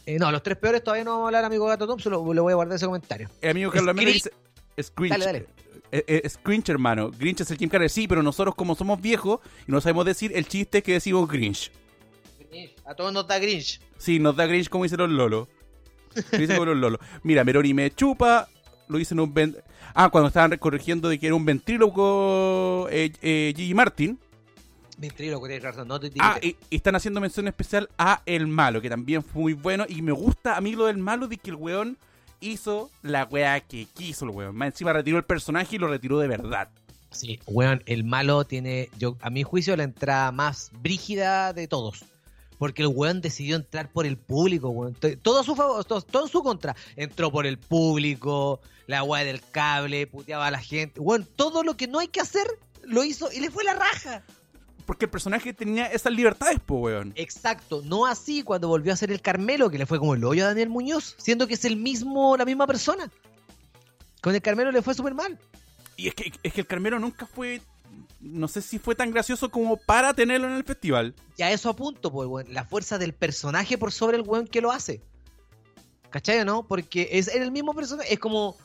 eh, 0.06 0.18
no, 0.18 0.30
los 0.30 0.42
tres 0.42 0.56
peores 0.58 0.84
todavía 0.84 1.04
no 1.04 1.12
vamos 1.12 1.24
a 1.24 1.28
hablar, 1.28 1.44
amigo 1.44 1.66
Gato 1.66 1.86
Tom, 1.86 1.98
solo 1.98 2.32
lo 2.34 2.42
voy 2.42 2.52
a 2.52 2.56
guardar 2.56 2.76
ese 2.76 2.86
comentario. 2.86 3.28
El 3.40 3.50
amigo 3.50 3.70
Carlos 3.72 3.96
Screen- 3.96 4.12
dice. 4.12 4.30
Scrinch. 4.80 5.10
Dale, 5.12 5.24
dale. 5.24 5.46
Eh, 5.96 6.04
eh, 6.24 6.28
Scrinch, 6.28 6.68
hermano. 6.70 7.10
Grinch 7.10 7.42
es 7.42 7.50
el 7.52 7.56
Jim 7.58 7.68
Carrey. 7.68 7.88
Sí, 7.88 8.08
pero 8.08 8.20
nosotros, 8.22 8.54
como 8.56 8.74
somos 8.74 9.00
viejos 9.00 9.38
y 9.68 9.70
no 9.70 9.80
sabemos 9.80 10.04
decir 10.04 10.32
el 10.34 10.46
chiste 10.48 10.78
es 10.78 10.84
que 10.84 10.92
decimos 10.94 11.28
Grinch. 11.28 11.70
A 12.84 12.94
todos 12.94 13.12
nos 13.12 13.26
da 13.28 13.38
Grinch. 13.38 13.80
Sí, 13.98 14.18
nos 14.18 14.34
da 14.34 14.46
Grinch 14.46 14.68
como 14.68 14.84
dicen 14.84 14.98
los 14.98 15.10
Lolo. 15.10 15.48
Dicen 16.32 16.56
como 16.56 16.64
los 16.66 16.76
Lolo. 16.76 16.98
Mira, 17.22 17.44
Meroni 17.44 17.74
me 17.74 17.90
chupa. 17.94 18.48
Lo 18.88 18.98
dicen 18.98 19.20
un. 19.20 19.32
ven- 19.32 19.56
Ah, 19.94 20.08
cuando 20.10 20.26
estaban 20.28 20.56
corrigiendo 20.58 21.08
de 21.08 21.18
que 21.20 21.26
era 21.26 21.36
un 21.36 21.44
ventríloco 21.44 22.88
eh, 22.90 23.12
eh, 23.22 23.52
Gigi 23.56 23.74
Martin. 23.74 24.18
Ventríloco, 24.98 25.46
tienes 25.46 25.62
razón, 25.62 25.86
no 25.88 25.98
te 26.00 26.10
Ah, 26.20 26.38
y, 26.42 26.56
y 26.70 26.76
están 26.76 26.94
haciendo 26.96 27.20
mención 27.20 27.46
especial 27.48 27.88
a 27.98 28.22
El 28.26 28.46
Malo, 28.48 28.80
que 28.80 28.88
también 28.88 29.22
fue 29.22 29.42
muy 29.42 29.52
bueno. 29.52 29.84
Y 29.88 30.02
me 30.02 30.12
gusta 30.12 30.56
a 30.56 30.60
mí 30.60 30.74
lo 30.74 30.86
del 30.86 30.98
Malo 30.98 31.28
de 31.28 31.36
que 31.36 31.50
el 31.50 31.56
weón 31.56 31.96
hizo 32.44 32.90
la 33.02 33.24
weá 33.24 33.60
que 33.60 33.86
quiso 33.86 34.24
el 34.24 34.30
weón. 34.30 34.62
Encima 34.62 34.92
retiró 34.92 35.18
el 35.18 35.24
personaje 35.24 35.76
y 35.76 35.78
lo 35.78 35.88
retiró 35.88 36.18
de 36.18 36.28
verdad. 36.28 36.68
Sí, 37.10 37.40
weón, 37.46 37.82
el 37.86 38.04
malo 38.04 38.44
tiene, 38.44 38.90
yo 38.98 39.16
a 39.20 39.30
mi 39.30 39.42
juicio, 39.42 39.76
la 39.76 39.84
entrada 39.84 40.32
más 40.32 40.70
brígida 40.72 41.52
de 41.52 41.68
todos. 41.68 42.04
Porque 42.58 42.82
el 42.82 42.88
weón 42.88 43.20
decidió 43.20 43.56
entrar 43.56 43.90
por 43.90 44.06
el 44.06 44.16
público, 44.16 44.68
weón. 44.68 44.96
Todo 45.22 45.40
a 45.40 45.44
su 45.44 45.56
favor, 45.56 45.84
todo, 45.84 46.02
todo 46.02 46.24
en 46.24 46.28
su 46.28 46.42
contra. 46.42 46.76
Entró 46.96 47.30
por 47.30 47.46
el 47.46 47.58
público, 47.58 48.60
la 48.86 49.02
weá 49.02 49.24
del 49.24 49.40
cable, 49.40 50.06
puteaba 50.06 50.46
a 50.46 50.50
la 50.50 50.60
gente. 50.60 51.00
Weón, 51.00 51.26
todo 51.36 51.62
lo 51.62 51.76
que 51.76 51.88
no 51.88 51.98
hay 51.98 52.08
que 52.08 52.20
hacer, 52.20 52.46
lo 52.82 53.04
hizo 53.04 53.30
y 53.32 53.40
le 53.40 53.50
fue 53.50 53.64
la 53.64 53.74
raja. 53.74 54.22
Porque 54.86 55.06
el 55.06 55.10
personaje 55.10 55.52
tenía 55.52 55.86
esas 55.86 56.12
libertades, 56.12 56.60
po, 56.60 56.76
weón. 56.76 57.12
Exacto, 57.16 57.82
no 57.84 58.06
así 58.06 58.42
cuando 58.42 58.68
volvió 58.68 58.92
a 58.92 58.96
ser 58.96 59.10
el 59.10 59.22
Carmelo, 59.22 59.70
que 59.70 59.78
le 59.78 59.86
fue 59.86 59.98
como 59.98 60.14
el 60.14 60.24
hoyo 60.24 60.44
a 60.44 60.48
Daniel 60.48 60.68
Muñoz, 60.68 61.14
siendo 61.18 61.46
que 61.46 61.54
es 61.54 61.64
el 61.64 61.76
mismo, 61.76 62.36
la 62.36 62.44
misma 62.44 62.66
persona. 62.66 63.10
Con 64.20 64.34
el 64.34 64.42
Carmelo 64.42 64.72
le 64.72 64.82
fue 64.82 64.94
súper 64.94 65.14
mal. 65.14 65.38
Y 65.96 66.08
es 66.08 66.14
que, 66.14 66.32
es 66.42 66.52
que 66.52 66.60
el 66.60 66.66
Carmelo 66.66 66.98
nunca 66.98 67.26
fue. 67.26 67.60
No 68.20 68.48
sé 68.48 68.62
si 68.62 68.78
fue 68.78 68.94
tan 68.94 69.10
gracioso 69.10 69.50
como 69.50 69.76
para 69.76 70.14
tenerlo 70.14 70.48
en 70.48 70.54
el 70.54 70.64
festival. 70.64 71.14
Y 71.36 71.42
a 71.42 71.50
eso 71.50 71.68
apunto, 71.70 72.10
pues, 72.10 72.28
weón, 72.28 72.52
la 72.52 72.64
fuerza 72.64 72.98
del 72.98 73.14
personaje 73.14 73.78
por 73.78 73.92
sobre 73.92 74.16
el 74.16 74.22
weón 74.22 74.46
que 74.46 74.60
lo 74.60 74.72
hace. 74.72 75.02
¿Cachai 76.10 76.40
o 76.40 76.44
no? 76.44 76.66
Porque 76.66 77.08
es 77.12 77.28
el 77.28 77.50
mismo 77.50 77.74
personaje. 77.74 78.12
Es 78.12 78.18
como 78.18 78.56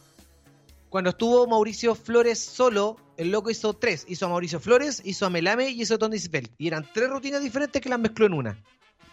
cuando 0.90 1.12
estuvo 1.12 1.48
Mauricio 1.48 1.94
Flores 1.96 2.40
solo, 2.40 2.98
el 3.18 3.32
loco 3.32 3.50
hizo 3.50 3.74
tres. 3.74 4.06
Hizo 4.08 4.26
a 4.26 4.30
Mauricio 4.30 4.60
Flores, 4.60 5.02
hizo 5.06 5.26
a 5.26 5.30
Melame 5.30 5.70
y 5.70 5.82
hizo 5.82 5.96
a 5.96 5.98
Tony 6.00 6.18
Svel. 6.18 6.50
Y 6.58 6.68
eran 6.68 6.86
tres 6.94 7.10
rutinas 7.10 7.42
diferentes 7.42 7.82
que 7.82 7.90
las 7.90 8.00
mezcló 8.00 8.26
en 8.26 8.34
una. 8.34 8.64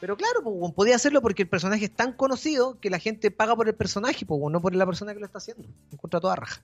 Pero 0.00 0.16
claro, 0.16 0.42
pues, 0.42 0.72
podía 0.72 0.96
hacerlo 0.96 1.22
porque 1.22 1.42
el 1.42 1.48
personaje 1.48 1.86
es 1.86 1.94
tan 1.94 2.12
conocido 2.12 2.78
que 2.80 2.90
la 2.90 2.98
gente 2.98 3.30
paga 3.30 3.56
por 3.56 3.68
el 3.68 3.74
personaje, 3.74 4.24
pues, 4.26 4.40
no 4.50 4.60
por 4.60 4.74
la 4.74 4.86
persona 4.86 5.12
que 5.14 5.20
lo 5.20 5.26
está 5.26 5.38
haciendo. 5.38 5.68
Encuentra 5.92 6.20
toda 6.20 6.36
raja. 6.36 6.62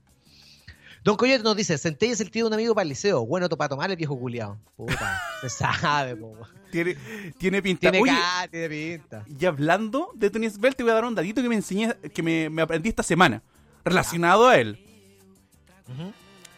Don 1.04 1.16
Coyote 1.16 1.42
nos 1.42 1.56
dice, 1.56 1.76
Centella 1.78 2.12
es 2.12 2.20
el 2.20 2.30
tío 2.30 2.44
de 2.44 2.48
un 2.48 2.54
amigo 2.54 2.74
para 2.74 2.82
el 2.82 2.90
liceo. 2.90 3.26
Bueno, 3.26 3.48
para 3.48 3.68
tomar 3.68 3.90
el 3.90 3.96
viejo 3.96 4.16
culiao. 4.16 4.56
Puta, 4.76 5.20
se 5.40 5.50
sabe, 5.50 6.14
po. 6.14 6.38
Tiene, 6.70 6.96
tiene 7.38 7.60
pinta. 7.60 7.80
Tiene 7.90 8.00
Oye, 8.00 8.12
cara, 8.12 8.48
tiene 8.48 8.68
pinta. 8.68 9.24
y 9.26 9.44
hablando 9.44 10.10
de 10.14 10.30
Tony 10.30 10.48
Svel, 10.48 10.76
te 10.76 10.84
voy 10.84 10.92
a 10.92 10.94
dar 10.94 11.04
un 11.04 11.14
datito 11.14 11.42
que 11.42 11.48
me 11.48 11.56
enseñé, 11.56 11.94
que 12.14 12.22
me, 12.22 12.48
me 12.48 12.62
aprendí 12.62 12.88
esta 12.88 13.02
semana. 13.02 13.42
Relacionado 13.84 14.46
a 14.46 14.58
él. 14.58 14.81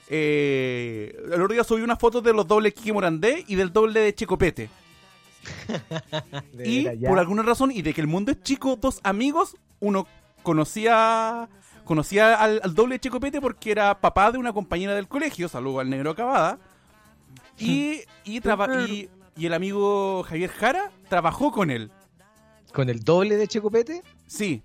Eh, 0.09 1.15
el 1.27 1.33
otro 1.41 1.49
día 1.55 1.65
subí 1.65 1.83
una 1.83 1.97
foto 1.97 2.21
de 2.21 2.33
los 2.33 2.47
dobles 2.47 2.75
Kiki 2.75 2.93
Morandé 2.93 3.45
y 3.49 3.55
del 3.55 3.73
doble 3.73 4.01
de 4.01 4.15
Checopete. 4.15 4.69
De 6.53 6.69
Y 6.69 6.85
ya. 7.01 7.09
por 7.09 7.19
alguna 7.19 7.43
razón, 7.43 7.71
y 7.71 7.83
de 7.83 7.93
que 7.93 8.01
el 8.01 8.07
mundo 8.07 8.33
es 8.33 8.43
chico, 8.43 8.77
dos 8.77 9.01
amigos, 9.03 9.57
uno 9.81 10.07
conocía 10.43 11.49
conocía 11.85 12.35
al, 12.37 12.61
al 12.65 12.75
doble 12.75 12.95
de 12.95 13.01
Checopete 13.01 13.41
porque 13.43 13.71
era 13.71 14.01
papá 14.01 14.33
de 14.33 14.39
una 14.39 14.55
compañera 14.55 14.95
del 14.95 15.07
colegio, 15.07 15.49
saludo 15.51 15.81
al 15.81 15.91
negro 15.91 16.11
Acabada, 16.13 16.59
y, 17.59 18.01
y, 18.25 18.41
traba- 18.41 18.87
y, 18.89 19.11
y 19.37 19.47
el 19.47 19.53
amigo 19.53 20.23
Javier 20.23 20.51
Jara 20.51 20.91
trabajó 21.11 21.53
con 21.53 21.71
él. 21.71 21.91
¿Con 22.73 22.89
el 22.89 23.01
doble 23.05 23.37
de 23.37 23.47
Checopete? 23.49 24.03
Sí. 24.27 24.63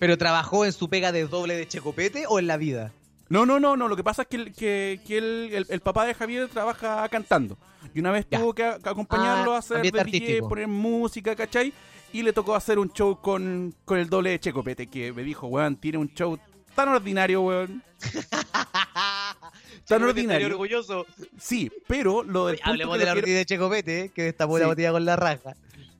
¿Pero 0.00 0.16
trabajó 0.16 0.64
en 0.64 0.72
su 0.72 0.88
pega 0.88 1.12
de 1.12 1.26
doble 1.26 1.56
de 1.56 1.68
Checopete 1.68 2.24
o 2.26 2.38
en 2.38 2.46
la 2.46 2.56
vida? 2.56 2.92
No, 3.32 3.46
no, 3.46 3.58
no, 3.58 3.76
no. 3.78 3.88
Lo 3.88 3.96
que 3.96 4.04
pasa 4.04 4.22
es 4.22 4.28
que, 4.28 4.36
el, 4.36 4.52
que, 4.52 5.00
que 5.06 5.16
el, 5.18 5.50
el- 5.52 5.66
el 5.70 5.80
papá 5.80 6.04
de 6.04 6.12
Javier 6.12 6.48
trabaja 6.48 7.08
cantando. 7.08 7.56
Y 7.94 8.00
una 8.00 8.10
vez 8.10 8.26
Ya. 8.30 8.38
tuvo 8.38 8.52
que, 8.52 8.62
a- 8.64 8.78
que 8.78 8.88
acompañarlo 8.88 9.52
Ah, 9.52 9.56
a 9.56 9.58
hacer 9.60 9.80
de 9.90 10.04
DJ, 10.04 10.40
poner 10.42 10.68
música, 10.68 11.34
¿cachai? 11.34 11.72
Y 12.12 12.22
le 12.22 12.34
tocó 12.34 12.54
hacer 12.54 12.78
un 12.78 12.92
show 12.92 13.18
con, 13.22 13.74
con 13.86 13.98
el 13.98 14.10
doble 14.10 14.30
de 14.30 14.38
Checopete, 14.40 14.86
que 14.86 15.12
me 15.14 15.22
dijo, 15.22 15.46
weón, 15.46 15.76
tiene 15.76 15.96
un 15.96 16.08
show 16.12 16.38
tan 16.74 16.88
ordinario, 16.90 17.40
weón. 17.40 17.82
Tan 19.88 20.02
ordinario. 20.04 20.46
orgulloso. 20.48 21.06
Sí, 21.38 21.70
pero 21.86 22.22
lo 22.22 22.46
del 22.48 22.60
Hablemos 22.62 22.98
de 22.98 23.04
la 23.04 23.14
rutina 23.14 23.38
de 23.38 23.46
Checopete, 23.46 24.00
eh, 24.02 24.08
que 24.10 24.22
destapó 24.24 24.58
la 24.58 24.64
Sí. 24.64 24.68
botella 24.70 24.92
con 24.92 25.04
la 25.04 25.16
raja. 25.16 25.54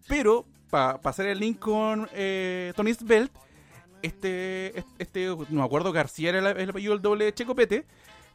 Pero, 0.06 0.44
para 0.70 1.00
hacer 1.04 1.26
el 1.26 1.38
link 1.40 1.58
con 1.58 2.08
eh, 2.12 2.72
Tony 2.76 2.94
Svelte, 2.94 3.32
este, 4.02 4.84
este, 4.98 5.26
no 5.26 5.46
me 5.48 5.62
acuerdo, 5.62 5.92
García 5.92 6.30
era 6.30 6.50
el, 6.50 6.56
el 6.58 6.70
apellido 6.70 6.92
del 6.92 7.02
doble 7.02 7.24
de 7.26 7.34
Checopete, 7.34 7.84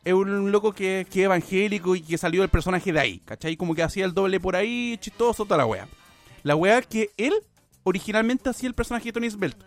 es 0.04 0.14
un 0.14 0.52
loco 0.52 0.72
que, 0.72 1.06
que 1.12 1.22
es 1.22 1.26
evangélico 1.26 1.96
y 1.96 2.02
que 2.02 2.18
salió 2.18 2.44
el 2.44 2.50
personaje 2.50 2.94
de 2.94 3.00
ahí, 3.00 3.20
¿cachai? 3.20 3.58
Como 3.58 3.76
que 3.76 3.84
hacía 3.84 4.06
el 4.06 4.14
doble 4.14 4.40
por 4.40 4.56
ahí, 4.56 4.98
chistoso, 5.00 5.44
toda 5.44 5.58
la 5.58 5.66
wea. 5.66 5.88
La 6.44 6.56
wea 6.56 6.82
que 6.82 7.10
él 7.18 7.34
originalmente 7.84 8.50
hacía 8.50 8.70
el 8.70 8.76
personaje 8.76 9.06
de 9.06 9.14
Tony 9.14 9.30
Svelte. 9.30 9.66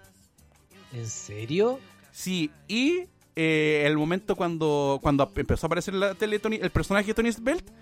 ¿En 0.92 1.06
serio? 1.06 1.78
Sí, 2.12 2.50
y 2.68 3.04
eh, 3.36 3.84
el 3.86 3.96
momento 3.96 4.34
cuando, 4.34 4.98
cuando 5.02 5.30
empezó 5.36 5.66
a 5.66 5.68
aparecer 5.68 5.94
en 5.94 6.00
la 6.00 6.14
tele 6.14 6.38
Tony- 6.38 6.58
el 6.60 6.70
personaje 6.70 7.08
de 7.08 7.14
Tony 7.14 7.32
Svelte, 7.32 7.72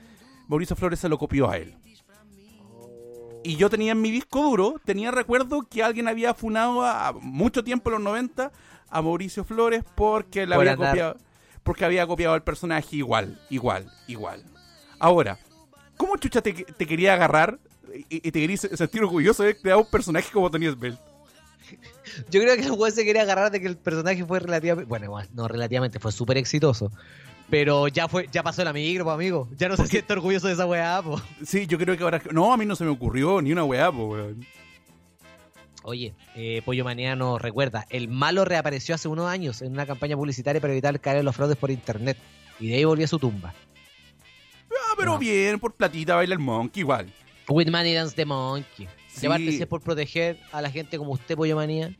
Mauricio 0.48 0.76
Flores 0.76 0.98
se 0.98 1.08
lo 1.08 1.18
copió 1.18 1.48
a 1.50 1.58
él. 1.58 1.74
Y 3.48 3.56
yo 3.56 3.70
tenía 3.70 3.92
en 3.92 4.02
mi 4.02 4.10
disco 4.10 4.42
duro, 4.42 4.78
tenía 4.84 5.10
recuerdo 5.10 5.62
que 5.62 5.82
alguien 5.82 6.06
había 6.06 6.34
funado 6.34 6.82
a, 6.82 7.08
a 7.08 7.12
mucho 7.14 7.64
tiempo 7.64 7.88
en 7.88 7.94
los 7.94 8.02
90 8.02 8.52
a 8.90 9.00
Mauricio 9.02 9.42
Flores 9.42 9.84
porque 9.94 10.46
le 10.46 10.54
había 10.54 10.72
andar. 10.72 10.90
copiado 10.90 11.16
porque 11.62 11.86
había 11.86 12.06
copiado 12.06 12.34
al 12.34 12.42
personaje 12.42 12.96
igual, 12.96 13.40
igual, 13.48 13.90
igual. 14.06 14.44
Ahora, 14.98 15.38
¿cómo 15.96 16.18
chucha 16.18 16.42
te, 16.42 16.52
te 16.52 16.86
quería 16.86 17.14
agarrar 17.14 17.58
y, 18.10 18.16
y 18.16 18.20
te 18.30 18.32
querías 18.32 18.60
sentir 18.60 19.00
orgulloso 19.02 19.42
de 19.44 19.56
crear 19.56 19.78
un 19.78 19.90
personaje 19.90 20.30
como 20.30 20.50
Tony 20.50 20.66
Svelte? 20.70 21.00
Yo 22.30 22.40
creo 22.42 22.54
que 22.56 22.64
el 22.64 22.72
weón 22.72 22.92
se 22.92 23.04
quería 23.06 23.22
agarrar 23.22 23.50
de 23.50 23.62
que 23.62 23.66
el 23.66 23.78
personaje 23.78 24.26
fue 24.26 24.40
relativamente. 24.40 24.88
Bueno, 24.88 25.18
no 25.32 25.48
relativamente, 25.48 25.98
fue 25.98 26.12
súper 26.12 26.36
exitoso. 26.36 26.92
Pero 27.50 27.88
ya 27.88 28.08
fue, 28.08 28.28
ya 28.30 28.42
pasó 28.42 28.62
la 28.62 28.72
micro, 28.74 29.04
po, 29.04 29.10
amigo. 29.10 29.48
Ya 29.56 29.68
no 29.68 29.76
se 29.76 29.86
siente 29.86 30.12
orgulloso 30.12 30.48
de 30.48 30.52
esa 30.54 30.66
weá, 30.66 31.00
po. 31.02 31.20
Sí, 31.44 31.66
yo 31.66 31.78
creo 31.78 31.96
que 31.96 32.02
ahora... 32.02 32.20
No, 32.30 32.52
a 32.52 32.56
mí 32.58 32.66
no 32.66 32.76
se 32.76 32.84
me 32.84 32.90
ocurrió 32.90 33.40
ni 33.40 33.52
una 33.52 33.64
weá, 33.64 33.90
po, 33.90 34.06
weón. 34.08 34.46
Oye, 35.82 36.12
eh, 36.34 36.60
Pollo 36.66 36.84
Manía 36.84 37.16
nos 37.16 37.40
recuerda, 37.40 37.86
el 37.88 38.08
malo 38.08 38.44
reapareció 38.44 38.94
hace 38.94 39.08
unos 39.08 39.26
años 39.30 39.62
en 39.62 39.72
una 39.72 39.86
campaña 39.86 40.16
publicitaria 40.16 40.60
para 40.60 40.72
evitar 40.74 41.00
caer 41.00 41.18
en 41.18 41.24
los 41.24 41.34
fraudes 41.34 41.56
por 41.56 41.70
internet. 41.70 42.18
Y 42.60 42.68
de 42.68 42.74
ahí 42.76 42.84
volvió 42.84 43.06
a 43.06 43.08
su 43.08 43.18
tumba. 43.18 43.54
Ah, 44.70 44.94
pero 44.98 45.12
No. 45.12 45.18
bien, 45.18 45.58
por 45.58 45.72
platita 45.72 46.16
baila 46.16 46.34
el 46.34 46.40
monkey 46.40 46.80
igual. 46.82 47.10
With 47.48 47.70
Money 47.70 47.94
Dance 47.94 48.14
the 48.14 48.26
Monkey. 48.26 48.86
Sí. 49.08 49.22
Llevarte 49.22 49.50
si 49.52 49.62
es 49.62 49.66
por 49.66 49.80
proteger 49.80 50.38
a 50.52 50.60
la 50.60 50.70
gente 50.70 50.98
como 50.98 51.12
usted, 51.12 51.34
Pollo 51.36 51.56
Manía. 51.56 51.96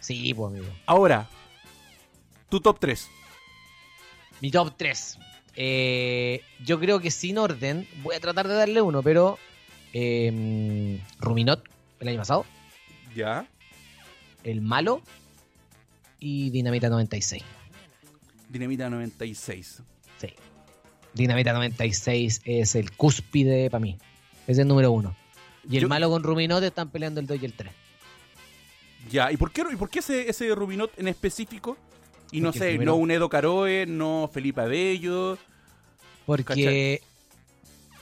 Sí, 0.00 0.32
pues 0.32 0.52
amigo. 0.54 0.72
Ahora, 0.86 1.28
tu 2.48 2.60
top 2.60 2.78
3. 2.80 3.06
Mi 4.40 4.50
top 4.50 4.74
3. 4.76 5.18
yo 6.64 6.78
creo 6.80 7.00
que 7.00 7.10
sin 7.10 7.38
orden, 7.38 7.88
voy 8.02 8.14
a 8.16 8.20
tratar 8.20 8.46
de 8.48 8.54
darle 8.54 8.82
uno, 8.82 9.02
pero 9.02 9.38
eh, 9.92 11.00
Ruminot, 11.18 11.64
el 12.00 12.08
año 12.08 12.18
pasado, 12.18 12.44
Ya. 13.14 13.46
El 14.44 14.60
Malo 14.60 15.02
y 16.20 16.50
Dinamita 16.50 16.88
96. 16.88 17.42
Dinamita 18.48 18.88
96. 18.90 19.82
Sí. 20.18 20.28
Dinamita 21.14 21.52
96 21.52 22.42
es 22.44 22.74
el 22.76 22.92
cúspide 22.92 23.70
para 23.70 23.80
mí. 23.80 23.98
Es 24.46 24.58
el 24.58 24.68
número 24.68 24.92
uno. 24.92 25.16
Y 25.68 25.76
el 25.78 25.82
Yo- 25.84 25.88
malo 25.88 26.08
con 26.10 26.22
Ruminot 26.22 26.62
están 26.62 26.90
peleando 26.90 27.18
el 27.20 27.26
2 27.26 27.42
y 27.42 27.44
el 27.46 27.52
3. 27.54 27.72
Ya, 29.10 29.32
¿y 29.32 29.36
por 29.36 29.50
qué, 29.50 29.64
y 29.72 29.76
por 29.76 29.88
qué 29.90 29.98
ese, 30.00 30.28
ese 30.28 30.54
Rubinot 30.54 30.96
en 30.98 31.08
específico? 31.08 31.76
Y 32.32 32.40
no 32.40 32.48
Porque 32.48 32.58
sé, 32.58 32.68
primero- 32.70 32.92
no 32.92 32.96
un 32.96 33.10
Edo 33.10 33.28
Caroe, 33.28 33.86
no 33.86 34.30
Felipe 34.32 34.60
Abello. 34.60 35.38
Porque, 36.26 36.44
¿Cachai? 36.44 37.00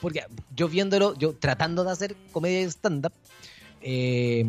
porque 0.01 0.25
yo 0.55 0.69
viéndolo, 0.69 1.15
yo 1.19 1.35
tratando 1.35 1.85
de 1.85 1.91
hacer 1.93 2.17
comedia 2.33 2.59
de 2.61 2.65
stand-up, 2.71 3.13
eh, 3.83 4.45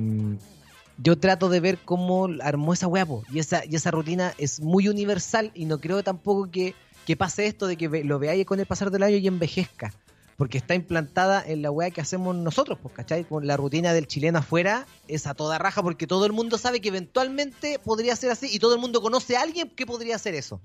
yo 0.98 1.18
trato 1.18 1.50
de 1.50 1.60
ver 1.60 1.78
cómo 1.84 2.30
armó 2.42 2.74
esa 2.74 2.88
po. 3.06 3.24
y 3.32 3.40
esa, 3.40 3.64
y 3.66 3.76
esa 3.76 3.92
rutina 3.92 4.34
es 4.38 4.62
muy 4.62 4.88
universal 4.88 5.52
y 5.54 5.66
no 5.66 5.80
creo 5.80 6.04
tampoco 6.04 6.50
que, 6.50 6.74
que 7.06 7.18
pase 7.18 7.48
esto 7.48 7.68
de 7.68 7.76
que 7.76 7.88
lo 8.04 8.18
veáis 8.20 8.46
con 8.46 8.60
el 8.60 8.66
pasar 8.66 8.92
del 8.92 9.04
año 9.04 9.18
y 9.18 9.28
envejezca. 9.28 9.94
Porque 10.38 10.58
está 10.58 10.76
implantada 10.76 11.42
en 11.46 11.62
la 11.62 11.72
weá 11.72 11.92
que 11.92 12.02
hacemos 12.02 12.36
nosotros, 12.36 12.78
pues, 12.82 12.94
¿cachai? 12.94 13.24
Con 13.24 13.48
la 13.48 13.56
rutina 13.56 13.94
del 13.94 14.08
chileno 14.08 14.40
afuera 14.40 14.86
es 15.08 15.28
a 15.28 15.34
toda 15.34 15.58
raja 15.58 15.82
porque 15.82 16.08
todo 16.08 16.26
el 16.26 16.34
mundo 16.34 16.58
sabe 16.58 16.82
que 16.82 16.90
eventualmente 16.90 17.80
podría 17.80 18.16
ser 18.18 18.32
así 18.32 18.50
y 18.52 18.60
todo 18.60 18.76
el 18.76 18.82
mundo 18.82 19.02
conoce 19.02 19.38
a 19.38 19.42
alguien 19.42 19.70
que 19.70 19.86
podría 19.86 20.18
hacer 20.18 20.36
eso. 20.36 20.62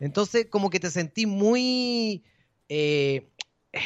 Entonces, 0.00 0.46
como 0.50 0.70
que 0.70 0.80
te 0.80 0.90
sentí 0.90 1.26
muy. 1.26 2.24
eh, 2.68 3.28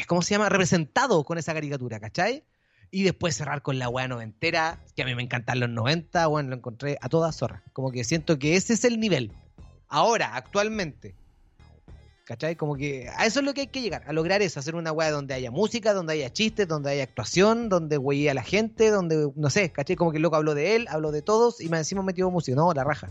¿Cómo 0.06 0.22
se 0.22 0.34
llama? 0.34 0.48
Representado 0.48 1.24
con 1.24 1.38
esa 1.38 1.54
caricatura, 1.54 2.00
¿cachai? 2.00 2.44
Y 2.90 3.02
después 3.02 3.36
cerrar 3.36 3.60
con 3.62 3.78
la 3.78 3.88
weá 3.88 4.08
noventera, 4.08 4.82
que 4.96 5.02
a 5.02 5.04
mí 5.04 5.14
me 5.14 5.22
encantan 5.22 5.60
los 5.60 5.68
90, 5.68 6.26
bueno, 6.26 6.50
lo 6.50 6.56
encontré 6.56 6.96
a 7.02 7.08
toda 7.10 7.32
zorra. 7.32 7.62
Como 7.74 7.92
que 7.92 8.04
siento 8.04 8.38
que 8.38 8.56
ese 8.56 8.72
es 8.72 8.84
el 8.84 8.98
nivel. 8.98 9.32
Ahora, 9.88 10.36
actualmente. 10.36 11.14
¿Cachai? 12.28 12.56
Como 12.56 12.76
que 12.76 13.08
a 13.16 13.24
eso 13.24 13.40
es 13.40 13.46
lo 13.46 13.54
que 13.54 13.62
hay 13.62 13.66
que 13.68 13.80
llegar, 13.80 14.02
a 14.06 14.12
lograr 14.12 14.42
eso, 14.42 14.60
hacer 14.60 14.74
una 14.74 14.92
weá 14.92 15.10
donde 15.10 15.32
haya 15.32 15.50
música, 15.50 15.94
donde 15.94 16.12
haya 16.12 16.30
chistes, 16.30 16.68
donde 16.68 16.90
haya 16.90 17.04
actuación, 17.04 17.70
donde 17.70 17.96
güey 17.96 18.28
a 18.28 18.34
la 18.34 18.42
gente, 18.42 18.90
donde, 18.90 19.30
no 19.34 19.48
sé, 19.48 19.72
¿cachai? 19.72 19.96
Como 19.96 20.10
que 20.10 20.18
el 20.18 20.22
loco 20.24 20.36
habló 20.36 20.54
de 20.54 20.76
él, 20.76 20.86
habló 20.90 21.10
de 21.10 21.22
todos 21.22 21.58
y 21.62 21.70
más 21.70 21.80
encima 21.80 22.02
metió 22.02 22.30
música, 22.30 22.54
no, 22.54 22.70
la 22.74 22.84
raja. 22.84 23.10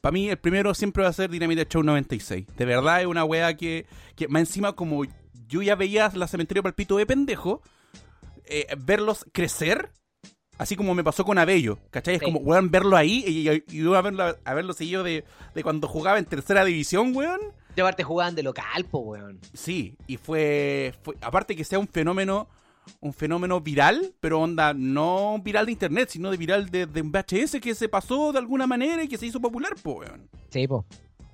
Para 0.00 0.12
mí, 0.14 0.30
el 0.30 0.38
primero 0.38 0.72
siempre 0.72 1.02
va 1.02 1.10
a 1.10 1.12
ser 1.12 1.28
Dinamita 1.28 1.64
Show 1.68 1.82
96. 1.82 2.46
De 2.56 2.64
verdad, 2.64 3.02
es 3.02 3.06
una 3.06 3.24
wea 3.26 3.54
que, 3.58 3.84
que 4.16 4.26
más 4.26 4.40
encima, 4.40 4.72
como 4.72 5.04
yo 5.46 5.60
ya 5.60 5.74
veía 5.74 6.10
la 6.14 6.26
Cementerio 6.26 6.62
Palpito 6.62 6.96
de 6.96 7.04
pendejo, 7.04 7.60
eh, 8.46 8.66
verlos 8.78 9.26
crecer, 9.32 9.90
así 10.56 10.76
como 10.76 10.94
me 10.94 11.04
pasó 11.04 11.26
con 11.26 11.36
Abello, 11.36 11.78
¿cachai? 11.90 12.14
Es 12.14 12.20
Sí. 12.20 12.24
como, 12.24 12.38
weón, 12.40 12.70
verlo 12.70 12.96
ahí 12.96 13.22
y 13.26 13.62
yo 13.82 13.94
a 13.96 14.00
verlo, 14.00 14.34
a 14.42 14.54
verlo 14.54 14.72
seguido 14.72 15.02
de, 15.02 15.24
de 15.54 15.62
cuando 15.62 15.88
jugaba 15.88 16.18
en 16.18 16.24
tercera 16.24 16.64
división, 16.64 17.14
weón. 17.14 17.40
Llevarte 17.76 18.04
jugaban 18.04 18.34
de 18.34 18.42
local, 18.42 18.84
po, 18.90 18.98
weón. 18.98 19.40
Sí, 19.52 19.96
y 20.06 20.16
fue, 20.16 20.94
fue 21.02 21.16
aparte 21.20 21.56
que 21.56 21.64
sea 21.64 21.78
un 21.78 21.88
fenómeno 21.88 22.48
un 23.00 23.14
fenómeno 23.14 23.62
viral, 23.62 24.14
pero 24.20 24.40
onda 24.40 24.74
no 24.74 25.38
viral 25.42 25.64
de 25.66 25.72
internet, 25.72 26.10
sino 26.10 26.30
de 26.30 26.36
viral 26.36 26.68
de, 26.68 26.84
de 26.84 27.00
un 27.00 27.12
VHS 27.12 27.58
que 27.62 27.74
se 27.74 27.88
pasó 27.88 28.30
de 28.30 28.38
alguna 28.38 28.66
manera 28.66 29.02
y 29.02 29.08
que 29.08 29.16
se 29.16 29.24
hizo 29.24 29.40
popular, 29.40 29.74
po, 29.82 29.92
weón. 29.92 30.28
Sí, 30.50 30.68
po. 30.68 30.84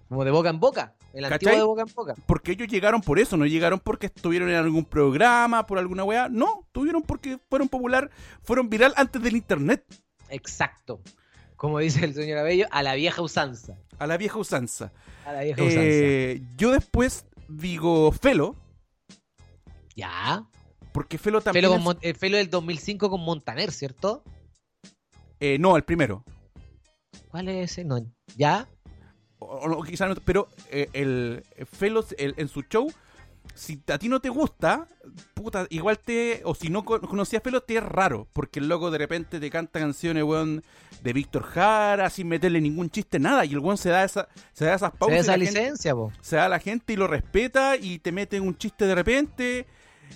Como 0.09 0.25
de 0.25 0.31
boca 0.31 0.51
en 0.51 0.61
boca. 0.61 0.95
El 1.13 1.25
antiguo 1.25 1.57
de 1.57 1.63
boca 1.63 1.83
en 1.83 1.93
boca. 1.95 2.15
Porque 2.27 2.53
ellos 2.53 2.69
llegaron 2.69 3.01
por 3.01 3.19
eso, 3.19 3.37
no 3.37 3.47
llegaron 3.47 3.81
porque 3.81 4.07
estuvieron 4.07 4.49
en 4.49 4.57
algún 4.57 4.85
programa, 4.85 5.67
por 5.67 5.79
alguna 5.79 6.05
weá, 6.05 6.29
no, 6.29 6.69
tuvieron 6.71 7.03
porque 7.03 7.39
fueron 7.49 7.69
popular, 7.69 8.11
fueron 8.43 8.71
viral 8.71 8.95
antes 8.97 9.21
del 9.21 9.35
internet, 9.35 9.85
Exacto. 10.31 11.01
Como 11.61 11.79
dice 11.79 12.07
el 12.07 12.15
señor 12.15 12.39
Abello, 12.39 12.67
a 12.71 12.83
la 12.83 12.95
vieja 12.95 13.21
usanza. 13.21 13.77
a 13.99 14.07
la 14.07 14.17
vieja 14.17 14.39
usanza. 14.39 14.93
A 15.27 15.33
la 15.35 15.43
vieja 15.43 15.63
usanza. 15.63 15.81
Eh, 15.83 16.41
yo 16.57 16.71
después 16.73 17.27
digo 17.49 18.11
Felo, 18.13 18.57
Ya. 19.95 20.47
porque 20.93 21.19
Felo 21.19 21.43
también... 21.43 21.67
Felo, 21.67 21.85
con 21.85 21.97
es- 22.01 22.03
eh, 22.11 22.15
Felo 22.15 22.39
del 22.39 22.49
2005 22.49 23.11
con 23.11 23.21
Montaner, 23.21 23.73
¿cierto? 23.73 24.25
eh, 25.39 25.59
no, 25.59 25.77
el 25.77 25.85
primero. 25.85 26.25
¿Cuál 27.29 27.49
es 27.49 27.73
ese? 27.73 27.85
No, 27.85 27.99
¿Ya? 28.37 28.67
o- 29.39 29.47
o 29.71 29.83
quizá 29.83 30.09
no, 30.09 30.15
pero 30.17 30.49
eh, 30.71 30.89
el 30.95 31.45
Felo 31.71 32.05
el- 32.17 32.35
en 32.39 32.49
su 32.49 32.63
show 32.63 32.91
si 33.61 33.79
a 33.89 33.99
ti 33.99 34.09
no 34.09 34.21
te 34.21 34.31
gusta, 34.31 34.89
puta, 35.35 35.67
igual 35.71 35.99
te. 35.99 36.41
O 36.45 36.55
si 36.55 36.71
no 36.71 36.83
co- 36.85 37.01
conocías 37.01 37.43
Felo, 37.43 37.61
te 37.63 37.77
es 37.77 37.83
raro. 37.83 38.27
Porque 38.33 38.59
el 38.59 38.69
loco 38.69 38.91
de 38.91 38.97
repente 38.99 39.39
te 39.39 39.51
canta 39.51 39.79
canciones, 39.81 40.23
weón, 40.25 40.63
de 41.03 41.13
Víctor 41.13 41.43
Jara, 41.43 42.09
sin 42.09 42.29
meterle 42.29 42.61
ningún 42.61 42.89
chiste, 42.89 43.19
nada. 43.19 43.45
Y 43.45 43.53
el 43.53 43.59
weón 43.59 43.77
se 43.77 43.91
da, 43.91 44.03
esa, 44.05 44.29
se 44.55 44.65
da 44.65 44.75
esas 44.75 44.93
Se 44.93 44.99
pausas. 44.99 45.27
da 45.27 45.37
y 45.37 45.43
esa 45.43 45.45
gente- 45.47 45.61
licencia, 45.61 45.95
po. 45.95 46.11
se 46.23 46.37
da 46.37 46.47
a 46.47 46.49
la 46.49 46.59
gente 46.59 46.95
y 46.95 46.97
lo 46.97 47.07
respeta 47.07 47.77
y 47.77 47.99
te 47.99 48.13
mete 48.13 48.41
un 48.41 48.57
chiste 48.57 48.87
de 48.87 48.95
repente. 48.95 49.67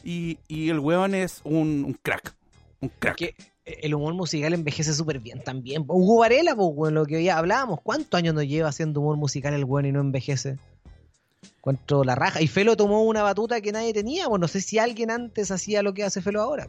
Y, 0.03 0.39
y 0.49 0.71
el 0.71 0.79
weón 0.81 1.15
es 1.15 1.41
un, 1.45 1.85
un 1.85 1.99
crack. 2.03 2.35
Un 2.81 2.91
crack. 2.99 3.17
Que 3.17 3.35
el 3.67 3.95
humor 3.95 4.15
musical 4.15 4.53
envejece 4.55 4.93
súper 4.95 5.21
bien 5.21 5.43
también. 5.45 5.85
Hugo 5.87 6.19
Varela, 6.21 6.57
pues, 6.57 6.69
weón, 6.73 6.95
lo 6.95 7.05
que 7.07 7.23
ya 7.23 7.39
hablábamos. 7.39 7.81
¿Cuántos 7.83 8.17
años 8.19 8.35
nos 8.35 8.45
lleva 8.47 8.69
haciendo 8.71 9.01
humor 9.01 9.17
musical 9.17 9.55
el 9.55 9.65
weón 9.65 9.87
y 9.87 9.93
no 9.93 10.01
envejece? 10.01 10.59
Cuánto 11.61 12.05
la 12.05 12.15
raja. 12.15 12.41
Y 12.43 12.47
Felo 12.49 12.77
tomó 12.77 13.03
una 13.05 13.23
batuta 13.23 13.61
que 13.61 13.73
nadie 13.73 13.93
tenía. 13.93 14.27
Pues 14.29 14.41
no 14.41 14.49
sé 14.49 14.61
si 14.61 14.79
alguien 14.79 15.11
antes 15.11 15.51
hacía 15.51 15.83
lo 15.83 15.95
que 15.95 16.05
hace 16.05 16.23
Felo 16.23 16.41
ahora. 16.43 16.69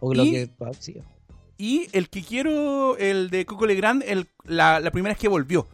O 0.00 0.12
lo 0.14 0.24
Y- 0.24 0.30
que 0.32 0.50
ah, 0.60 0.70
sí. 0.78 0.96
Y 1.56 1.86
el 1.92 2.08
que 2.10 2.22
quiero, 2.22 2.96
el 2.98 3.30
de 3.30 3.46
Coco 3.46 3.64
Legrand, 3.66 4.02
el, 4.06 4.26
la, 4.44 4.80
la 4.80 4.90
primera 4.90 5.12
vez 5.14 5.20
que 5.20 5.28
volvió. 5.28 5.68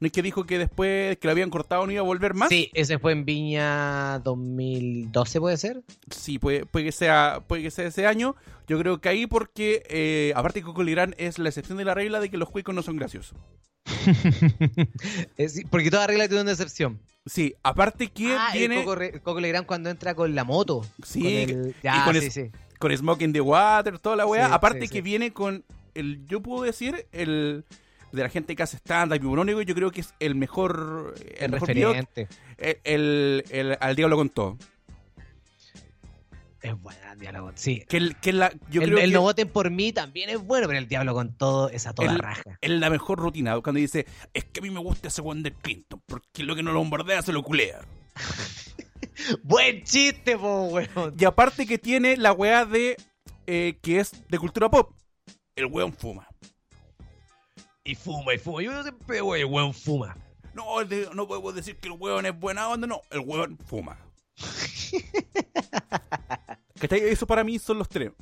¿No 0.00 0.06
es 0.06 0.12
que 0.12 0.20
dijo 0.20 0.44
que 0.44 0.58
después 0.58 1.16
que 1.18 1.28
lo 1.28 1.30
habían 1.30 1.48
cortado 1.48 1.86
no 1.86 1.92
iba 1.92 2.00
a 2.00 2.04
volver 2.04 2.34
más? 2.34 2.48
Sí, 2.48 2.70
ese 2.74 2.98
fue 2.98 3.12
en 3.12 3.24
Viña 3.24 4.18
2012, 4.24 5.38
¿puede 5.38 5.56
ser? 5.56 5.84
Sí, 6.10 6.40
puede, 6.40 6.66
puede, 6.66 6.86
que 6.86 6.92
sea, 6.92 7.44
puede 7.46 7.62
que 7.62 7.70
sea 7.70 7.86
ese 7.86 8.04
año. 8.08 8.34
Yo 8.66 8.80
creo 8.80 9.00
que 9.00 9.08
ahí 9.08 9.28
porque, 9.28 9.84
eh, 9.88 10.32
aparte 10.34 10.60
Coco 10.62 10.82
Legrand 10.82 11.14
es 11.18 11.38
la 11.38 11.50
excepción 11.50 11.78
de 11.78 11.84
la 11.84 11.94
regla 11.94 12.18
de 12.18 12.30
que 12.30 12.36
los 12.36 12.50
cuicos 12.50 12.74
no 12.74 12.82
son 12.82 12.96
graciosos. 12.96 13.38
Sí, 15.48 15.64
porque 15.70 15.90
toda 15.90 16.06
regla 16.06 16.26
tiene 16.28 16.42
una 16.42 16.52
excepción. 16.52 16.98
Sí, 17.24 17.54
aparte 17.62 18.08
que 18.08 18.34
ah, 18.36 18.48
el 18.52 18.58
viene 18.58 18.76
Coco, 18.82 18.94
Re- 18.96 19.20
Coco 19.20 19.40
Legrand 19.40 19.66
cuando 19.66 19.90
entra 19.90 20.14
con 20.14 20.34
la 20.34 20.44
moto. 20.44 20.84
Sí, 21.04 21.22
con 21.22 21.32
el- 21.32 21.74
ya, 21.82 22.04
con 22.04 22.14
sí, 22.20 22.26
es- 22.26 22.34
sí. 22.34 22.50
con 22.78 22.96
Smoke 22.96 23.22
in 23.22 23.32
the 23.32 23.40
Water, 23.40 23.98
toda 23.98 24.16
la 24.16 24.26
weá. 24.26 24.46
Sí, 24.48 24.52
aparte 24.52 24.88
que 24.88 25.02
viene 25.02 25.32
con 25.32 25.64
el, 25.94 26.26
yo 26.26 26.40
puedo 26.42 26.64
decir, 26.64 27.06
el 27.12 27.64
de 28.10 28.22
la 28.22 28.28
gente 28.28 28.54
que 28.56 28.62
hace 28.62 28.76
stand-up 28.76 29.20
y 29.62 29.64
yo 29.64 29.74
creo 29.74 29.90
que 29.90 30.00
es 30.00 30.14
el 30.20 30.34
mejor, 30.34 31.14
el, 31.38 31.44
El 31.44 31.50
mejor 31.52 31.68
referente. 31.68 32.28
el, 32.58 32.78
el- 32.84 33.44
el- 33.50 33.78
al 33.80 33.96
diablo 33.96 34.16
con 34.16 34.28
todo. 34.28 34.58
Es 36.62 36.80
buena, 36.80 37.14
diálogo. 37.16 37.50
Sí. 37.56 37.84
Que, 37.88 37.96
el- 37.96 38.16
que 38.20 38.30
es 38.30 38.36
la, 38.36 38.52
yo 38.70 38.82
el 38.82 38.88
creo 38.90 38.98
el 39.00 39.10
que 39.10 39.14
no 39.14 39.22
voten 39.22 39.48
por 39.48 39.70
mí 39.70 39.92
también 39.92 40.30
es 40.30 40.38
bueno, 40.40 40.66
pero 40.68 40.78
el 40.78 40.86
diablo 40.88 41.12
con 41.12 41.36
todo 41.36 41.68
es 41.70 41.86
a 41.86 41.92
toda 41.92 42.12
El- 42.12 42.18
raja. 42.18 42.56
es 42.60 42.70
la 42.70 42.88
mejor 42.88 43.18
rutina. 43.18 43.60
Cuando 43.60 43.80
dice, 43.80 44.06
es 44.32 44.44
que 44.44 44.60
a 44.60 44.62
mí 44.62 44.70
me 44.70 44.78
gusta 44.80 45.08
ese 45.08 45.22
one 45.22 45.42
de 45.42 45.52
Clinton, 45.52 46.00
porque 46.06 46.44
lo 46.44 46.54
que 46.54 46.62
no 46.62 46.72
lo 46.72 46.78
bombardea 46.78 47.20
se 47.22 47.32
lo 47.32 47.42
culea. 47.42 47.80
Buen 49.42 49.82
chiste, 49.84 50.36
po, 50.38 50.64
weón. 50.66 51.14
Y 51.18 51.24
aparte 51.24 51.66
que 51.66 51.78
tiene 51.78 52.16
la 52.16 52.32
weá 52.32 52.64
de, 52.64 52.96
eh, 53.46 53.78
que 53.82 54.00
es 54.00 54.12
de 54.28 54.38
cultura 54.38 54.70
pop. 54.70 54.92
El 55.56 55.66
weón 55.66 55.92
fuma. 55.92 56.28
Y 57.84 57.94
fuma, 57.94 58.34
y 58.34 58.38
fuma. 58.38 58.62
Yo 58.62 58.82
siempre, 58.82 59.20
wey, 59.22 59.44
weón, 59.44 59.74
fuma. 59.74 60.16
No, 60.54 60.80
el 60.80 61.08
no 61.14 61.26
podemos 61.26 61.54
decir 61.54 61.76
que 61.76 61.88
el 61.88 61.94
weón 61.94 62.26
es 62.26 62.38
buena 62.38 62.68
onda, 62.68 62.86
no, 62.86 63.00
el 63.10 63.20
weón 63.20 63.58
fuma. 63.66 63.98
¿Cachai? 66.80 67.00
Eso 67.00 67.26
para 67.26 67.44
mí 67.44 67.58
son 67.58 67.78
los 67.78 67.88
tres. 67.88 68.12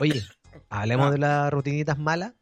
Oye, 0.00 0.22
hablemos 0.70 1.08
Ah. 1.08 1.10
de 1.10 1.18
las 1.18 1.52
rutinitas 1.52 1.98
malas. 1.98 2.32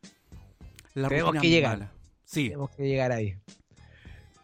La 0.94 1.08
Tenemos 1.08 1.30
rutina 1.32 1.42
que 1.42 1.48
llegar. 1.50 1.78
mala. 1.78 1.92
Sí, 2.24 2.44
Tenemos 2.48 2.70
que 2.70 2.82
llegar 2.88 3.12
ahí. 3.12 3.36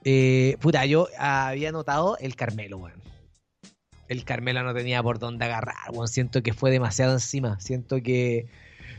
Eh, 0.05 0.57
puta, 0.61 0.85
yo 0.87 1.09
había 1.19 1.73
notado 1.73 2.17
el 2.19 2.37
Carmelo, 2.37 2.79
weón. 2.79 3.03
El 4.09 4.25
Carmelo 4.25 4.63
no 4.63 4.73
tenía 4.73 5.03
por 5.03 5.19
dónde 5.19 5.45
agarrar, 5.45 5.91
weón. 5.93 6.09
Siento 6.09 6.43
que 6.43 6.53
fue 6.53 6.71
demasiado 6.71 7.13
encima. 7.13 7.59
Siento 7.61 8.01
que. 8.03 8.47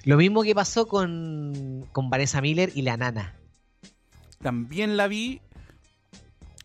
Lo 0.04 0.18
mismo 0.18 0.44
que 0.44 0.56
pasó 0.56 0.88
con, 0.88 1.88
con 1.92 2.10
Vanessa 2.10 2.42
Miller 2.42 2.72
y 2.76 2.82
la 2.84 2.98
nana. 2.98 3.36
también 4.42 4.96
la 4.98 5.08
vi. 5.08 5.42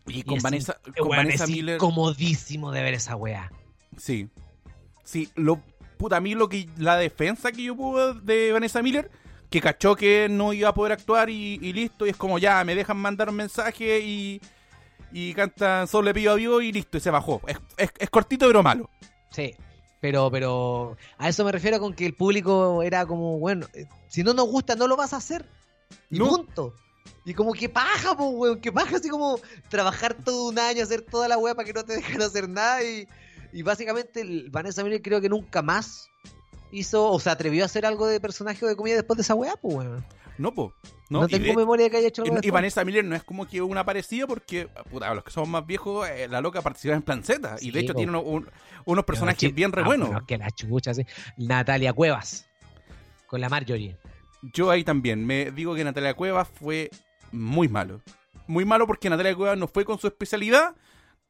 Y 0.07 0.23
con 0.23 0.37
es 0.37 0.43
Vanessa, 0.43 0.77
in- 0.85 0.93
con 0.93 1.09
Vanessa 1.09 1.43
es 1.45 1.49
Miller. 1.49 1.75
incomodísimo 1.75 2.71
de 2.71 2.83
ver 2.83 2.93
esa 2.93 3.15
weá. 3.15 3.51
Sí. 3.97 4.29
Sí, 5.03 5.29
lo 5.35 5.61
puta 5.97 6.17
a 6.17 6.19
mí 6.19 6.35
lo 6.35 6.49
que 6.49 6.67
la 6.77 6.97
defensa 6.97 7.51
que 7.51 7.63
yo 7.63 7.75
pude 7.75 8.13
de 8.21 8.51
Vanessa 8.51 8.81
Miller 8.81 9.09
que 9.49 9.61
cachó 9.61 9.95
que 9.95 10.27
no 10.29 10.51
iba 10.51 10.69
a 10.69 10.73
poder 10.73 10.93
actuar 10.93 11.29
y, 11.29 11.59
y 11.61 11.73
listo, 11.73 12.05
y 12.05 12.09
es 12.09 12.17
como 12.17 12.39
ya, 12.39 12.63
me 12.63 12.73
dejan 12.75 12.97
mandar 12.97 13.29
un 13.29 13.35
mensaje 13.35 13.99
y, 13.99 14.41
y 15.11 15.33
cantan 15.35 15.87
solo 15.87 16.05
le 16.05 16.13
pido 16.15 16.33
a 16.33 16.35
Dios 16.35 16.63
y 16.63 16.71
listo, 16.71 16.97
y 16.97 17.01
se 17.01 17.11
bajó. 17.11 17.39
Es, 17.47 17.59
es, 17.77 17.91
es 17.99 18.09
cortito 18.09 18.47
pero 18.47 18.63
malo. 18.63 18.89
Sí, 19.29 19.53
pero, 20.01 20.31
pero 20.31 20.97
a 21.19 21.29
eso 21.29 21.45
me 21.45 21.51
refiero 21.51 21.79
con 21.79 21.93
que 21.93 22.05
el 22.07 22.15
público 22.15 22.81
era 22.81 23.05
como, 23.05 23.37
bueno, 23.37 23.67
eh, 23.75 23.85
si 24.07 24.23
no 24.23 24.33
nos 24.33 24.47
gusta, 24.47 24.75
no 24.75 24.87
lo 24.87 24.97
vas 24.97 25.13
a 25.13 25.17
hacer. 25.17 25.45
Y 26.09 26.17
No. 26.17 26.29
punto. 26.29 26.73
Y 27.25 27.33
como 27.33 27.53
que 27.53 27.69
paja, 27.69 28.15
pues, 28.17 28.29
weón, 28.33 28.59
que 28.59 28.71
paja 28.71 28.97
así 28.97 29.09
como 29.09 29.39
trabajar 29.69 30.13
todo 30.13 30.49
un 30.49 30.59
año, 30.59 30.83
hacer 30.83 31.01
toda 31.01 31.27
la 31.27 31.37
weá 31.37 31.55
para 31.55 31.65
que 31.65 31.73
no 31.73 31.83
te 31.85 31.93
dejen 31.95 32.21
hacer 32.21 32.49
nada. 32.49 32.83
Y, 32.83 33.07
y 33.53 33.61
básicamente 33.61 34.23
Vanessa 34.49 34.83
Miller 34.83 35.01
creo 35.01 35.21
que 35.21 35.29
nunca 35.29 35.61
más 35.61 36.09
hizo, 36.71 37.09
o 37.09 37.19
se 37.19 37.29
atrevió 37.29 37.63
a 37.63 37.65
hacer 37.67 37.85
algo 37.85 38.07
de 38.07 38.19
personaje 38.19 38.65
o 38.65 38.67
de 38.67 38.75
comida 38.75 38.95
después 38.95 39.15
de 39.17 39.21
esa 39.21 39.35
weá, 39.35 39.55
pues, 39.55 39.75
weón. 39.75 40.05
No, 40.39 40.51
po. 40.51 40.73
No, 41.11 41.27
tengo 41.27 41.45
de- 41.45 41.55
memoria 41.55 41.85
de 41.85 41.91
que 41.91 41.97
haya 41.97 42.07
hecho 42.07 42.23
algo 42.23 42.39
y-. 42.41 42.49
Vanessa 42.49 42.83
Miller 42.83 43.05
no 43.05 43.15
es 43.15 43.23
como 43.23 43.47
que 43.47 43.61
una 43.61 43.85
parecida 43.85 44.25
porque, 44.25 44.67
puta, 44.89 45.13
los 45.13 45.23
que 45.23 45.29
somos 45.29 45.47
más 45.47 45.65
viejos, 45.67 46.09
eh, 46.09 46.27
la 46.27 46.41
loca 46.41 46.63
participa 46.63 46.95
en 46.95 47.03
Planceta. 47.03 47.57
y 47.61 47.69
de 47.69 47.81
hecho 47.81 47.93
po. 47.93 47.97
tiene 47.97 48.09
uno- 48.09 48.23
un- 48.23 48.49
unos 48.85 49.05
personajes 49.05 49.53
bien 49.53 49.71
re 49.71 49.83
ah, 49.83 49.85
buenos. 49.85 50.07
bueno, 50.09 50.25
que 50.25 50.37
la 50.39 50.49
chucha, 50.49 50.93
sí. 50.95 51.05
Natalia 51.37 51.93
Cuevas. 51.93 52.47
Con 53.27 53.39
la 53.41 53.49
Marjorie. 53.49 53.95
Yo 54.53 54.69
ahí 54.69 54.83
también 54.83 55.25
me 55.25 55.51
digo 55.51 55.73
que 55.75 55.83
Natalia 55.83 56.13
Cuevas 56.13 56.47
fue 56.47 56.89
muy 57.31 57.67
malo. 57.67 58.01
Muy 58.47 58.65
malo 58.65 58.85
porque 58.87 59.09
Natalia 59.09 59.35
Cuevas 59.35 59.57
no 59.57 59.67
fue 59.67 59.85
con 59.85 59.97
su 59.97 60.07
especialidad, 60.07 60.75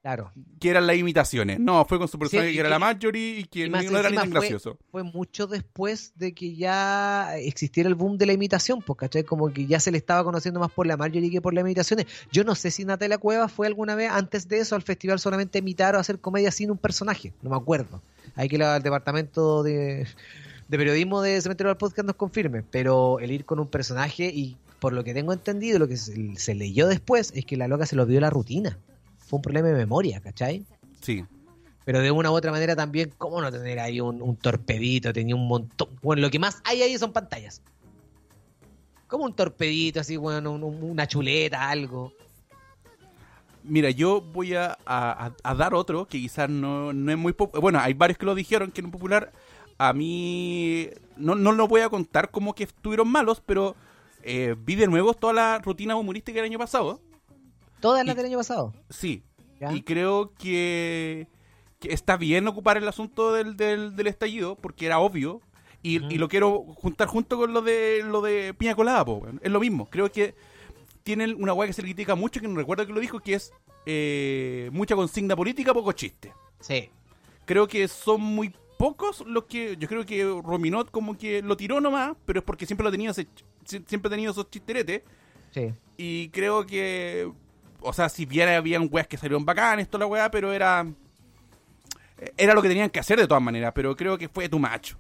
Claro. 0.01 0.31
que 0.59 0.69
eran 0.69 0.85
las 0.85 0.97
imitaciones. 0.97 1.59
No, 1.61 1.85
fue 1.85 1.97
con 1.97 2.07
su 2.09 2.19
personaje 2.19 2.51
que 2.51 2.59
era 2.59 2.67
la 2.67 2.79
Marjorie 2.79 3.39
y 3.39 3.43
que 3.45 3.67
y 3.67 3.69
no 3.69 3.79
era 3.79 4.09
ni 4.09 4.15
tan 4.17 4.29
fue- 4.31 4.39
gracioso. 4.39 4.77
fue 4.91 5.03
mucho 5.03 5.47
después 5.47 6.11
de 6.15 6.33
que 6.33 6.55
ya 6.55 7.37
existiera 7.37 7.87
el 7.87 7.95
boom 7.95 8.17
de 8.17 8.25
la 8.25 8.33
imitación, 8.33 8.81
pues, 8.81 8.97
¿cachai? 8.99 9.23
Como 9.23 9.53
que 9.53 9.65
ya 9.65 9.79
se 9.79 9.91
le 9.91 9.97
estaba 9.99 10.23
conociendo 10.25 10.59
más 10.59 10.71
por 10.71 10.87
la 10.87 10.97
Marjorie 10.97 11.31
que 11.31 11.39
por 11.39 11.53
las 11.53 11.61
imitaciones. 11.63 12.07
Yo 12.33 12.43
no 12.43 12.53
sé 12.55 12.69
si 12.71 12.83
Natalia 12.83 13.17
Cuevas 13.17 13.49
fue 13.51 13.65
alguna 13.67 13.95
vez 13.95 14.09
antes 14.11 14.47
de 14.49 14.57
eso 14.59 14.75
al 14.75 14.81
festival 14.81 15.19
solamente 15.19 15.57
a 15.57 15.61
imitar 15.61 15.95
o 15.95 15.99
hacer 15.99 16.19
comedia 16.19 16.51
sin 16.51 16.69
un 16.71 16.77
personaje, 16.77 17.31
no 17.41 17.51
me 17.51 17.55
acuerdo. 17.55 18.01
Hay 18.35 18.49
que 18.49 18.55
ir 18.55 18.63
al 18.63 18.81
departamento 18.83 19.63
de, 19.63 20.05
de 20.67 20.77
periodismo 20.77 21.21
de 21.21 21.39
Cementerio 21.41 21.69
del 21.69 21.77
Podcast 21.77 22.05
nos 22.07 22.15
confirme, 22.15 22.63
pero 22.63 23.19
el 23.19 23.31
ir 23.31 23.45
con 23.45 23.59
un 23.59 23.67
personaje 23.67 24.25
y 24.33 24.57
por 24.79 24.93
lo 24.93 25.03
que 25.03 25.13
tengo 25.13 25.31
entendido, 25.33 25.79
lo 25.79 25.87
que 25.87 25.97
se, 25.97 26.35
se 26.35 26.55
leyó 26.55 26.87
después 26.87 27.31
es 27.35 27.45
que 27.45 27.57
la 27.57 27.67
loca 27.67 27.85
se 27.85 27.95
lo 27.95 28.05
vio 28.05 28.19
la 28.19 28.29
rutina. 28.29 28.77
Fue 29.19 29.37
un 29.37 29.41
problema 29.43 29.67
de 29.69 29.75
memoria, 29.75 30.19
¿cachai? 30.19 30.65
Sí. 31.01 31.23
Pero 31.85 31.99
de 31.99 32.11
una 32.11 32.31
u 32.31 32.33
otra 32.33 32.51
manera 32.51 32.75
también, 32.75 33.11
¿cómo 33.17 33.41
no 33.41 33.51
tener 33.51 33.79
ahí 33.79 33.99
un, 34.01 34.21
un 34.21 34.35
torpedito? 34.35 35.11
Tenía 35.13 35.35
un 35.35 35.47
montón. 35.47 35.89
Bueno, 36.01 36.21
lo 36.21 36.29
que 36.29 36.39
más 36.39 36.61
hay 36.65 36.81
ahí 36.81 36.97
son 36.97 37.11
pantallas. 37.13 37.61
Como 39.07 39.25
un 39.25 39.35
torpedito, 39.35 39.99
así, 39.99 40.17
bueno, 40.17 40.51
un- 40.51 40.63
un- 40.63 40.83
una 40.83 41.07
chuleta, 41.07 41.69
algo. 41.69 42.13
Mira, 43.65 43.89
yo 43.91 44.19
voy 44.21 44.55
a, 44.55 44.77
a- 44.85 45.27
a- 45.27 45.33
a 45.43 45.55
dar 45.55 45.73
otro 45.73 46.05
que 46.07 46.19
quizás 46.19 46.49
no, 46.49 46.91
no 46.91 47.11
es 47.11 47.17
muy 47.17 47.31
popular. 47.33 47.61
Bueno, 47.61 47.79
hay 47.79 47.93
varios 47.93 48.17
que 48.17 48.25
lo 48.25 48.35
dijeron 48.35 48.71
que 48.71 48.81
no 48.81 48.89
es 48.89 48.91
popular. 48.91 49.31
A 49.77 49.93
mí 49.93 50.89
no, 51.17 51.35
no 51.35 51.51
lo 51.51 51.67
voy 51.67 51.81
a 51.81 51.89
contar 51.89 52.31
como 52.31 52.53
que 52.53 52.63
estuvieron 52.63 53.07
malos, 53.07 53.41
pero 53.45 53.75
eh, 54.21 54.55
vi 54.57 54.75
de 54.75 54.87
nuevo 54.87 55.13
toda 55.13 55.33
la 55.33 55.59
rutina 55.59 55.95
humorística 55.95 56.37
del 56.37 56.49
año 56.49 56.59
pasado. 56.59 57.01
Todas 57.79 58.05
las 58.05 58.15
del 58.15 58.27
año 58.27 58.37
pasado. 58.37 58.73
Sí, 58.89 59.23
¿ya? 59.59 59.73
Y 59.73 59.81
creo 59.81 60.33
que, 60.35 61.27
que 61.79 61.93
está 61.93 62.15
bien 62.17 62.47
ocupar 62.47 62.77
el 62.77 62.87
asunto 62.87 63.33
del, 63.33 63.57
del, 63.57 63.95
del 63.95 64.07
estallido, 64.07 64.55
porque 64.55 64.85
era 64.85 64.99
obvio. 64.99 65.41
Y, 65.81 66.01
y 66.13 66.17
lo 66.17 66.29
quiero 66.29 66.63
juntar 66.77 67.09
junto 67.09 67.37
con 67.37 67.51
lo 67.51 67.61
de 67.61 68.03
lo 68.05 68.21
de 68.21 68.53
Piña 68.53 68.73
Colada, 68.73 69.03
po, 69.03 69.27
es 69.41 69.51
lo 69.51 69.59
mismo. 69.59 69.89
Creo 69.89 70.09
que 70.09 70.33
tienen 71.03 71.35
una 71.37 71.51
weá 71.51 71.67
que 71.67 71.73
se 71.73 71.81
le 71.81 71.89
critica 71.89 72.15
mucho, 72.15 72.39
que 72.39 72.47
no 72.47 72.55
recuerdo 72.55 72.87
que 72.87 72.93
lo 72.93 73.01
dijo, 73.01 73.19
que 73.19 73.33
es 73.33 73.51
eh, 73.85 74.69
mucha 74.71 74.95
consigna 74.95 75.35
política, 75.35 75.73
poco 75.73 75.91
chiste. 75.91 76.31
Sí. 76.61 76.89
Creo 77.43 77.67
que 77.67 77.89
son 77.89 78.21
muy 78.21 78.55
pocos 78.83 79.23
los 79.25 79.45
que. 79.45 79.77
Yo 79.77 79.87
creo 79.87 80.05
que 80.05 80.23
Rominot 80.23 80.91
como 80.91 81.17
que 81.17 81.41
lo 81.41 81.55
tiró 81.55 81.79
nomás, 81.79 82.17
pero 82.25 82.39
es 82.39 82.45
porque 82.45 82.65
siempre 82.65 82.83
lo 82.83 82.91
tenía 82.91 83.11
ese- 83.11 83.27
sie- 83.65 83.83
siempre 83.87 84.07
ha 84.07 84.09
tenido 84.09 84.31
esos 84.33 84.49
chisteretes. 84.49 85.03
Sí. 85.51 85.71
Y 85.95 86.27
creo 86.29 86.65
que. 86.65 87.31
O 87.79 87.93
sea, 87.93 88.09
si 88.09 88.25
bien 88.25 88.49
habían 88.49 88.89
weas 88.91 89.07
que 89.07 89.17
salieron 89.17 89.45
bacanes, 89.45 89.87
toda 89.89 89.99
la 90.05 90.07
wea, 90.07 90.29
pero 90.29 90.51
era. 90.51 90.85
Era 92.37 92.53
lo 92.53 92.61
que 92.61 92.67
tenían 92.69 92.89
que 92.89 92.99
hacer 92.99 93.17
de 93.19 93.27
todas 93.27 93.41
maneras, 93.43 93.71
pero 93.73 93.95
creo 93.95 94.17
que 94.17 94.27
fue 94.29 94.49
tu 94.49 94.59
macho. 94.59 94.97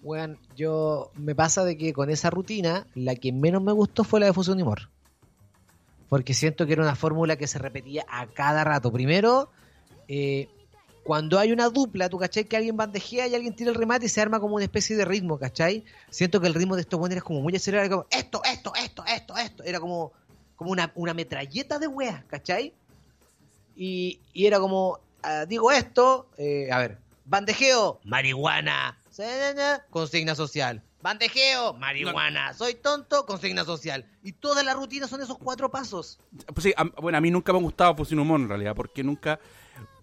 Bueno, 0.00 0.36
yo 0.56 1.10
me 1.16 1.34
pasa 1.34 1.64
de 1.64 1.76
que 1.76 1.92
con 1.92 2.10
esa 2.10 2.30
rutina, 2.30 2.86
la 2.94 3.14
que 3.16 3.32
menos 3.32 3.62
me 3.62 3.72
gustó 3.72 4.02
fue 4.04 4.18
la 4.20 4.26
de 4.26 4.32
Fusión 4.32 4.58
y 4.58 4.62
Humor. 4.62 4.88
Porque 6.08 6.34
siento 6.34 6.66
que 6.66 6.72
era 6.74 6.82
una 6.82 6.94
fórmula 6.96 7.36
que 7.36 7.46
se 7.46 7.58
repetía 7.58 8.04
a 8.08 8.26
cada 8.26 8.64
rato. 8.64 8.90
Primero, 8.92 9.50
eh, 10.08 10.48
cuando 11.04 11.38
hay 11.38 11.50
una 11.52 11.68
dupla, 11.68 12.08
tú 12.08 12.18
cachai 12.18 12.44
que 12.44 12.56
alguien 12.56 12.76
bandejea 12.76 13.26
y 13.26 13.34
alguien 13.34 13.54
tira 13.56 13.70
el 13.70 13.76
remate 13.76 14.06
y 14.06 14.08
se 14.08 14.20
arma 14.20 14.38
como 14.40 14.54
una 14.54 14.64
especie 14.64 14.96
de 14.96 15.04
ritmo, 15.04 15.38
¿cachai? 15.38 15.84
Siento 16.10 16.40
que 16.40 16.46
el 16.46 16.54
ritmo 16.54 16.76
de 16.76 16.82
estos 16.82 16.98
buenos 17.00 17.16
era 17.16 17.24
como 17.24 17.40
muy 17.40 17.54
acelerado, 17.56 17.90
como 17.90 18.06
esto, 18.10 18.40
esto, 18.44 18.72
esto, 18.76 19.04
esto, 19.06 19.36
esto. 19.36 19.64
Era 19.64 19.80
como, 19.80 20.12
como 20.56 20.70
una, 20.70 20.92
una 20.94 21.12
metralleta 21.14 21.78
de 21.78 21.88
weas, 21.88 22.24
¿cachai? 22.26 22.72
Y, 23.74 24.20
y 24.32 24.46
era 24.46 24.60
como, 24.60 24.98
ah, 25.22 25.44
digo 25.46 25.72
esto, 25.72 26.28
eh, 26.36 26.68
a 26.70 26.78
ver, 26.78 26.98
bandejeo, 27.24 28.00
marihuana, 28.04 28.98
consigna 29.90 30.34
social. 30.34 30.82
Bandejeo, 31.00 31.72
marihuana, 31.74 32.54
soy 32.54 32.74
tonto, 32.74 33.26
consigna 33.26 33.64
social. 33.64 34.06
Y 34.22 34.32
toda 34.32 34.62
la 34.62 34.72
rutina 34.74 35.08
son 35.08 35.20
esos 35.20 35.36
cuatro 35.36 35.68
pasos. 35.68 36.18
Pues 36.54 36.62
sí, 36.62 36.72
a- 36.76 36.84
bueno, 37.00 37.18
a 37.18 37.20
mí 37.20 37.28
nunca 37.30 37.52
me 37.52 37.58
ha 37.58 37.62
gustado 37.62 37.96
Fusión 37.96 38.20
Humor 38.20 38.40
en 38.40 38.48
realidad, 38.48 38.76
porque 38.76 39.02
nunca 39.02 39.40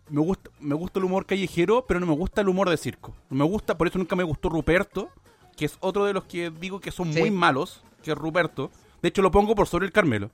me 0.09 0.21
gusta, 0.21 0.49
me 0.59 0.75
gusta 0.75 0.99
el 0.99 1.05
humor 1.05 1.25
callejero, 1.25 1.85
pero 1.87 1.99
no 1.99 2.05
me 2.05 2.13
gusta 2.15 2.41
el 2.41 2.49
humor 2.49 2.69
de 2.69 2.77
circo. 2.77 3.15
Me 3.29 3.43
gusta, 3.43 3.77
por 3.77 3.87
eso 3.87 3.97
nunca 3.97 4.15
me 4.15 4.23
gustó 4.23 4.49
Ruperto, 4.49 5.09
que 5.55 5.65
es 5.65 5.77
otro 5.79 6.05
de 6.05 6.13
los 6.13 6.25
que 6.25 6.49
digo 6.49 6.79
que 6.79 6.91
son 6.91 7.13
Sí. 7.13 7.19
muy 7.19 7.31
malos, 7.31 7.81
que 8.03 8.11
es 8.11 8.17
Ruperto. 8.17 8.71
De 9.01 9.09
hecho, 9.09 9.21
lo 9.21 9.31
pongo 9.31 9.55
por 9.55 9.67
sobre 9.67 9.85
el 9.85 9.91
Carmelo. 9.91 10.31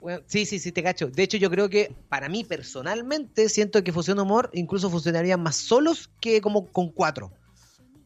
Bueno, 0.00 0.20
sí, 0.26 0.44
sí, 0.44 0.58
sí, 0.58 0.70
te 0.70 0.82
cacho. 0.82 1.08
De 1.08 1.22
hecho, 1.22 1.38
yo 1.38 1.48
creo 1.50 1.70
que 1.70 1.90
para 2.10 2.28
mí 2.28 2.44
personalmente 2.44 3.48
siento 3.48 3.82
que 3.82 3.90
Fusión 3.90 4.18
Humor 4.20 4.50
incluso 4.52 4.90
funcionarían 4.90 5.42
más 5.42 5.56
solos 5.56 6.10
que 6.20 6.42
como 6.42 6.66
con 6.70 6.90
cuatro. 6.90 7.32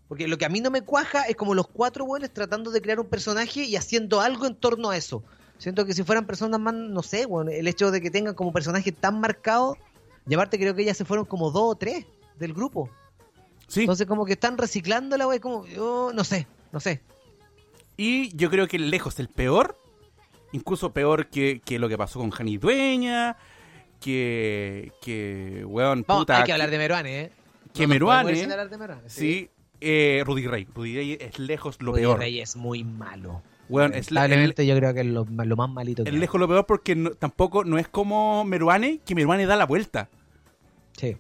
Porque 0.07 0.29
lo 0.29 0.39
que 0.39 0.45
a 0.45 0.49
mí 0.49 0.61
no 0.61 0.71
me 0.71 0.83
cuaja 0.83 1.23
es 1.25 1.35
como 1.35 1.57
los 1.57 1.67
cuatro 1.67 2.07
buenos 2.07 2.33
tratando 2.33 2.71
de 2.71 2.81
crear 2.81 3.01
un 3.01 3.09
personaje 3.09 3.65
y 3.65 3.75
haciendo 3.75 4.21
algo 4.21 4.47
en 4.47 4.55
torno 4.55 4.91
a 4.91 4.97
eso. 4.97 5.25
Siento 5.59 5.85
que 5.85 5.93
si 5.93 6.05
fueran 6.05 6.25
personas 6.25 6.61
más, 6.61 6.73
no 6.73 7.03
sé, 7.03 7.27
bueno, 7.27 7.51
el 7.51 7.67
hecho 7.67 7.91
de 7.91 8.01
que 8.01 8.11
tengan 8.11 8.35
como 8.35 8.53
personaje 8.53 8.93
tan 8.93 9.21
marcado, 9.21 9.77
y 10.29 10.35
aparte 10.35 10.59
creo 10.59 10.75
que 10.75 10.85
ya 10.85 10.95
se 10.95 11.05
fueron 11.05 11.27
como 11.27 11.51
dos 11.51 11.73
o 11.73 11.75
tres 11.75 12.07
del 12.39 12.55
grupo. 12.55 12.89
Sí. 13.67 13.81
Entonces 13.81 14.07
como 14.07 14.25
que 14.25 14.35
están 14.35 14.57
reciclando 14.57 15.17
la 15.17 15.27
wey, 15.27 15.41
como, 15.41 15.67
yo 15.67 16.13
no 16.15 16.25
sé, 16.25 16.47
no 16.73 16.81
sé. 16.81 17.03
Y 17.97 18.35
yo 18.37 18.51
creo 18.51 18.69
que 18.69 18.79
lejos 18.79 19.19
el 19.19 19.29
peor, 19.29 19.77
incluso 20.53 20.93
peor 20.93 21.27
que, 21.27 21.61
que 21.65 21.81
lo 21.81 21.89
que 21.89 21.99
pasó 21.99 22.21
con 22.21 22.31
Jani 22.31 22.57
Dueña, 22.57 23.37
que, 24.01 24.93
que, 25.03 25.65
weón, 25.67 26.05
Vamos, 26.07 26.23
puta, 26.23 26.39
hay 26.39 26.45
que 26.45 26.53
hablar 26.53 26.71
de 26.71 26.79
Meruane, 26.79 27.21
¿eh? 27.21 27.33
que 27.75 27.83
No 27.83 27.89
Meruane, 27.89 28.33
de 28.33 28.79
Meruane, 28.79 29.03
sí, 29.09 29.51
eh, 29.81 30.23
Rudy 30.25 30.47
Rey. 30.47 30.69
Rudy 30.73 30.95
Rey 30.95 31.19
es 31.21 31.39
lejos 31.39 31.83
lo 31.83 31.93
Rudy 31.93 32.03
peor. 32.03 32.19
Rey 32.21 32.41
es 32.41 32.57
muy 32.57 32.85
malo. 32.85 33.43
Weón, 33.69 33.93
es 33.95 34.11
la- 34.11 34.25
el, 34.27 34.55
yo 34.55 34.77
creo 34.77 34.95
que 34.95 35.01
es 35.01 35.07
lo, 35.07 35.25
lo 35.27 35.57
más 35.57 35.69
malito 35.71 36.05
que 36.05 36.11
es 36.11 36.17
lejos 36.17 36.41
lo 36.41 36.49
peor 36.49 36.65
porque 36.67 36.95
no- 36.97 37.11
tampoco 37.11 37.65
no 37.65 37.79
es 37.79 37.87
como 37.89 38.45
Meruane, 38.45 39.01
que 39.05 39.15
Meruane 39.15 39.45
da 39.47 39.57
la 39.57 39.67
vuelta. 39.67 40.09
Sí. 40.97 41.17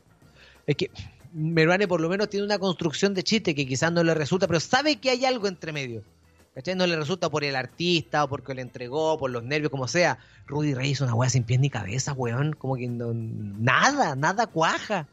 Es 0.66 0.76
que 0.76 0.90
Meruane 1.32 1.86
por 1.86 2.00
lo 2.00 2.08
menos 2.08 2.30
tiene 2.30 2.46
una 2.46 2.58
construcción 2.58 3.12
de 3.14 3.22
chiste 3.22 3.54
que 3.54 3.66
quizás 3.66 3.92
no 3.92 4.02
le 4.02 4.14
resulta, 4.14 4.46
pero 4.46 4.60
sabe 4.60 4.96
que 4.96 5.10
hay 5.10 5.24
algo 5.26 5.46
entre 5.46 5.72
medio. 5.72 6.02
¿Cachai? 6.54 6.74
No 6.74 6.86
le 6.88 6.96
resulta 6.96 7.30
por 7.30 7.44
el 7.44 7.54
artista 7.54 8.24
o 8.24 8.28
porque 8.28 8.52
le 8.54 8.62
entregó, 8.62 9.16
por 9.18 9.30
los 9.30 9.44
nervios, 9.44 9.70
como 9.70 9.86
sea. 9.86 10.18
Rudy 10.46 10.74
Rey 10.74 10.90
es 10.92 11.00
una 11.00 11.14
wea 11.14 11.30
sin 11.30 11.44
pies 11.44 11.60
ni 11.60 11.70
cabeza, 11.70 12.14
weón. 12.14 12.54
Como 12.54 12.74
que 12.76 12.88
no, 12.88 13.12
nada, 13.14 14.16
nada 14.16 14.46
cuaja. 14.48 15.06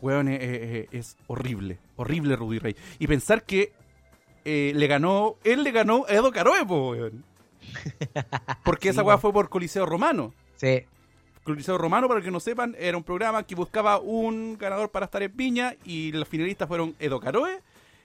Weón, 0.00 0.28
eh, 0.28 0.38
eh, 0.40 0.88
es 0.92 1.16
horrible, 1.26 1.78
horrible 1.96 2.34
Rudy 2.36 2.58
Rey. 2.58 2.76
Y 2.98 3.06
pensar 3.06 3.42
que 3.44 3.72
eh, 4.50 4.72
le 4.74 4.86
ganó, 4.86 5.36
él 5.44 5.62
le 5.62 5.70
ganó 5.72 6.04
a 6.08 6.12
Edo 6.12 6.30
Caroe, 6.32 6.64
po, 6.64 6.90
weón. 6.90 7.24
Porque 8.64 8.88
esa 8.90 9.02
weá 9.02 9.18
fue 9.18 9.32
por 9.32 9.48
Coliseo 9.48 9.84
Romano. 9.86 10.32
Sí. 10.56 10.84
Coliseo 11.44 11.78
Romano, 11.78 12.08
para 12.08 12.20
que 12.20 12.30
no 12.30 12.40
sepan, 12.40 12.74
era 12.78 12.96
un 12.96 13.04
programa 13.04 13.42
que 13.42 13.54
buscaba 13.54 13.98
un 13.98 14.56
ganador 14.58 14.90
para 14.90 15.06
estar 15.06 15.22
en 15.22 15.32
Piña 15.32 15.74
y 15.84 16.12
los 16.12 16.28
finalistas 16.28 16.68
fueron 16.68 16.94
Edo 16.98 17.20
Caroe 17.20 17.60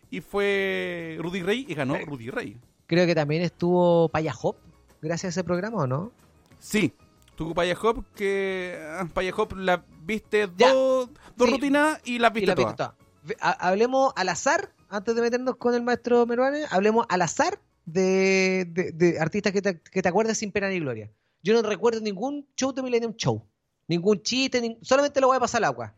y 0.09 0.21
fue 0.21 1.17
Rudy 1.19 1.41
Rey 1.41 1.65
y 1.67 1.73
ganó 1.73 1.97
Rudy 1.97 2.29
Rey. 2.29 2.57
Creo 2.87 3.05
que 3.05 3.15
también 3.15 3.41
estuvo 3.41 4.09
Paya 4.09 4.33
Hop 4.41 4.55
gracias 5.01 5.25
a 5.25 5.39
ese 5.39 5.43
programa, 5.43 5.77
¿o 5.83 5.87
no? 5.87 6.11
Sí, 6.59 6.93
tuvo 7.35 7.53
Paya 7.53 7.75
Hop 7.81 8.05
que 8.15 8.77
ah, 8.81 9.07
Paya 9.13 9.33
Hop 9.35 9.53
la 9.57 9.83
viste 10.03 10.49
Ya. 10.57 10.71
dos, 10.73 11.09
dos 11.35 11.47
Sí. 11.49 11.53
rutinas 11.55 11.99
y 12.05 12.19
las 12.19 12.31
Y 12.31 12.33
viste 12.35 12.47
la 12.47 12.55
todas. 12.55 12.95
viste 13.25 13.35
toda. 13.37 13.51
Hablemos 13.59 14.13
al 14.15 14.29
azar, 14.29 14.71
antes 14.93 15.15
de 15.15 15.21
meternos 15.21 15.55
con 15.55 15.73
el 15.73 15.81
maestro 15.81 16.25
Meruane, 16.25 16.65
hablemos 16.69 17.05
al 17.09 17.21
azar 17.23 17.59
de, 17.85 18.65
de- 18.69 18.91
de 18.91 19.19
artistas 19.19 19.51
que 19.51 19.61
te, 19.61 19.79
que 19.79 20.01
te 20.01 20.09
acuerdas 20.09 20.37
sin 20.37 20.51
pena 20.51 20.69
ni 20.69 20.79
gloria. 20.79 21.09
Yo 21.41 21.53
no 21.59 21.67
recuerdo 21.67 21.99
ningún 21.99 22.45
show 22.55 22.71
de 22.71 22.81
Millennium 22.83 23.13
Show. 23.15 23.43
Ningún 23.87 24.21
chiste, 24.21 24.77
solamente 24.81 25.19
lo 25.19 25.27
voy 25.27 25.37
a 25.37 25.39
pasar 25.39 25.59
al 25.59 25.65
agua. 25.65 25.93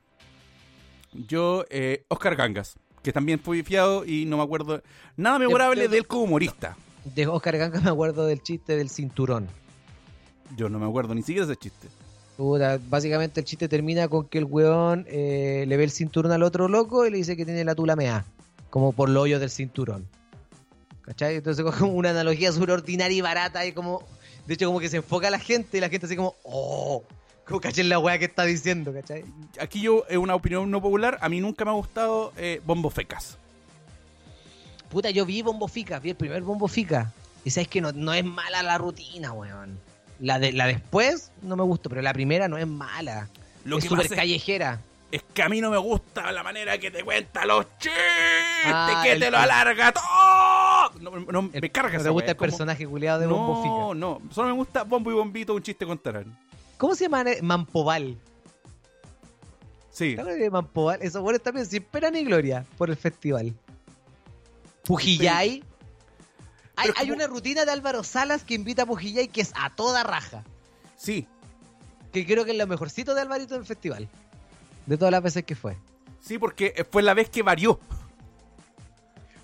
Yo, 1.28 1.66
eh, 1.70 2.06
Oscar 2.08 2.36
Gangas, 2.36 2.76
que 3.04 3.14
también 3.14 3.40
fue 3.40 3.62
fiado 3.64 4.06
y 4.06 4.26
no 4.26 4.38
me 4.38 4.44
acuerdo 4.44 4.82
nada 5.16 5.40
memorable 5.40 5.82
de- 5.84 5.88
de 5.90 5.98
él 5.98 6.08
como 6.08 6.24
humorista. 6.24 6.76
De 7.04 7.28
Oscar 7.28 7.58
Ganga 7.58 7.80
me 7.82 7.90
acuerdo 7.92 8.26
del 8.26 8.42
chiste 8.42 8.76
del 8.76 8.90
cinturón. 8.90 9.48
Yo 10.58 10.70
no 10.70 10.80
me 10.80 10.88
acuerdo 10.88 11.14
ni 11.14 11.22
siquiera 11.22 11.46
ese 11.46 11.56
chiste. 11.58 11.88
Puta, 12.38 12.80
básicamente 12.90 13.40
el 13.42 13.46
chiste 13.46 13.68
termina 13.70 14.08
con 14.08 14.28
que 14.28 14.40
el 14.40 14.46
weón 14.46 15.06
eh, 15.08 15.66
le 15.68 15.78
ve 15.78 15.84
el 15.84 15.92
cinturón 15.92 16.32
al 16.32 16.44
otro 16.44 16.68
loco 16.68 17.06
y 17.06 17.12
le 17.12 17.18
dice 17.18 17.38
que 17.38 17.46
tiene 17.46 17.64
la 17.64 17.76
tula 17.76 17.96
mea, 17.96 18.26
como 18.76 18.92
por 18.92 19.08
los 19.08 19.24
hoyos 19.24 19.40
del 19.40 19.50
cinturón. 19.50 20.06
¿Cachai? 21.04 21.36
Entonces 21.36 21.64
como 21.64 21.94
una 21.94 22.10
analogía 22.10 22.52
súper 22.52 22.72
ordinaria 22.72 23.18
y 23.18 23.22
barata 23.22 23.66
y 23.66 23.72
como... 23.72 24.04
De 24.46 24.56
hecho 24.56 24.68
como 24.68 24.82
que 24.82 24.90
se 24.90 24.98
enfoca 24.98 25.30
a 25.30 25.32
la 25.32 25.40
gente 25.40 25.78
y 25.78 25.80
la 25.80 25.88
gente 25.88 26.08
así 26.08 26.18
como... 26.18 26.36
¡Oh! 26.44 27.02
Como 27.48 27.62
caché 27.62 27.86
la 27.86 28.00
weá 28.00 28.20
que 28.20 28.26
está 28.26 28.44
diciendo, 28.44 28.92
¿cachai? 28.92 29.24
Aquí 29.62 29.80
yo, 29.80 30.04
es 30.10 30.18
una 30.18 30.36
opinión 30.36 30.70
no 30.70 30.82
popular, 30.82 31.18
a 31.22 31.30
mí 31.30 31.40
nunca 31.40 31.64
me 31.64 31.72
ha 31.72 31.74
gustado 31.74 32.34
eh, 32.36 32.60
Bombo 32.66 32.90
Fecas. 32.90 33.38
Puta, 34.90 35.10
yo 35.10 35.26
vi 35.26 35.42
Bombo 35.42 35.70
Fica, 35.70 36.00
vi 36.00 36.10
el 36.10 36.18
primer 36.18 36.42
Bombo 36.42 36.68
Fica. 36.68 37.14
Y 37.46 37.52
sabes 37.52 37.70
que 37.70 37.80
no, 37.80 37.94
no 37.94 38.14
es 38.14 38.26
mala 38.26 38.62
la 38.62 38.78
rutina, 38.78 39.32
weón. 39.32 39.80
La, 40.20 40.38
de, 40.38 40.52
la 40.52 40.68
después 40.68 41.32
no 41.42 41.56
me 41.56 41.64
gustó, 41.64 41.88
pero 41.88 42.02
la 42.02 42.12
primera 42.12 42.50
no 42.50 42.58
es 42.58 42.68
mala. 42.68 43.30
Lo 43.64 43.78
es 43.78 43.86
súper 43.86 44.08
es- 44.08 44.12
callejera. 44.12 44.82
Es 45.16 45.24
que 45.34 45.44
a 45.44 45.48
mí 45.50 45.62
no 45.62 45.70
me 45.72 45.78
gusta 45.78 46.30
la 46.34 46.44
manera 46.44 46.78
que 46.78 46.92
te 46.92 47.02
cuenta 47.04 47.46
los 47.46 47.66
chistes, 47.78 47.94
Ah, 48.66 49.00
que 49.02 49.14
el- 49.14 49.20
te 49.22 49.32
lo 49.32 49.38
alarga 49.38 49.94
todo. 49.94 51.00
No, 51.00 51.12
no, 51.32 51.42
me 51.44 51.72
carga 51.72 51.98
¿No 51.98 52.04
te 52.04 52.10
gusta 52.10 52.32
el 52.32 52.38
como- 52.38 52.50
personaje 52.50 52.86
culiado 52.86 53.20
de 53.22 53.28
Bombo 53.28 53.62
Fica? 53.64 53.70
No, 53.76 53.94
no, 53.96 54.22
solo 54.34 54.50
me 54.50 54.56
gusta 54.56 54.84
Bombo 54.84 55.12
y 55.12 55.14
Bombito, 55.14 55.54
un 55.54 55.64
chiste 55.64 55.86
contarán. 55.86 56.38
¿Cómo 56.78 56.96
se 56.96 57.06
llama? 57.06 57.24
Mampoval. 57.42 58.18
Sí, 59.92 60.16
¿Te 60.16 60.22
acuerdas 60.22 60.40
de 60.42 60.50
Mampoval? 60.50 61.02
Esos 61.02 61.22
buenos 61.22 61.42
también 61.42 61.66
sin 61.66 61.84
pena 61.84 62.10
ni 62.10 62.26
gloria 62.26 62.66
por 62.78 62.90
el 62.90 62.98
festival. 62.98 63.54
Pujillay. 64.84 65.64
Hay, 66.78 66.88
Pero 66.88 66.94
hay 66.98 67.06
como- 67.08 67.16
una 67.16 67.28
rutina 67.28 67.64
de 67.64 67.72
Álvaro 67.72 68.04
Salas 68.04 68.44
que 68.44 68.54
invita 68.54 68.84
a 68.84 68.86
Pujillay 68.86 69.30
que 69.30 69.40
es 69.42 69.54
a 69.56 69.70
toda 69.74 70.04
raja. 70.04 70.44
sí, 70.98 71.28
Que 72.12 72.26
creo 72.26 72.46
que 72.46 72.52
es 72.52 72.58
lo 72.58 72.66
mejorcito 72.66 73.14
de 73.14 73.20
Alvarito 73.20 73.56
del 73.56 73.66
festival. 73.66 74.08
De 74.86 74.98
todas 74.98 75.12
las 75.12 75.24
veces 75.24 75.44
que 75.44 75.56
fue. 75.56 75.78
sí, 76.22 76.38
porque 76.38 76.86
fue 76.92 77.02
la 77.04 77.14
vez 77.14 77.30
que 77.30 77.44
varió. 77.44 77.80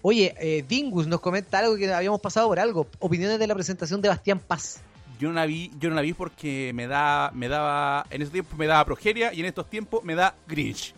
Oye, 0.03 0.34
eh, 0.39 0.65
Dingus 0.68 1.05
nos 1.05 1.19
comenta 1.19 1.59
algo 1.59 1.76
que 1.76 1.91
habíamos 1.93 2.19
pasado 2.19 2.47
por 2.47 2.59
algo. 2.59 2.88
Opiniones 2.99 3.38
de 3.38 3.47
la 3.47 3.53
presentación 3.53 4.01
de 4.01 4.09
Bastián 4.09 4.39
Paz. 4.39 4.81
Yo 5.19 5.30
no 5.30 5.35
la 5.35 5.45
vi, 5.45 5.72
yo 5.80 5.89
no 5.89 5.95
la 5.95 6.01
vi 6.01 6.13
porque 6.13 6.72
me 6.73 6.88
da, 6.88 7.30
me 7.35 7.47
daba, 7.47 8.07
en 8.09 8.23
ese 8.23 8.31
tiempo 8.31 8.55
me 8.57 8.65
daba 8.65 8.84
progeria 8.85 9.31
y 9.31 9.41
en 9.41 9.45
estos 9.45 9.69
tiempos 9.69 10.03
me 10.03 10.15
da 10.15 10.34
Grinch. 10.47 10.95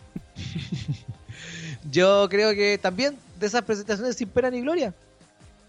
Yo 1.90 2.26
creo 2.30 2.54
que 2.54 2.78
también 2.78 3.18
de 3.38 3.46
esas 3.46 3.62
presentaciones 3.62 4.16
sin 4.16 4.28
pena 4.28 4.50
ni 4.50 4.62
gloria. 4.62 4.94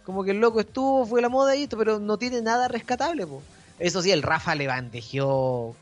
Como 0.05 0.23
que 0.23 0.31
el 0.31 0.39
loco 0.39 0.61
estuvo, 0.61 1.05
fue 1.05 1.21
la 1.21 1.27
moda 1.27 1.55
y 1.57 1.63
esto, 1.63 1.77
pero 1.77 1.99
no 1.99 2.17
tiene 2.17 2.41
nada 2.41 2.69
rescatable. 2.69 3.27
po. 3.27 3.41
Eso 3.79 4.01
sí, 4.01 4.11
el 4.11 4.23
Rafa 4.23 4.55
le 4.55 4.67
bandejeó 4.67 5.75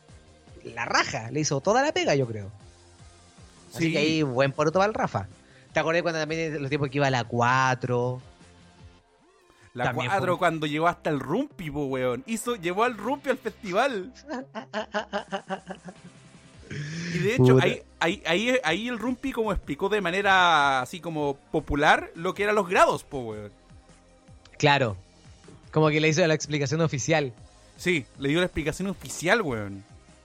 la 0.63 0.85
raja, 0.85 1.29
le 1.29 1.41
hizo 1.41 1.61
toda 1.61 1.83
la 1.83 1.91
pega, 1.91 2.15
yo 2.15 2.25
creo. 2.25 2.49
Así 3.73 3.85
Sí. 3.85 3.91
que 3.91 3.97
ahí 3.97 4.21
buen 4.23 4.51
poroto 4.51 4.79
para 4.79 4.87
el 4.89 4.93
Rafa. 4.93 5.27
¿Te 5.73 5.79
acordás 5.79 6.01
cuando 6.03 6.19
también 6.19 6.61
los 6.61 6.69
tiempos 6.69 6.89
que 6.89 6.97
iba 6.99 7.07
a 7.07 7.11
la 7.11 7.23
4? 7.23 8.21
La 9.73 9.85
También 9.85 10.11
4 10.11 10.33
fue- 10.33 10.37
cuando 10.39 10.67
llegó 10.67 10.87
hasta 10.87 11.09
el 11.09 11.19
Rumpi, 11.19 11.71
po, 11.71 11.85
weón. 11.85 12.23
Hizo, 12.27 12.55
llevó 12.55 12.83
al 12.83 12.95
Rumpi 12.95 13.31
al 13.31 13.37
festival. 13.39 14.13
Y 17.13 17.17
de 17.19 17.35
hecho, 17.35 17.57
ahí, 17.61 17.81
ahí, 18.25 18.55
ahí 18.63 18.87
el 18.87 18.97
Rumpi 18.97 19.31
como 19.31 19.51
explicó 19.51 19.89
de 19.89 20.01
manera 20.01 20.81
así 20.81 20.99
como 20.99 21.35
popular 21.51 22.09
lo 22.15 22.33
que 22.33 22.43
eran 22.43 22.55
los 22.55 22.67
grados, 22.67 23.03
po, 23.03 23.19
weón. 23.19 23.51
Claro. 24.57 24.95
Como 25.71 25.89
que 25.89 25.99
le 25.99 26.07
hizo 26.09 26.25
la 26.25 26.33
explicación 26.35 26.81
oficial. 26.81 27.33
Sí, 27.77 28.05
le 28.19 28.29
dio 28.29 28.39
la 28.39 28.45
explicación 28.45 28.87
oficial, 28.89 29.41
weón. 29.41 29.83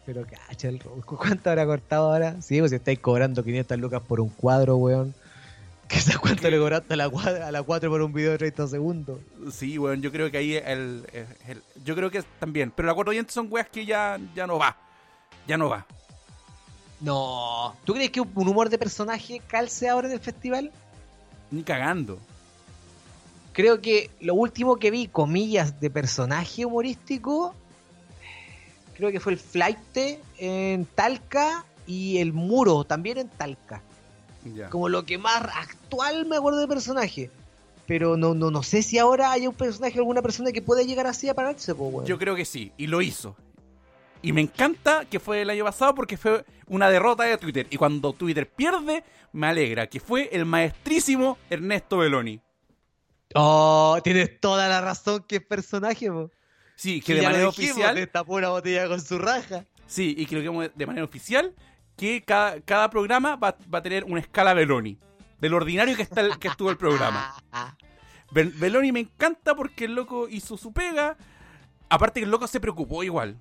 Pero 0.08 0.24
cacha 0.26 0.68
el 0.68 0.78
Rosco, 0.80 1.18
¿cuánto 1.22 1.50
habrá 1.50 1.66
cortado 1.66 2.10
ahora? 2.10 2.40
Sí, 2.40 2.58
pues 2.60 2.70
si 2.70 2.76
estáis 2.76 2.98
cobrando 2.98 3.44
500 3.44 3.78
lucas 3.78 4.00
por 4.00 4.20
un 4.22 4.30
cuadro, 4.30 4.76
weón. 4.78 5.12
¿Qué 5.88 6.00
sabes 6.00 6.16
cuánto 6.18 6.48
le 6.48 6.58
cobraste 6.58 6.94
a 6.94 6.96
la, 6.96 7.04
a 7.46 7.52
la 7.52 7.62
4 7.62 7.90
por 7.90 8.00
un 8.00 8.12
video 8.14 8.30
de 8.32 8.38
30 8.38 8.68
segundos? 8.68 9.18
Sí, 9.52 9.76
weón, 9.78 10.00
yo 10.00 10.10
creo 10.10 10.30
que 10.30 10.38
ahí 10.38 10.54
el, 10.56 11.04
el- 11.12 11.26
el- 11.46 11.62
yo 11.84 11.94
creo 11.94 12.10
que 12.10 12.22
también. 12.40 12.70
Pero 12.74 12.94
cuatro 12.94 13.12
dientes 13.12 13.34
son 13.34 13.48
weas 13.50 13.68
que 13.68 13.84
ya, 13.84 14.18
ya 14.34 14.46
no 14.46 14.58
va. 14.58 14.74
Ya 15.46 15.58
no 15.58 15.68
va. 15.68 15.84
No. 17.00 17.76
¿Tú 17.84 17.92
crees 17.92 18.10
que 18.10 18.20
un 18.22 18.48
humor 18.48 18.70
de 18.70 18.78
personaje 18.78 19.42
calce 19.46 19.90
ahora 19.90 20.08
en 20.08 20.14
el 20.14 20.20
festival? 20.20 20.72
Ni 21.50 21.62
cagando. 21.62 22.18
Creo 23.52 23.80
que 23.82 24.10
lo 24.20 24.34
último 24.34 24.76
que 24.76 24.90
vi, 24.90 25.06
comillas, 25.08 25.80
de 25.80 25.90
personaje 25.90 26.64
humorístico, 26.64 27.54
creo 28.98 29.12
que 29.12 29.20
fue 29.20 29.32
el 29.32 29.38
Flight 29.38 29.78
en 30.38 30.84
Talca 30.84 31.64
y 31.86 32.18
el 32.18 32.32
Muro 32.32 32.82
también 32.82 33.18
en 33.18 33.28
Talca. 33.28 33.80
Ya. 34.44 34.68
Como 34.70 34.88
lo 34.88 35.04
que 35.06 35.18
más 35.18 35.40
actual 35.40 36.26
me 36.26 36.36
acuerdo 36.36 36.58
de 36.58 36.66
personaje. 36.66 37.30
Pero 37.86 38.16
no, 38.16 38.34
no, 38.34 38.50
no 38.50 38.62
sé 38.62 38.82
si 38.82 38.98
ahora 38.98 39.30
hay 39.30 39.46
un 39.46 39.54
personaje, 39.54 39.98
alguna 39.98 40.20
persona 40.20 40.50
que 40.50 40.60
pueda 40.60 40.82
llegar 40.82 41.06
así 41.06 41.28
a 41.28 41.34
pararse, 41.34 41.74
po, 41.74 41.84
weón. 41.84 42.06
Yo 42.06 42.18
creo 42.18 42.34
que 42.34 42.44
sí, 42.44 42.72
y 42.76 42.88
lo 42.88 43.00
hizo. 43.00 43.36
Y 44.20 44.32
me 44.32 44.40
encanta 44.40 45.04
que 45.04 45.20
fue 45.20 45.42
el 45.42 45.50
año 45.50 45.64
pasado 45.64 45.94
porque 45.94 46.16
fue 46.16 46.44
una 46.66 46.90
derrota 46.90 47.22
de 47.22 47.38
Twitter. 47.38 47.68
Y 47.70 47.76
cuando 47.76 48.12
Twitter 48.12 48.50
pierde, 48.50 49.04
me 49.32 49.46
alegra, 49.46 49.86
que 49.86 50.00
fue 50.00 50.28
el 50.32 50.44
maestrísimo 50.44 51.38
Ernesto 51.48 51.98
Beloni. 51.98 52.40
Oh, 53.34 53.98
tienes 54.02 54.40
toda 54.40 54.68
la 54.68 54.80
razón 54.80 55.24
que 55.28 55.36
es 55.36 55.42
personaje, 55.42 56.10
po. 56.10 56.30
Sí, 56.78 57.00
que 57.00 57.14
de 57.14 57.22
manera 57.22 57.48
oficial. 57.48 57.94
destapó 57.96 58.34
una 58.36 58.50
botella 58.50 58.86
con 58.86 59.00
su 59.00 59.18
raja. 59.18 59.64
Sí, 59.86 60.14
y 60.16 60.26
que 60.26 60.36
lo 60.36 60.40
digamos 60.42 60.70
de 60.74 60.86
manera 60.86 61.04
oficial, 61.04 61.52
que 61.96 62.22
cada, 62.22 62.60
cada 62.60 62.88
programa 62.88 63.34
va, 63.34 63.56
va 63.72 63.78
a 63.80 63.82
tener 63.82 64.04
una 64.04 64.20
escala 64.20 64.54
Beloni. 64.54 64.96
De 65.40 65.48
lo 65.48 65.56
ordinario 65.56 65.96
que, 65.96 66.02
está 66.02 66.20
el- 66.20 66.38
que 66.38 66.46
estuvo 66.48 66.70
el 66.70 66.76
programa. 66.76 67.34
Bel- 68.30 68.52
Beloni 68.58 68.92
me 68.92 69.00
encanta 69.00 69.54
porque 69.56 69.86
el 69.86 69.94
loco 69.94 70.28
hizo 70.28 70.56
su 70.56 70.72
pega. 70.72 71.16
Aparte 71.88 72.20
que 72.20 72.24
el 72.24 72.30
loco 72.30 72.46
se 72.46 72.60
preocupó 72.60 73.02
igual. 73.02 73.36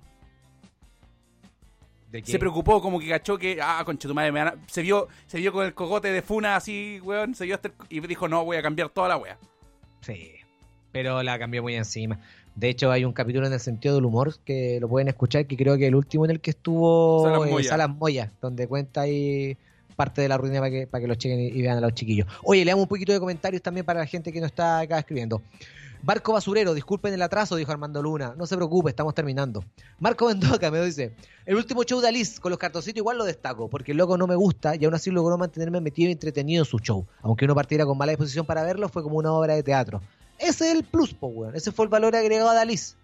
¿De 2.10 2.22
qué? 2.22 2.32
Se 2.32 2.38
preocupó 2.38 2.80
como 2.80 2.98
que 2.98 3.08
cachó 3.08 3.36
que, 3.38 3.60
ah, 3.62 3.82
concha 3.84 4.08
tu 4.08 4.14
madre, 4.14 4.32
me 4.32 4.42
van 4.42 4.48
a- 4.48 4.68
se 4.68 4.80
vio 4.82 5.08
se 5.26 5.38
vio 5.38 5.52
con 5.52 5.64
el 5.66 5.74
cogote 5.74 6.10
de 6.10 6.22
Funa 6.22 6.56
así, 6.56 6.98
weón, 7.02 7.34
se 7.34 7.44
vio 7.44 7.54
hasta 7.54 7.68
el- 7.68 7.74
y 7.90 8.00
dijo, 8.00 8.26
no, 8.28 8.44
voy 8.44 8.56
a 8.56 8.62
cambiar 8.62 8.88
toda 8.88 9.08
la 9.08 9.16
wea. 9.18 9.38
Sí, 10.00 10.32
pero 10.90 11.22
la 11.22 11.38
cambió 11.38 11.62
muy 11.62 11.74
encima. 11.74 12.18
De 12.58 12.68
hecho, 12.68 12.90
hay 12.90 13.04
un 13.04 13.12
capítulo 13.12 13.46
en 13.46 13.52
el 13.52 13.60
sentido 13.60 13.94
del 13.94 14.04
humor 14.04 14.34
que 14.44 14.80
lo 14.80 14.88
pueden 14.88 15.06
escuchar, 15.06 15.46
que 15.46 15.56
creo 15.56 15.78
que 15.78 15.86
el 15.86 15.94
último 15.94 16.24
en 16.24 16.32
el 16.32 16.40
que 16.40 16.50
estuvo 16.50 17.22
Salas 17.22 17.46
eh, 17.46 17.50
Moya. 17.52 17.68
Salas 17.68 17.88
Moya, 17.88 18.32
donde 18.42 18.66
cuenta 18.66 19.02
ahí 19.02 19.56
parte 19.94 20.22
de 20.22 20.28
la 20.28 20.38
rutina 20.38 20.58
para 20.58 20.70
que, 20.72 20.86
para 20.88 21.02
que 21.02 21.06
lo 21.06 21.14
chequen 21.14 21.38
y, 21.38 21.62
vean 21.62 21.78
a 21.78 21.80
los 21.80 21.94
chiquillos. 21.94 22.26
Oye, 22.42 22.64
leamos 22.64 22.82
un 22.82 22.88
poquito 22.88 23.12
de 23.12 23.20
comentarios 23.20 23.62
también 23.62 23.86
para 23.86 24.00
la 24.00 24.06
gente 24.06 24.32
que 24.32 24.40
no 24.40 24.46
está 24.46 24.80
acá 24.80 24.98
escribiendo. 24.98 25.40
Barco 26.02 26.32
Basurero, 26.32 26.74
disculpen 26.74 27.14
el 27.14 27.22
atraso, 27.22 27.54
dijo 27.54 27.70
Armando 27.70 28.02
Luna. 28.02 28.34
No 28.36 28.44
se 28.44 28.56
preocupe, 28.56 28.90
estamos 28.90 29.14
terminando. 29.14 29.64
Marco 30.00 30.26
Mendoca 30.26 30.68
me 30.72 30.84
dice: 30.84 31.12
El 31.46 31.54
último 31.54 31.84
show 31.84 32.00
de 32.00 32.08
Alice 32.08 32.40
con 32.40 32.50
los 32.50 32.58
cartoncitos 32.58 32.96
igual 32.96 33.18
lo 33.18 33.24
destaco, 33.24 33.68
porque 33.68 33.92
el 33.92 33.98
loco 33.98 34.18
no 34.18 34.26
me 34.26 34.34
gusta 34.34 34.74
y 34.74 34.84
aún 34.84 34.94
así 34.94 35.12
logró 35.12 35.38
mantenerme 35.38 35.80
metido 35.80 36.08
y 36.08 36.12
entretenido 36.12 36.62
en 36.62 36.68
su 36.68 36.80
show. 36.80 37.06
Aunque 37.22 37.44
uno 37.44 37.54
partiera 37.54 37.86
con 37.86 37.96
mala 37.96 38.10
disposición 38.10 38.46
para 38.46 38.64
verlo, 38.64 38.88
fue 38.88 39.04
como 39.04 39.16
una 39.16 39.32
obra 39.32 39.54
de 39.54 39.62
teatro. 39.62 40.00
Ese 40.38 40.68
es 40.70 40.74
el 40.76 40.84
plus, 40.84 41.14
po, 41.14 41.28
weón. 41.28 41.54
Ese 41.56 41.72
fue 41.72 41.84
el 41.84 41.88
valor 41.90 42.14
agregado 42.16 42.52
de 42.52 42.60
Alice. 42.60 42.94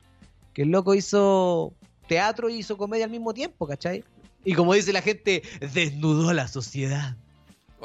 Que 0.52 0.62
el 0.62 0.68
loco 0.68 0.94
hizo 0.94 1.74
teatro 2.06 2.48
y 2.48 2.54
hizo 2.58 2.76
comedia 2.76 3.04
al 3.04 3.10
mismo 3.10 3.34
tiempo, 3.34 3.66
¿cachai? 3.66 4.04
Y 4.44 4.54
como 4.54 4.74
dice 4.74 4.92
la 4.92 5.02
gente, 5.02 5.42
desnudó 5.72 6.28
a 6.30 6.34
la 6.34 6.46
sociedad. 6.48 7.16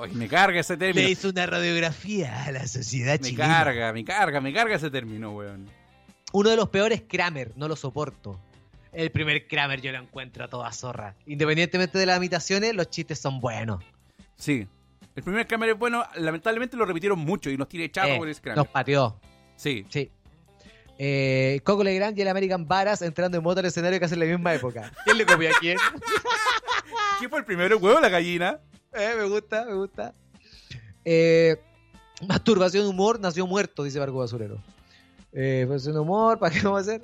Ay, 0.01 0.11
me 0.13 0.27
carga 0.27 0.59
ese 0.59 0.77
término. 0.77 1.05
Le 1.05 1.11
hizo 1.11 1.29
una 1.29 1.45
radiografía 1.45 2.45
a 2.45 2.51
la 2.51 2.67
sociedad 2.67 3.19
Me 3.19 3.27
chilena. 3.29 3.47
carga, 3.47 3.93
me 3.93 4.03
carga, 4.05 4.39
me 4.41 4.53
carga 4.53 4.75
ese 4.75 4.89
término, 4.91 5.31
weón. 5.31 5.67
Uno 6.31 6.49
de 6.49 6.55
los 6.55 6.69
peores, 6.69 7.01
Kramer, 7.07 7.53
no 7.55 7.67
lo 7.67 7.75
soporto. 7.75 8.39
El 8.91 9.11
primer 9.11 9.47
Kramer 9.47 9.81
yo 9.81 9.91
lo 9.91 9.99
encuentro 9.99 10.43
a 10.45 10.47
toda 10.47 10.71
zorra. 10.71 11.15
Independientemente 11.25 11.97
de 11.97 12.05
las 12.05 12.17
imitaciones, 12.17 12.73
los 12.75 12.89
chistes 12.89 13.19
son 13.19 13.39
buenos. 13.39 13.83
Sí. 14.37 14.67
El 15.15 15.23
primer 15.23 15.47
Kramer 15.47 15.69
es 15.69 15.77
bueno, 15.77 16.03
lamentablemente 16.15 16.77
lo 16.77 16.85
repitieron 16.85 17.19
mucho 17.19 17.49
y 17.49 17.57
nos 17.57 17.67
tiene 17.67 17.89
chato 17.91 18.07
Eh, 18.09 18.17
por 18.17 18.29
ese 18.29 18.41
Kramer. 18.41 18.57
nos 18.57 18.67
pateó. 18.67 19.19
Sí. 19.59 19.85
Sí. 19.89 20.09
Eh, 20.97 21.59
Coco 21.65 21.83
Legrand 21.83 22.17
y 22.17 22.21
el 22.21 22.29
American 22.29 22.65
Varas 22.65 23.01
entrando 23.01 23.37
en 23.37 23.43
moto 23.43 23.59
al 23.59 23.65
escenario 23.65 23.99
casi 23.99 24.13
en 24.13 24.21
la 24.21 24.25
misma 24.25 24.53
época. 24.53 24.91
¿Quién 25.03 25.17
le 25.17 25.25
copió 25.25 25.49
a 25.49 25.53
quién? 25.59 25.77
¿Quién 27.19 27.29
fue 27.29 27.39
el 27.39 27.45
primero, 27.45 27.75
el 27.75 27.83
huevo 27.83 27.97
o 27.97 28.01
la 28.01 28.07
gallina? 28.07 28.59
Eh, 28.93 29.13
me 29.17 29.25
gusta, 29.25 29.65
me 29.65 29.73
gusta. 29.73 30.13
Eh, 31.03 31.57
masturbación 32.25 32.87
humor 32.87 33.19
nació 33.19 33.45
muerto, 33.45 33.83
dice 33.83 33.99
Barco 33.99 34.19
Basurero. 34.19 34.63
Eh, 35.33 35.65
masturbación 35.67 35.97
humor, 35.97 36.39
¿para 36.39 36.55
qué 36.55 36.61
vamos 36.61 36.79
a 36.79 36.81
hacer? 36.81 37.01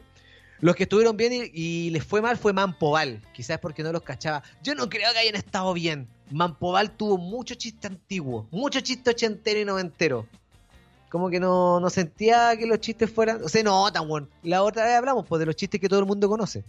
Los 0.62 0.78
que 0.78 0.84
estuvieron 0.84 1.18
bien 1.18 1.34
y, 1.34 1.52
y 1.54 1.90
les 1.90 2.06
fue 2.06 2.22
mal 2.22 2.38
fue 2.38 2.54
Mampoval. 2.54 3.22
Quizás 3.34 3.60
porque 3.60 3.84
no 3.84 3.92
los 3.92 4.02
cachaba. 4.02 4.44
Yo 4.64 4.76
no 4.76 4.88
creo 4.88 5.12
que 5.12 5.20
hayan 5.20 5.36
estado 5.36 5.74
bien. 5.74 6.08
Mampoval 6.32 6.92
tuvo 6.92 7.18
mucho 7.18 7.56
chiste 7.56 7.88
antiguo, 7.88 8.48
mucho 8.50 8.80
chiste 8.80 9.10
ochentero 9.10 9.60
y 9.60 9.66
noventero. 9.66 10.26
Como 11.10 11.30
que 11.30 11.40
no, 11.40 11.80
no 11.80 11.90
sentía 11.90 12.56
que 12.58 12.66
los 12.66 12.80
chistes 12.80 13.10
fueran. 13.12 13.44
O 13.44 13.50
sea, 13.50 13.64
no, 13.64 13.92
tan 13.92 14.08
bueno. 14.08 14.28
La 14.44 14.64
otra 14.64 14.86
vez 14.86 14.96
hablamos 14.96 15.26
pues, 15.28 15.40
de 15.40 15.46
los 15.46 15.56
chistes 15.56 15.80
que 15.80 15.88
todo 15.88 16.00
el 16.00 16.06
mundo 16.06 16.28
conoce. 16.28 16.64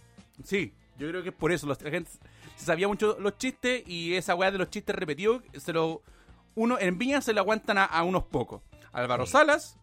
Sí, 0.44 0.72
yo 0.98 1.08
creo 1.08 1.22
que 1.22 1.30
es 1.30 1.34
por 1.34 1.50
eso. 1.52 1.66
los- 1.66 1.80
La 1.82 1.90
gente 1.90 2.10
se 2.56 2.64
sabía 2.64 2.86
mucho 2.88 3.16
los 3.18 3.36
chistes 3.38 3.82
y 3.86 4.14
esa 4.14 4.34
weá 4.34 4.50
de 4.50 4.58
los 4.58 4.70
chistes 4.70 4.94
repetidos, 4.94 5.42
se 5.56 5.72
lo, 5.72 6.02
uno 6.54 6.78
en 6.78 6.96
Viña 6.98 7.20
se 7.20 7.32
lo 7.32 7.40
aguantan 7.40 7.78
a, 7.78 7.84
a 7.84 8.02
unos 8.04 8.24
pocos. 8.24 8.62
Álvaro 8.92 9.26
Sí. 9.26 9.32
Salas, 9.32 9.76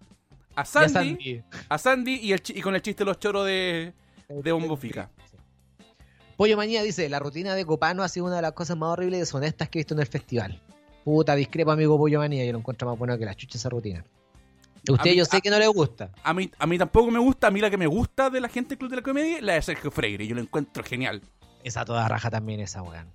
a 0.56 0.66
Sandy, 0.66 0.90
Sandy. 0.94 1.44
a 1.70 1.78
Sandy 1.78 2.16
y, 2.16 2.32
el, 2.34 2.42
y 2.48 2.62
con 2.62 2.74
el 2.76 2.82
chiste 2.82 3.04
de 3.04 3.06
los 3.06 3.20
choros 3.20 3.46
de, 3.46 3.94
de 4.30 4.52
Bombo 4.52 4.78
Fica. 4.78 5.10
Pollo 6.38 6.58
Manía 6.58 6.82
dice, 6.82 7.08
la 7.10 7.20
rutina 7.20 7.54
de 7.54 7.66
Copano 7.66 8.02
ha 8.04 8.10
sido 8.10 8.26
una 8.26 8.38
de 8.38 8.42
las 8.42 8.54
cosas 8.54 8.76
más 8.78 8.90
horribles 8.90 9.18
y 9.18 9.20
deshonestas 9.22 9.70
que 9.70 9.80
he 9.80 9.82
visto 9.82 9.94
en 9.94 10.00
el 10.00 10.08
festival. 10.08 10.62
Puta, 11.04 11.36
discrepo 11.36 11.72
amigo 11.72 11.98
Pollo 11.98 12.20
Manía, 12.20 12.44
yo 12.46 12.52
lo 12.54 12.60
encuentro 12.60 12.88
más 12.90 12.98
bueno 12.98 13.18
que 13.18 13.26
la 13.26 13.36
chucha 13.36 13.58
esa 13.58 13.70
rutina. 13.70 14.04
A 14.90 14.94
usted 14.94 15.12
mí- 15.12 15.18
yo 15.18 15.26
sé 15.26 15.38
a- 15.38 15.42
que 15.42 15.50
no 15.50 15.60
le 15.60 15.68
gusta. 15.68 16.12
A 16.24 16.34
mí, 16.34 16.50
a 16.58 16.68
mí 16.68 16.78
tampoco 16.78 17.10
me 17.12 17.20
gusta, 17.20 17.48
a 17.48 17.52
mí 17.52 17.62
la 17.62 17.70
que 17.70 17.78
me 17.78 17.88
gusta 17.88 18.30
de 18.30 18.42
la 18.42 18.50
gente 18.50 18.70
del 18.70 18.78
Club 18.80 18.90
de 18.90 18.96
la 18.98 19.02
Comedia 19.02 19.38
es 19.38 19.44
la 19.44 19.54
de 19.54 19.62
Sergio 19.62 19.92
Freire, 19.92 20.28
yo 20.28 20.36
lo 20.36 20.42
encuentro 20.42 20.84
genial. 20.84 21.22
Esa 21.64 21.86
toda 21.86 22.08
raja 22.08 22.30
también 22.30 22.60
esa, 22.60 22.82
weón. 22.82 23.08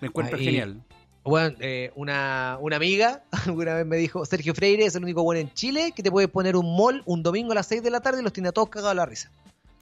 Me 0.00 0.08
encuentro 0.08 0.36
Ahí- 0.38 0.44
genial. 0.44 0.82
Bueno, 1.24 1.56
eh, 1.60 1.90
una, 1.96 2.56
una 2.60 2.76
amiga 2.76 3.24
alguna 3.46 3.74
vez 3.74 3.84
me 3.86 3.96
dijo, 3.96 4.24
Sergio 4.24 4.54
Freire 4.54 4.84
es 4.86 4.94
el 4.94 5.02
único 5.02 5.24
bueno 5.24 5.40
en 5.40 5.52
Chile 5.54 5.92
que 5.94 6.02
te 6.04 6.10
puede 6.12 6.28
poner 6.28 6.54
un 6.54 6.76
mall 6.76 7.02
un 7.04 7.24
domingo 7.24 7.50
a 7.50 7.56
las 7.56 7.66
6 7.66 7.82
de 7.82 7.90
la 7.90 8.00
tarde 8.00 8.20
y 8.20 8.22
los 8.22 8.32
tiene 8.32 8.50
a 8.50 8.52
todos 8.52 8.68
cagados 8.68 8.92
a 8.92 8.94
la 8.94 9.06
risa. 9.06 9.30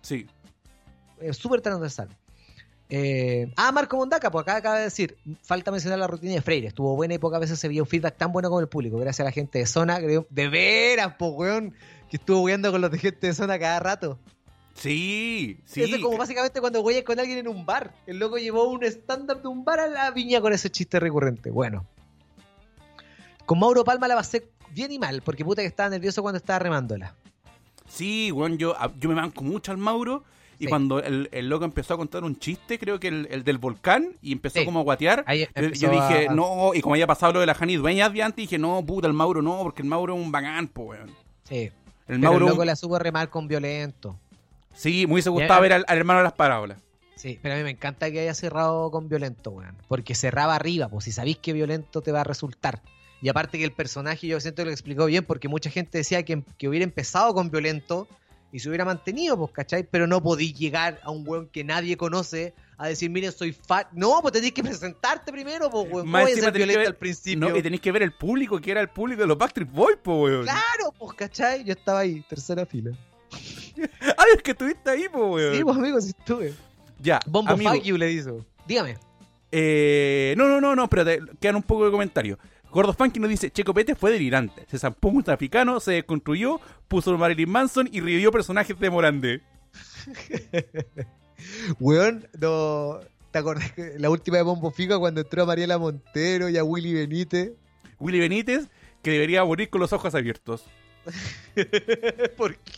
Sí. 0.01 0.27
Es 1.21 1.37
súper 1.37 1.61
transversal. 1.61 2.09
Eh, 2.91 3.53
ah, 3.57 3.73
Marco 3.73 3.97
Mondaca, 3.97 4.31
pues 4.31 4.43
acá 4.43 4.57
acaba 4.57 4.77
de 4.77 4.85
decir, 4.85 5.17
falta 5.43 5.71
mencionar 5.71 5.99
la 5.99 6.07
rutina 6.07 6.35
de 6.35 6.43
Freire. 6.43 6.69
Estuvo 6.69 6.95
buena 6.95 7.15
y 7.15 7.19
pocas 7.19 7.41
veces 7.41 7.59
se 7.59 7.69
vio 7.69 7.83
un 7.83 7.89
feedback 7.89 8.17
tan 8.17 8.31
bueno 8.33 8.51
con 8.51 8.61
el 8.63 8.69
público, 8.69 8.99
gracias 8.99 9.21
a 9.21 9.25
la 9.25 9.33
gente 9.33 9.59
de 9.59 9.67
zona. 9.67 9.99
creo- 9.99 10.27
de 10.31 10.49
veras, 10.49 11.15
pues, 11.19 11.33
weón, 11.35 11.75
que 12.11 12.17
estuvo 12.19 12.45
viendo 12.45 12.71
con 12.71 12.81
los 12.81 12.91
de 12.91 12.99
gente 12.99 13.27
de 13.27 13.35
zona 13.35 13.59
cada 13.59 13.81
rato. 13.81 14.19
Sí, 14.75 15.61
sí. 15.65 15.83
Eso 15.83 15.97
es 15.97 16.03
como 16.03 16.19
básicamente 16.19 16.61
cuando 16.61 16.81
güeyes 16.83 17.05
con 17.05 17.19
alguien 17.19 17.39
en 17.39 17.49
un 17.49 17.65
bar. 17.65 17.95
El 18.07 18.19
loco 18.19 18.39
llevó 18.39 18.69
un 18.69 18.83
stand-up 18.85 19.41
de 19.41 19.49
un 19.49 19.65
bar 19.65 19.79
a 19.81 19.87
la 19.87 20.11
viña 20.11 20.41
con 20.41 20.53
ese 20.53 20.69
chiste 20.71 20.99
recurrente. 21.01 21.51
Bueno. 21.51 21.87
Con 23.47 23.59
Mauro 23.59 23.85
Palma 23.85 24.09
la 24.09 24.17
pasé 24.17 24.49
bien 24.71 24.91
y 24.91 24.99
mal, 24.99 25.23
porque 25.23 25.45
puta 25.45 25.63
que 25.63 25.69
estaba 25.69 25.89
nervioso 25.91 26.23
cuando 26.23 26.39
estaba 26.39 26.59
remándola. 26.59 27.15
Sí, 27.89 28.33
weón, 28.33 28.59
yo, 28.59 28.75
yo 28.99 29.09
me 29.11 29.15
banco 29.15 29.45
mucho 29.45 29.71
al 29.71 29.79
Mauro. 29.79 30.25
Y 30.65 30.67
Sí. 30.67 30.71
cuando 30.71 31.01
el, 31.03 31.29
el 31.33 31.49
loco 31.49 31.65
empezó 31.65 31.95
a 31.95 31.97
contar 31.97 32.25
un 32.25 32.39
chiste, 32.39 32.79
creo 32.79 32.99
que 33.01 33.09
el, 33.09 33.29
el 33.31 33.45
del 33.45 33.59
volcán, 33.59 34.17
y 34.23 34.33
empezó 34.33 34.59
Sí. 34.61 34.65
como 34.65 34.81
a 34.81 34.83
guatear, 34.83 35.25
Ahí 35.27 35.47
yo, 35.75 35.91
dije, 35.91 36.29
a- 36.29 36.33
no, 36.35 36.73
y 36.75 36.81
como 36.81 36.95
había 36.95 37.07
pasado 37.07 37.35
lo 37.35 37.41
de 37.41 37.47
la 37.47 37.55
Jani 37.55 37.77
Dueñas 37.77 38.13
de 38.13 38.23
antes, 38.23 38.37
dije, 38.45 38.59
no, 38.59 38.85
puta, 38.85 39.07
el 39.07 39.13
Mauro 39.15 39.43
no, 39.43 39.59
porque 39.63 39.83
el 39.83 39.89
Mauro 39.89 40.15
es 40.15 40.21
un 40.21 40.33
bacán, 40.33 40.69
po, 40.69 40.83
weón. 40.85 41.11
Sí. 41.45 41.57
El 41.65 41.73
Pero 42.07 42.19
Mauro, 42.21 42.47
el 42.47 42.51
loco 42.53 42.65
la 42.65 42.77
supo 42.77 42.99
remar 42.99 43.31
con 43.31 43.49
violento. 43.49 44.19
sí, 44.75 45.07
me 45.07 45.15
hubiese 45.15 45.31
gustado 45.31 45.55
Ya. 45.55 45.61
ver 45.61 45.73
al, 45.73 45.85
al 45.89 45.99
hermano 45.99 46.19
de 46.21 46.25
las 46.25 46.33
parábolas. 46.35 46.79
Sí, 47.17 47.39
pero 47.41 47.55
a 47.55 47.59
mí 47.59 47.65
me 47.65 47.71
encanta 47.71 48.11
que 48.11 48.21
haya 48.21 48.35
cerrado 48.35 48.91
con 48.91 49.09
violento, 49.09 49.51
weón. 49.51 49.77
Porque 49.89 50.15
cerraba 50.15 50.55
arriba, 50.57 50.89
pues 50.89 51.05
si 51.05 51.13
sabéis 51.13 51.39
que 51.39 51.53
violento 51.53 52.03
te 52.03 52.13
va 52.13 52.21
a 52.21 52.25
resultar. 52.25 52.83
Y 53.23 53.31
aparte 53.31 53.57
que 53.57 53.65
el 53.65 53.73
personaje 53.73 54.27
yo 54.27 54.39
siento 54.41 54.63
que 54.63 54.67
lo 54.67 54.73
explicó 54.73 55.07
bien, 55.07 55.25
porque 55.25 55.49
mucha 55.49 55.71
gente 55.71 55.97
decía 55.99 56.23
que, 56.25 56.43
que 56.59 56.69
hubiera 56.69 56.85
empezado 56.85 57.33
con 57.33 57.51
violento 57.51 58.07
y 58.55 58.61
se 58.61 58.69
hubiera 58.69 58.85
mantenido, 58.85 59.37
pues, 59.37 59.51
¿cachai? 59.51 59.83
Pero 59.83 60.07
no 60.07 60.23
podí 60.23 60.53
llegar 60.55 61.01
a 61.03 61.11
un 61.11 61.27
weón 61.27 61.49
que 61.49 61.65
nadie 61.65 61.97
conoce 61.97 62.55
a 62.79 62.87
decir, 62.87 63.11
miren, 63.11 63.33
soy 63.33 63.53
fan. 63.53 63.87
No, 63.93 64.21
pues 64.23 64.33
tenéis 64.33 64.53
que 64.53 64.63
presentarte 64.63 65.33
primero, 65.33 65.69
pues, 65.69 65.85
weón. 65.91 65.91
¿Cómo 66.03 66.13
Más 66.13 66.23
voy 66.23 66.31
a 66.31 66.35
encima 66.35 66.45
ser 66.47 66.53
tenés 66.53 66.67
que 66.69 66.73
violento 66.73 66.79
ver- 66.79 66.87
al 66.89 66.97
principio? 66.97 67.49
No, 67.49 67.57
y 67.57 67.63
tenéis 67.63 67.81
que 67.83 67.91
ver 67.91 68.03
el 68.05 68.13
público, 68.13 68.61
que 68.61 68.71
era 68.71 68.81
el 68.81 68.89
público 68.91 69.23
de 69.23 69.27
los 69.27 69.37
Backstreet 69.37 69.73
Boys, 69.73 69.97
po, 70.01 70.23
weón. 70.23 70.45
Claro, 70.45 70.95
pues, 70.97 71.15
¿cachai? 71.17 71.65
Yo 71.65 71.73
estaba 71.73 71.99
ahí, 71.99 72.25
tercera 72.29 72.65
fila. 72.65 72.93
Ay, 74.17 74.29
es 74.37 74.43
que 74.43 74.53
estuviste 74.53 74.89
ahí, 74.89 75.09
po, 75.13 75.33
weón. 75.33 75.57
Sí, 75.57 75.65
pues, 75.65 75.77
amigo, 75.77 76.01
sí 76.01 76.13
estuve. 76.17 76.55
ya, 77.01 77.19
Bombo 77.27 77.53
amigo, 77.55 77.73
fuck 77.75 77.83
you 77.83 77.97
le 77.99 78.13
hizo. 78.13 78.47
Dígame. 78.69 78.97
Eh, 79.51 80.35
no, 80.37 80.49
no, 80.49 80.61
no, 80.61 80.75
no, 80.77 80.85
espérate, 80.85 81.21
quedan 81.41 81.57
un 81.57 81.63
poco 81.63 81.85
de 81.87 81.91
comentarios. 81.91 82.39
Gordo 82.75 82.93
Funky 82.93 83.21
nos 83.21 83.31
dice, 83.31 83.51
Checo 83.53 83.73
Pete 83.73 83.95
fue 83.95 84.11
delirante. 84.11 84.67
Se 84.69 84.79
zampó 84.79 85.09
un 85.09 85.23
traficano, 85.23 85.79
se 85.79 85.93
desconstruyó, 85.93 86.61
puso 86.89 87.17
Marilyn 87.17 87.49
Manson 87.49 87.89
y 87.93 88.01
revivió 88.01 88.33
personajes 88.33 88.77
de 88.79 88.91
Morande. 88.91 89.43
Weón, 91.81 92.27
no. 92.41 92.99
¿Te 93.31 93.39
acordás 93.39 93.73
que 93.73 93.95
la 93.99 94.11
última 94.11 94.37
de 94.39 94.43
Bombo 94.45 94.71
Fica 94.71 94.99
cuando 94.99 95.21
entró 95.21 95.43
a 95.43 95.47
Mariela 95.47 95.79
Montero 95.79 96.49
y 96.49 96.57
a 96.57 96.65
Willy 96.65 96.95
Benítez? 96.95 97.53
Willy 97.99 98.21
Benítez, 98.21 98.69
que 99.03 99.11
debería 99.13 99.45
morir 99.45 99.71
con 99.71 99.81
los 99.81 99.93
ojos 99.93 100.15
abiertos. 100.15 100.65
¿Por 102.37 102.57
qué? 102.57 102.73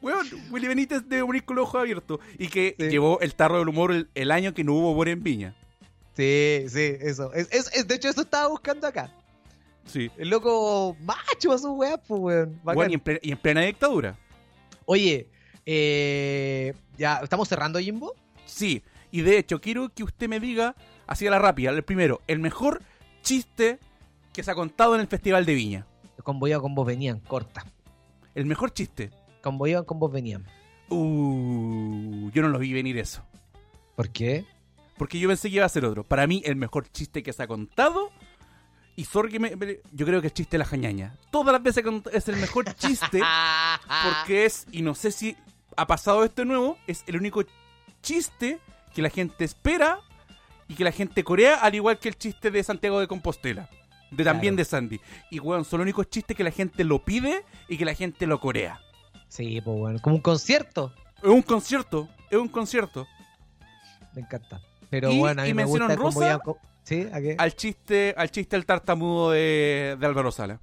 Weón, 0.00 0.26
Willy 0.50 0.68
Benítez 0.68 1.02
debe 1.08 1.24
morir 1.24 1.44
con 1.44 1.56
los 1.56 1.64
ojos 1.64 1.80
abiertos. 1.80 2.20
Y 2.38 2.48
que 2.48 2.76
Sí. 2.78 2.88
llevó 2.88 3.20
el 3.20 3.34
tarro 3.34 3.58
del 3.58 3.68
humor 3.68 3.92
el, 3.92 4.08
el 4.14 4.30
año 4.30 4.54
que 4.54 4.62
no 4.64 4.74
hubo 4.74 4.92
humor 4.92 5.08
en 5.08 5.22
Viña. 5.22 5.54
Sí, 6.18 6.64
sí, 6.68 6.96
eso. 7.00 7.32
Es, 7.32 7.48
es- 7.52 7.72
es- 7.72 7.86
de 7.86 7.94
hecho, 7.94 8.08
eso 8.08 8.22
estaba 8.22 8.48
buscando 8.48 8.88
acá. 8.88 9.08
Sí. 9.86 10.10
El 10.18 10.30
loco 10.30 10.96
macho 11.00 11.52
a 11.52 11.58
su 11.58 11.70
weá, 11.74 11.96
pues, 11.96 12.20
weón. 12.20 12.60
Weón, 12.64 12.90
y, 12.90 12.94
en 12.94 13.00
plena, 13.00 13.20
y 13.22 13.30
en 13.30 13.38
plena 13.38 13.60
dictadura. 13.60 14.18
Oye, 14.84 15.28
eh, 15.64 16.74
ya, 16.96 17.20
¿estamos 17.22 17.48
cerrando, 17.48 17.78
Jimbo? 17.78 18.14
Sí. 18.46 18.82
Y 19.12 19.20
de 19.20 19.38
hecho, 19.38 19.60
quiero 19.60 19.90
que 19.94 20.02
usted 20.02 20.28
me 20.28 20.40
diga, 20.40 20.74
así 21.06 21.24
a 21.26 21.30
la 21.30 21.38
rápida, 21.38 21.70
el 21.70 21.84
primero, 21.84 22.20
el 22.26 22.40
mejor 22.40 22.82
chiste 23.22 23.78
que 24.32 24.42
se 24.42 24.50
ha 24.50 24.54
contado 24.56 24.96
en 24.96 25.00
el 25.00 25.06
Festival 25.06 25.46
de 25.46 25.54
Viña. 25.54 25.86
Con 26.24 26.40
vos 26.40 26.48
iban, 26.48 26.60
con 26.62 26.74
vos 26.74 26.84
venían, 26.86 27.20
corta. 27.20 27.64
El 28.34 28.44
mejor 28.46 28.72
chiste. 28.72 29.10
Con 29.40 29.56
vos 29.56 29.68
iban, 29.68 29.84
con 29.84 30.00
vos 30.00 30.10
venían. 30.10 30.44
Uh, 30.90 32.30
yo 32.32 32.42
no 32.42 32.48
lo 32.48 32.58
vi 32.58 32.72
venir 32.72 32.98
eso. 32.98 33.22
¿Por 33.94 34.10
qué? 34.10 34.44
Porque 34.98 35.18
yo 35.18 35.28
pensé 35.28 35.48
que 35.48 35.56
iba 35.56 35.64
a 35.64 35.68
ser 35.68 35.84
otro. 35.84 36.04
Para 36.04 36.26
mí, 36.26 36.42
el 36.44 36.56
mejor 36.56 36.88
chiste 36.90 37.22
que 37.22 37.32
se 37.32 37.42
ha 37.42 37.46
contado. 37.46 38.10
Y 38.96 39.04
sorry 39.04 39.30
que 39.30 39.38
me, 39.38 39.54
me- 39.54 39.78
yo 39.92 40.04
creo 40.04 40.20
que 40.20 40.26
el 40.26 40.32
chiste 40.34 40.52
de 40.56 40.58
la 40.58 40.64
jañaña. 40.64 41.14
Todas 41.30 41.52
las 41.52 41.62
veces 41.62 41.84
es 42.12 42.28
el 42.28 42.36
mejor 42.36 42.72
chiste. 42.74 43.20
porque 44.04 44.44
es, 44.44 44.66
y 44.72 44.82
no 44.82 44.94
sé 44.94 45.12
si 45.12 45.36
ha 45.76 45.86
pasado 45.86 46.24
esto 46.24 46.42
de 46.42 46.46
nuevo, 46.46 46.76
es 46.88 47.04
el 47.06 47.16
único 47.16 47.44
chiste 48.02 48.58
que 48.94 49.00
la 49.02 49.10
gente 49.10 49.44
espera 49.44 50.00
y 50.66 50.74
que 50.74 50.82
la 50.84 50.90
gente 50.92 51.22
corea, 51.22 51.56
al 51.60 51.74
igual 51.76 51.98
que 51.98 52.08
el 52.08 52.18
chiste 52.18 52.50
de 52.50 52.62
Santiago 52.64 52.98
de 53.00 53.06
Compostela. 53.06 53.70
De 54.10 54.24
también 54.24 54.54
Claro. 54.54 54.64
de 54.64 54.64
Sandy. 54.64 55.00
Y 55.30 55.38
weón, 55.38 55.64
son 55.64 55.78
los 55.78 55.84
únicos 55.84 56.08
chistes 56.10 56.36
que 56.36 56.42
la 56.42 56.50
gente 56.50 56.82
lo 56.82 57.04
pide 57.04 57.44
y 57.68 57.76
que 57.76 57.84
la 57.84 57.94
gente 57.94 58.26
lo 58.26 58.40
corea. 58.40 58.80
Sí, 59.28 59.60
pues, 59.60 59.78
bueno, 59.78 59.98
como 60.00 60.16
un 60.16 60.22
concierto. 60.22 60.92
Es 61.22 61.28
un 61.28 61.42
concierto, 61.42 62.08
es 62.30 62.38
un 62.38 62.48
concierto. 62.48 63.06
Me 64.14 64.22
encanta. 64.22 64.60
Pero 64.90 65.10
Y- 65.12 65.18
bueno, 65.18 65.42
a 65.42 65.44
mí 65.44 65.50
y 65.50 65.54
me 65.54 65.64
gusta 65.64 65.96
con- 65.96 66.56
¿Sí? 66.84 67.06
¿A 67.12 67.20
qué? 67.20 67.34
Al 67.38 67.54
chiste, 67.54 68.14
al 68.16 68.30
chiste 68.30 68.56
del 68.56 68.64
tartamudo 68.64 69.32
de, 69.32 69.96
de 70.00 70.06
Álvaro 70.06 70.30
Sala. 70.32 70.60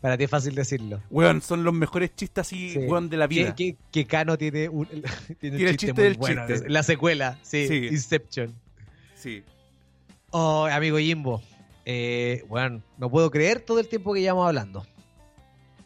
Para 0.00 0.16
ti 0.16 0.24
es 0.24 0.30
fácil 0.30 0.54
decirlo. 0.54 1.02
Weón, 1.10 1.42
son 1.42 1.64
los 1.64 1.74
mejores 1.74 2.14
chistes 2.14 2.42
así, 2.46 2.70
Sí. 2.70 2.78
weón, 2.78 3.10
de 3.10 3.16
la 3.16 3.26
vida. 3.26 3.52
Que, 3.56 3.72
que, 3.72 3.78
que 3.90 4.06
Cano 4.06 4.38
tiene 4.38 4.68
un, 4.68 4.86
tiene 5.40 5.56
un 5.56 5.62
el 5.66 5.76
chiste, 5.76 5.86
chiste 5.86 5.92
muy 5.94 6.02
del 6.04 6.14
bueno. 6.18 6.46
chiste. 6.46 6.68
La 6.68 6.84
secuela, 6.84 7.36
sí, 7.42 7.66
Sí. 7.66 7.86
Inception. 7.90 8.54
Sí. 9.16 9.42
Oh, 10.30 10.66
amigo 10.66 10.98
Jimbo. 10.98 11.42
Eh, 11.84 12.44
bueno, 12.48 12.82
no 12.96 13.10
puedo 13.10 13.28
creer 13.30 13.60
todo 13.62 13.80
el 13.80 13.88
tiempo 13.88 14.14
que 14.14 14.20
llevamos 14.20 14.46
hablando. 14.46 14.86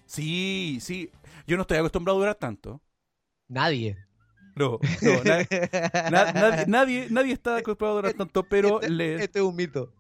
Sí, 0.04 0.78
sí. 0.82 1.10
Yo 1.46 1.56
no 1.56 1.62
estoy 1.62 1.78
acostumbrado 1.78 2.18
a 2.18 2.20
durar 2.20 2.34
tanto. 2.34 2.82
Nadie. 3.48 3.96
No, 4.54 4.78
no, 5.02 5.24
na- 6.10 6.10
na- 6.10 6.32
nadie, 6.32 6.66
nadie, 6.66 7.06
nadie 7.10 7.32
está 7.32 7.56
acostumbrado 7.56 7.94
a 7.94 8.02
durar 8.02 8.12
tanto, 8.14 8.42
pero 8.44 8.80
este, 8.80 8.90
les, 8.92 9.20
este 9.22 9.38
es 9.38 9.44
un 9.44 9.56
mito. 9.56 9.92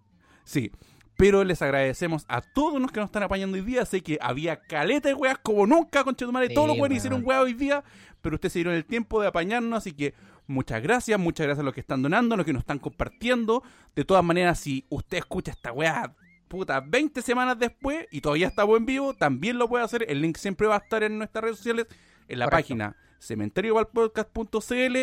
sí. 0.44 0.70
Pero 1.14 1.44
les 1.44 1.60
agradecemos 1.62 2.24
a 2.26 2.40
todos 2.40 2.80
los 2.80 2.90
que 2.90 2.98
nos 2.98 3.08
están 3.08 3.22
apañando 3.22 3.54
hoy 3.56 3.60
día. 3.62 3.84
Sé 3.84 4.00
que 4.02 4.18
había 4.20 4.56
caleta 4.56 5.08
de 5.08 5.14
weas 5.14 5.38
como 5.38 5.66
nunca, 5.66 6.02
con 6.02 6.16
Chetumare. 6.16 6.48
Sí, 6.48 6.54
todos 6.54 6.66
los 6.68 6.78
weones 6.78 6.98
hicieron 6.98 7.22
weas 7.24 7.42
hoy 7.42 7.52
día, 7.52 7.84
pero 8.22 8.34
ustedes 8.36 8.54
se 8.54 8.58
dieron 8.60 8.74
el 8.74 8.84
tiempo 8.86 9.20
de 9.20 9.28
apañarnos, 9.28 9.76
así 9.78 9.92
que 9.92 10.14
muchas 10.48 10.82
gracias, 10.82 11.20
muchas 11.20 11.46
gracias 11.46 11.60
a 11.60 11.64
los 11.64 11.74
que 11.74 11.80
están 11.80 12.02
donando, 12.02 12.34
a 12.34 12.38
los 12.38 12.46
que 12.46 12.52
nos 12.54 12.60
están 12.62 12.78
compartiendo. 12.80 13.62
De 13.94 14.04
todas 14.04 14.24
maneras, 14.24 14.58
si 14.58 14.84
usted 14.88 15.18
escucha 15.18 15.52
esta 15.52 15.70
wea, 15.70 16.12
puta, 16.48 16.80
20 16.80 17.20
semanas 17.22 17.56
después 17.58 18.06
y 18.10 18.20
todavía 18.22 18.48
estamos 18.48 18.76
en 18.78 18.86
vivo, 18.86 19.14
también 19.14 19.58
lo 19.58 19.68
puede 19.68 19.84
hacer. 19.84 20.04
El 20.08 20.22
link 20.22 20.38
siempre 20.38 20.66
va 20.66 20.76
a 20.76 20.78
estar 20.78 21.02
en 21.04 21.18
nuestras 21.18 21.44
redes 21.44 21.58
sociales, 21.58 21.86
en 22.26 22.38
la 22.38 22.46
Correcto. 22.46 22.62
página 22.68 22.96
cementeriovalpodcast.cl 23.22 24.96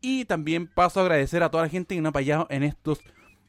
y 0.00 0.24
también 0.24 0.66
paso 0.66 1.00
a 1.00 1.02
agradecer 1.02 1.42
a 1.42 1.50
toda 1.50 1.64
la 1.64 1.68
gente 1.68 1.94
que 1.94 2.00
nos 2.00 2.08
ha 2.08 2.10
apañado 2.10 2.46
en 2.50 2.62
estos 2.62 3.00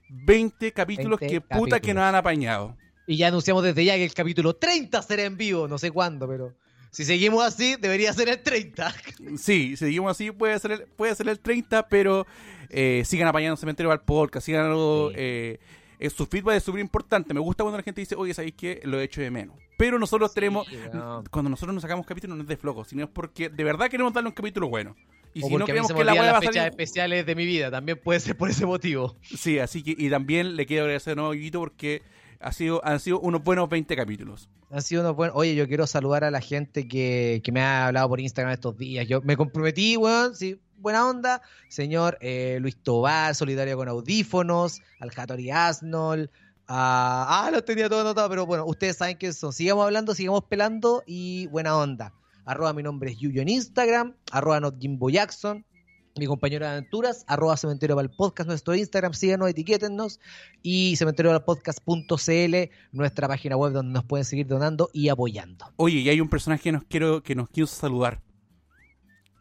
20 0.09 0.71
capítulos 0.73 1.19
20 1.19 1.35
que 1.35 1.41
puta 1.41 1.79
que 1.79 1.93
nos 1.93 2.03
han 2.03 2.15
apañado. 2.15 2.75
Y 3.07 3.17
ya 3.17 3.27
anunciamos 3.27 3.63
desde 3.63 3.85
ya 3.85 3.95
que 3.95 4.05
el 4.05 4.13
capítulo 4.13 4.55
30 4.55 5.01
será 5.01 5.23
en 5.23 5.37
vivo. 5.37 5.67
No 5.67 5.77
sé 5.77 5.91
cuándo, 5.91 6.27
pero 6.27 6.55
si 6.91 7.05
seguimos 7.05 7.43
así, 7.43 7.75
debería 7.79 8.13
ser 8.13 8.29
el 8.29 8.41
30. 8.41 8.93
Sí, 9.37 9.69
si 9.71 9.77
seguimos 9.77 10.11
así 10.11 10.31
puede 10.31 10.57
ser 10.59 10.71
el, 10.71 10.83
puede 10.83 11.13
ser 11.15 11.27
el 11.29 11.39
30, 11.39 11.87
pero 11.87 12.25
eh, 12.69 13.03
sigan 13.05 13.27
apañando 13.27 13.57
Cementerio 13.57 13.91
al 13.91 14.01
podcast, 14.01 14.45
sigan 14.45 14.71
Sí. 14.73 15.13
eh, 15.15 15.59
eh, 15.99 16.09
su 16.09 16.25
feedback 16.25 16.55
es 16.55 16.63
súper 16.63 16.79
importante. 16.79 17.33
Me 17.33 17.41
gusta 17.41 17.63
cuando 17.63 17.77
la 17.77 17.83
gente 17.83 18.01
dice, 18.01 18.15
oye, 18.15 18.33
¿sabéis 18.33 18.55
qué? 18.55 18.81
Lo 18.85 18.99
he 18.99 19.03
hecho 19.03 19.21
de 19.21 19.29
menos. 19.29 19.57
Pero 19.77 19.99
nosotros 19.99 20.33
tenemos, 20.33 20.67
weón. 20.71 21.25
cuando 21.29 21.49
nosotros 21.49 21.73
nos 21.73 21.81
sacamos 21.81 22.05
capítulos 22.05 22.37
no 22.37 22.43
es 22.43 22.49
de 22.49 22.57
flojo, 22.57 22.83
sino 22.85 23.03
es 23.03 23.09
porque 23.09 23.49
de 23.49 23.63
verdad 23.63 23.89
queremos 23.89 24.13
darle 24.13 24.29
un 24.29 24.35
capítulo 24.35 24.69
bueno. 24.69 24.95
Y 25.33 25.43
o 25.43 25.47
si 25.47 25.55
no 25.57 25.65
creemos 25.65 25.91
que 25.91 26.03
la 26.03 26.13
va 26.15 26.37
a 26.37 26.41
salir... 26.41 26.61
especiales 26.63 27.25
de 27.25 27.35
mi 27.35 27.45
vida. 27.45 27.69
También 27.69 27.99
puede 28.03 28.19
ser 28.19 28.35
por 28.35 28.49
ese 28.49 28.65
motivo. 28.65 29.15
Sí, 29.21 29.59
así 29.59 29.83
que, 29.83 29.93
y 29.97 30.09
también 30.09 30.55
le 30.55 30.65
quiero 30.65 30.83
agradecer 30.83 31.11
de 31.11 31.15
nuevo 31.17 31.31
a 31.31 31.35
Guito 31.35 31.59
porque 31.59 32.01
ha 32.39 32.51
sido, 32.53 32.83
han 32.85 32.99
sido 32.99 33.19
unos 33.19 33.43
buenos 33.43 33.69
20 33.69 33.95
capítulos. 33.95 34.49
Han 34.71 34.81
sido 34.81 35.01
unos 35.01 35.15
buenos. 35.15 35.35
Oye, 35.35 35.55
yo 35.55 35.67
quiero 35.67 35.85
saludar 35.87 36.23
a 36.23 36.31
la 36.31 36.41
gente 36.41 36.87
que, 36.87 37.41
que 37.43 37.51
me 37.51 37.61
ha 37.61 37.87
hablado 37.87 38.07
por 38.09 38.19
Instagram 38.19 38.53
estos 38.53 38.77
días. 38.77 39.07
Yo 39.07 39.21
me 39.21 39.35
comprometí, 39.35 39.97
weón, 39.97 40.35
sí, 40.35 40.59
buena 40.77 41.07
onda. 41.07 41.41
Señor 41.67 42.17
eh, 42.21 42.57
Luis 42.61 42.77
Tobar, 42.81 43.35
solidario 43.35 43.75
con 43.75 43.89
audífonos, 43.89 44.81
al 44.99 45.11
Hattori 45.15 45.51
Asnol. 45.51 46.31
ah, 46.67 47.49
los 47.51 47.65
tenía 47.65 47.89
todo 47.89 48.01
anotado, 48.01 48.29
pero 48.29 48.45
bueno, 48.45 48.65
ustedes 48.65 48.97
saben 48.97 49.17
que 49.17 49.33
son. 49.33 49.51
Sigamos 49.51 49.83
hablando, 49.85 50.15
sigamos 50.15 50.43
pelando 50.45 51.03
y 51.05 51.47
buena 51.47 51.75
onda. 51.75 52.13
Arroba 52.45 52.73
mi 52.73 52.81
nombre 52.81 53.11
es 53.11 53.17
Yuyo 53.19 53.41
en 53.41 53.49
Instagram, 53.49 54.15
arroba 54.31 54.59
not 54.59 54.79
Jimbo 54.79 55.09
Jackson. 55.09 55.65
Mi 56.15 56.25
compañero 56.25 56.65
de 56.65 56.71
aventuras, 56.71 57.23
arroba 57.27 57.55
cementerio 57.55 57.95
para 57.95 58.07
el 58.07 58.13
podcast, 58.13 58.47
nuestro 58.49 58.75
Instagram, 58.75 59.13
síganos, 59.13 59.49
etiquétennos 59.49 60.19
y 60.61 60.95
cementeriovalpodcast.cl, 60.97 62.55
nuestra 62.91 63.27
página 63.27 63.55
web 63.55 63.71
donde 63.73 63.93
nos 63.93 64.03
pueden 64.03 64.25
seguir 64.25 64.47
donando 64.47 64.89
y 64.91 65.09
apoyando. 65.09 65.65
Oye, 65.77 65.99
y 65.99 66.09
hay 66.09 66.19
un 66.19 66.27
personaje 66.29 66.63
que 66.63 66.71
nos 66.73 66.83
quiero 66.83 67.23
que 67.23 67.35
nos 67.35 67.47
quiso 67.49 67.67
saludar. 67.67 68.21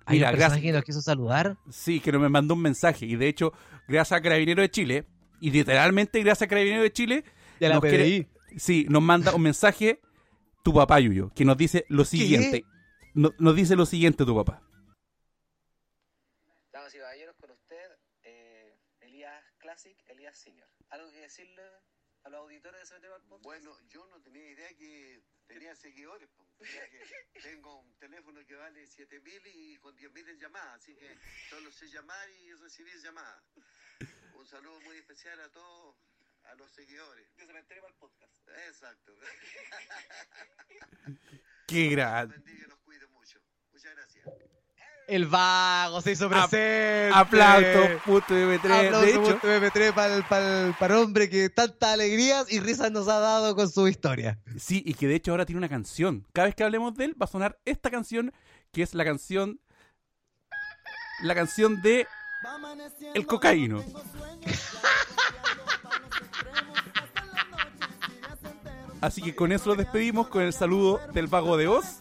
Hay 0.04 0.18
Mira, 0.18 0.30
un 0.30 0.36
personaje 0.36 0.62
que 0.62 0.72
nos 0.72 0.84
quiso 0.84 1.02
saludar. 1.02 1.56
Sí, 1.70 2.00
que 2.00 2.12
no 2.12 2.20
me 2.20 2.28
mandó 2.28 2.54
un 2.54 2.62
mensaje. 2.62 3.06
Y 3.06 3.16
de 3.16 3.28
hecho, 3.28 3.52
gracias 3.88 4.18
a 4.18 4.22
Carabinero 4.22 4.62
de 4.62 4.70
Chile, 4.70 5.04
y 5.40 5.50
literalmente 5.50 6.20
gracias 6.22 6.46
a 6.46 6.48
Carabinero 6.48 6.82
de 6.82 6.92
Chile, 6.92 7.24
Ya 7.60 7.68
la 7.68 7.74
nos 7.76 7.82
quiere- 7.82 7.98
pedí. 7.98 8.26
sí, 8.56 8.86
nos 8.88 9.02
manda 9.02 9.34
un 9.34 9.42
mensaje 9.42 10.00
tu 10.62 10.72
papá, 10.72 11.00
Yuyo, 11.00 11.30
que 11.34 11.44
nos 11.44 11.56
dice 11.56 11.84
lo 11.88 12.04
siguiente. 12.04 12.64
No- 13.14 13.32
nos 13.38 13.56
dice 13.56 13.74
lo 13.74 13.84
siguiente 13.86 14.24
tu 14.24 14.34
papá. 14.36 14.62
Damas 16.72 16.94
y 16.94 16.98
caballeros, 16.98 17.34
con 17.36 17.50
usted, 17.50 17.76
eh, 18.22 18.76
Elías 19.00 19.42
Classic, 19.58 19.96
Elías 20.08 20.38
Senior. 20.38 20.68
¿Algo 20.90 21.10
que 21.10 21.17
decirle 21.28 21.62
a 22.24 22.30
los 22.30 22.40
auditores 22.40 22.80
de 22.80 22.86
Cementerio 22.86 23.16
al 23.16 23.22
Podcast? 23.22 23.44
Bueno, 23.44 23.78
yo 23.88 24.06
no 24.06 24.20
tenía 24.22 24.50
idea 24.50 24.68
que 24.76 25.22
tenía 25.46 25.74
seguidores. 25.76 26.28
que 26.58 26.60
tengo 27.42 27.80
un 27.80 27.94
teléfono 27.98 28.44
que 28.46 28.54
vale 28.54 28.86
7000 28.86 29.42
y 29.46 29.76
con 29.78 29.94
10000 29.94 30.28
en 30.30 30.38
llamadas, 30.38 30.82
así 30.82 30.96
que 30.96 31.18
solo 31.50 31.70
sé 31.70 31.88
llamar 31.88 32.28
y 32.30 32.52
recibir 32.54 32.98
llamadas. 33.02 33.44
Un 34.34 34.46
saludo 34.46 34.80
muy 34.80 34.96
especial 34.96 35.38
a 35.40 35.50
todos, 35.50 35.96
a 36.44 36.54
los 36.54 36.70
seguidores. 36.72 37.36
de 37.36 37.46
Cementerio 37.46 37.86
al 37.86 37.94
Podcast. 37.96 38.48
Exacto. 38.66 39.14
Qué 41.66 41.88
grande. 41.90 42.36
los 42.36 42.44
bendiga 42.44 42.66
y 42.66 42.70
los 42.70 42.78
cuide 42.80 43.06
mucho. 43.08 43.38
Muchas 43.70 43.94
gracias. 43.94 44.26
El 45.08 45.24
vago 45.26 46.02
se 46.02 46.12
hizo 46.12 46.28
presente. 46.28 47.10
Aplausos, 47.14 48.02
puto 48.04 48.34
MP3. 48.34 48.86
Aplauso 48.88 49.00
De 49.00 49.10
hecho, 49.10 49.22
punto 49.22 49.48
MP3 49.48 49.92
para 49.94 50.14
el, 50.16 50.22
para 50.24 50.66
el- 50.66 50.74
para 50.74 50.94
el 50.96 51.00
hombre 51.02 51.30
que 51.30 51.48
tantas 51.48 51.94
alegrías 51.94 52.52
y 52.52 52.60
risas 52.60 52.92
nos 52.92 53.08
ha 53.08 53.18
dado 53.18 53.56
con 53.56 53.70
su 53.70 53.88
historia. 53.88 54.38
sí, 54.58 54.82
y 54.84 54.92
que 54.92 55.06
de 55.08 55.14
hecho 55.14 55.30
ahora 55.30 55.46
tiene 55.46 55.58
una 55.58 55.68
canción. 55.70 56.26
Cada 56.34 56.46
vez 56.46 56.54
que 56.54 56.62
hablemos 56.62 56.94
de 56.94 57.06
él 57.06 57.16
va 57.20 57.24
a 57.24 57.28
sonar 57.28 57.58
esta 57.64 57.90
canción, 57.90 58.32
que 58.70 58.82
es 58.82 58.92
la 58.94 59.04
canción. 59.04 59.58
La 61.22 61.34
canción 61.34 61.80
de 61.80 62.06
El 63.14 63.26
cocaíno. 63.26 63.82
Así 69.00 69.22
que 69.22 69.34
con 69.34 69.52
eso 69.52 69.70
lo 69.70 69.76
despedimos 69.76 70.28
con 70.28 70.42
el 70.42 70.52
saludo 70.52 71.00
del 71.12 71.28
vago 71.28 71.56
de 71.56 71.68
Oz. 71.68 72.00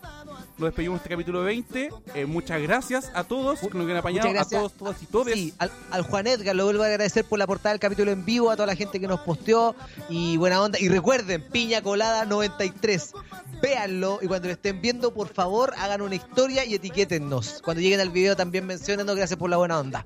Lo 0.57 0.65
despedimos 0.65 0.97
este 0.97 1.09
capítulo 1.09 1.43
20. 1.43 1.89
Eh, 2.15 2.25
muchas 2.25 2.59
gracias 2.61 3.11
a 3.13 3.23
todos 3.23 3.59
que 3.59 3.77
nos 3.77 3.87
han 3.87 3.97
apañado, 3.97 4.27
a 4.27 4.43
todos, 4.43 4.73
todas 4.73 5.03
y 5.03 5.05
todos. 5.05 5.31
Sí, 5.31 5.53
al, 5.59 5.69
al 5.91 6.01
Juan 6.01 6.25
Edgar 6.25 6.55
lo 6.55 6.65
vuelvo 6.65 6.81
a 6.81 6.87
agradecer 6.87 7.25
por 7.25 7.37
la 7.37 7.45
portada 7.45 7.73
del 7.73 7.79
capítulo 7.79 8.09
en 8.09 8.25
vivo, 8.25 8.49
a 8.49 8.55
toda 8.55 8.65
la 8.65 8.75
gente 8.75 8.99
que 8.99 9.07
nos 9.07 9.19
posteó 9.19 9.75
y 10.09 10.35
buena 10.37 10.59
onda. 10.59 10.79
Y 10.79 10.89
recuerden, 10.89 11.43
Piña 11.51 11.83
Colada 11.83 12.25
93. 12.25 13.13
Véanlo 13.61 14.17
y 14.21 14.27
cuando 14.27 14.47
lo 14.47 14.53
estén 14.53 14.81
viendo, 14.81 15.13
por 15.13 15.27
favor, 15.27 15.75
hagan 15.77 16.01
una 16.01 16.15
historia 16.15 16.65
y 16.65 16.73
etiquétennos. 16.73 17.61
Cuando 17.63 17.81
lleguen 17.81 17.99
al 17.99 18.09
video 18.09 18.35
también 18.35 18.65
menciónenos, 18.65 19.15
gracias 19.15 19.37
por 19.37 19.51
la 19.51 19.57
buena 19.57 19.79
onda. 19.79 20.05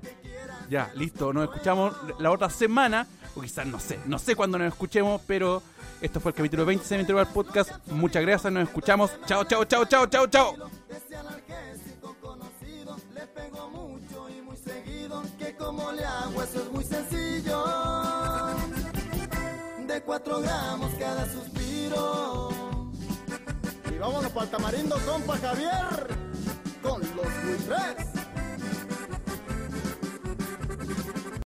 Ya, 0.68 0.90
listo. 0.94 1.32
Nos 1.32 1.44
escuchamos 1.44 1.94
la 2.18 2.30
otra 2.30 2.50
semana. 2.50 3.06
O 3.34 3.40
quizás 3.40 3.66
no 3.66 3.80
sé. 3.80 3.98
No 4.06 4.18
sé 4.18 4.36
cuándo 4.36 4.58
nos 4.58 4.68
escuchemos, 4.68 5.20
pero 5.26 5.62
esto 6.00 6.20
fue 6.20 6.30
el 6.30 6.36
capítulo 6.36 6.64
20 6.64 6.82
de 6.82 6.88
Cementerio 6.88 7.26
Podcast. 7.32 7.70
Muchas 7.86 8.22
gracias. 8.22 8.52
Nos 8.52 8.64
escuchamos. 8.64 9.10
Chao, 9.26 9.44
chao, 9.44 9.64
chao, 9.64 9.84
chao, 9.84 10.06
chao, 10.06 10.26
chao. 10.26 10.56
Que 15.38 15.56
como 15.56 15.92
le 15.92 16.04
hago, 16.04 16.42
eso 16.42 16.62
es 16.62 16.72
muy 16.72 16.84
sencillo. 16.84 17.64
De 19.86 20.00
4 20.02 20.40
gramos 20.40 20.90
cada 20.98 21.26
suspiro. 21.32 22.50
Y 23.90 23.98
vámonos 23.98 24.30
para 24.32 24.44
el 24.44 24.50
tamarindo, 24.50 24.96
compa 25.06 25.36
Javier. 25.38 26.16
Con 26.82 27.00
los 27.00 27.44
buitres. 27.44 28.21